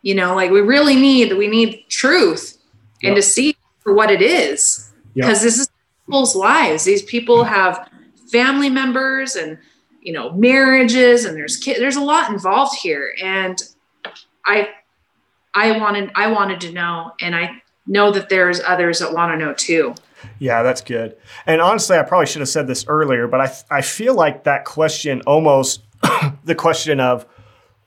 You 0.00 0.14
know, 0.14 0.34
like 0.34 0.50
we 0.50 0.62
really 0.62 0.96
need 0.96 1.36
we 1.36 1.46
need 1.46 1.84
truth 1.88 2.56
yep. 3.02 3.10
and 3.10 3.16
to 3.16 3.22
see 3.22 3.56
for 3.80 3.92
what 3.92 4.10
it 4.10 4.22
is 4.22 4.90
because 5.14 5.40
yep. 5.40 5.42
this 5.42 5.58
is 5.58 5.68
people's 6.06 6.34
lives. 6.34 6.84
These 6.84 7.02
people 7.02 7.44
have 7.44 7.90
family 8.32 8.70
members 8.70 9.36
and 9.36 9.58
you 10.00 10.12
know 10.12 10.32
marriages 10.32 11.26
and 11.26 11.36
there's 11.36 11.58
kids. 11.58 11.78
There's 11.78 11.96
a 11.96 12.02
lot 12.02 12.30
involved 12.30 12.76
here, 12.76 13.14
and 13.22 13.62
I 14.46 14.70
I 15.54 15.78
wanted 15.78 16.10
I 16.14 16.32
wanted 16.32 16.60
to 16.62 16.72
know, 16.72 17.12
and 17.20 17.36
I 17.36 17.62
know 17.86 18.10
that 18.12 18.30
there's 18.30 18.60
others 18.60 19.00
that 19.00 19.12
want 19.12 19.32
to 19.32 19.44
know 19.44 19.52
too. 19.52 19.94
Yeah, 20.38 20.62
that's 20.62 20.80
good. 20.80 21.16
And 21.46 21.60
honestly, 21.60 21.96
I 21.96 22.02
probably 22.02 22.26
should 22.26 22.40
have 22.40 22.48
said 22.48 22.66
this 22.66 22.84
earlier, 22.88 23.26
but 23.28 23.40
I 23.40 23.78
I 23.78 23.80
feel 23.82 24.14
like 24.14 24.44
that 24.44 24.64
question 24.64 25.22
almost 25.26 25.82
the 26.44 26.54
question 26.54 27.00
of 27.00 27.26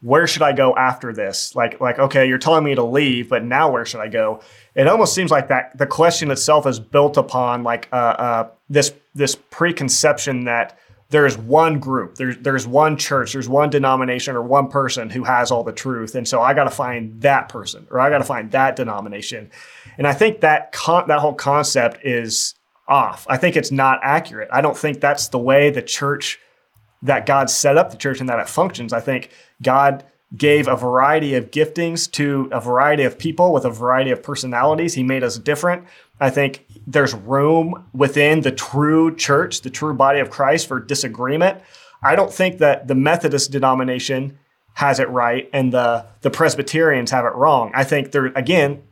where 0.02 0.28
should 0.28 0.44
I 0.44 0.54
go 0.54 0.76
after 0.76 1.12
this? 1.12 1.56
Like, 1.56 1.82
like, 1.82 1.98
okay, 1.98 2.28
you're 2.28 2.38
telling 2.38 2.64
me 2.64 2.76
to 2.76 2.84
leave, 2.84 3.30
but 3.30 3.44
now 3.44 3.72
where 3.72 3.86
should 3.86 4.00
I 4.00 4.08
go? 4.08 4.42
It 4.76 4.88
almost 4.88 5.16
seems 5.16 5.32
like 5.32 5.48
that 5.48 5.76
the 5.78 5.88
question 5.88 6.30
itself 6.30 6.68
is 6.68 6.80
built 6.80 7.18
upon 7.18 7.64
like 7.64 7.90
uh, 7.92 7.96
uh, 7.96 8.50
this 8.70 8.94
this 9.16 9.36
preconception 9.36 10.46
that 10.46 10.78
there's 11.10 11.38
one 11.38 11.80
group, 11.80 12.16
there's 12.16 12.38
there's 12.40 12.68
one 12.68 12.98
church, 12.98 13.34
there's 13.34 13.48
one 13.48 13.70
denomination 13.70 14.36
or 14.36 14.42
one 14.42 14.68
person 14.68 15.10
who 15.10 15.24
has 15.24 15.52
all 15.52 15.64
the 15.64 15.72
truth, 15.72 16.16
and 16.16 16.28
so 16.28 16.42
I 16.42 16.54
got 16.54 16.66
to 16.66 16.70
find 16.70 17.22
that 17.22 17.50
person 17.50 17.88
or 17.90 18.00
I 18.00 18.10
got 18.10 18.18
to 18.18 18.24
find 18.24 18.52
that 18.52 18.76
denomination, 18.76 19.50
and 19.98 20.06
I 20.06 20.14
think 20.14 20.42
that 20.42 20.72
con- 20.72 21.08
that 21.08 21.20
whole 21.20 21.34
concept 21.34 22.06
is 22.06 22.56
off. 22.88 23.26
I 23.30 23.38
think 23.38 23.56
it's 23.56 23.72
not 23.72 24.00
accurate. 24.02 24.50
I 24.52 24.62
don't 24.62 24.78
think 24.78 25.00
that's 25.00 25.30
the 25.30 25.40
way 25.40 25.70
the 25.70 25.82
church 25.82 26.40
that 27.04 27.26
God 27.26 27.50
set 27.50 27.78
up 27.78 27.92
the 27.92 27.98
church 27.98 28.20
and 28.20 28.30
that 28.30 28.40
it 28.40 28.50
functions. 28.50 28.92
I 28.92 29.00
think 29.00 29.30
God 29.62 30.04
gave 30.36 30.68
a 30.68 30.76
variety 30.76 31.36
of 31.36 31.52
giftings 31.52 32.12
to 32.12 32.50
a 32.52 32.60
variety 32.60 33.04
of 33.04 33.18
people 33.18 33.54
with 33.54 33.64
a 33.64 33.70
variety 33.70 34.12
of 34.12 34.22
personalities. 34.22 34.94
He 34.94 35.04
made 35.04 35.24
us 35.24 35.38
different. 35.38 35.86
I 36.20 36.30
think 36.30 36.66
there's 36.86 37.14
room 37.14 37.86
within 37.94 38.42
the 38.42 38.52
true 38.52 39.16
church, 39.16 39.62
the 39.62 39.70
true 39.70 39.94
body 39.94 40.20
of 40.20 40.30
Christ 40.30 40.68
for 40.68 40.80
disagreement. 40.80 41.62
I 42.04 42.16
don't 42.16 42.34
think 42.34 42.58
that 42.58 42.88
the 42.88 42.96
Methodist 42.96 43.52
denomination 43.52 44.38
has 44.74 45.00
it 45.00 45.10
right 45.10 45.50
and 45.54 45.72
the, 45.72 46.06
the 46.22 46.30
Presbyterians 46.30 47.12
have 47.12 47.26
it 47.26 47.34
wrong. 47.34 47.72
I 47.74 47.84
think 47.84 48.12
there, 48.12 48.28
again, 48.28 48.84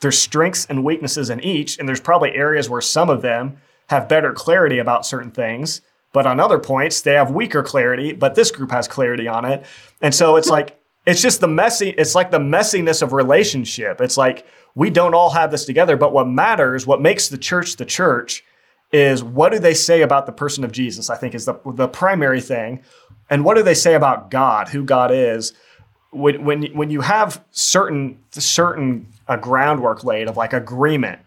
there's 0.00 0.18
strengths 0.18 0.64
and 0.66 0.84
weaknesses 0.84 1.28
in 1.28 1.40
each, 1.40 1.78
and 1.78 1.88
there's 1.88 2.00
probably 2.00 2.34
areas 2.34 2.70
where 2.70 2.80
some 2.80 3.10
of 3.10 3.22
them 3.22 3.58
have 3.88 4.08
better 4.08 4.32
clarity 4.32 4.78
about 4.78 5.06
certain 5.06 5.30
things 5.30 5.80
but 6.14 6.28
on 6.28 6.38
other 6.38 6.60
points, 6.60 7.02
they 7.02 7.14
have 7.14 7.32
weaker 7.32 7.62
clarity, 7.62 8.12
but 8.12 8.36
this 8.36 8.52
group 8.52 8.70
has 8.70 8.86
clarity 8.86 9.26
on 9.26 9.44
it. 9.44 9.66
And 10.00 10.14
so 10.14 10.36
it's 10.36 10.48
like, 10.56 10.80
it's 11.06 11.20
just 11.20 11.40
the 11.40 11.48
messy, 11.48 11.90
it's 11.90 12.14
like 12.14 12.30
the 12.30 12.38
messiness 12.38 13.02
of 13.02 13.12
relationship. 13.12 14.00
It's 14.00 14.16
like 14.16 14.46
we 14.74 14.90
don't 14.90 15.14
all 15.14 15.30
have 15.30 15.50
this 15.50 15.64
together, 15.64 15.96
but 15.96 16.12
what 16.12 16.28
matters, 16.28 16.86
what 16.86 17.00
makes 17.00 17.28
the 17.28 17.38
church 17.38 17.76
the 17.76 17.84
church 17.84 18.44
is 18.92 19.22
what 19.22 19.52
do 19.52 19.58
they 19.58 19.74
say 19.74 20.02
about 20.02 20.26
the 20.26 20.32
person 20.32 20.64
of 20.64 20.72
Jesus, 20.72 21.10
I 21.10 21.16
think 21.16 21.34
is 21.34 21.44
the, 21.44 21.58
the 21.66 21.88
primary 21.88 22.40
thing. 22.40 22.82
And 23.28 23.44
what 23.44 23.56
do 23.56 23.62
they 23.62 23.74
say 23.74 23.94
about 23.94 24.30
God, 24.30 24.68
who 24.68 24.84
God 24.84 25.10
is? 25.12 25.52
When, 26.10 26.44
when, 26.44 26.62
when 26.74 26.90
you 26.90 27.00
have 27.00 27.44
certain, 27.50 28.18
certain 28.30 29.08
uh, 29.26 29.36
groundwork 29.36 30.04
laid 30.04 30.28
of 30.28 30.36
like 30.36 30.52
agreement, 30.52 31.20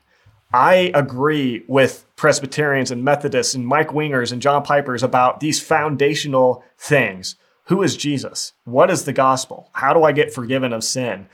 I 0.54 0.92
agree 0.94 1.64
with 1.68 2.06
Presbyterians 2.16 2.90
and 2.90 3.04
Methodists 3.04 3.54
and 3.54 3.68
Mike 3.68 3.90
Wingers 3.90 4.32
and 4.32 4.42
John 4.42 4.64
Pipers 4.64 5.04
about 5.04 5.42
these 5.42 5.62
foundational 5.62 6.64
things. 6.78 7.36
Who 7.68 7.84
is 7.84 7.98
Jesus? 7.98 8.54
What 8.64 8.90
is 8.90 9.06
the 9.06 9.14
gospel? 9.14 9.70
How 9.74 9.94
do 9.94 10.04
I 10.04 10.12
get 10.12 10.34
forgiven 10.34 10.74
of 10.74 10.84
sin? 10.84 11.28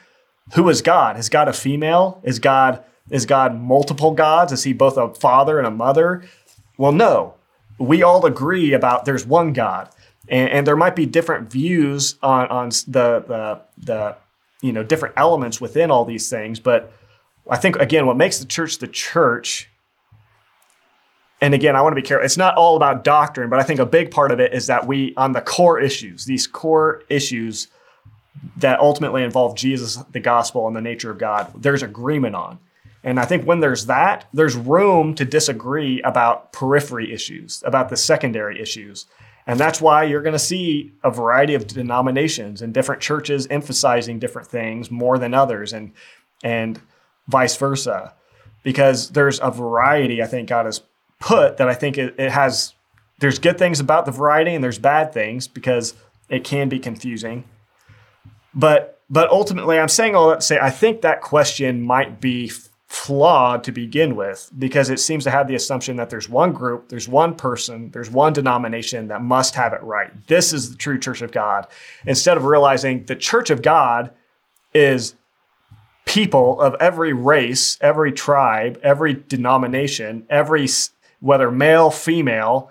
Who 0.55 0.67
is 0.69 0.81
God? 0.81 1.17
Is 1.17 1.29
God 1.29 1.47
a 1.47 1.53
female? 1.53 2.19
Is 2.23 2.39
God 2.39 2.83
is 3.09 3.25
God 3.25 3.59
multiple 3.59 4.11
gods? 4.11 4.51
Is 4.51 4.63
he 4.63 4.73
both 4.73 4.97
a 4.97 5.13
father 5.13 5.57
and 5.57 5.67
a 5.67 5.71
mother? 5.71 6.23
Well, 6.77 6.93
no. 6.93 7.35
We 7.77 8.01
all 8.01 8.25
agree 8.25 8.73
about 8.73 9.05
there's 9.05 9.25
one 9.25 9.51
God. 9.51 9.89
And, 10.29 10.49
and 10.49 10.67
there 10.67 10.77
might 10.77 10.95
be 10.95 11.05
different 11.05 11.51
views 11.51 12.15
on, 12.23 12.47
on 12.47 12.69
the, 12.69 13.23
the, 13.27 13.61
the 13.77 14.15
you 14.61 14.71
know 14.71 14.83
different 14.83 15.15
elements 15.17 15.59
within 15.59 15.91
all 15.91 16.05
these 16.05 16.29
things, 16.29 16.59
but 16.59 16.91
I 17.49 17.57
think 17.57 17.75
again, 17.75 18.05
what 18.05 18.17
makes 18.17 18.39
the 18.39 18.45
church 18.45 18.79
the 18.79 18.87
church, 18.87 19.69
and 21.43 21.53
again, 21.53 21.75
I 21.75 21.81
want 21.81 21.91
to 21.91 22.01
be 22.01 22.07
careful. 22.07 22.23
It's 22.23 22.37
not 22.37 22.55
all 22.55 22.77
about 22.77 23.03
doctrine, 23.03 23.49
but 23.49 23.59
I 23.59 23.63
think 23.63 23.81
a 23.81 23.85
big 23.85 24.11
part 24.11 24.31
of 24.31 24.39
it 24.39 24.53
is 24.53 24.67
that 24.67 24.87
we, 24.87 25.13
on 25.17 25.33
the 25.33 25.41
core 25.41 25.77
issues, 25.77 26.23
these 26.23 26.47
core 26.47 27.03
issues 27.09 27.67
that 28.55 28.79
ultimately 28.79 29.23
involve 29.23 29.57
Jesus, 29.57 29.97
the 30.13 30.21
gospel, 30.21 30.67
and 30.67 30.75
the 30.75 30.79
nature 30.79 31.11
of 31.11 31.17
God, 31.17 31.51
there's 31.61 31.83
agreement 31.83 32.33
on. 32.33 32.59
And 33.03 33.19
I 33.19 33.25
think 33.25 33.45
when 33.45 33.59
there's 33.59 33.87
that, 33.87 34.25
there's 34.31 34.55
room 34.55 35.15
to 35.15 35.25
disagree 35.25 36.01
about 36.03 36.53
periphery 36.53 37.11
issues, 37.11 37.61
about 37.65 37.89
the 37.89 37.97
secondary 37.97 38.61
issues. 38.61 39.05
And 39.45 39.59
that's 39.59 39.81
why 39.81 40.05
you're 40.05 40.21
going 40.21 40.31
to 40.31 40.39
see 40.39 40.93
a 41.03 41.11
variety 41.11 41.55
of 41.55 41.67
denominations 41.67 42.61
and 42.61 42.73
different 42.73 43.01
churches 43.01 43.47
emphasizing 43.47 44.17
different 44.17 44.47
things 44.47 44.89
more 44.89 45.17
than 45.17 45.33
others. 45.33 45.73
And 45.73 45.91
and 46.41 46.79
vice 47.27 47.57
versa, 47.57 48.13
because 48.63 49.09
there's 49.09 49.41
a 49.41 49.51
variety 49.51 50.23
I 50.23 50.27
think 50.27 50.47
God 50.47 50.67
has 50.67 50.81
put 51.23 51.57
that 51.57 51.69
I 51.69 51.73
think 51.73 51.97
it, 51.97 52.15
it 52.19 52.31
has. 52.31 52.73
There's 53.19 53.39
good 53.39 53.57
things 53.57 53.79
about 53.79 54.05
the 54.05 54.11
variety 54.11 54.53
and 54.53 54.63
there's 54.63 54.79
bad 54.79 55.13
things 55.13 55.47
because 55.47 55.93
it 56.29 56.43
can 56.43 56.67
be 56.67 56.79
confusing. 56.79 57.45
But 58.53 58.99
but 59.09 59.29
ultimately, 59.29 59.79
I'm 59.79 59.87
saying 59.87 60.15
all 60.15 60.29
that 60.29 60.41
to 60.41 60.45
say 60.45 60.59
I 60.59 60.69
think 60.69 61.01
that 61.01 61.21
question 61.21 61.81
might 61.81 62.19
be 62.19 62.51
flawed 62.87 63.63
to 63.63 63.71
begin 63.71 64.15
with 64.15 64.51
because 64.59 64.89
it 64.89 64.99
seems 64.99 65.23
to 65.23 65.31
have 65.31 65.47
the 65.47 65.55
assumption 65.55 65.95
that 65.95 66.11
there's 66.11 66.29
one 66.29 66.51
group, 66.51 66.89
there's 66.89 67.07
one 67.07 67.33
person, 67.33 67.89
there's 67.91 68.11
one 68.11 68.33
denomination 68.33 69.07
that 69.07 69.21
must 69.21 69.55
have 69.55 69.73
it 69.73 69.81
right. 69.81 70.11
This 70.27 70.53
is 70.53 70.69
the 70.69 70.77
true 70.77 70.99
church 70.99 71.21
of 71.21 71.31
God. 71.31 71.65
Instead 72.05 72.37
of 72.37 72.45
realizing 72.45 73.05
the 73.05 73.15
church 73.15 73.49
of 73.49 73.63
God 73.63 74.11
is 74.75 75.15
people 76.05 76.61
of 76.61 76.75
every 76.79 77.13
race, 77.13 77.77
every 77.81 78.11
tribe, 78.11 78.79
every 78.83 79.13
denomination, 79.13 80.25
every 80.29 80.67
whether 81.23 81.49
male, 81.49 81.89
female, 81.89 82.69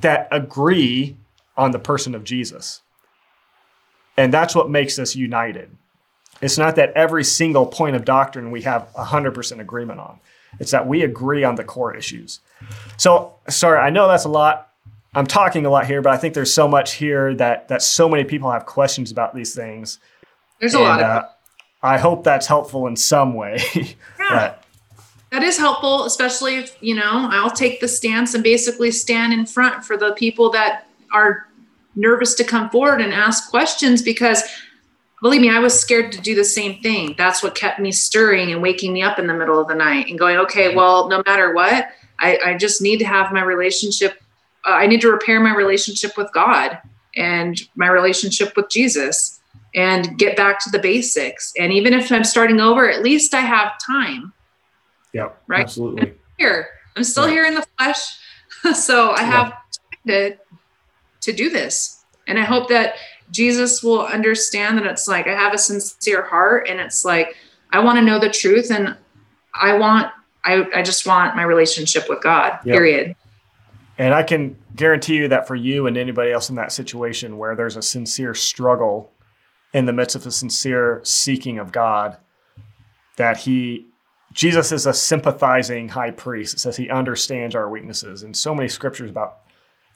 that 0.00 0.26
agree 0.32 1.16
on 1.56 1.70
the 1.70 1.78
person 1.78 2.12
of 2.16 2.24
Jesus. 2.24 2.82
And 4.16 4.34
that's 4.34 4.52
what 4.52 4.68
makes 4.68 4.98
us 4.98 5.14
united. 5.14 5.70
It's 6.42 6.58
not 6.58 6.74
that 6.74 6.92
every 6.94 7.22
single 7.22 7.66
point 7.66 7.94
of 7.94 8.04
doctrine 8.04 8.50
we 8.50 8.62
have 8.62 8.88
100% 8.96 9.60
agreement 9.60 10.00
on. 10.00 10.18
It's 10.58 10.72
that 10.72 10.88
we 10.88 11.02
agree 11.02 11.44
on 11.44 11.54
the 11.54 11.62
core 11.62 11.94
issues. 11.94 12.40
So, 12.96 13.34
sorry, 13.48 13.78
I 13.78 13.90
know 13.90 14.08
that's 14.08 14.24
a 14.24 14.28
lot. 14.28 14.72
I'm 15.14 15.26
talking 15.26 15.64
a 15.66 15.70
lot 15.70 15.86
here, 15.86 16.02
but 16.02 16.12
I 16.12 16.16
think 16.16 16.34
there's 16.34 16.52
so 16.52 16.66
much 16.66 16.94
here 16.94 17.32
that 17.36 17.68
that 17.68 17.82
so 17.82 18.08
many 18.08 18.24
people 18.24 18.50
have 18.50 18.66
questions 18.66 19.12
about 19.12 19.34
these 19.36 19.54
things. 19.54 20.00
There's 20.58 20.74
and, 20.74 20.82
a 20.82 20.86
lot 20.86 21.00
of 21.00 21.06
uh, 21.06 21.28
I 21.82 21.98
hope 21.98 22.24
that's 22.24 22.48
helpful 22.48 22.88
in 22.88 22.96
some 22.96 23.34
way. 23.34 23.60
Yeah. 24.18 24.54
That 25.30 25.42
is 25.42 25.56
helpful, 25.56 26.04
especially 26.04 26.56
if, 26.56 26.76
you 26.80 26.94
know, 26.94 27.28
I'll 27.30 27.50
take 27.50 27.80
the 27.80 27.88
stance 27.88 28.34
and 28.34 28.42
basically 28.42 28.90
stand 28.90 29.32
in 29.32 29.46
front 29.46 29.84
for 29.84 29.96
the 29.96 30.12
people 30.12 30.50
that 30.50 30.86
are 31.12 31.48
nervous 31.94 32.34
to 32.34 32.44
come 32.44 32.70
forward 32.70 33.00
and 33.00 33.12
ask 33.12 33.50
questions 33.50 34.02
because 34.02 34.42
believe 35.22 35.40
me, 35.40 35.50
I 35.50 35.58
was 35.58 35.78
scared 35.78 36.12
to 36.12 36.20
do 36.20 36.34
the 36.34 36.44
same 36.44 36.80
thing. 36.80 37.14
That's 37.16 37.42
what 37.42 37.54
kept 37.54 37.78
me 37.78 37.92
stirring 37.92 38.52
and 38.52 38.62
waking 38.62 38.92
me 38.92 39.02
up 39.02 39.18
in 39.18 39.26
the 39.26 39.34
middle 39.34 39.60
of 39.60 39.68
the 39.68 39.74
night 39.74 40.08
and 40.08 40.18
going, 40.18 40.38
okay, 40.38 40.74
well, 40.74 41.08
no 41.08 41.22
matter 41.26 41.54
what, 41.54 41.90
I, 42.18 42.38
I 42.44 42.56
just 42.56 42.82
need 42.82 42.98
to 42.98 43.04
have 43.04 43.32
my 43.32 43.42
relationship. 43.42 44.20
Uh, 44.66 44.72
I 44.72 44.86
need 44.86 45.00
to 45.02 45.10
repair 45.10 45.40
my 45.40 45.54
relationship 45.54 46.16
with 46.16 46.32
God 46.32 46.78
and 47.16 47.60
my 47.76 47.88
relationship 47.88 48.56
with 48.56 48.68
Jesus 48.70 49.40
and 49.74 50.18
get 50.18 50.36
back 50.36 50.58
to 50.64 50.70
the 50.70 50.78
basics. 50.78 51.52
And 51.58 51.72
even 51.72 51.92
if 51.92 52.10
I'm 52.10 52.24
starting 52.24 52.60
over, 52.60 52.90
at 52.90 53.02
least 53.02 53.34
I 53.34 53.40
have 53.40 53.72
time. 53.84 54.32
Yeah, 55.12 55.30
right. 55.46 55.62
Absolutely. 55.62 56.02
I'm 56.02 56.18
here. 56.38 56.68
I'm 56.96 57.04
still 57.04 57.26
yeah. 57.26 57.32
here 57.32 57.44
in 57.46 57.54
the 57.54 57.66
flesh, 57.78 58.18
so 58.74 59.10
I 59.10 59.22
have 59.22 59.54
yeah. 60.04 60.28
to 60.28 60.38
to 61.22 61.32
do 61.32 61.50
this. 61.50 62.04
And 62.26 62.38
I 62.38 62.44
hope 62.44 62.68
that 62.68 62.94
Jesus 63.30 63.82
will 63.82 64.06
understand 64.06 64.78
that 64.78 64.86
it's 64.86 65.08
like 65.08 65.26
I 65.26 65.34
have 65.34 65.54
a 65.54 65.58
sincere 65.58 66.22
heart, 66.22 66.68
and 66.68 66.80
it's 66.80 67.04
like 67.04 67.36
I 67.70 67.80
want 67.80 67.98
to 67.98 68.04
know 68.04 68.18
the 68.18 68.30
truth, 68.30 68.70
and 68.70 68.96
I 69.54 69.76
want 69.76 70.12
I 70.44 70.66
I 70.74 70.82
just 70.82 71.06
want 71.06 71.36
my 71.36 71.42
relationship 71.42 72.08
with 72.08 72.22
God. 72.22 72.58
Yep. 72.64 72.74
Period. 72.74 73.16
And 73.98 74.14
I 74.14 74.22
can 74.22 74.56
guarantee 74.76 75.16
you 75.16 75.28
that 75.28 75.46
for 75.46 75.54
you 75.54 75.86
and 75.86 75.98
anybody 75.98 76.32
else 76.32 76.48
in 76.48 76.56
that 76.56 76.72
situation 76.72 77.36
where 77.36 77.54
there's 77.54 77.76
a 77.76 77.82
sincere 77.82 78.32
struggle 78.32 79.12
in 79.74 79.84
the 79.84 79.92
midst 79.92 80.16
of 80.16 80.26
a 80.26 80.30
sincere 80.30 81.02
seeking 81.04 81.58
of 81.58 81.70
God, 81.70 82.16
that 83.16 83.36
he 83.36 83.89
Jesus 84.32 84.70
is 84.70 84.86
a 84.86 84.94
sympathizing 84.94 85.88
high 85.88 86.12
priest. 86.12 86.54
It 86.54 86.60
says 86.60 86.76
he 86.76 86.88
understands 86.88 87.54
our 87.54 87.68
weaknesses. 87.68 88.22
And 88.22 88.36
so 88.36 88.54
many 88.54 88.68
scriptures 88.68 89.10
about 89.10 89.38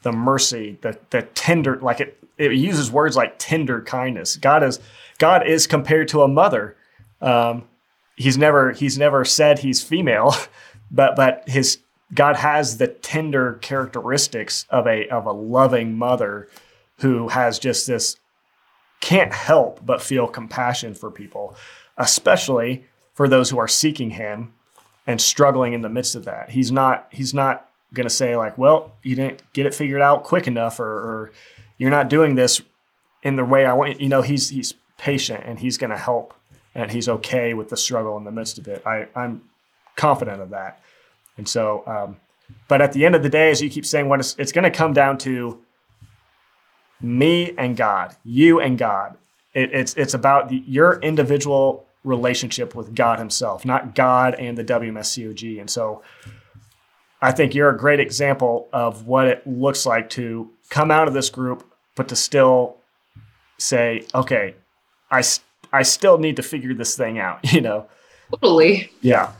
the 0.02 0.12
mercy, 0.12 0.78
the 0.82 0.98
the 1.10 1.22
tender, 1.22 1.78
like 1.80 2.00
it, 2.00 2.22
it 2.36 2.52
uses 2.52 2.90
words 2.90 3.16
like 3.16 3.36
tender 3.38 3.80
kindness. 3.80 4.36
God 4.36 4.62
is 4.62 4.80
God 5.18 5.46
is 5.46 5.66
compared 5.66 6.08
to 6.08 6.22
a 6.22 6.28
mother. 6.28 6.76
Um, 7.20 7.64
he's 8.16 8.36
never 8.36 8.72
he's 8.72 8.98
never 8.98 9.24
said 9.24 9.60
he's 9.60 9.82
female, 9.82 10.34
but 10.90 11.16
but 11.16 11.48
his 11.48 11.78
God 12.12 12.36
has 12.36 12.78
the 12.78 12.88
tender 12.88 13.54
characteristics 13.54 14.66
of 14.68 14.86
a 14.86 15.08
of 15.08 15.26
a 15.26 15.32
loving 15.32 15.96
mother 15.96 16.48
who 16.98 17.28
has 17.28 17.58
just 17.58 17.86
this 17.86 18.16
can't 19.00 19.32
help 19.32 19.84
but 19.84 20.02
feel 20.02 20.26
compassion 20.26 20.94
for 20.94 21.10
people, 21.10 21.56
especially 21.98 22.84
for 23.14 23.28
those 23.28 23.50
who 23.50 23.58
are 23.58 23.68
seeking 23.68 24.10
him 24.10 24.52
and 25.06 25.20
struggling 25.20 25.72
in 25.72 25.82
the 25.82 25.88
midst 25.88 26.14
of 26.14 26.24
that. 26.24 26.50
He's 26.50 26.70
not 26.70 27.06
he's 27.10 27.32
not 27.32 27.68
going 27.92 28.04
to 28.04 28.14
say 28.14 28.36
like, 28.36 28.58
"Well, 28.58 28.92
you 29.02 29.16
didn't 29.16 29.42
get 29.52 29.66
it 29.66 29.74
figured 29.74 30.02
out 30.02 30.24
quick 30.24 30.46
enough 30.46 30.80
or, 30.80 30.86
or 30.86 31.32
you're 31.78 31.90
not 31.90 32.08
doing 32.08 32.34
this 32.34 32.60
in 33.22 33.36
the 33.36 33.44
way 33.44 33.64
I 33.64 33.72
want. 33.72 34.00
You 34.00 34.08
know, 34.08 34.22
he's 34.22 34.50
he's 34.50 34.74
patient 34.98 35.44
and 35.46 35.58
he's 35.58 35.78
going 35.78 35.90
to 35.90 35.96
help, 35.96 36.34
and 36.74 36.90
he's 36.90 37.08
okay 37.08 37.54
with 37.54 37.68
the 37.68 37.76
struggle 37.76 38.16
in 38.16 38.24
the 38.24 38.32
midst 38.32 38.58
of 38.58 38.68
it. 38.68 38.82
I 38.86 39.06
I'm 39.14 39.42
confident 39.96 40.40
of 40.40 40.50
that, 40.50 40.80
and 41.36 41.48
so. 41.48 41.82
Um, 41.86 42.16
but 42.68 42.82
at 42.82 42.92
the 42.92 43.06
end 43.06 43.14
of 43.14 43.22
the 43.22 43.30
day, 43.30 43.50
as 43.50 43.62
you 43.62 43.70
keep 43.70 43.86
saying, 43.86 44.06
what 44.06 44.20
it's, 44.20 44.36
it's 44.38 44.52
going 44.52 44.64
to 44.64 44.70
come 44.70 44.92
down 44.92 45.16
to 45.18 45.64
me 47.00 47.54
and 47.56 47.74
God, 47.74 48.14
you 48.22 48.60
and 48.60 48.76
God. 48.76 49.16
It, 49.54 49.72
it's 49.72 49.94
it's 49.94 50.14
about 50.14 50.48
the, 50.48 50.62
your 50.66 50.98
individual 51.00 51.83
relationship 52.04 52.74
with 52.74 52.94
God 52.94 53.18
Himself, 53.18 53.64
not 53.64 53.94
God 53.94 54.34
and 54.34 54.56
the 54.56 54.64
WMSCOG. 54.64 55.60
And 55.60 55.68
so, 55.68 56.02
I 57.20 57.32
think 57.32 57.54
you're 57.54 57.70
a 57.70 57.76
great 57.76 58.00
example 58.00 58.68
of 58.72 59.06
what 59.06 59.26
it 59.26 59.46
looks 59.46 59.86
like 59.86 60.10
to 60.10 60.50
come 60.68 60.90
out 60.90 61.08
of 61.08 61.14
this 61.14 61.30
group, 61.30 61.66
but 61.94 62.08
to 62.08 62.16
still 62.16 62.76
say, 63.58 64.04
okay, 64.14 64.54
I 65.10 65.22
I 65.72 65.82
still 65.82 66.18
need 66.18 66.36
to 66.36 66.42
figure 66.42 66.74
this 66.74 66.96
thing 66.96 67.18
out. 67.18 67.40
You 67.52 67.60
know. 67.60 67.86
Totally. 68.30 68.90
Yeah. 69.00 69.32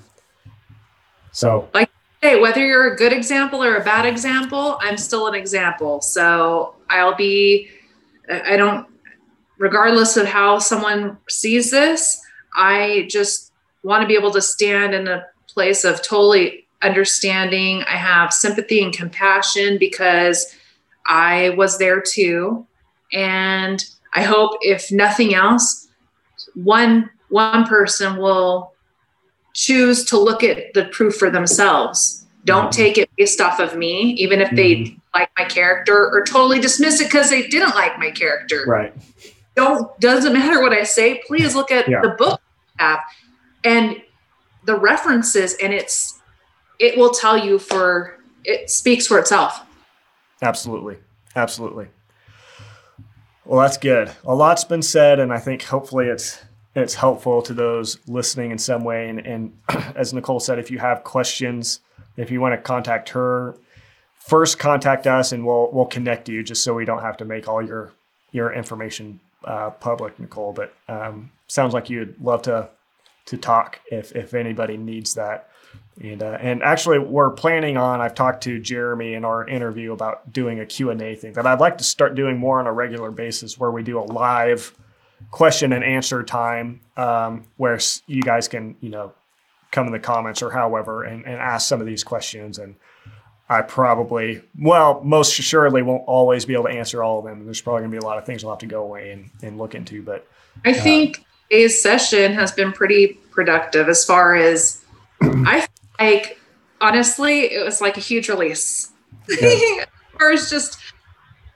So. 1.33 1.69
Like 1.75 1.91
hey, 2.25 2.41
whether 2.41 2.65
you're 2.65 2.91
a 2.91 2.97
good 2.97 3.13
example 3.13 3.63
or 3.63 3.77
a 3.77 3.85
bad 3.85 4.07
example, 4.07 4.79
I'm 4.81 4.97
still 4.97 5.27
an 5.27 5.35
example. 5.35 6.01
So 6.01 6.75
I'll 6.89 7.15
be, 7.15 7.69
I 8.31 8.57
don't, 8.57 8.87
regardless 9.59 10.17
of 10.17 10.25
how 10.25 10.59
someone 10.59 11.19
sees 11.29 11.71
this, 11.71 12.24
I 12.55 13.07
just 13.11 13.53
want 13.83 14.03
to 14.03 14.09
be 14.09 14.15
able 14.15 14.33
to 14.33 14.43
stand 14.43 14.95
in 14.95 15.09
a 15.09 15.27
place 15.49 15.85
of 15.85 16.03
totally 16.03 16.67
understanding. 16.83 17.83
I 17.83 17.97
have 17.97 18.33
sympathy 18.33 18.83
and 18.83 18.93
compassion 18.93 19.79
because 19.79 20.55
I 21.07 21.51
was 21.51 21.79
there 21.79 22.01
too. 22.01 22.67
And 23.13 23.85
I 24.15 24.23
hope 24.23 24.59
if 24.61 24.93
nothing 24.93 25.35
else, 25.35 25.89
one 26.55 27.11
one 27.29 27.65
person 27.67 28.17
will 28.17 28.73
choose 29.55 30.05
to 30.05 30.19
look 30.19 30.43
at 30.43 30.73
the 30.75 30.85
proof 30.87 31.17
for 31.17 31.31
themselves. 31.31 32.27
Don't 32.45 32.65
mm-hmm. 32.65 32.71
take 32.71 32.99
it 32.99 33.11
based 33.17 33.41
off 33.41 33.59
of 33.59 33.77
me, 33.77 34.13
even 34.13 34.41
if 34.41 34.51
they 34.51 34.75
mm-hmm. 34.77 34.99
like 35.15 35.31
my 35.39 35.45
character, 35.45 36.11
or 36.13 36.25
totally 36.25 36.61
dismiss 36.61 37.01
it 37.01 37.05
because 37.05 37.31
they 37.31 37.47
didn't 37.49 37.75
like 37.75 37.99
my 37.99 38.11
character. 38.11 38.65
Right. 38.67 38.95
Don't 39.57 39.99
doesn't 40.01 40.33
matter 40.33 40.61
what 40.61 40.73
I 40.73 40.85
say. 40.85 41.23
Please 41.27 41.55
look 41.55 41.71
at 41.71 41.89
yeah. 41.89 42.01
the 42.03 42.11
book 42.11 42.41
have 42.79 43.01
and 43.63 44.03
the 44.65 44.77
references, 44.77 45.55
and 45.63 45.73
it's 45.73 46.21
it 46.79 46.97
will 46.97 47.11
tell 47.11 47.37
you 47.37 47.59
for 47.59 48.19
it 48.45 48.71
speaks 48.71 49.07
for 49.07 49.19
itself. 49.19 49.61
Absolutely, 50.43 50.99
absolutely. 51.35 51.89
Well, 53.45 53.61
that's 53.61 53.77
good. 53.77 54.11
A 54.25 54.35
lot's 54.35 54.65
been 54.65 54.83
said, 54.83 55.21
and 55.21 55.33
I 55.33 55.39
think 55.39 55.63
hopefully 55.63 56.07
it's 56.07 56.43
it's 56.75 56.95
helpful 56.95 57.41
to 57.43 57.55
those 57.55 57.99
listening 58.09 58.51
in 58.51 58.59
some 58.59 58.85
way. 58.85 59.09
And, 59.09 59.21
and 59.21 59.59
as 59.95 60.13
Nicole 60.13 60.41
said, 60.41 60.59
if 60.59 60.71
you 60.71 60.79
have 60.79 61.05
questions, 61.05 61.81
if 62.17 62.31
you 62.31 62.41
want 62.41 62.55
to 62.55 62.61
contact 62.61 63.11
her, 63.11 63.57
first 64.15 64.59
contact 64.59 65.07
us 65.07 65.33
and 65.33 65.47
we'll 65.47 65.71
we'll 65.73 65.87
connect 65.87 66.29
you 66.29 66.43
just 66.43 66.65
so 66.65 66.75
we 66.75 66.85
don't 66.85 67.03
have 67.03 67.17
to 67.19 67.25
make 67.25 67.49
all 67.49 67.63
your 67.63 67.93
your 68.33 68.53
information 68.53 69.21
uh, 69.45 69.71
public, 69.71 70.19
Nicole. 70.19 70.53
But 70.53 70.75
um, 70.89 71.31
sounds 71.47 71.75
like 71.75 71.91
you'd 71.91 72.21
love 72.21 72.43
to 72.43 72.69
to 73.27 73.37
talk 73.37 73.81
if 73.91 74.13
if 74.13 74.35
anybody 74.35 74.77
needs 74.77 75.15
that. 75.15 75.49
And 76.01 76.23
uh, 76.23 76.39
and 76.41 76.63
actually, 76.63 76.99
we're 76.99 77.31
planning 77.31 77.77
on. 77.77 78.01
I've 78.01 78.15
talked 78.15 78.43
to 78.45 78.59
Jeremy 78.59 79.15
in 79.15 79.25
our 79.25 79.47
interview 79.47 79.93
about 79.93 80.33
doing 80.33 80.61
a 80.61 80.67
Q 80.67 80.91
and 80.91 81.01
A 81.01 81.15
thing 81.15 81.33
that 81.35 81.47
I'd 81.47 81.61
like 81.61 81.79
to 81.79 81.85
start 81.85 82.15
doing 82.15 82.37
more 82.37 82.59
on 82.59 82.67
a 82.67 82.73
regular 82.73 83.11
basis, 83.11 83.59
where 83.59 83.71
we 83.71 83.83
do 83.83 83.99
a 83.99 84.03
live 84.03 84.75
question 85.31 85.73
and 85.73 85.85
answer 85.85 86.23
time 86.23 86.81
um, 86.97 87.47
where 87.57 87.79
you 88.07 88.23
guys 88.23 88.49
can, 88.49 88.77
you 88.81 88.91
know, 88.91 89.13
come 89.71 89.87
in 89.87 89.93
the 89.93 89.99
comments 89.99 90.43
or 90.43 90.51
however 90.51 91.05
and, 91.05 91.25
and 91.25 91.37
ask 91.37 91.69
some 91.69 91.81
of 91.81 91.87
these 91.87 92.05
questions. 92.05 92.59
And 92.59 92.77
I 93.49 93.63
probably, 93.63 94.43
well, 94.59 95.01
most 95.03 95.39
assuredly 95.39 95.83
won't 95.83 96.05
always 96.07 96.45
be 96.45 96.55
able 96.55 96.65
to 96.65 96.71
answer 96.71 97.03
all 97.03 97.21
of 97.21 97.25
them. 97.25 97.45
There's 97.45 97.61
probably 97.61 97.83
going 97.83 97.93
to 97.93 98.01
be 98.01 98.05
a 98.05 98.07
lot 98.07 98.19
of 98.19 98.27
things 98.27 98.45
I'll 98.45 98.51
have 98.51 98.59
to 98.61 98.67
go 98.67 98.83
away 98.83 99.13
and, 99.13 99.31
and 99.43 99.59
look 99.59 99.75
into. 99.75 100.03
But 100.03 100.27
I 100.65 100.73
uh, 100.73 100.75
think 100.75 101.25
today's 101.49 101.83
session 101.83 102.33
has 102.33 102.53
been 102.53 102.73
pretty 102.73 103.19
productive 103.31 103.89
as 103.89 104.05
far 104.05 104.35
as 104.35 104.85
I 105.21 105.67
like, 105.99 106.41
honestly, 106.81 107.53
it 107.53 107.65
was 107.65 107.81
like 107.81 107.97
a 107.97 108.01
huge 108.01 108.29
release. 108.29 108.91
As 109.31 109.87
far 110.19 110.33
as 110.33 110.51
just 110.51 110.79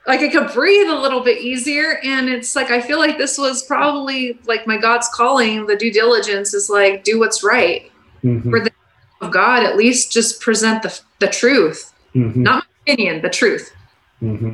like 0.07 0.21
I 0.21 0.29
could 0.29 0.51
breathe 0.53 0.89
a 0.89 0.99
little 0.99 1.21
bit 1.21 1.39
easier. 1.39 1.99
And 2.03 2.29
it's 2.29 2.55
like 2.55 2.71
I 2.71 2.81
feel 2.81 2.97
like 2.97 3.17
this 3.17 3.37
was 3.37 3.63
probably 3.63 4.39
like 4.45 4.65
my 4.65 4.77
God's 4.77 5.07
calling. 5.13 5.67
The 5.67 5.75
due 5.75 5.91
diligence 5.91 6.53
is 6.53 6.69
like 6.69 7.03
do 7.03 7.19
what's 7.19 7.43
right 7.43 7.91
mm-hmm. 8.23 8.49
for 8.49 8.59
the 8.59 8.71
of 9.21 9.31
God. 9.31 9.63
At 9.63 9.77
least 9.77 10.11
just 10.11 10.41
present 10.41 10.81
the 10.81 10.99
the 11.19 11.27
truth, 11.27 11.93
mm-hmm. 12.15 12.41
not 12.41 12.65
my 12.65 12.93
opinion, 12.93 13.21
the 13.21 13.29
truth. 13.29 13.71
Mm-hmm. 14.21 14.53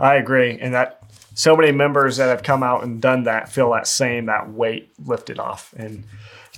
I 0.00 0.16
agree, 0.16 0.58
and 0.58 0.74
that 0.74 1.02
so 1.36 1.56
many 1.56 1.70
members 1.70 2.16
that 2.16 2.28
have 2.28 2.42
come 2.42 2.64
out 2.64 2.82
and 2.82 3.00
done 3.00 3.22
that 3.24 3.48
feel 3.48 3.70
that 3.70 3.86
same 3.86 4.26
that 4.26 4.50
weight 4.50 4.90
lifted 5.04 5.38
off 5.38 5.72
and 5.76 6.02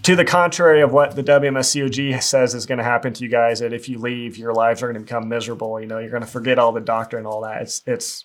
to 0.02 0.14
the 0.14 0.24
contrary 0.24 0.80
of 0.80 0.92
what 0.92 1.16
the 1.16 1.24
WMSCOG 1.24 2.22
says 2.22 2.55
is 2.55 2.66
going 2.66 2.78
to 2.78 2.84
happen 2.84 3.12
to 3.12 3.24
you 3.24 3.28
guys, 3.28 3.59
that 3.60 3.72
if 3.72 3.88
you 3.88 3.98
leave, 3.98 4.36
your 4.36 4.55
lives 4.55 4.82
are 4.82 4.86
going 4.86 4.94
to 4.94 5.00
become 5.00 5.28
miserable. 5.28 5.80
You 5.80 5.86
know, 5.86 5.98
you're 5.98 6.10
going 6.10 6.22
to 6.22 6.28
forget 6.28 6.59
all 6.59 6.72
the 6.72 6.80
doctor 6.80 7.18
and 7.18 7.26
all 7.26 7.40
that. 7.42 7.62
It's 7.62 7.82
it's 7.84 8.24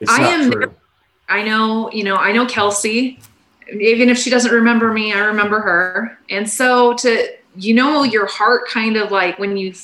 it's 0.00 0.10
I 0.10 0.18
not 0.18 0.30
am, 0.32 0.50
true. 0.50 0.74
I 1.28 1.42
know, 1.42 1.92
you 1.92 2.02
know, 2.02 2.16
I 2.16 2.32
know 2.32 2.46
Kelsey. 2.46 3.20
Even 3.72 4.08
if 4.08 4.18
she 4.18 4.30
doesn't 4.30 4.50
remember 4.50 4.92
me, 4.92 5.12
I 5.12 5.20
remember 5.20 5.60
her. 5.60 6.18
And 6.28 6.48
so 6.48 6.94
to 6.94 7.28
you 7.56 7.74
know, 7.74 8.02
your 8.02 8.26
heart 8.26 8.68
kind 8.68 8.96
of 8.96 9.10
like 9.10 9.38
when 9.38 9.56
you 9.56 9.74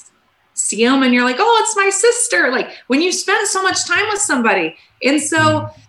see 0.54 0.84
them 0.84 1.02
and 1.02 1.12
you're 1.12 1.24
like, 1.24 1.36
oh, 1.38 1.62
it's 1.64 1.76
my 1.76 1.90
sister. 1.90 2.50
Like 2.50 2.70
when 2.86 3.02
you 3.02 3.12
spend 3.12 3.46
so 3.48 3.62
much 3.62 3.86
time 3.86 4.08
with 4.08 4.20
somebody, 4.20 4.76
and 5.02 5.20
so. 5.20 5.36
Mm 5.36 5.80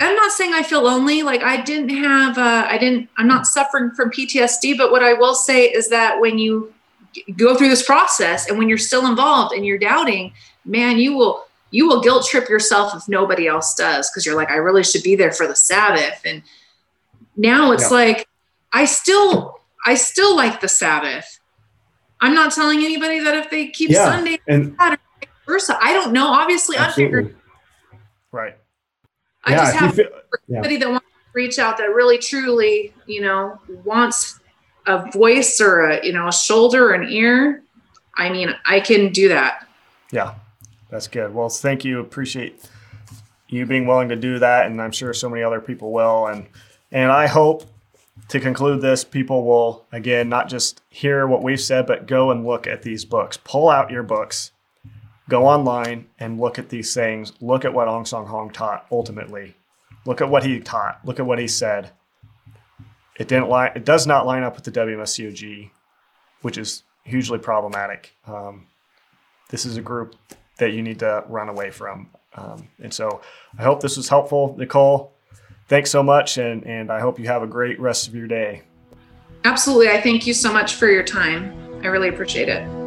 I'm 0.00 0.14
not 0.14 0.32
saying 0.32 0.52
I 0.54 0.62
feel 0.62 0.82
lonely. 0.82 1.22
Like 1.22 1.42
I 1.42 1.60
didn't 1.60 1.88
have, 1.90 2.38
uh, 2.38 2.66
I 2.68 2.78
didn't, 2.78 3.08
I'm 3.16 3.26
not 3.26 3.46
suffering 3.46 3.90
from 3.92 4.10
PTSD. 4.10 4.76
But 4.76 4.90
what 4.90 5.02
I 5.02 5.14
will 5.14 5.34
say 5.34 5.64
is 5.66 5.88
that 5.88 6.20
when 6.20 6.38
you 6.38 6.72
go 7.36 7.56
through 7.56 7.68
this 7.68 7.82
process 7.82 8.48
and 8.48 8.58
when 8.58 8.68
you're 8.68 8.78
still 8.78 9.06
involved 9.06 9.54
and 9.54 9.66
you're 9.66 9.78
doubting, 9.78 10.32
man, 10.64 10.98
you 10.98 11.16
will, 11.16 11.46
you 11.70 11.88
will 11.88 12.00
guilt 12.00 12.26
trip 12.26 12.48
yourself 12.48 12.94
if 12.94 13.08
nobody 13.08 13.48
else 13.48 13.74
does. 13.74 14.08
Cause 14.10 14.24
you're 14.24 14.36
like, 14.36 14.50
I 14.50 14.56
really 14.56 14.84
should 14.84 15.02
be 15.02 15.16
there 15.16 15.32
for 15.32 15.46
the 15.46 15.56
Sabbath. 15.56 16.20
And 16.24 16.42
now 17.36 17.72
it's 17.72 17.90
yeah. 17.90 17.96
like, 17.96 18.28
I 18.72 18.84
still, 18.84 19.60
I 19.84 19.94
still 19.94 20.36
like 20.36 20.60
the 20.60 20.68
Sabbath. 20.68 21.40
I'm 22.20 22.34
not 22.34 22.52
telling 22.52 22.80
anybody 22.80 23.20
that 23.20 23.34
if 23.36 23.50
they 23.50 23.68
keep 23.68 23.90
yeah. 23.90 24.04
Sunday 24.04 24.38
and 24.46 24.76
Saturday, 24.78 25.02
versa. 25.46 25.78
I 25.80 25.92
don't 25.92 26.12
know. 26.12 26.28
Obviously, 26.28 26.76
Absolutely. 26.76 27.34
Right. 28.32 28.56
I 29.44 29.52
yeah, 29.52 29.56
just 29.56 29.76
have 29.76 29.94
feel, 29.94 30.08
somebody 30.50 30.74
yeah. 30.74 30.80
that 30.80 30.90
wants 30.90 31.06
to 31.06 31.30
reach 31.32 31.58
out 31.58 31.78
that 31.78 31.94
really 31.94 32.18
truly, 32.18 32.92
you 33.06 33.20
know, 33.20 33.58
wants 33.84 34.40
a 34.86 35.10
voice 35.10 35.60
or 35.60 35.88
a, 35.88 36.04
you 36.04 36.12
know, 36.12 36.28
a 36.28 36.32
shoulder 36.32 36.90
or 36.90 36.94
an 36.94 37.08
ear. 37.08 37.62
I 38.16 38.30
mean, 38.30 38.54
I 38.66 38.80
can 38.80 39.12
do 39.12 39.28
that. 39.28 39.66
Yeah, 40.12 40.34
that's 40.90 41.06
good. 41.06 41.32
Well, 41.32 41.48
thank 41.48 41.84
you. 41.84 42.00
Appreciate 42.00 42.68
you 43.48 43.64
being 43.64 43.86
willing 43.86 44.08
to 44.08 44.16
do 44.16 44.38
that. 44.38 44.66
And 44.66 44.82
I'm 44.82 44.92
sure 44.92 45.14
so 45.14 45.28
many 45.28 45.42
other 45.42 45.60
people 45.60 45.92
will. 45.92 46.26
And, 46.26 46.46
and 46.90 47.12
I 47.12 47.26
hope 47.26 47.64
to 48.28 48.40
conclude 48.40 48.82
this, 48.82 49.04
people 49.04 49.44
will, 49.44 49.86
again, 49.92 50.28
not 50.28 50.48
just 50.48 50.82
hear 50.90 51.26
what 51.26 51.42
we've 51.42 51.60
said, 51.60 51.86
but 51.86 52.06
go 52.06 52.30
and 52.30 52.46
look 52.46 52.66
at 52.66 52.82
these 52.82 53.04
books. 53.04 53.38
Pull 53.42 53.70
out 53.70 53.90
your 53.90 54.02
books 54.02 54.50
go 55.28 55.46
online 55.46 56.06
and 56.18 56.40
look 56.40 56.58
at 56.58 56.68
these 56.68 56.94
things. 56.94 57.32
Look 57.40 57.64
at 57.64 57.72
what 57.72 57.88
Ahn 57.88 58.04
Sahng-hong 58.04 58.50
taught 58.50 58.86
ultimately. 58.90 59.54
Look 60.04 60.20
at 60.20 60.30
what 60.30 60.44
he 60.44 60.60
taught. 60.60 61.00
Look 61.04 61.20
at 61.20 61.26
what 61.26 61.38
he 61.38 61.46
said. 61.46 61.90
It 63.16 63.28
didn't 63.28 63.48
line. 63.48 63.72
It 63.74 63.84
does 63.84 64.06
not 64.06 64.26
line 64.26 64.42
up 64.42 64.54
with 64.54 64.64
the 64.64 64.70
WMSCOG, 64.70 65.70
which 66.42 66.56
is 66.56 66.84
hugely 67.04 67.38
problematic. 67.38 68.14
Um, 68.26 68.68
this 69.50 69.66
is 69.66 69.76
a 69.76 69.82
group 69.82 70.14
that 70.58 70.72
you 70.72 70.82
need 70.82 71.00
to 71.00 71.24
run 71.28 71.48
away 71.48 71.70
from. 71.70 72.10
Um, 72.34 72.68
and 72.82 72.92
so 72.92 73.20
I 73.58 73.62
hope 73.62 73.80
this 73.80 73.96
was 73.96 74.08
helpful, 74.08 74.54
Nicole. 74.56 75.12
Thanks 75.68 75.90
so 75.90 76.02
much, 76.02 76.38
and, 76.38 76.64
and 76.66 76.90
I 76.90 77.00
hope 77.00 77.18
you 77.18 77.26
have 77.26 77.42
a 77.42 77.46
great 77.46 77.78
rest 77.80 78.08
of 78.08 78.14
your 78.14 78.26
day. 78.26 78.62
Absolutely. 79.44 79.88
I 79.88 80.00
thank 80.00 80.26
you 80.26 80.32
so 80.32 80.52
much 80.52 80.74
for 80.74 80.88
your 80.88 81.02
time. 81.02 81.52
I 81.82 81.88
really 81.88 82.08
appreciate 82.08 82.48
it. 82.48 82.77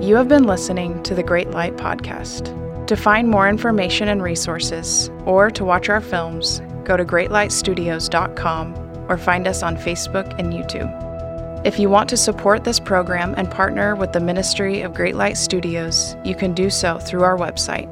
You 0.00 0.16
have 0.16 0.28
been 0.28 0.44
listening 0.44 1.02
to 1.02 1.14
the 1.14 1.22
Great 1.22 1.50
Light 1.50 1.76
Podcast. 1.76 2.56
To 2.86 2.96
find 2.96 3.28
more 3.28 3.50
information 3.50 4.08
and 4.08 4.22
resources, 4.22 5.10
or 5.26 5.50
to 5.50 5.62
watch 5.62 5.90
our 5.90 6.00
films, 6.00 6.62
go 6.84 6.96
to 6.96 7.04
greatlightstudios.com 7.04 9.04
or 9.10 9.18
find 9.18 9.46
us 9.46 9.62
on 9.62 9.76
Facebook 9.76 10.34
and 10.38 10.54
YouTube. 10.54 11.66
If 11.66 11.78
you 11.78 11.90
want 11.90 12.08
to 12.08 12.16
support 12.16 12.64
this 12.64 12.80
program 12.80 13.34
and 13.36 13.50
partner 13.50 13.94
with 13.94 14.14
the 14.14 14.20
Ministry 14.20 14.80
of 14.80 14.94
Great 14.94 15.16
Light 15.16 15.36
Studios, 15.36 16.16
you 16.24 16.34
can 16.34 16.54
do 16.54 16.70
so 16.70 16.98
through 16.98 17.22
our 17.22 17.36
website. 17.36 17.90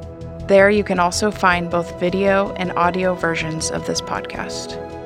There, 0.49 0.71
you 0.71 0.85
can 0.85 0.99
also 0.99 1.31
find 1.31 1.71
both 1.71 2.01
video 2.01 2.55
and 2.55 2.73
audio 2.73 3.15
versions 3.15 3.71
of 3.71 3.87
this 3.87 4.01
podcast. 4.01 4.98